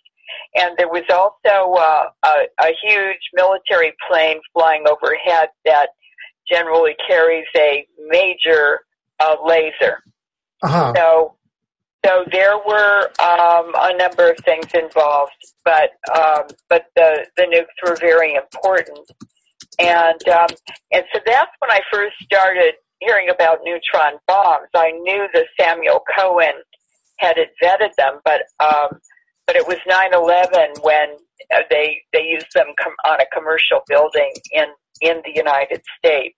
and 0.56 0.76
there 0.78 0.90
was 0.90 1.04
also 1.10 1.74
uh, 1.80 2.06
a, 2.26 2.68
a 2.68 2.74
huge 2.84 3.22
military 3.34 3.94
plane 4.10 4.40
flying 4.54 4.84
overhead 4.88 5.50
that 5.66 5.90
generally 6.50 6.96
carries 7.08 7.46
a 7.56 7.86
major 8.08 8.82
uh, 9.20 9.36
laser. 9.46 10.04
Uh-huh. 10.62 10.94
So, 10.96 11.36
so 12.06 12.24
there 12.32 12.58
were 12.58 13.10
um, 13.20 13.74
a 13.76 13.96
number 13.98 14.32
of 14.32 14.38
things 14.46 14.68
involved, 14.74 15.34
but 15.66 15.92
um, 16.16 16.44
but 16.70 16.86
the 16.96 17.26
the 17.36 17.44
nukes 17.44 17.88
were 17.90 17.98
very 17.98 18.36
important, 18.36 19.00
and 19.80 20.28
um, 20.30 20.48
and 20.92 21.04
so 21.14 21.20
that's 21.26 21.52
when 21.60 21.72
I 21.72 21.82
first 21.92 22.16
started 22.24 22.76
hearing 23.00 23.30
about 23.30 23.60
neutron 23.64 24.14
bombs. 24.28 24.70
I 24.76 24.92
knew 24.92 25.28
that 25.34 25.46
Samuel 25.60 26.02
Cohen 26.18 26.54
had 27.18 27.36
vetted 27.62 27.94
them, 27.98 28.20
but 28.24 28.44
um, 28.60 29.00
but 29.46 29.58
it 29.58 29.68
was 29.68 29.78
9/11 29.90 30.84
when 30.84 31.18
uh, 31.54 31.64
they 31.70 32.02
they 32.14 32.24
used 32.24 32.54
them 32.54 32.68
com- 32.82 32.96
on 33.06 33.20
a 33.20 33.26
commercial 33.34 33.82
building 33.88 34.32
in 34.52 34.66
in 35.02 35.22
the 35.26 35.34
United 35.36 35.82
States. 35.98 36.36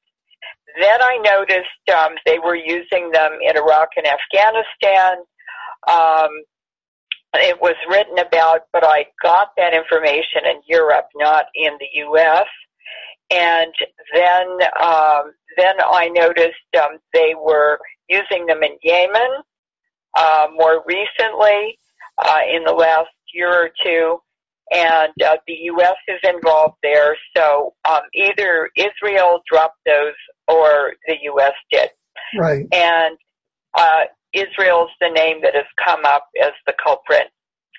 Then 0.79 1.01
I 1.01 1.17
noticed 1.17 1.97
um, 1.97 2.15
they 2.25 2.39
were 2.39 2.55
using 2.55 3.11
them 3.11 3.33
in 3.41 3.57
Iraq 3.57 3.89
and 3.97 4.07
Afghanistan. 4.07 5.23
Um, 5.89 6.29
it 7.33 7.59
was 7.61 7.75
written 7.89 8.19
about, 8.19 8.61
but 8.73 8.83
I 8.85 9.05
got 9.23 9.49
that 9.57 9.73
information 9.73 10.41
in 10.45 10.61
Europe, 10.67 11.07
not 11.15 11.45
in 11.55 11.73
the 11.79 11.87
U.S. 11.99 12.45
And 13.29 13.73
then, 14.13 14.47
um, 14.81 15.31
then 15.57 15.75
I 15.79 16.09
noticed 16.09 16.55
um, 16.77 16.99
they 17.13 17.33
were 17.39 17.79
using 18.09 18.45
them 18.47 18.63
in 18.63 18.77
Yemen 18.83 19.31
uh, 20.17 20.47
more 20.53 20.83
recently 20.85 21.79
uh, 22.17 22.39
in 22.53 22.63
the 22.65 22.73
last 22.73 23.09
year 23.33 23.49
or 23.49 23.69
two 23.83 24.19
and 24.71 25.11
uh, 25.23 25.35
the 25.47 25.53
U.S. 25.63 25.95
is 26.07 26.19
involved 26.23 26.77
there. 26.81 27.17
So 27.35 27.73
um, 27.89 28.01
either 28.13 28.69
Israel 28.77 29.41
dropped 29.51 29.79
those 29.85 30.13
or 30.47 30.93
the 31.07 31.15
U.S. 31.23 31.53
did. 31.71 31.89
Right. 32.37 32.65
And 32.71 33.17
uh, 33.77 34.03
Israel's 34.33 34.89
the 34.99 35.09
name 35.09 35.41
that 35.41 35.55
has 35.55 35.65
come 35.83 36.05
up 36.05 36.27
as 36.43 36.51
the 36.65 36.73
culprit 36.83 37.27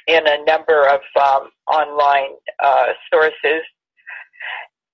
in 0.07 0.27
a 0.27 0.45
number 0.45 0.89
of 0.89 1.01
um, 1.20 1.51
online 1.69 2.35
uh, 2.62 2.89
sources. 3.12 3.62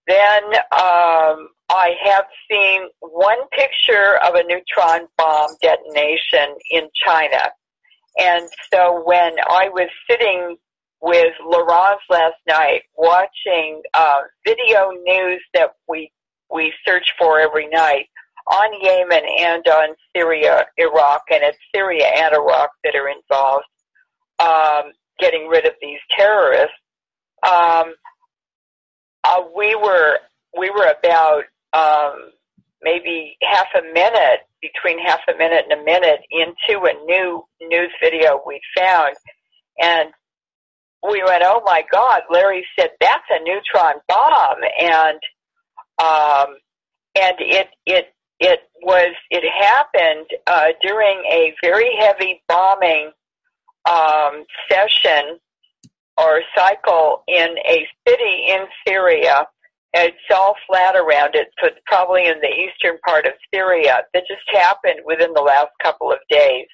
Then 0.07 0.45
um, 0.73 1.49
I 1.71 1.95
have 2.03 2.25
seen 2.51 2.89
one 3.01 3.39
picture 3.51 4.19
of 4.25 4.35
a 4.35 4.43
neutron 4.45 5.07
bomb 5.17 5.51
detonation 5.61 6.57
in 6.71 6.89
China. 7.05 7.43
And 8.19 8.49
so 8.73 9.03
when 9.05 9.35
I 9.51 9.69
was 9.69 9.89
sitting 10.11 10.57
with 11.01 11.35
Laurence 11.45 12.01
last 12.11 12.37
night, 12.49 12.83
watching 12.97 13.83
uh, 13.95 14.21
video 14.47 14.91
news 15.05 15.43
that 15.55 15.73
we 15.89 16.11
we 16.53 16.73
search 16.87 17.07
for 17.19 17.39
every 17.39 17.69
night 17.69 18.07
on 18.51 18.71
Yemen 18.83 19.23
and 19.41 19.67
on 19.67 19.95
Syria, 20.15 20.67
Iraq, 20.77 21.23
and 21.31 21.43
it's 21.43 21.59
Syria 21.75 22.07
and 22.07 22.35
Iraq 22.35 22.71
that 22.85 22.95
are 22.95 23.09
involved, 23.09 23.65
um, 24.39 24.93
getting 25.19 25.49
rid 25.49 25.67
of 25.67 25.73
these 25.81 25.99
terrorists. 26.17 26.75
Um, 27.47 27.95
uh, 29.25 29.43
we 29.57 29.75
were 29.75 30.19
we 30.59 30.71
were 30.71 30.93
about 30.99 31.45
um, 31.73 32.31
maybe 32.83 33.37
half 33.43 33.67
a 33.75 33.83
minute 33.93 34.41
between 34.63 34.99
half 35.05 35.21
a 35.29 35.37
minute 35.37 35.67
and 35.69 35.81
a 35.81 35.85
minute 35.85 36.21
into 36.31 36.85
a 36.85 37.05
new 37.05 37.45
news 37.61 37.93
video 38.03 38.41
we 38.47 38.61
found, 38.77 39.15
and 39.81 40.11
we 41.03 41.23
went, 41.25 41.43
oh 41.45 41.63
my 41.65 41.83
God, 41.91 42.23
Larry 42.31 42.65
said 42.79 42.91
that's 43.01 43.25
a 43.31 43.43
neutron 43.43 43.95
bomb. 44.09 44.59
And, 44.81 45.21
um, 46.03 46.57
and 47.17 47.37
it, 47.39 47.69
it, 47.87 48.07
it 48.41 48.61
was, 48.83 49.15
it 49.31 49.45
happened, 49.51 50.27
uh, 50.47 50.69
during 50.83 51.19
a 51.31 51.55
very 51.63 51.97
heavy 51.99 52.43
bombing, 52.49 53.11
um, 53.89 54.45
session 54.71 55.39
or 56.19 56.43
cycle 56.57 57.23
in 57.29 57.57
a 57.59 57.87
city 58.07 58.47
in 58.49 58.67
Syria. 58.87 59.47
It's 59.95 60.17
all 60.35 60.55
flat 60.67 60.97
around 60.97 61.35
it, 61.35 61.49
so 61.59 61.69
it's 61.69 61.81
probably 61.87 62.27
in 62.27 62.41
the 62.41 62.49
eastern 62.49 62.99
part 63.07 63.25
of 63.27 63.33
Syria 63.53 64.03
that 64.13 64.25
just 64.29 64.43
happened 64.49 65.01
within 65.07 65.33
the 65.33 65.41
last 65.41 65.71
couple 65.83 66.13
of 66.13 66.19
days. 66.29 66.67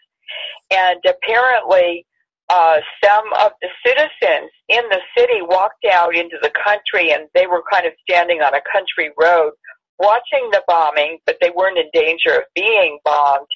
And 0.73 0.99
apparently, 1.07 2.07
uh, 2.49 2.79
some 3.03 3.25
of 3.41 3.53
the 3.63 3.69
citizens 3.87 4.51
in 4.69 4.83
the 4.91 5.01
city 5.17 5.41
walked 5.43 5.85
out 5.91 6.15
into 6.15 6.37
the 6.43 6.51
country 6.51 7.13
and 7.13 7.29
they 7.35 7.47
were 7.47 7.63
kind 7.73 7.87
of 7.87 7.93
standing 8.09 8.41
on 8.43 8.55
a 8.55 8.61
country 8.71 9.11
road 9.19 9.53
watching 9.99 10.49
the 10.51 10.63
bombing, 10.67 11.19
but 11.27 11.37
they 11.41 11.51
weren't 11.51 11.79
in 11.79 11.89
danger 11.93 12.39
of 12.39 12.45
being 12.55 12.99
bombed. 13.05 13.47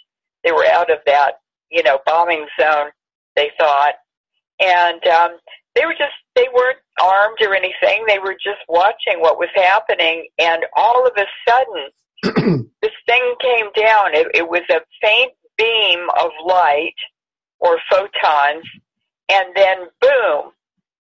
They 0.45 0.53
were 0.53 0.67
out 0.67 0.91
of 0.91 0.99
that, 1.07 1.41
you 1.71 1.83
know, 1.83 1.99
bombing 2.07 2.47
zone, 2.61 2.91
they 3.37 3.51
thought. 3.59 3.95
And 4.61 5.05
um, 5.07 5.39
they 5.75 5.85
were 5.87 5.95
just, 5.95 6.15
they 6.35 6.47
weren't 6.55 6.79
armed 7.01 7.39
or 7.41 7.55
anything. 7.55 8.05
They 8.07 8.19
were 8.19 8.35
just 8.35 8.61
watching 8.69 9.21
what 9.21 9.39
was 9.39 9.51
happening. 9.55 10.29
And 10.39 10.65
all 10.77 11.07
of 11.07 11.13
a 11.17 11.27
sudden, 11.49 12.69
this 12.83 12.93
thing 13.07 13.35
came 13.41 13.67
down. 13.77 14.15
It, 14.15 14.29
it 14.35 14.49
was 14.49 14.63
a 14.71 14.81
faint 15.03 15.33
beam 15.57 16.07
of 16.21 16.31
light 16.45 16.95
or 17.61 17.79
photons, 17.91 18.65
and 19.29 19.47
then 19.55 19.79
boom, 20.01 20.53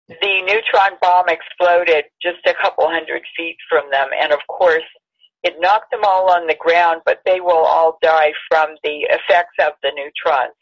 the 0.09 0.43
neutron 0.43 0.98
bomb 1.01 1.27
exploded 1.28 2.05
just 2.20 2.44
a 2.47 2.55
couple 2.60 2.85
hundred 2.89 3.23
feet 3.36 3.56
from 3.69 3.85
them, 3.90 4.09
and 4.20 4.32
of 4.32 4.40
course, 4.48 4.82
it 5.43 5.55
knocked 5.60 5.90
them 5.90 6.01
all 6.05 6.31
on 6.31 6.47
the 6.47 6.56
ground, 6.59 7.02
but 7.05 7.20
they 7.24 7.40
will 7.40 7.65
all 7.65 7.98
die 8.02 8.32
from 8.48 8.70
the 8.82 9.06
effects 9.10 9.55
of 9.60 9.73
the 9.82 9.93
neutrons. 9.94 10.55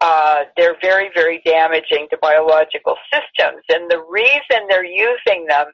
Uh, 0.00 0.44
they're 0.56 0.76
very, 0.80 1.10
very 1.14 1.42
damaging 1.44 2.06
to 2.10 2.18
biological 2.20 2.96
systems, 3.12 3.62
and 3.68 3.90
the 3.90 4.02
reason 4.08 4.66
they're 4.68 4.84
using 4.84 5.46
them 5.46 5.66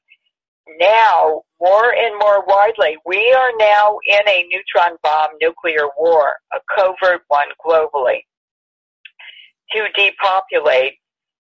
now 0.79 1.43
more 1.61 1.95
and 1.95 2.19
more 2.19 2.45
widely, 2.47 2.97
we 3.07 3.33
are 3.33 3.53
now 3.59 3.99
in 4.07 4.29
a 4.29 4.47
neutron 4.51 4.97
bomb 5.03 5.31
nuclear 5.41 5.89
war, 5.99 6.35
a 6.53 6.59
covert 6.75 7.23
one 7.29 7.49
globally 7.65 8.21
to 9.73 9.89
depopulate. 9.95 10.95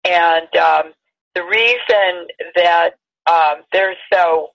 And 0.06 0.54
um, 0.56 0.94
the 1.36 1.44
reason 1.44 2.28
that 2.56 2.92
um, 3.28 3.64
they're 3.72 3.96
so 4.12 4.50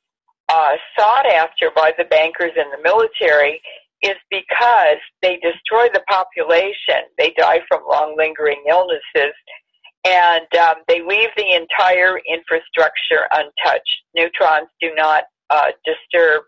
uh, 0.53 0.73
sought 0.99 1.27
after 1.27 1.71
by 1.75 1.93
the 1.97 2.05
bankers 2.05 2.53
and 2.57 2.67
the 2.73 2.83
military 2.83 3.61
is 4.03 4.17
because 4.31 4.99
they 5.23 5.37
destroy 5.37 5.89
the 5.93 6.03
population. 6.09 7.09
They 7.19 7.33
die 7.37 7.61
from 7.69 7.83
long 7.89 8.15
lingering 8.17 8.63
illnesses 8.69 9.33
and 10.05 10.47
um, 10.61 10.75
they 10.87 11.03
leave 11.03 11.31
the 11.37 11.53
entire 11.53 12.19
infrastructure 12.29 13.27
untouched. 13.33 14.03
Neutrons 14.15 14.69
do 14.81 14.91
not 14.95 15.25
uh, 15.51 15.71
disturb 15.85 16.43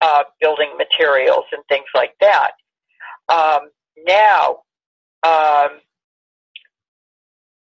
uh, 0.00 0.22
building 0.40 0.72
materials 0.78 1.44
and 1.52 1.62
things 1.68 1.86
like 1.94 2.12
that. 2.20 2.52
Um, 3.28 3.70
now, 4.06 4.50
um, 5.24 5.80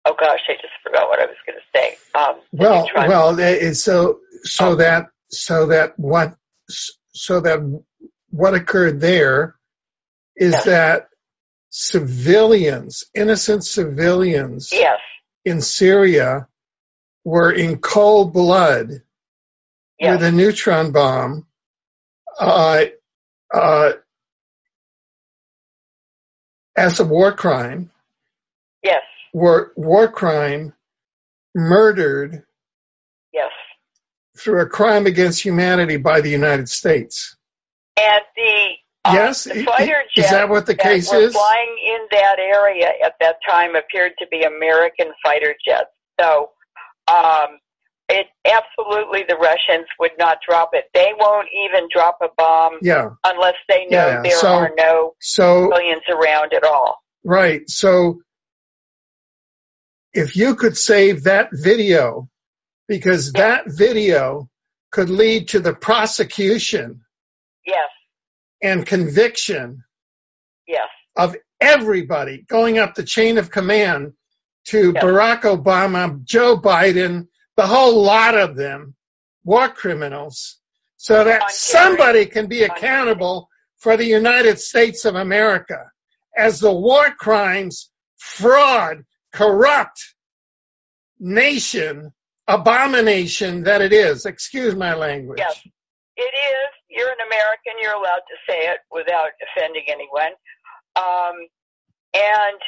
oh 0.06 0.16
gosh, 0.20 0.40
I 0.48 0.54
just 0.54 0.74
forgot 0.84 1.08
what 1.08 1.20
I 1.20 1.26
was 1.26 1.36
going 1.46 1.58
to 1.58 1.78
say. 1.78 1.98
Um, 2.14 2.36
well, 2.52 2.88
well, 2.96 3.74
so 3.74 4.20
so 4.44 4.76
that 4.76 5.08
so 5.32 5.68
that 5.68 5.98
what 5.98 6.36
so 7.14 7.40
that 7.42 7.60
what 8.30 8.54
occurred 8.54 9.02
there 9.02 9.56
is 10.36 10.54
yes. 10.54 10.66
that 10.66 11.10
civilians, 11.70 13.06
innocent 13.14 13.64
civilians, 13.64 14.70
yes. 14.72 15.00
in 15.46 15.62
Syria 15.62 16.48
were 17.24 17.52
in 17.52 17.78
cold 17.78 18.34
blood 18.34 19.02
yes. 20.00 20.14
with 20.14 20.24
a 20.24 20.32
neutron 20.32 20.92
bomb. 20.92 21.46
Uh, 22.40 22.86
uh, 23.54 23.92
as 26.76 27.00
a 27.00 27.06
war 27.06 27.34
crime. 27.34 27.92
Yes. 28.84 29.02
War 29.34 29.72
war 29.76 30.08
crime 30.12 30.74
murdered. 31.54 32.44
Through 34.44 34.62
a 34.62 34.66
crime 34.66 35.06
against 35.06 35.44
humanity 35.44 35.98
by 35.98 36.22
the 36.22 36.30
United 36.30 36.68
States. 36.68 37.36
And 38.00 38.22
the 38.36 38.70
uh, 39.04 39.14
yes, 39.14 39.44
the 39.46 39.64
fighter 39.64 40.04
jets 40.16 40.28
is 40.28 40.32
that 40.32 40.50
what 40.50 40.66
the 40.66 40.74
that 40.74 40.84
case 40.84 41.12
were 41.12 41.20
is? 41.20 41.34
Flying 41.34 41.76
in 41.86 42.08
that 42.12 42.38
area 42.40 42.92
at 43.04 43.14
that 43.20 43.38
time 43.48 43.76
appeared 43.76 44.14
to 44.20 44.28
be 44.28 44.44
American 44.44 45.12
fighter 45.24 45.56
jets. 45.66 45.90
So, 46.20 46.50
um, 47.08 47.60
it 48.10 48.28
absolutely 48.46 49.24
the 49.28 49.36
Russians 49.36 49.88
would 50.00 50.12
not 50.20 50.40
drop 50.48 50.72
it. 50.74 50.86
They 50.94 51.14
won't 51.18 51.48
even 51.66 51.88
drop 51.92 52.20
a 52.22 52.28
bomb 52.38 52.78
yeah. 52.82 53.10
unless 53.26 53.56
they 53.68 53.86
know 53.90 54.08
yeah, 54.08 54.22
there 54.22 54.38
so, 54.38 54.48
are 54.48 54.72
no 54.78 55.16
so, 55.20 55.64
civilians 55.64 56.04
around 56.10 56.54
at 56.54 56.64
all. 56.64 56.98
Right. 57.24 57.68
So 57.70 58.22
if 60.14 60.36
you 60.36 60.56
could 60.56 60.78
save 60.78 61.24
that 61.24 61.50
video, 61.52 62.30
because 62.92 63.32
that 63.32 63.64
video 63.68 64.50
could 64.92 65.10
lead 65.10 65.48
to 65.48 65.62
the 65.62 65.74
prosecution 65.74 67.00
yes. 67.66 67.88
and 68.62 68.86
conviction 68.86 69.86
yes. 70.68 70.90
of 71.16 71.38
everybody 71.62 72.44
going 72.50 72.80
up 72.80 72.94
the 72.94 73.04
chain 73.04 73.38
of 73.38 73.50
command 73.50 74.12
to 74.66 74.92
yes. 74.94 75.02
Barack 75.02 75.44
Obama, 75.44 76.22
Joe 76.26 76.60
Biden, 76.60 77.30
the 77.56 77.66
whole 77.66 78.04
lot 78.04 78.38
of 78.38 78.58
them, 78.58 78.94
war 79.46 79.70
criminals, 79.70 80.58
so 80.98 81.24
that 81.24 81.50
somebody 81.52 82.26
can 82.26 82.48
be 82.48 82.64
accountable 82.64 83.48
for 83.78 83.96
the 83.96 84.06
United 84.06 84.60
States 84.60 85.06
of 85.06 85.16
America 85.16 85.90
as 86.38 86.60
the 86.60 86.74
war 86.74 87.10
crimes, 87.18 87.90
fraud, 88.18 89.06
corrupt 89.32 90.14
nation, 91.22 92.12
abomination 92.54 93.64
that 93.64 93.82
it 93.82 93.94
is. 93.94 94.26
Excuse 94.26 94.76
my 94.76 94.94
language. 94.94 95.40
Yes, 95.40 95.62
it 96.18 96.22
is. 96.22 96.70
You're 96.90 97.10
an 97.10 97.22
American. 97.28 97.74
You're 97.82 97.96
allowed 97.96 98.24
to 98.28 98.38
say 98.48 98.68
it 98.68 98.80
without 98.92 99.30
offending 99.42 99.84
anyone. 99.88 100.34
Um, 100.96 101.36
and 102.14 102.60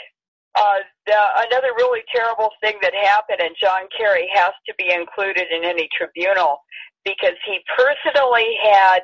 uh, 0.56 0.80
the, 1.06 1.20
another 1.48 1.74
really 1.76 2.02
terrible 2.14 2.50
thing 2.62 2.78
that 2.82 2.94
happened, 2.94 3.40
and 3.42 3.56
John 3.60 3.84
Kerry 3.98 4.30
has 4.34 4.52
to 4.68 4.74
be 4.78 4.92
included 4.92 5.48
in 5.52 5.64
any 5.64 5.90
tribunal 5.98 6.60
because 7.04 7.36
he 7.46 7.60
personally 7.76 8.56
had 8.64 9.00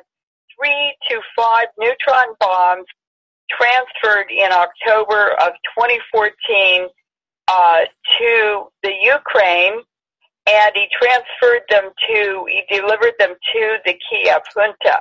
three 0.56 0.96
to 1.10 1.20
five 1.36 1.66
neutron 1.78 2.34
bombs 2.38 2.86
transferred 3.50 4.30
in 4.30 4.50
October 4.52 5.32
of 5.42 5.52
2014 5.76 6.86
uh, 7.48 7.80
to 8.18 8.66
the 8.82 8.92
Ukraine, 9.02 9.82
and 10.50 10.72
he 10.74 10.88
transferred 11.00 11.62
them 11.70 11.90
to, 12.08 12.46
he 12.48 12.76
delivered 12.76 13.14
them 13.18 13.34
to 13.52 13.76
the 13.84 13.94
Kiev 14.08 14.42
junta, 14.56 14.98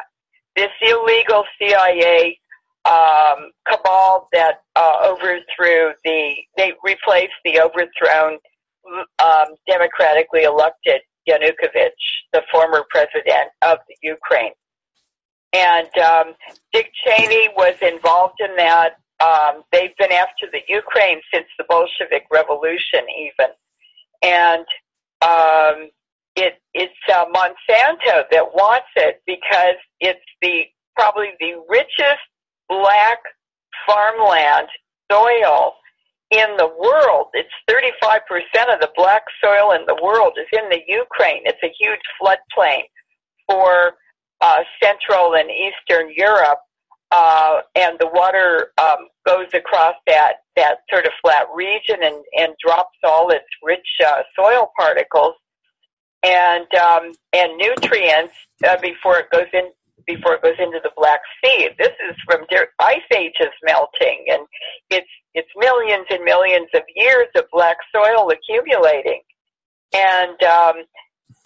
this 0.55 0.71
illegal 0.81 1.43
CIA 1.57 2.39
um, 2.85 3.51
cabal 3.67 4.27
that 4.33 4.61
uh, 4.75 4.97
overthrew 5.03 5.93
the, 6.03 6.35
they 6.57 6.73
replaced 6.83 7.33
the 7.43 7.59
overthrown 7.59 8.37
um, 9.19 9.55
democratically 9.67 10.43
elected 10.43 11.01
Yanukovych, 11.27 11.91
the 12.33 12.41
former 12.51 12.85
president 12.89 13.49
of 13.61 13.77
the 13.87 13.95
Ukraine. 14.01 14.53
And 15.53 15.89
um, 15.97 16.33
Dick 16.71 16.91
Cheney 17.03 17.49
was 17.55 17.75
involved 17.81 18.39
in 18.39 18.55
that. 18.57 18.97
Um, 19.23 19.63
they've 19.71 19.95
been 19.97 20.11
after 20.11 20.47
the 20.51 20.61
Ukraine 20.67 21.19
since 21.33 21.47
the 21.57 21.65
Bolshevik 21.67 22.25
Revolution, 22.31 23.01
even. 23.17 23.51
And 24.21 24.65
um, 25.21 25.89
it, 26.35 26.61
it's 26.73 26.93
uh, 27.11 27.25
Monsanto 27.25 28.23
that 28.31 28.53
wants 28.53 28.87
it 28.95 29.21
because 29.25 29.75
it's 29.99 30.19
the 30.41 30.63
probably 30.95 31.29
the 31.39 31.53
richest 31.69 32.23
black 32.67 33.19
farmland 33.85 34.67
soil 35.11 35.73
in 36.31 36.55
the 36.57 36.67
world. 36.67 37.27
It's 37.33 37.49
35% 37.69 38.73
of 38.73 38.79
the 38.79 38.89
black 38.95 39.23
soil 39.43 39.71
in 39.71 39.85
the 39.87 39.97
world 40.01 40.33
is 40.37 40.47
in 40.53 40.69
the 40.69 40.81
Ukraine. 40.87 41.41
It's 41.45 41.61
a 41.63 41.73
huge 41.79 42.01
floodplain 42.21 42.83
for 43.49 43.93
uh, 44.41 44.63
Central 44.81 45.35
and 45.35 45.49
Eastern 45.49 46.13
Europe, 46.15 46.59
uh, 47.11 47.61
and 47.75 47.97
the 47.99 48.07
water 48.07 48.71
um, 48.77 49.07
goes 49.25 49.47
across 49.53 49.95
that 50.05 50.33
that 50.59 50.79
sort 50.91 51.05
of 51.05 51.11
flat 51.21 51.47
region 51.55 51.97
and 52.03 52.23
and 52.37 52.53
drops 52.65 52.97
all 53.03 53.29
its 53.31 53.47
rich 53.63 53.87
uh, 54.05 54.21
soil 54.35 54.71
particles 54.77 55.35
and 56.23 56.67
um, 56.75 57.11
and 57.33 57.57
nutrients 57.57 58.33
uh, 58.67 58.77
before 58.81 59.17
it 59.19 59.29
goes 59.31 59.47
in 59.53 59.71
before 60.05 60.35
it 60.35 60.41
goes 60.41 60.57
into 60.59 60.79
the 60.83 60.91
Black 60.97 61.19
Sea. 61.43 61.69
This 61.77 61.93
is 62.09 62.15
from 62.25 62.45
ice 62.79 63.09
ages 63.15 63.53
melting, 63.63 64.25
and 64.27 64.41
it's 64.89 65.09
it's 65.33 65.49
millions 65.55 66.07
and 66.09 66.23
millions 66.23 66.67
of 66.73 66.81
years 66.95 67.27
of 67.35 67.45
black 67.51 67.77
soil 67.93 68.29
accumulating. 68.31 69.21
And 69.93 70.41
um, 70.43 70.75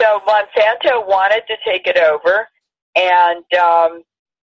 so 0.02 0.19
Monsanto 0.27 1.06
wanted 1.07 1.44
to 1.48 1.56
take 1.65 1.88
it 1.88 1.98
over, 1.98 2.48
and 2.95 3.45
um, 3.60 4.03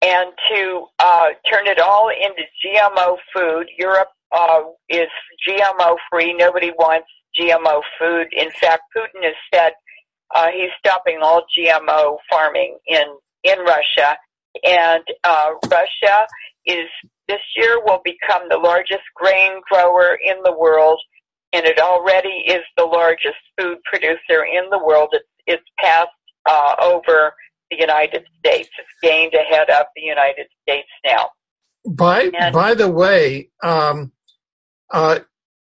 and 0.02 0.30
to 0.50 0.86
uh, 0.98 1.28
turn 1.48 1.66
it 1.66 1.78
all 1.78 2.10
into 2.10 2.42
GMO 2.64 3.16
food. 3.32 3.68
Europe 3.78 4.08
uh, 4.32 4.60
is 4.88 5.08
GMO 5.46 5.96
free. 6.10 6.34
Nobody 6.34 6.72
wants 6.76 7.08
GMO 7.38 7.80
food. 7.98 8.26
In 8.32 8.50
fact, 8.50 8.82
Putin 8.96 9.22
has 9.22 9.34
said 9.54 9.72
uh, 10.34 10.48
he's 10.52 10.70
stopping 10.78 11.18
all 11.22 11.44
GMO 11.56 12.18
farming 12.28 12.78
in 12.86 13.04
in 13.44 13.58
Russia, 13.60 14.16
and 14.64 15.02
uh, 15.24 15.50
Russia 15.70 16.26
is 16.66 16.88
this 17.28 17.40
year 17.56 17.80
will 17.84 18.00
become 18.04 18.48
the 18.48 18.58
largest 18.58 19.02
grain 19.14 19.60
grower 19.70 20.18
in 20.24 20.36
the 20.44 20.56
world, 20.56 21.00
and 21.52 21.64
it 21.64 21.78
already 21.78 22.44
is 22.46 22.62
the 22.76 22.84
largest 22.84 23.38
food 23.58 23.78
producer 23.84 24.44
in 24.44 24.68
the 24.70 24.82
world. 24.84 25.10
It's 25.12 25.26
it's 25.46 25.68
passed 25.78 26.08
uh, 26.48 26.74
over 26.80 27.34
the 27.72 27.80
United 27.80 28.24
States. 28.38 28.68
It's 28.78 28.88
gained 29.02 29.34
ahead 29.34 29.70
of 29.70 29.86
the 29.96 30.02
United 30.02 30.46
States 30.62 30.88
now. 31.04 31.30
By 31.88 32.30
and, 32.38 32.52
by 32.52 32.74
the 32.74 32.90
way, 32.90 33.50
um, 33.62 34.12
uh, 34.92 35.20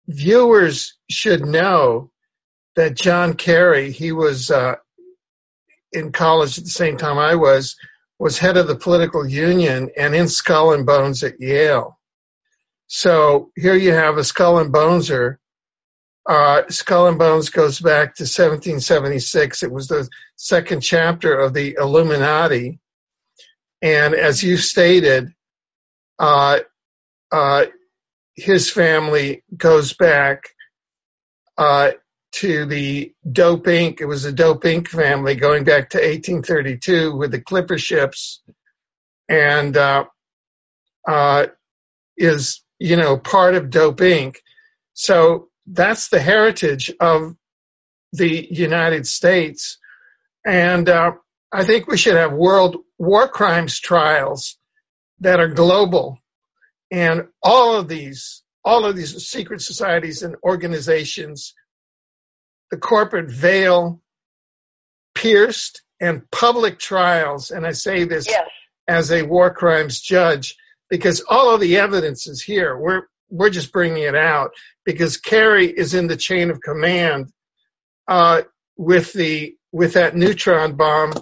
viewers 0.07 0.97
should 1.11 1.45
know 1.45 2.11
that 2.77 2.95
John 2.95 3.35
Kerry, 3.35 3.91
he 3.91 4.13
was 4.13 4.51
uh, 4.51 4.77
in 5.93 6.13
college 6.13 6.59
at 6.59 6.65
the 6.65 6.71
same 6.71 6.97
time 6.97 7.19
I 7.19 7.35
was, 7.35 7.77
was 8.19 8.39
head 8.39 8.57
of 8.57 8.67
the 8.67 8.77
political 8.77 9.27
union 9.27 9.91
and 9.97 10.15
in 10.15 10.29
Skull 10.29 10.73
and 10.73 10.87
Bones 10.87 11.23
at 11.23 11.41
Yale. 11.41 11.99
So 12.87 13.51
here 13.57 13.75
you 13.75 13.93
have 13.93 14.17
a 14.17 14.25
Skull 14.25 14.59
and 14.59 14.73
Boneser 14.73 15.39
uh, 16.27 16.63
Skull 16.69 17.09
and 17.09 17.19
Bones 17.19 17.51
goes 17.51 17.79
back 17.81 18.17
to 18.17 18.25
1776. 18.25 19.63
It 19.63 19.71
was 19.71 19.89
the 19.89 20.09
second 20.35 20.81
chapter 20.81 21.39
of 21.39 21.55
the 21.55 21.77
Illuminati. 21.79 22.81
And 23.81 24.15
as 24.15 24.43
you 24.43 24.57
stated, 24.57 25.33
uh, 26.19 26.61
uh, 27.31 27.67
his 28.35 28.71
family 28.71 29.45
goes 29.57 29.93
back 29.93 30.49
uh, 31.57 31.93
to 32.33 32.67
the 32.67 33.15
Dope 33.31 33.67
Inc. 33.67 34.01
It 34.01 34.07
was 34.07 34.25
a 34.25 34.33
Dope 34.33 34.65
Inc. 34.65 34.89
family 34.89 35.37
going 35.37 35.65
back 35.65 35.91
to 35.91 35.99
1832 35.99 37.17
with 37.17 37.31
the 37.31 37.41
Clipper 37.41 37.79
ships. 37.79 38.43
And 39.29 39.77
uh, 39.77 40.07
uh, 41.07 41.47
is, 42.17 42.63
you 42.79 42.97
know, 42.97 43.17
part 43.17 43.55
of 43.55 43.71
Dope 43.71 43.99
Inc. 43.99 44.37
So 44.95 45.49
that's 45.67 46.09
the 46.09 46.21
heritage 46.21 46.93
of 47.01 47.35
the 48.13 48.47
United 48.51 49.07
States. 49.07 49.79
And 50.47 50.89
uh, 50.89 51.13
I 51.53 51.65
think 51.65 51.87
we 51.87 51.97
should 51.97 52.17
have 52.17 52.33
world 52.33 52.77
war 52.99 53.29
crimes 53.29 53.79
trials 53.81 54.59
that 55.21 55.41
are 55.41 55.49
global. 55.49 56.19
And 56.91 57.29
all 57.43 57.77
of 57.77 57.89
these, 57.89 58.43
all 58.65 58.85
of 58.85 58.97
these 58.97 59.27
secret 59.27 59.61
societies 59.61 60.23
and 60.23 60.37
organizations, 60.43 61.55
the 62.71 62.77
corporate 62.77 63.31
veil 63.31 64.01
pierced 65.15 65.83
and 66.01 66.31
public 66.31 66.79
trials. 66.79 67.51
And 67.51 67.67
I 67.67 67.73
say 67.73 68.05
this 68.05 68.29
yes. 68.29 68.49
as 68.87 69.11
a 69.11 69.23
war 69.23 69.53
crimes 69.53 70.01
judge 70.01 70.57
because 70.89 71.23
all 71.29 71.55
of 71.55 71.61
the 71.61 71.79
evidence 71.79 72.29
is 72.29 72.43
here. 72.43 72.77
We're, 72.79 73.03
we're 73.29 73.51
just 73.51 73.73
bringing 73.73 74.03
it 74.03 74.15
out 74.15 74.53
because 74.85 75.17
Kerry 75.17 75.67
is 75.67 75.95
in 75.95 76.07
the 76.07 76.17
chain 76.17 76.51
of 76.51 76.61
command, 76.61 77.33
uh, 78.09 78.43
with 78.77 79.13
the, 79.13 79.57
with 79.73 79.95
that 79.95 80.15
neutron 80.17 80.77
bomb 80.77 81.13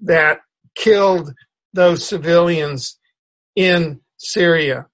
that 0.00 0.40
killed 0.74 1.34
those 1.72 2.06
civilians 2.06 2.98
in 3.56 4.00
Syria. 4.18 4.86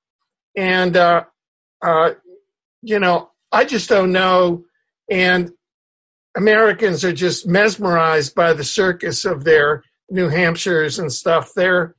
And, 0.57 0.97
uh, 0.97 1.25
uh, 1.83 2.13
you 2.83 2.99
know, 2.99 3.31
I 3.53 3.65
just 3.65 3.89
don't 3.89 4.13
know. 4.13 4.65
And 5.11 5.51
Americans 6.37 7.05
are 7.05 7.13
just 7.13 7.47
mesmerized 7.47 8.35
by 8.35 8.55
the 8.55 8.65
circus 8.65 9.25
of 9.25 9.45
their 9.45 9.85
New 10.11 10.29
Hampshires 10.29 10.99
and 10.99 11.13
stuff. 11.13 11.53
They're, 11.55 11.95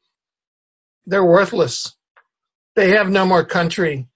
they're 1.06 1.24
worthless. 1.24 1.96
They 2.76 2.92
have 2.92 3.10
no 3.10 3.26
more 3.26 3.46
country. 3.46 4.08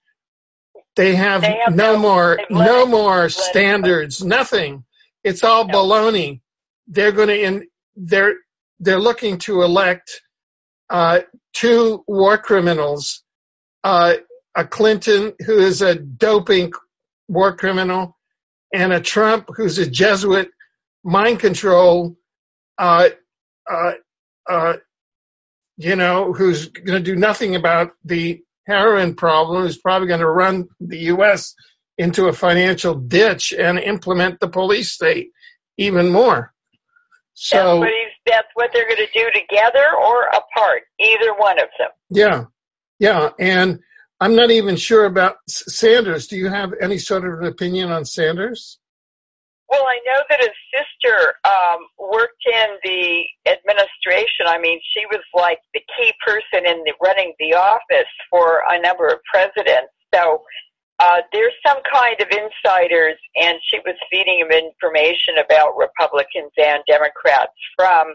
They 0.96 1.14
have, 1.14 1.42
They 1.42 1.58
have 1.64 1.74
no, 1.74 1.94
no- 1.94 1.98
more, 1.98 2.40
no 2.50 2.86
more 2.86 3.16
let 3.18 3.30
it 3.30 3.34
go. 3.36 3.42
standards, 3.42 4.24
nothing. 4.24 4.84
It's 5.24 5.44
all 5.44 5.66
No. 5.66 5.74
baloney. 5.74 6.40
They're 6.88 7.12
going 7.12 7.28
to, 7.28 7.40
in, 7.42 7.68
they're, 7.96 8.34
they're 8.80 9.00
looking 9.00 9.38
to 9.40 9.62
elect, 9.62 10.22
uh, 10.90 11.20
two 11.54 12.04
war 12.06 12.38
criminals, 12.38 13.24
uh, 13.84 14.14
a 14.54 14.64
Clinton 14.66 15.34
who 15.46 15.58
is 15.60 15.82
a 15.82 15.94
doping 15.96 16.72
war 17.28 17.56
criminal 17.56 18.16
and 18.74 18.92
a 18.92 19.00
Trump 19.00 19.48
who's 19.56 19.78
a 19.78 19.90
Jesuit 19.90 20.50
mind 21.04 21.40
control, 21.40 22.16
uh, 22.78 23.10
uh, 23.70 23.92
uh, 24.48 24.74
you 25.78 25.96
know, 25.96 26.32
who's 26.32 26.68
going 26.68 27.02
to 27.02 27.12
do 27.12 27.16
nothing 27.16 27.56
about 27.56 27.92
the 28.04 28.42
heroin 28.66 29.14
problem, 29.14 29.66
is 29.66 29.76
probably 29.78 30.08
going 30.08 30.20
to 30.20 30.28
run 30.28 30.68
the 30.80 30.98
U.S. 31.14 31.54
into 31.98 32.26
a 32.28 32.32
financial 32.32 32.94
ditch 32.94 33.52
and 33.52 33.78
implement 33.78 34.40
the 34.40 34.48
police 34.48 34.92
state 34.92 35.30
even 35.76 36.10
more. 36.10 36.52
That's 37.50 37.50
So, 37.50 37.78
what 37.78 37.88
that's 38.26 38.48
what 38.54 38.70
they're 38.72 38.86
going 38.88 38.96
to 39.06 39.12
do 39.12 39.30
together 39.32 39.86
or 39.96 40.24
apart. 40.24 40.82
Either 41.00 41.34
one 41.36 41.58
of 41.60 41.68
them. 41.78 41.88
yeah, 42.10 42.44
yeah. 42.98 43.30
And 43.38 43.80
I'm 44.20 44.34
not 44.36 44.50
even 44.50 44.76
sure 44.76 45.04
about 45.06 45.36
Sanders. 45.48 46.26
Do 46.26 46.36
you 46.36 46.48
have 46.48 46.72
any 46.80 46.98
sort 46.98 47.26
of 47.26 47.40
an 47.40 47.46
opinion 47.46 47.90
on 47.92 48.04
Sanders? 48.04 48.78
Well, 49.70 49.84
I 49.86 50.00
know 50.04 50.22
that 50.28 50.40
his 50.40 50.56
sister 50.74 51.34
um, 51.44 51.86
worked 51.96 52.44
in 52.44 52.68
the 52.82 53.22
administration. 53.50 54.46
I 54.46 54.58
mean, 54.58 54.80
she 54.92 55.06
was 55.06 55.22
like 55.32 55.60
the 55.74 55.80
key 55.96 56.12
person 56.26 56.66
in 56.66 56.82
the 56.84 56.92
running 57.00 57.34
the 57.38 57.54
office 57.54 58.10
for 58.28 58.62
a 58.68 58.80
number 58.80 59.06
of 59.06 59.20
presidents. 59.30 59.92
So 60.12 60.42
uh, 60.98 61.18
there's 61.32 61.52
some 61.64 61.78
kind 61.90 62.16
of 62.20 62.26
insiders, 62.28 63.16
and 63.36 63.58
she 63.70 63.78
was 63.86 63.94
feeding 64.10 64.40
him 64.40 64.50
information 64.50 65.38
about 65.38 65.76
Republicans 65.76 66.50
and 66.58 66.82
Democrats 66.88 67.52
from, 67.76 68.14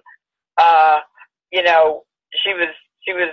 uh, 0.58 1.00
you 1.54 1.64
know, 1.64 2.04
she 2.44 2.54
was 2.54 2.70
she 3.08 3.14
was 3.14 3.30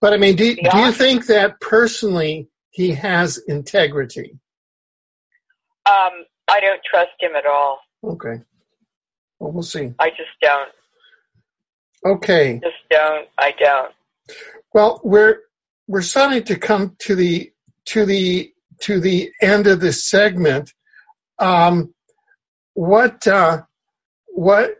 But 0.00 0.12
I 0.12 0.18
mean, 0.18 0.36
do, 0.36 0.54
do 0.54 0.78
you 0.78 0.92
think 0.92 1.26
that 1.26 1.60
personally 1.60 2.48
he 2.70 2.92
has 2.92 3.38
integrity? 3.38 4.38
um, 5.86 6.24
I 6.48 6.60
don't 6.60 6.80
trust 6.88 7.12
him 7.20 7.32
at 7.36 7.46
all. 7.46 7.80
Okay. 8.04 8.42
Well, 9.38 9.52
we'll 9.52 9.62
see. 9.62 9.92
I 9.98 10.10
just 10.10 10.30
don't. 10.40 10.70
Okay. 12.04 12.60
Just 12.62 12.76
don't. 12.90 13.28
I 13.38 13.52
don't. 13.58 13.92
Well, 14.72 15.00
we're 15.02 15.40
we're 15.86 16.02
starting 16.02 16.44
to 16.44 16.56
come 16.56 16.96
to 17.00 17.14
the 17.14 17.52
to 17.86 18.04
the 18.06 18.52
to 18.82 19.00
the 19.00 19.32
end 19.40 19.66
of 19.66 19.80
this 19.80 20.04
segment. 20.04 20.72
Um, 21.38 21.94
what 22.74 23.26
uh, 23.26 23.62
what 24.28 24.76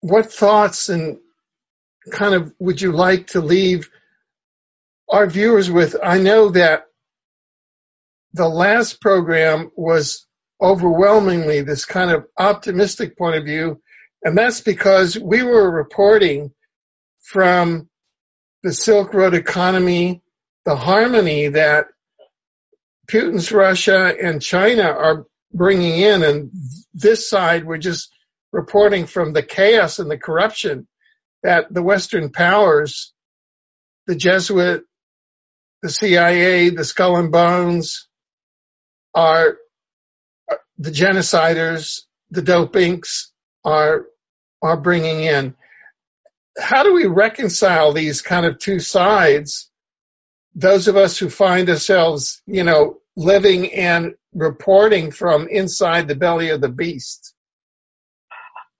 what 0.00 0.32
thoughts 0.32 0.88
and 0.88 1.18
kind 2.10 2.34
of 2.34 2.52
would 2.58 2.80
you 2.80 2.92
like 2.92 3.28
to 3.28 3.40
leave 3.40 3.88
our 5.08 5.26
viewers 5.26 5.70
with? 5.70 5.96
I 6.02 6.18
know 6.18 6.50
that 6.50 6.84
the 8.32 8.48
last 8.48 9.00
program 9.00 9.70
was 9.76 10.26
overwhelmingly 10.60 11.62
this 11.62 11.84
kind 11.84 12.10
of 12.10 12.26
optimistic 12.38 13.16
point 13.16 13.36
of 13.36 13.44
view, 13.44 13.80
and 14.22 14.36
that's 14.36 14.60
because 14.60 15.18
we 15.18 15.42
were 15.42 15.70
reporting 15.70 16.52
from 17.22 17.88
the 18.62 18.72
Silk 18.72 19.14
Road 19.14 19.34
economy, 19.34 20.22
the 20.64 20.76
harmony 20.76 21.48
that 21.48 21.86
Putin's 23.10 23.50
Russia 23.50 24.14
and 24.22 24.42
China 24.42 24.82
are 24.82 25.26
bringing 25.52 25.98
in, 25.98 26.22
and 26.22 26.50
this 26.94 27.28
side 27.28 27.64
we're 27.64 27.78
just 27.78 28.12
reporting 28.52 29.06
from 29.06 29.32
the 29.32 29.42
chaos 29.42 29.98
and 29.98 30.10
the 30.10 30.18
corruption 30.18 30.86
that 31.42 31.72
the 31.72 31.82
Western 31.82 32.30
powers, 32.30 33.12
the 34.06 34.14
Jesuit, 34.14 34.84
the 35.82 35.88
CIA, 35.88 36.68
the 36.70 36.84
Skull 36.84 37.16
and 37.16 37.32
Bones, 37.32 38.08
are 39.14 39.56
the 40.80 40.90
genociders, 40.90 42.00
the 42.30 42.40
dopinks 42.40 43.26
are 43.64 44.06
are 44.62 44.78
bringing 44.78 45.20
in. 45.20 45.54
How 46.58 46.82
do 46.82 46.94
we 46.94 47.06
reconcile 47.06 47.92
these 47.92 48.22
kind 48.22 48.46
of 48.46 48.58
two 48.58 48.80
sides? 48.80 49.70
Those 50.54 50.88
of 50.88 50.96
us 50.96 51.18
who 51.18 51.28
find 51.28 51.68
ourselves, 51.68 52.42
you 52.46 52.64
know, 52.64 52.98
living 53.14 53.72
and 53.72 54.14
reporting 54.34 55.10
from 55.10 55.48
inside 55.48 56.08
the 56.08 56.14
belly 56.14 56.48
of 56.50 56.60
the 56.60 56.68
beast. 56.68 57.34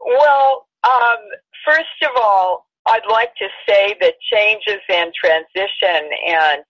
Well, 0.00 0.66
um, 0.84 1.18
first 1.66 2.02
of 2.02 2.10
all, 2.16 2.66
I'd 2.86 3.06
like 3.10 3.34
to 3.36 3.48
say 3.68 3.94
that 4.00 4.14
changes 4.32 4.80
and 4.88 5.12
transition 5.14 6.10
and 6.26 6.62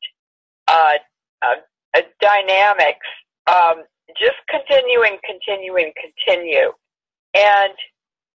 uh, 0.66 0.92
uh, 1.42 1.54
uh, 1.96 2.00
dynamics 2.20 3.06
um, 3.46 3.84
just 4.18 4.38
continue 4.48 5.02
and 5.02 5.18
continue 5.22 5.76
and 5.76 5.92
continue. 5.94 6.72
And 7.34 7.74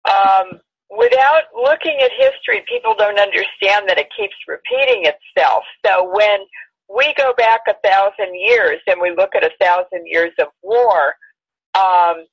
um, 0.10 0.60
without 0.90 1.44
looking 1.56 2.00
at 2.02 2.12
history, 2.18 2.64
people 2.68 2.96
don't 2.98 3.20
understand 3.20 3.88
that 3.88 3.98
it 3.98 4.08
keeps 4.16 4.36
repeating 4.48 5.06
itself. 5.06 5.64
So 5.86 6.12
when 6.14 6.40
we 6.90 7.14
go 7.18 7.34
back 7.38 7.62
a 7.68 7.76
thousand 7.84 8.36
years 8.36 8.80
and 8.88 9.00
we 9.02 9.12
look 9.16 9.36
at 9.36 9.44
a 9.44 9.52
thousand 9.60 10.06
years 10.06 10.34
of 10.40 10.48
war, 10.62 11.16
um, 11.76 12.26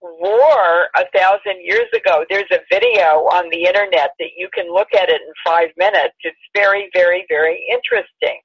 war 0.00 0.88
a 0.96 1.04
thousand 1.14 1.62
years 1.62 1.88
ago, 1.94 2.24
there's 2.30 2.50
a 2.52 2.60
video 2.70 3.26
on 3.30 3.48
the 3.50 3.64
internet 3.64 4.10
that 4.18 4.30
you 4.36 4.48
can 4.52 4.72
look 4.72 4.88
at 4.94 5.08
it 5.08 5.20
in 5.20 5.32
five 5.44 5.68
minutes. 5.76 6.14
It's 6.22 6.36
very, 6.54 6.88
very, 6.94 7.24
very 7.28 7.66
interesting. 7.70 8.40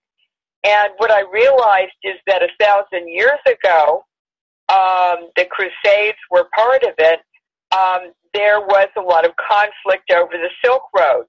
And 0.64 0.94
what 0.98 1.12
I 1.12 1.24
realized 1.32 2.00
is 2.04 2.16
that 2.28 2.42
a 2.42 2.50
thousand 2.60 3.10
years 3.10 3.40
ago, 3.46 4.04
um, 4.70 5.30
the 5.36 5.46
Crusades 5.50 6.18
were 6.32 6.48
part 6.56 6.84
of 6.84 6.94
it. 6.98 7.20
Um, 7.72 8.14
there 8.34 8.60
was 8.60 8.88
a 8.98 9.02
lot 9.02 9.26
of 9.26 9.32
conflict 9.36 10.12
over 10.12 10.34
the 10.34 10.50
Silk 10.64 10.84
Road. 10.96 11.26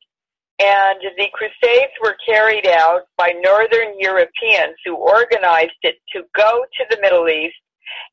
And 0.60 1.00
the 1.18 1.28
Crusades 1.32 1.92
were 2.00 2.16
carried 2.24 2.66
out 2.66 3.02
by 3.18 3.34
Northern 3.42 3.98
Europeans 3.98 4.76
who 4.84 4.94
organized 4.94 5.72
it 5.82 5.96
to 6.12 6.22
go 6.36 6.64
to 6.78 6.84
the 6.90 7.00
Middle 7.00 7.28
East 7.28 7.56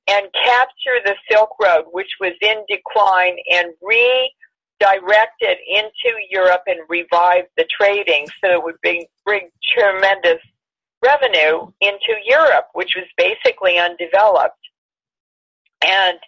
and 0.08 0.28
capture 0.44 1.00
the 1.06 1.16
Silk 1.30 1.52
Road, 1.62 1.86
which 1.92 2.10
was 2.20 2.34
in 2.42 2.66
decline, 2.68 3.36
and 3.52 3.68
redirect 3.82 5.38
it 5.42 5.60
into 5.68 6.18
Europe 6.32 6.64
and 6.66 6.80
revive 6.90 7.46
the 7.58 7.68
trading 7.80 8.26
so 8.44 8.54
it 8.54 8.64
would 8.64 8.82
bring, 8.82 9.06
bring 9.24 9.50
tremendous 9.78 10.42
revenue 11.04 11.68
into 11.80 12.16
Europe, 12.26 12.68
which 12.74 12.96
was 12.96 13.06
basically 13.18 13.78
undeveloped. 13.78 14.58
And 15.84 16.20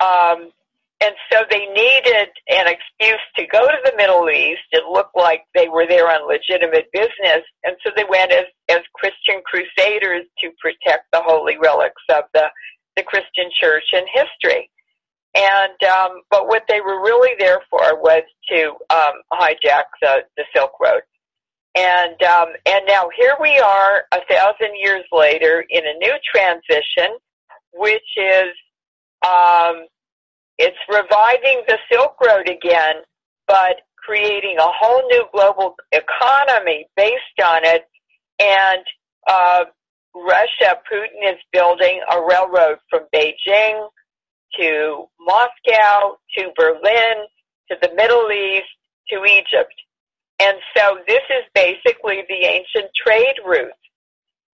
um, 0.00 0.50
and 1.00 1.14
so 1.30 1.40
they 1.50 1.66
needed 1.66 2.28
an 2.48 2.66
excuse 2.66 3.20
to 3.36 3.46
go 3.46 3.66
to 3.66 3.78
the 3.84 3.96
Middle 3.96 4.30
East. 4.30 4.62
It 4.72 4.84
looked 4.90 5.16
like 5.16 5.42
they 5.54 5.68
were 5.68 5.86
there 5.86 6.08
on 6.08 6.28
legitimate 6.28 6.90
business, 6.92 7.44
and 7.64 7.76
so 7.84 7.90
they 7.96 8.04
went 8.08 8.32
as 8.32 8.46
as 8.68 8.80
Christian 8.94 9.42
crusaders 9.44 10.24
to 10.40 10.50
protect 10.60 11.10
the 11.12 11.22
holy 11.22 11.56
relics 11.58 12.02
of 12.10 12.24
the 12.32 12.46
the 12.96 13.02
Christian 13.02 13.50
church 13.60 13.84
and 13.92 14.06
history. 14.12 14.70
And 15.34 15.90
um, 15.90 16.22
but 16.30 16.46
what 16.46 16.64
they 16.68 16.80
were 16.80 17.02
really 17.02 17.34
there 17.38 17.60
for 17.68 18.00
was 18.00 18.22
to 18.50 18.68
um, 18.90 19.14
hijack 19.32 19.84
the, 20.00 20.22
the 20.36 20.44
Silk 20.54 20.72
Road. 20.80 21.02
And 21.76 22.22
um, 22.22 22.48
and 22.66 22.84
now 22.86 23.08
here 23.16 23.34
we 23.40 23.58
are, 23.58 24.04
a 24.12 24.20
thousand 24.30 24.76
years 24.76 25.04
later, 25.10 25.64
in 25.68 25.82
a 25.84 25.98
new 25.98 26.14
transition, 26.32 27.18
which 27.72 28.08
is 28.16 28.54
um, 29.24 29.86
it's 30.58 30.76
reviving 30.88 31.62
the 31.66 31.78
Silk 31.90 32.16
Road 32.24 32.48
again, 32.48 32.96
but 33.48 33.80
creating 33.96 34.56
a 34.58 34.68
whole 34.68 35.02
new 35.08 35.24
global 35.32 35.74
economy 35.92 36.86
based 36.96 37.40
on 37.42 37.64
it. 37.64 37.84
And 38.38 38.84
uh, 39.26 39.64
Russia, 40.14 40.78
Putin 40.90 41.32
is 41.32 41.38
building 41.52 42.00
a 42.12 42.20
railroad 42.20 42.78
from 42.90 43.02
Beijing 43.14 43.88
to 44.58 45.06
Moscow 45.20 46.16
to 46.36 46.50
Berlin 46.56 47.26
to 47.70 47.76
the 47.80 47.90
Middle 47.96 48.30
East 48.30 48.66
to 49.10 49.24
Egypt. 49.24 49.74
And 50.40 50.56
so 50.76 50.98
this 51.06 51.22
is 51.30 51.44
basically 51.54 52.22
the 52.28 52.44
ancient 52.44 52.90
trade 53.04 53.36
route. 53.44 53.70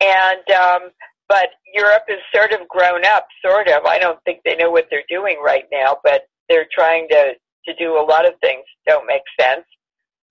And, 0.01 0.51
um, 0.57 0.91
but 1.31 1.51
Europe 1.73 2.03
has 2.09 2.19
sort 2.35 2.53
of 2.53 2.69
grown 2.69 3.03
up, 3.07 3.29
sort 3.41 3.69
of. 3.69 3.87
I 3.87 4.01
don't 4.01 4.19
think 4.25 4.41
they 4.45 4.57
know 4.57 4.69
what 4.69 4.89
they're 4.91 5.05
doing 5.09 5.41
right 5.43 5.65
now, 5.71 5.97
but 6.03 6.23
they're 6.49 6.67
trying 6.75 7.07
to, 7.09 7.35
to 7.67 7.75
do 7.79 7.93
a 7.93 8.03
lot 8.03 8.27
of 8.27 8.35
things 8.41 8.65
don't 8.85 9.07
make 9.07 9.23
sense. 9.41 9.65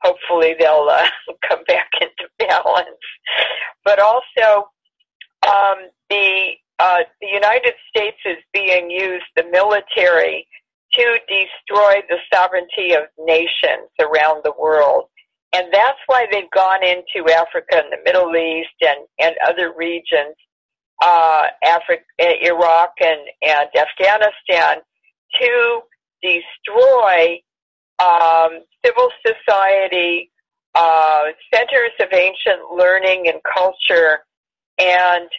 Hopefully 0.04 0.56
they'll 0.60 0.90
uh, 0.92 1.08
come 1.50 1.64
back 1.68 1.88
into 2.02 2.28
balance. 2.38 3.00
But 3.86 4.00
also, 4.00 4.70
um, 5.48 5.88
the 6.10 6.52
uh, 6.80 7.00
the 7.22 7.28
United 7.28 7.74
States 7.90 8.18
is 8.26 8.38
being 8.54 8.90
used, 8.90 9.26
the 9.36 9.44
military, 9.52 10.48
to 10.94 11.20
destroy 11.28 12.02
the 12.10 12.18
sovereignty 12.34 12.94
of 12.94 13.04
nations 13.26 13.90
around 14.00 14.42
the 14.44 14.54
world. 14.60 15.06
And 15.54 15.68
that's 15.74 16.00
why 16.08 16.28
they've 16.32 16.50
gone 16.52 16.84
into 16.84 17.30
Africa 17.32 17.84
and 17.84 17.92
the 17.92 18.00
Middle 18.06 18.36
East 18.36 18.70
and, 18.82 19.00
and 19.20 19.36
other 19.48 19.74
regions, 19.76 20.36
uh, 21.02 21.48
Africa, 21.64 22.04
Iraq 22.20 22.92
and, 23.02 23.22
and 23.42 23.70
Afghanistan 23.76 24.78
to 25.40 25.80
destroy 26.22 27.42
um, 28.00 28.60
civil 28.86 29.10
society, 29.26 30.32
uh, 30.76 31.24
centers 31.54 31.92
of 32.00 32.08
ancient 32.14 32.72
learning 32.76 33.28
and 33.28 33.42
culture, 33.54 34.20
and 34.78 35.30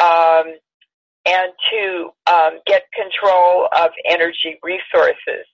um, 0.00 0.54
and 1.26 1.52
to 1.70 2.10
um, 2.32 2.58
get 2.66 2.84
control 2.94 3.68
of 3.76 3.90
energy 4.08 4.58
resources. 4.62 5.44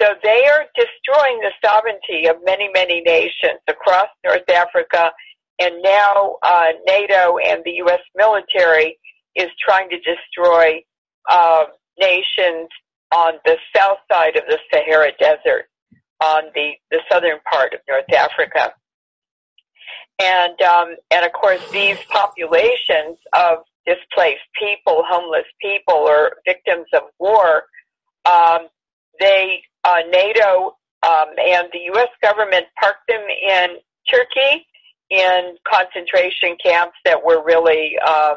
So 0.00 0.08
they 0.22 0.44
are 0.46 0.64
destroying 0.74 1.40
the 1.40 1.52
sovereignty 1.64 2.26
of 2.28 2.36
many, 2.44 2.68
many 2.74 3.00
nations 3.02 3.60
across 3.68 4.08
North 4.24 4.48
Africa, 4.48 5.12
and 5.58 5.82
now 5.82 6.36
uh, 6.42 6.72
NATO 6.86 7.38
and 7.38 7.62
the 7.64 7.72
U.S. 7.86 8.00
military 8.16 8.98
is 9.36 9.48
trying 9.60 9.88
to 9.90 9.96
destroy 9.98 10.82
uh, 11.30 11.64
nations 11.98 12.68
on 13.14 13.34
the 13.44 13.56
south 13.74 13.98
side 14.10 14.36
of 14.36 14.42
the 14.48 14.58
Sahara 14.72 15.12
Desert, 15.18 15.66
on 16.22 16.44
the, 16.54 16.72
the 16.90 17.00
southern 17.10 17.38
part 17.50 17.72
of 17.72 17.80
North 17.88 18.12
Africa. 18.12 18.72
And 20.20 20.60
um, 20.62 20.94
and 21.10 21.26
of 21.26 21.32
course, 21.32 21.60
these 21.72 21.98
populations 22.08 23.18
of 23.32 23.58
displaced 23.84 24.46
people, 24.58 25.02
homeless 25.08 25.46
people, 25.60 25.94
or 25.94 26.34
victims 26.46 26.86
of 26.94 27.02
war, 27.18 27.64
um, 28.24 28.68
they 29.18 29.62
uh, 29.84 30.02
NATO 30.10 30.76
um, 31.02 31.26
and 31.36 31.68
the 31.72 31.80
U.S. 31.94 32.08
government 32.22 32.66
parked 32.80 33.08
them 33.08 33.22
in 33.22 33.70
Turkey 34.08 34.64
in 35.10 35.56
concentration 35.70 36.56
camps 36.64 36.96
that 37.04 37.24
were 37.24 37.44
really 37.44 37.98
um, 37.98 38.36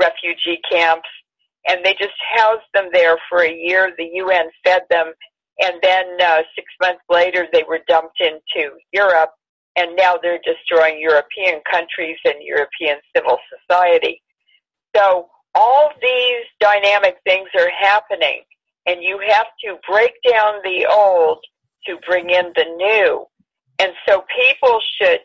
refugee 0.00 0.60
camps, 0.70 1.08
and 1.68 1.84
they 1.84 1.92
just 1.92 2.14
housed 2.34 2.66
them 2.74 2.88
there 2.92 3.18
for 3.28 3.42
a 3.42 3.52
year. 3.52 3.92
The 3.96 4.08
UN 4.14 4.48
fed 4.64 4.82
them, 4.90 5.12
and 5.60 5.74
then 5.82 6.04
uh, 6.20 6.42
six 6.54 6.66
months 6.80 7.02
later, 7.08 7.46
they 7.52 7.64
were 7.68 7.80
dumped 7.88 8.20
into 8.20 8.70
Europe, 8.92 9.30
and 9.76 9.96
now 9.96 10.16
they're 10.20 10.40
destroying 10.44 11.00
European 11.00 11.60
countries 11.70 12.18
and 12.24 12.34
European 12.40 12.98
civil 13.14 13.38
society. 13.68 14.22
So 14.94 15.28
all 15.54 15.90
these 16.00 16.44
dynamic 16.60 17.16
things 17.24 17.48
are 17.58 17.70
happening, 17.78 18.42
and 18.86 19.02
you 19.02 19.18
have 19.28 19.46
to 19.64 19.76
break 19.88 20.12
down 20.28 20.54
the 20.64 20.86
old 20.86 21.38
to 21.86 21.96
bring 22.06 22.30
in 22.30 22.52
the 22.54 22.64
new. 22.76 23.26
And 23.78 23.92
so 24.08 24.24
people 24.40 24.80
should 25.00 25.20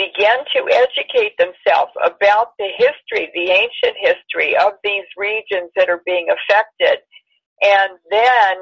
begin 0.00 0.38
to 0.54 0.60
educate 0.72 1.36
themselves 1.36 1.92
about 2.04 2.52
the 2.58 2.68
history, 2.76 3.30
the 3.34 3.50
ancient 3.50 3.96
history 4.00 4.56
of 4.56 4.72
these 4.82 5.04
regions 5.16 5.70
that 5.76 5.88
are 5.90 6.02
being 6.06 6.28
affected, 6.30 6.98
and 7.62 7.98
then 8.10 8.54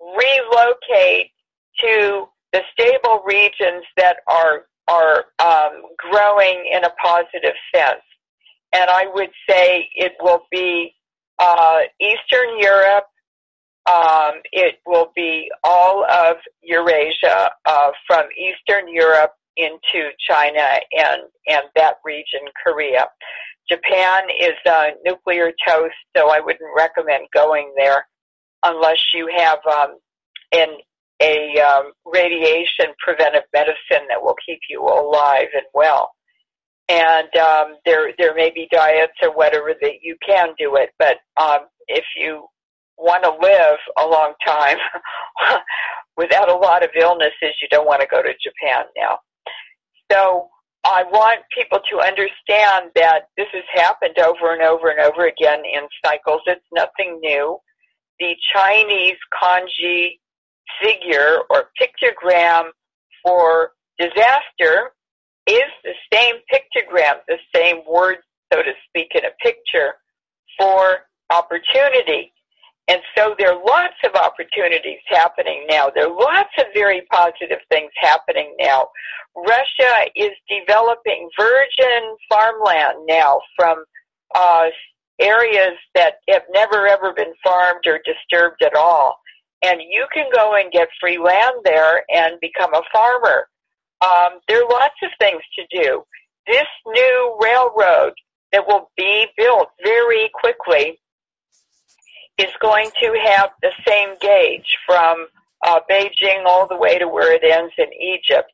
relocate 0.00 1.30
to 1.80 2.26
the 2.52 2.62
stable 2.72 3.22
regions 3.24 3.84
that 3.96 4.16
are 4.26 4.66
are 4.88 5.26
um, 5.38 5.82
growing 5.96 6.68
in 6.72 6.84
a 6.84 6.90
positive 7.00 7.54
sense 7.74 8.02
and 8.72 8.90
I 8.90 9.06
would 9.14 9.30
say 9.48 9.88
it 9.94 10.12
will 10.20 10.42
be 10.50 10.94
uh, 11.38 11.80
Eastern 12.00 12.58
Europe. 12.58 13.04
Um, 13.90 14.34
it 14.52 14.78
will 14.86 15.10
be 15.14 15.50
all 15.64 16.04
of 16.04 16.36
Eurasia, 16.62 17.50
uh, 17.66 17.90
from 18.06 18.26
Eastern 18.36 18.92
Europe 18.92 19.32
into 19.56 20.10
China 20.28 20.64
and 20.92 21.22
and 21.48 21.62
that 21.76 21.96
region, 22.04 22.40
Korea. 22.64 23.06
Japan 23.70 24.24
is 24.40 24.54
a 24.66 24.90
nuclear 25.04 25.52
toast, 25.66 25.94
so 26.16 26.30
I 26.30 26.40
wouldn't 26.40 26.70
recommend 26.76 27.26
going 27.32 27.72
there 27.76 28.06
unless 28.64 28.98
you 29.14 29.30
have 29.36 29.58
um, 29.66 29.96
an 30.52 30.68
a 31.20 31.60
um, 31.60 31.92
radiation 32.04 32.86
preventive 32.98 33.44
medicine 33.52 34.08
that 34.08 34.20
will 34.22 34.36
keep 34.44 34.58
you 34.68 34.82
alive 34.82 35.48
and 35.54 35.66
well 35.72 36.12
and 36.88 37.34
um, 37.36 37.76
there 37.84 38.12
there 38.18 38.34
may 38.34 38.50
be 38.50 38.68
diets 38.70 39.12
or 39.22 39.34
whatever 39.34 39.74
that 39.80 40.02
you 40.02 40.16
can 40.26 40.48
do 40.58 40.76
it. 40.76 40.90
But 40.98 41.18
um, 41.40 41.60
if 41.88 42.04
you 42.16 42.46
want 42.98 43.24
to 43.24 43.30
live 43.30 43.78
a 43.98 44.06
long 44.06 44.34
time 44.44 44.76
without 46.16 46.48
a 46.48 46.54
lot 46.54 46.84
of 46.84 46.90
illnesses, 46.98 47.56
you 47.60 47.68
don't 47.70 47.86
want 47.86 48.00
to 48.00 48.06
go 48.10 48.22
to 48.22 48.34
Japan 48.42 48.84
now. 48.96 49.18
So 50.12 50.50
I 50.84 51.04
want 51.04 51.40
people 51.56 51.78
to 51.90 52.00
understand 52.00 52.90
that 52.96 53.28
this 53.36 53.46
has 53.52 53.64
happened 53.72 54.18
over 54.18 54.52
and 54.52 54.62
over 54.62 54.90
and 54.90 55.00
over 55.00 55.26
again 55.26 55.60
in 55.64 55.88
cycles. 56.04 56.40
It's 56.46 56.60
nothing 56.72 57.18
new. 57.22 57.58
The 58.18 58.34
Chinese 58.54 59.16
kanji 59.42 60.18
figure 60.82 61.38
or 61.48 61.70
pictogram 61.80 62.64
for 63.24 63.72
disaster 63.98 64.92
is 65.46 65.70
the 65.82 65.94
same 66.12 66.34
pictogram, 66.52 67.14
the 67.26 67.38
same 67.54 67.78
word, 67.88 68.16
so 68.52 68.62
to 68.62 68.72
speak, 68.88 69.12
in 69.14 69.24
a 69.24 69.30
picture 69.42 69.94
for 70.58 70.98
opportunity. 71.30 72.32
And 72.88 73.00
so 73.16 73.34
there 73.38 73.52
are 73.52 73.64
lots 73.64 73.94
of 74.04 74.14
opportunities 74.14 74.98
happening 75.06 75.66
now. 75.70 75.90
There 75.94 76.06
are 76.06 76.14
lots 76.14 76.50
of 76.58 76.66
very 76.74 77.02
positive 77.12 77.60
things 77.70 77.90
happening 78.00 78.54
now. 78.58 78.88
Russia 79.36 80.10
is 80.16 80.30
developing 80.48 81.28
virgin 81.38 82.16
farmland 82.28 83.06
now 83.06 83.40
from 83.56 83.84
uh, 84.34 84.66
areas 85.20 85.78
that 85.94 86.14
have 86.28 86.42
never 86.52 86.86
ever 86.86 87.12
been 87.12 87.32
farmed 87.44 87.86
or 87.86 88.00
disturbed 88.04 88.62
at 88.62 88.74
all. 88.74 89.16
And 89.64 89.80
you 89.80 90.06
can 90.12 90.26
go 90.34 90.56
and 90.56 90.72
get 90.72 90.88
free 91.00 91.18
land 91.18 91.54
there 91.64 92.02
and 92.12 92.40
become 92.40 92.74
a 92.74 92.82
farmer. 92.92 93.46
Um, 94.00 94.40
there 94.48 94.64
are 94.64 94.68
lots 94.68 94.96
of 95.04 95.10
things 95.20 95.42
to 95.56 95.82
do. 95.82 96.02
This 96.48 96.66
new 96.86 97.38
railroad 97.40 98.14
that 98.50 98.66
will 98.66 98.90
be 98.96 99.28
built 99.36 99.68
very 99.84 100.28
quickly 100.34 100.98
is 102.38 102.52
going 102.60 102.90
to 103.00 103.14
have 103.24 103.50
the 103.62 103.72
same 103.86 104.16
gauge 104.20 104.76
from 104.86 105.26
uh, 105.66 105.80
Beijing 105.90 106.44
all 106.46 106.66
the 106.66 106.76
way 106.76 106.98
to 106.98 107.08
where 107.08 107.32
it 107.34 107.44
ends 107.44 107.72
in 107.78 107.92
Egypt. 107.92 108.52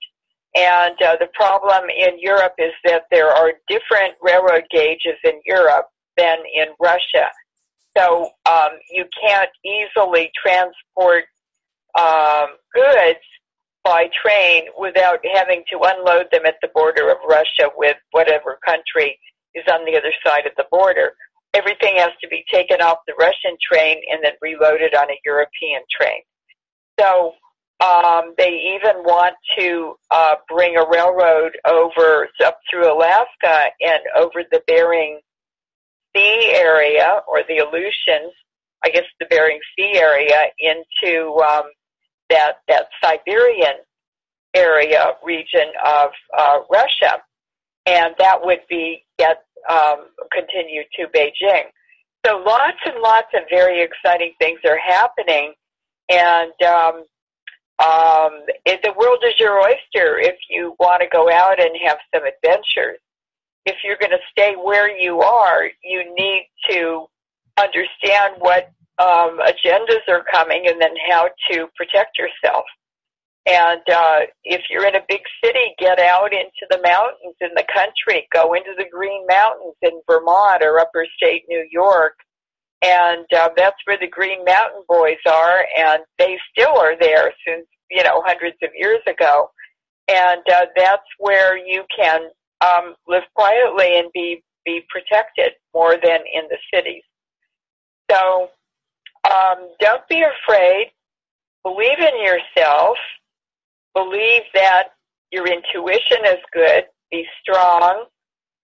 And 0.55 1.01
uh, 1.03 1.17
the 1.21 1.29
problem 1.35 1.89
in 1.91 2.19
Europe 2.19 2.55
is 2.59 2.73
that 2.85 3.05
there 3.11 3.29
are 3.29 3.53
different 3.69 4.15
railroad 4.23 4.65
gauges 4.71 5.19
in 5.25 5.41
Europe 5.47 5.87
than 6.17 6.39
in 6.55 6.69
Russia. 6.81 7.31
So 7.97 8.31
um, 8.49 8.71
you 8.91 9.05
can't 9.21 9.51
easily 9.65 10.31
transport 10.43 11.25
um, 11.99 12.57
goods 12.75 13.25
by 13.85 14.09
train 14.23 14.65
without 14.79 15.21
having 15.35 15.65
to 15.71 15.79
unload 15.83 16.27
them 16.31 16.45
at 16.47 16.57
the 16.61 16.69
border 16.75 17.11
of 17.11 17.17
Russia 17.29 17.71
with 17.77 17.97
whatever 18.11 18.59
country 18.65 19.19
is 19.55 19.65
on 19.73 19.85
the 19.85 19.97
other 19.97 20.13
side 20.25 20.47
of 20.47 20.53
the 20.57 20.67
border. 20.71 21.13
Everything 21.55 21.97
has 21.97 22.13
to 22.21 22.29
be 22.29 22.45
taken 22.53 22.81
off 22.81 22.99
the 23.07 23.15
Russian 23.19 23.57
train 23.61 24.01
and 24.11 24.23
then 24.23 24.33
reloaded 24.43 24.95
on 24.95 25.11
a 25.11 25.19
European 25.25 25.83
train. 25.91 26.21
So 27.01 27.35
um, 27.81 28.35
they 28.37 28.75
even 28.77 29.03
want 29.05 29.35
to 29.59 29.95
uh, 30.11 30.35
bring 30.49 30.77
a 30.77 30.89
railroad 30.89 31.53
over 31.67 32.29
up 32.45 32.59
through 32.69 32.93
Alaska 32.93 33.71
and 33.81 34.01
over 34.17 34.43
the 34.51 34.61
Bering 34.67 35.21
Sea 36.17 36.53
area 36.55 37.21
or 37.29 37.43
the 37.49 37.59
Aleutians, 37.59 38.33
I 38.85 38.89
guess 38.89 39.05
the 39.21 39.27
Bering 39.27 39.61
Sea 39.77 39.93
area 39.97 40.47
into 40.59 41.37
um, 41.37 41.65
that 42.31 42.55
that 42.67 42.89
Siberian 43.03 43.77
area 44.55 45.13
region 45.23 45.71
of 45.87 46.11
uh, 46.37 46.59
Russia, 46.71 47.23
and 47.87 48.15
that 48.19 48.41
would 48.43 48.61
be 48.69 49.05
get 49.19 49.45
um, 49.71 50.07
continue 50.33 50.83
to 50.97 51.07
Beijing. 51.15 51.65
So 52.27 52.43
lots 52.45 52.79
and 52.85 53.01
lots 53.01 53.29
of 53.35 53.43
very 53.49 53.83
exciting 53.83 54.33
things 54.39 54.61
are 54.65 54.79
happening, 54.79 55.55
and 56.09 56.53
um, 56.63 57.05
um, 57.79 58.43
it, 58.67 58.81
the 58.83 58.93
world 58.99 59.23
is 59.25 59.35
your 59.39 59.61
oyster 59.61 60.19
if 60.19 60.37
you 60.51 60.75
want 60.81 61.01
to 61.03 61.09
go 61.11 61.31
out 61.31 61.61
and 61.61 61.71
have 61.87 61.99
some 62.13 62.23
adventures. 62.25 62.99
If 63.67 63.77
you're 63.85 63.99
going 63.99 64.11
to 64.11 64.19
stay 64.31 64.55
where 64.55 64.91
you 64.91 65.21
are, 65.21 65.71
you 65.85 66.13
need 66.15 66.49
to 66.71 67.07
understand 67.59 68.35
what 68.39 68.71
um, 68.99 69.39
agendas 69.39 70.03
are 70.09 70.25
coming 70.33 70.65
and 70.67 70.81
then 70.81 70.95
how 71.09 71.29
to 71.51 71.69
protect 71.77 72.19
yourself. 72.19 72.65
And 73.49 73.81
uh, 73.91 74.19
if 74.45 74.63
you're 74.69 74.87
in 74.87 74.95
a 74.95 75.05
big 75.09 75.23
city, 75.43 75.75
get 75.79 75.99
out 75.99 76.35
into 76.35 76.67
the 76.69 76.83
mountains 76.83 77.35
in 77.41 77.49
the 77.57 77.65
country. 77.73 78.29
Go 78.31 78.53
into 78.53 78.73
the 78.77 78.85
Green 78.93 79.27
Mountains 79.27 79.75
in 79.81 80.03
Vermont 80.07 80.63
or 80.63 80.79
upper 80.79 81.07
state 81.17 81.45
New 81.49 81.67
York. 81.71 82.13
And 82.83 83.25
uh, 83.35 83.49
that's 83.57 83.77
where 83.87 83.97
the 83.99 84.07
Green 84.07 84.45
Mountain 84.45 84.83
Boys 84.87 85.17
are, 85.27 85.65
and 85.77 86.03
they 86.19 86.39
still 86.53 86.79
are 86.79 86.97
there 87.01 87.33
since, 87.47 87.67
you 87.91 88.05
know, 88.05 88.23
hundreds 88.25 88.57
of 88.63 88.69
years 88.77 89.01
ago. 89.09 89.51
And 90.09 90.43
uh, 90.53 90.67
that's 90.77 91.09
where 91.19 91.57
you 91.57 91.85
can 91.97 92.21
um, 92.61 92.95
live 93.09 93.25
quietly 93.35 93.99
and 93.99 94.11
be, 94.13 94.43
be 94.67 94.83
protected 94.91 95.53
more 95.75 95.95
than 95.95 96.21
in 96.33 96.45
the 96.51 96.59
cities. 96.73 97.03
So 98.11 98.51
um, 99.29 99.71
don't 99.81 100.07
be 100.09 100.23
afraid. 100.23 100.89
Believe 101.65 101.99
in 101.99 102.23
yourself. 102.23 102.97
Believe 103.99 104.43
that 104.55 104.89
your 105.33 105.47
intuition 105.47 106.25
is 106.25 106.39
good. 106.53 106.85
Be 107.11 107.25
strong. 107.43 108.05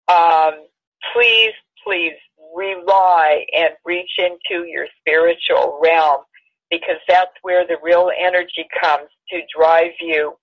Um, 0.09 0.67
please, 1.13 1.53
please 1.85 2.13
rely 2.55 3.45
and 3.57 3.71
reach 3.85 4.11
into 4.19 4.67
your 4.67 4.87
spiritual 5.01 5.81
realm 5.83 6.23
because 6.71 6.99
that's 7.09 7.33
where 7.43 7.67
the 7.67 7.77
real 7.83 8.11
energy 8.19 8.67
comes 8.81 9.09
to 9.31 9.41
drive 9.57 9.93
you 10.01 10.35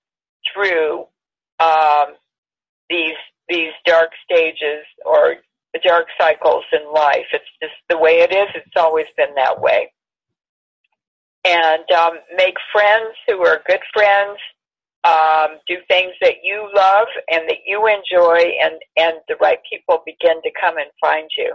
through 0.52 1.06
um, 1.60 2.14
these 2.90 3.16
these 3.48 3.72
dark 3.86 4.10
stages 4.24 4.84
or 5.04 5.36
dark 5.84 6.06
cycles 6.20 6.64
in 6.72 6.92
life. 6.92 7.26
It's 7.32 7.44
just 7.62 7.74
the 7.88 7.98
way 7.98 8.20
it 8.20 8.32
is. 8.32 8.48
It's 8.54 8.76
always 8.76 9.06
been 9.16 9.34
that 9.36 9.60
way 9.60 9.90
and 11.44 11.90
um, 11.92 12.14
make 12.36 12.54
friends 12.72 13.14
who 13.26 13.44
are 13.44 13.62
good 13.66 13.80
friends. 13.92 14.38
Um, 15.04 15.58
do 15.66 15.78
things 15.88 16.12
that 16.20 16.44
you 16.44 16.70
love 16.76 17.08
and 17.28 17.48
that 17.48 17.58
you 17.66 17.86
enjoy, 17.88 18.38
and 18.62 18.74
and 18.96 19.14
the 19.28 19.34
right 19.40 19.58
people 19.68 20.02
begin 20.06 20.40
to 20.42 20.50
come 20.60 20.78
and 20.78 20.90
find 21.00 21.28
you. 21.36 21.54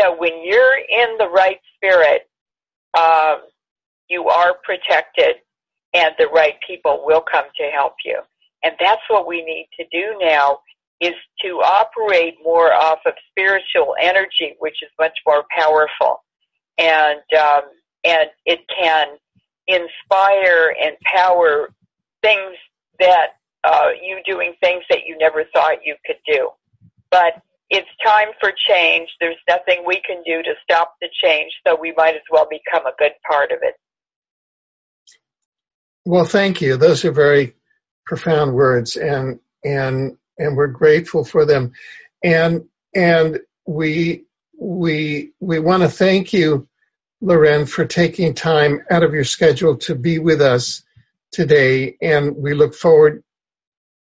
So 0.00 0.16
when 0.16 0.32
you're 0.44 0.78
in 0.78 1.18
the 1.18 1.28
right 1.28 1.60
spirit, 1.76 2.22
um, 2.98 3.42
you 4.08 4.28
are 4.28 4.56
protected, 4.64 5.36
and 5.92 6.14
the 6.18 6.28
right 6.28 6.54
people 6.66 7.02
will 7.04 7.22
come 7.30 7.44
to 7.56 7.64
help 7.64 7.94
you. 8.04 8.20
And 8.62 8.74
that's 8.80 9.02
what 9.08 9.26
we 9.26 9.44
need 9.44 9.68
to 9.78 9.84
do 9.92 10.18
now 10.20 10.58
is 11.00 11.14
to 11.42 11.60
operate 11.62 12.36
more 12.42 12.72
off 12.72 13.00
of 13.04 13.12
spiritual 13.30 13.94
energy, 14.00 14.54
which 14.58 14.82
is 14.82 14.88
much 14.98 15.16
more 15.26 15.44
powerful. 15.56 16.22
And 16.78 17.20
um, 17.38 17.62
and 18.04 18.28
it 18.46 18.60
can 18.74 19.08
inspire 19.66 20.74
and 20.82 20.96
power 21.04 21.68
things 22.24 22.56
that 22.98 23.36
uh, 23.64 23.88
you 24.02 24.20
doing 24.26 24.54
things 24.60 24.82
that 24.88 25.00
you 25.06 25.16
never 25.18 25.44
thought 25.52 25.78
you 25.84 25.94
could 26.06 26.16
do. 26.26 26.50
But 27.10 27.42
it's 27.70 27.88
time 28.04 28.28
for 28.40 28.52
change. 28.68 29.08
There's 29.20 29.36
nothing 29.48 29.84
we 29.86 30.00
can 30.06 30.22
do 30.24 30.42
to 30.42 30.54
stop 30.62 30.94
the 31.00 31.08
change, 31.22 31.52
so 31.66 31.76
we 31.80 31.92
might 31.96 32.14
as 32.14 32.22
well 32.30 32.46
become 32.48 32.86
a 32.86 32.92
good 32.98 33.12
part 33.26 33.52
of 33.52 33.58
it. 33.62 33.74
Well, 36.04 36.24
thank 36.24 36.60
you. 36.60 36.76
Those 36.76 37.04
are 37.04 37.12
very 37.12 37.54
profound 38.04 38.54
words, 38.54 38.96
and 38.96 39.40
and 39.64 40.16
and 40.38 40.56
we're 40.56 40.66
grateful 40.68 41.24
for 41.24 41.46
them, 41.46 41.72
and 42.22 42.64
and 42.94 43.40
we 43.66 44.24
we 44.58 45.32
we 45.40 45.58
want 45.58 45.82
to 45.82 45.88
thank 45.88 46.32
you 46.32 46.68
Leuren, 47.22 47.66
for 47.66 47.86
taking 47.86 48.34
time 48.34 48.82
out 48.90 49.02
of 49.02 49.14
your 49.14 49.24
schedule 49.24 49.78
to 49.78 49.94
be 49.94 50.18
with 50.18 50.42
us 50.42 50.83
today. 51.34 51.96
And 52.00 52.36
we 52.36 52.54
look 52.54 52.74
forward 52.74 53.22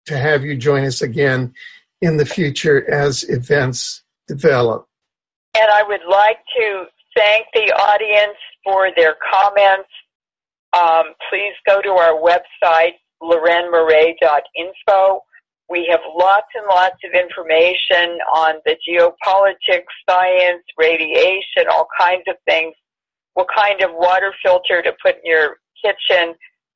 to 0.06 0.16
have 0.16 0.44
you 0.44 0.56
join 0.56 0.84
us 0.84 1.02
again 1.02 1.52
in 2.00 2.16
the 2.16 2.24
future 2.24 2.88
as 2.90 3.28
events 3.28 4.02
develop. 4.26 4.86
And 5.56 5.70
I 5.70 5.82
would 5.82 6.00
like 6.08 6.38
to 6.58 6.84
thank 7.16 7.46
the 7.52 7.72
audience 7.72 8.38
for 8.64 8.90
their 8.96 9.16
comments. 9.32 9.90
Um, 10.72 11.14
please 11.28 11.52
go 11.66 11.82
to 11.82 11.90
our 11.90 12.14
website, 12.20 12.94
leurenmoret.info. 13.22 15.22
We 15.68 15.86
have 15.90 16.00
lots 16.16 16.46
and 16.54 16.64
lots 16.70 16.96
of 17.04 17.12
information 17.12 18.18
on 18.34 18.54
the 18.64 18.76
geopolitics, 18.88 19.84
science, 20.08 20.62
radiation, 20.78 21.66
all 21.70 21.86
kinds 21.98 22.22
of 22.28 22.36
things 22.46 22.72
what 23.38 23.46
kind 23.56 23.80
of 23.82 23.90
water 23.94 24.34
filter 24.42 24.82
to 24.82 24.92
put 25.00 25.14
in 25.14 25.30
your 25.30 25.58
kitchen, 25.80 26.34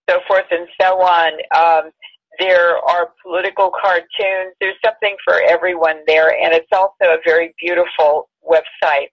so 0.08 0.20
forth 0.26 0.46
and 0.50 0.68
so 0.80 1.00
on. 1.00 1.32
Um, 1.56 1.90
there 2.38 2.76
are 2.78 3.10
political 3.22 3.70
cartoons. 3.70 4.54
There's 4.60 4.76
something 4.84 5.16
for 5.24 5.42
everyone 5.42 6.00
there, 6.06 6.30
and 6.30 6.54
it's 6.54 6.68
also 6.72 6.92
a 7.02 7.18
very 7.24 7.54
beautiful 7.60 8.28
website. 8.48 9.08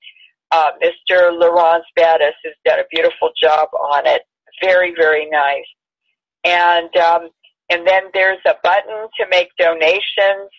Uh, 0.51 0.71
Mr. 0.81 1.31
Laurence 1.37 1.85
Batis 1.97 2.31
has 2.43 2.53
done 2.65 2.79
a 2.79 2.85
beautiful 2.89 3.29
job 3.41 3.69
on 3.73 4.07
it. 4.07 4.23
Very, 4.63 4.93
very 4.95 5.29
nice. 5.29 5.65
And 6.43 6.95
um, 6.97 7.29
and 7.69 7.85
then 7.85 8.03
there's 8.13 8.39
a 8.47 8.55
button 8.63 9.07
to 9.19 9.25
make 9.29 9.49
donations. 9.57 10.49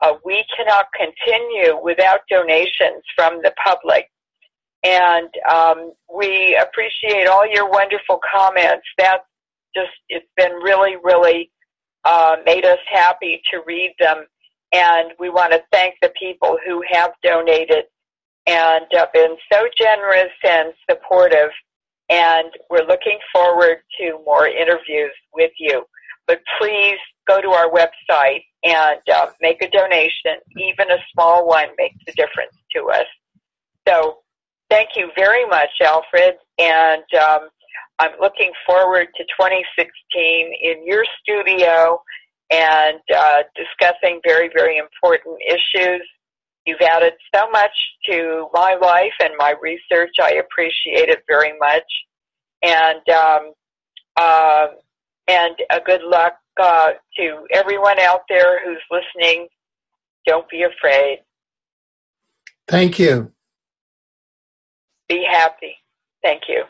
Uh, 0.00 0.14
we 0.24 0.44
cannot 0.56 0.86
continue 0.96 1.78
without 1.82 2.20
donations 2.30 3.02
from 3.16 3.40
the 3.42 3.52
public. 3.64 4.06
And 4.84 5.28
um, 5.50 5.92
we 6.12 6.56
appreciate 6.60 7.26
all 7.26 7.46
your 7.46 7.70
wonderful 7.70 8.20
comments. 8.32 8.86
That 8.98 9.22
just, 9.74 9.90
it's 10.08 10.26
been 10.36 10.52
really, 10.52 10.96
really 11.02 11.50
uh, 12.04 12.36
made 12.44 12.64
us 12.64 12.78
happy 12.90 13.40
to 13.50 13.60
read 13.66 13.94
them. 13.98 14.24
And 14.72 15.12
we 15.18 15.28
want 15.28 15.52
to 15.52 15.62
thank 15.70 15.94
the 16.00 16.12
people 16.18 16.58
who 16.66 16.82
have 16.90 17.12
donated 17.22 17.84
and 18.46 18.86
uh, 18.96 19.06
been 19.12 19.36
so 19.52 19.68
generous 19.78 20.32
and 20.48 20.72
supportive. 20.90 21.50
And 22.08 22.48
we're 22.70 22.86
looking 22.86 23.18
forward 23.32 23.78
to 24.00 24.18
more 24.24 24.46
interviews 24.46 25.12
with 25.34 25.52
you. 25.58 25.84
But 26.26 26.40
please 26.60 26.98
go 27.26 27.40
to 27.40 27.48
our 27.48 27.70
website 27.70 28.44
and 28.64 29.00
uh, 29.12 29.26
make 29.40 29.62
a 29.62 29.70
donation. 29.70 30.40
Even 30.58 30.90
a 30.90 30.98
small 31.12 31.46
one 31.46 31.68
makes 31.78 31.96
a 32.08 32.12
difference 32.12 32.56
to 32.74 32.90
us. 32.90 33.06
So 33.86 34.22
Thank 34.72 34.96
you 34.96 35.10
very 35.14 35.44
much, 35.44 35.68
Alfred. 35.82 36.36
And 36.58 37.04
um, 37.20 37.50
I'm 37.98 38.12
looking 38.20 38.52
forward 38.66 39.08
to 39.16 39.22
2016 39.24 40.52
in 40.62 40.86
your 40.86 41.04
studio 41.22 42.00
and 42.50 43.00
uh, 43.14 43.42
discussing 43.54 44.20
very, 44.24 44.50
very 44.54 44.78
important 44.78 45.36
issues. 45.46 46.02
You've 46.66 46.80
added 46.80 47.14
so 47.34 47.50
much 47.50 47.72
to 48.08 48.48
my 48.52 48.76
life 48.80 49.12
and 49.20 49.32
my 49.36 49.54
research. 49.60 50.14
I 50.20 50.34
appreciate 50.34 51.08
it 51.08 51.24
very 51.28 51.52
much. 51.58 51.84
And 52.62 53.08
um, 53.08 53.52
uh, 54.16 54.66
and 55.28 55.56
a 55.70 55.80
good 55.80 56.02
luck 56.02 56.34
uh, 56.60 56.90
to 57.16 57.46
everyone 57.52 57.98
out 58.00 58.22
there 58.28 58.64
who's 58.64 58.82
listening. 58.90 59.48
Don't 60.26 60.48
be 60.48 60.62
afraid. 60.62 61.18
Thank 62.68 62.98
you. 62.98 63.32
Be 65.08 65.26
happy. 65.28 65.74
Thank 66.22 66.42
you. 66.48 66.64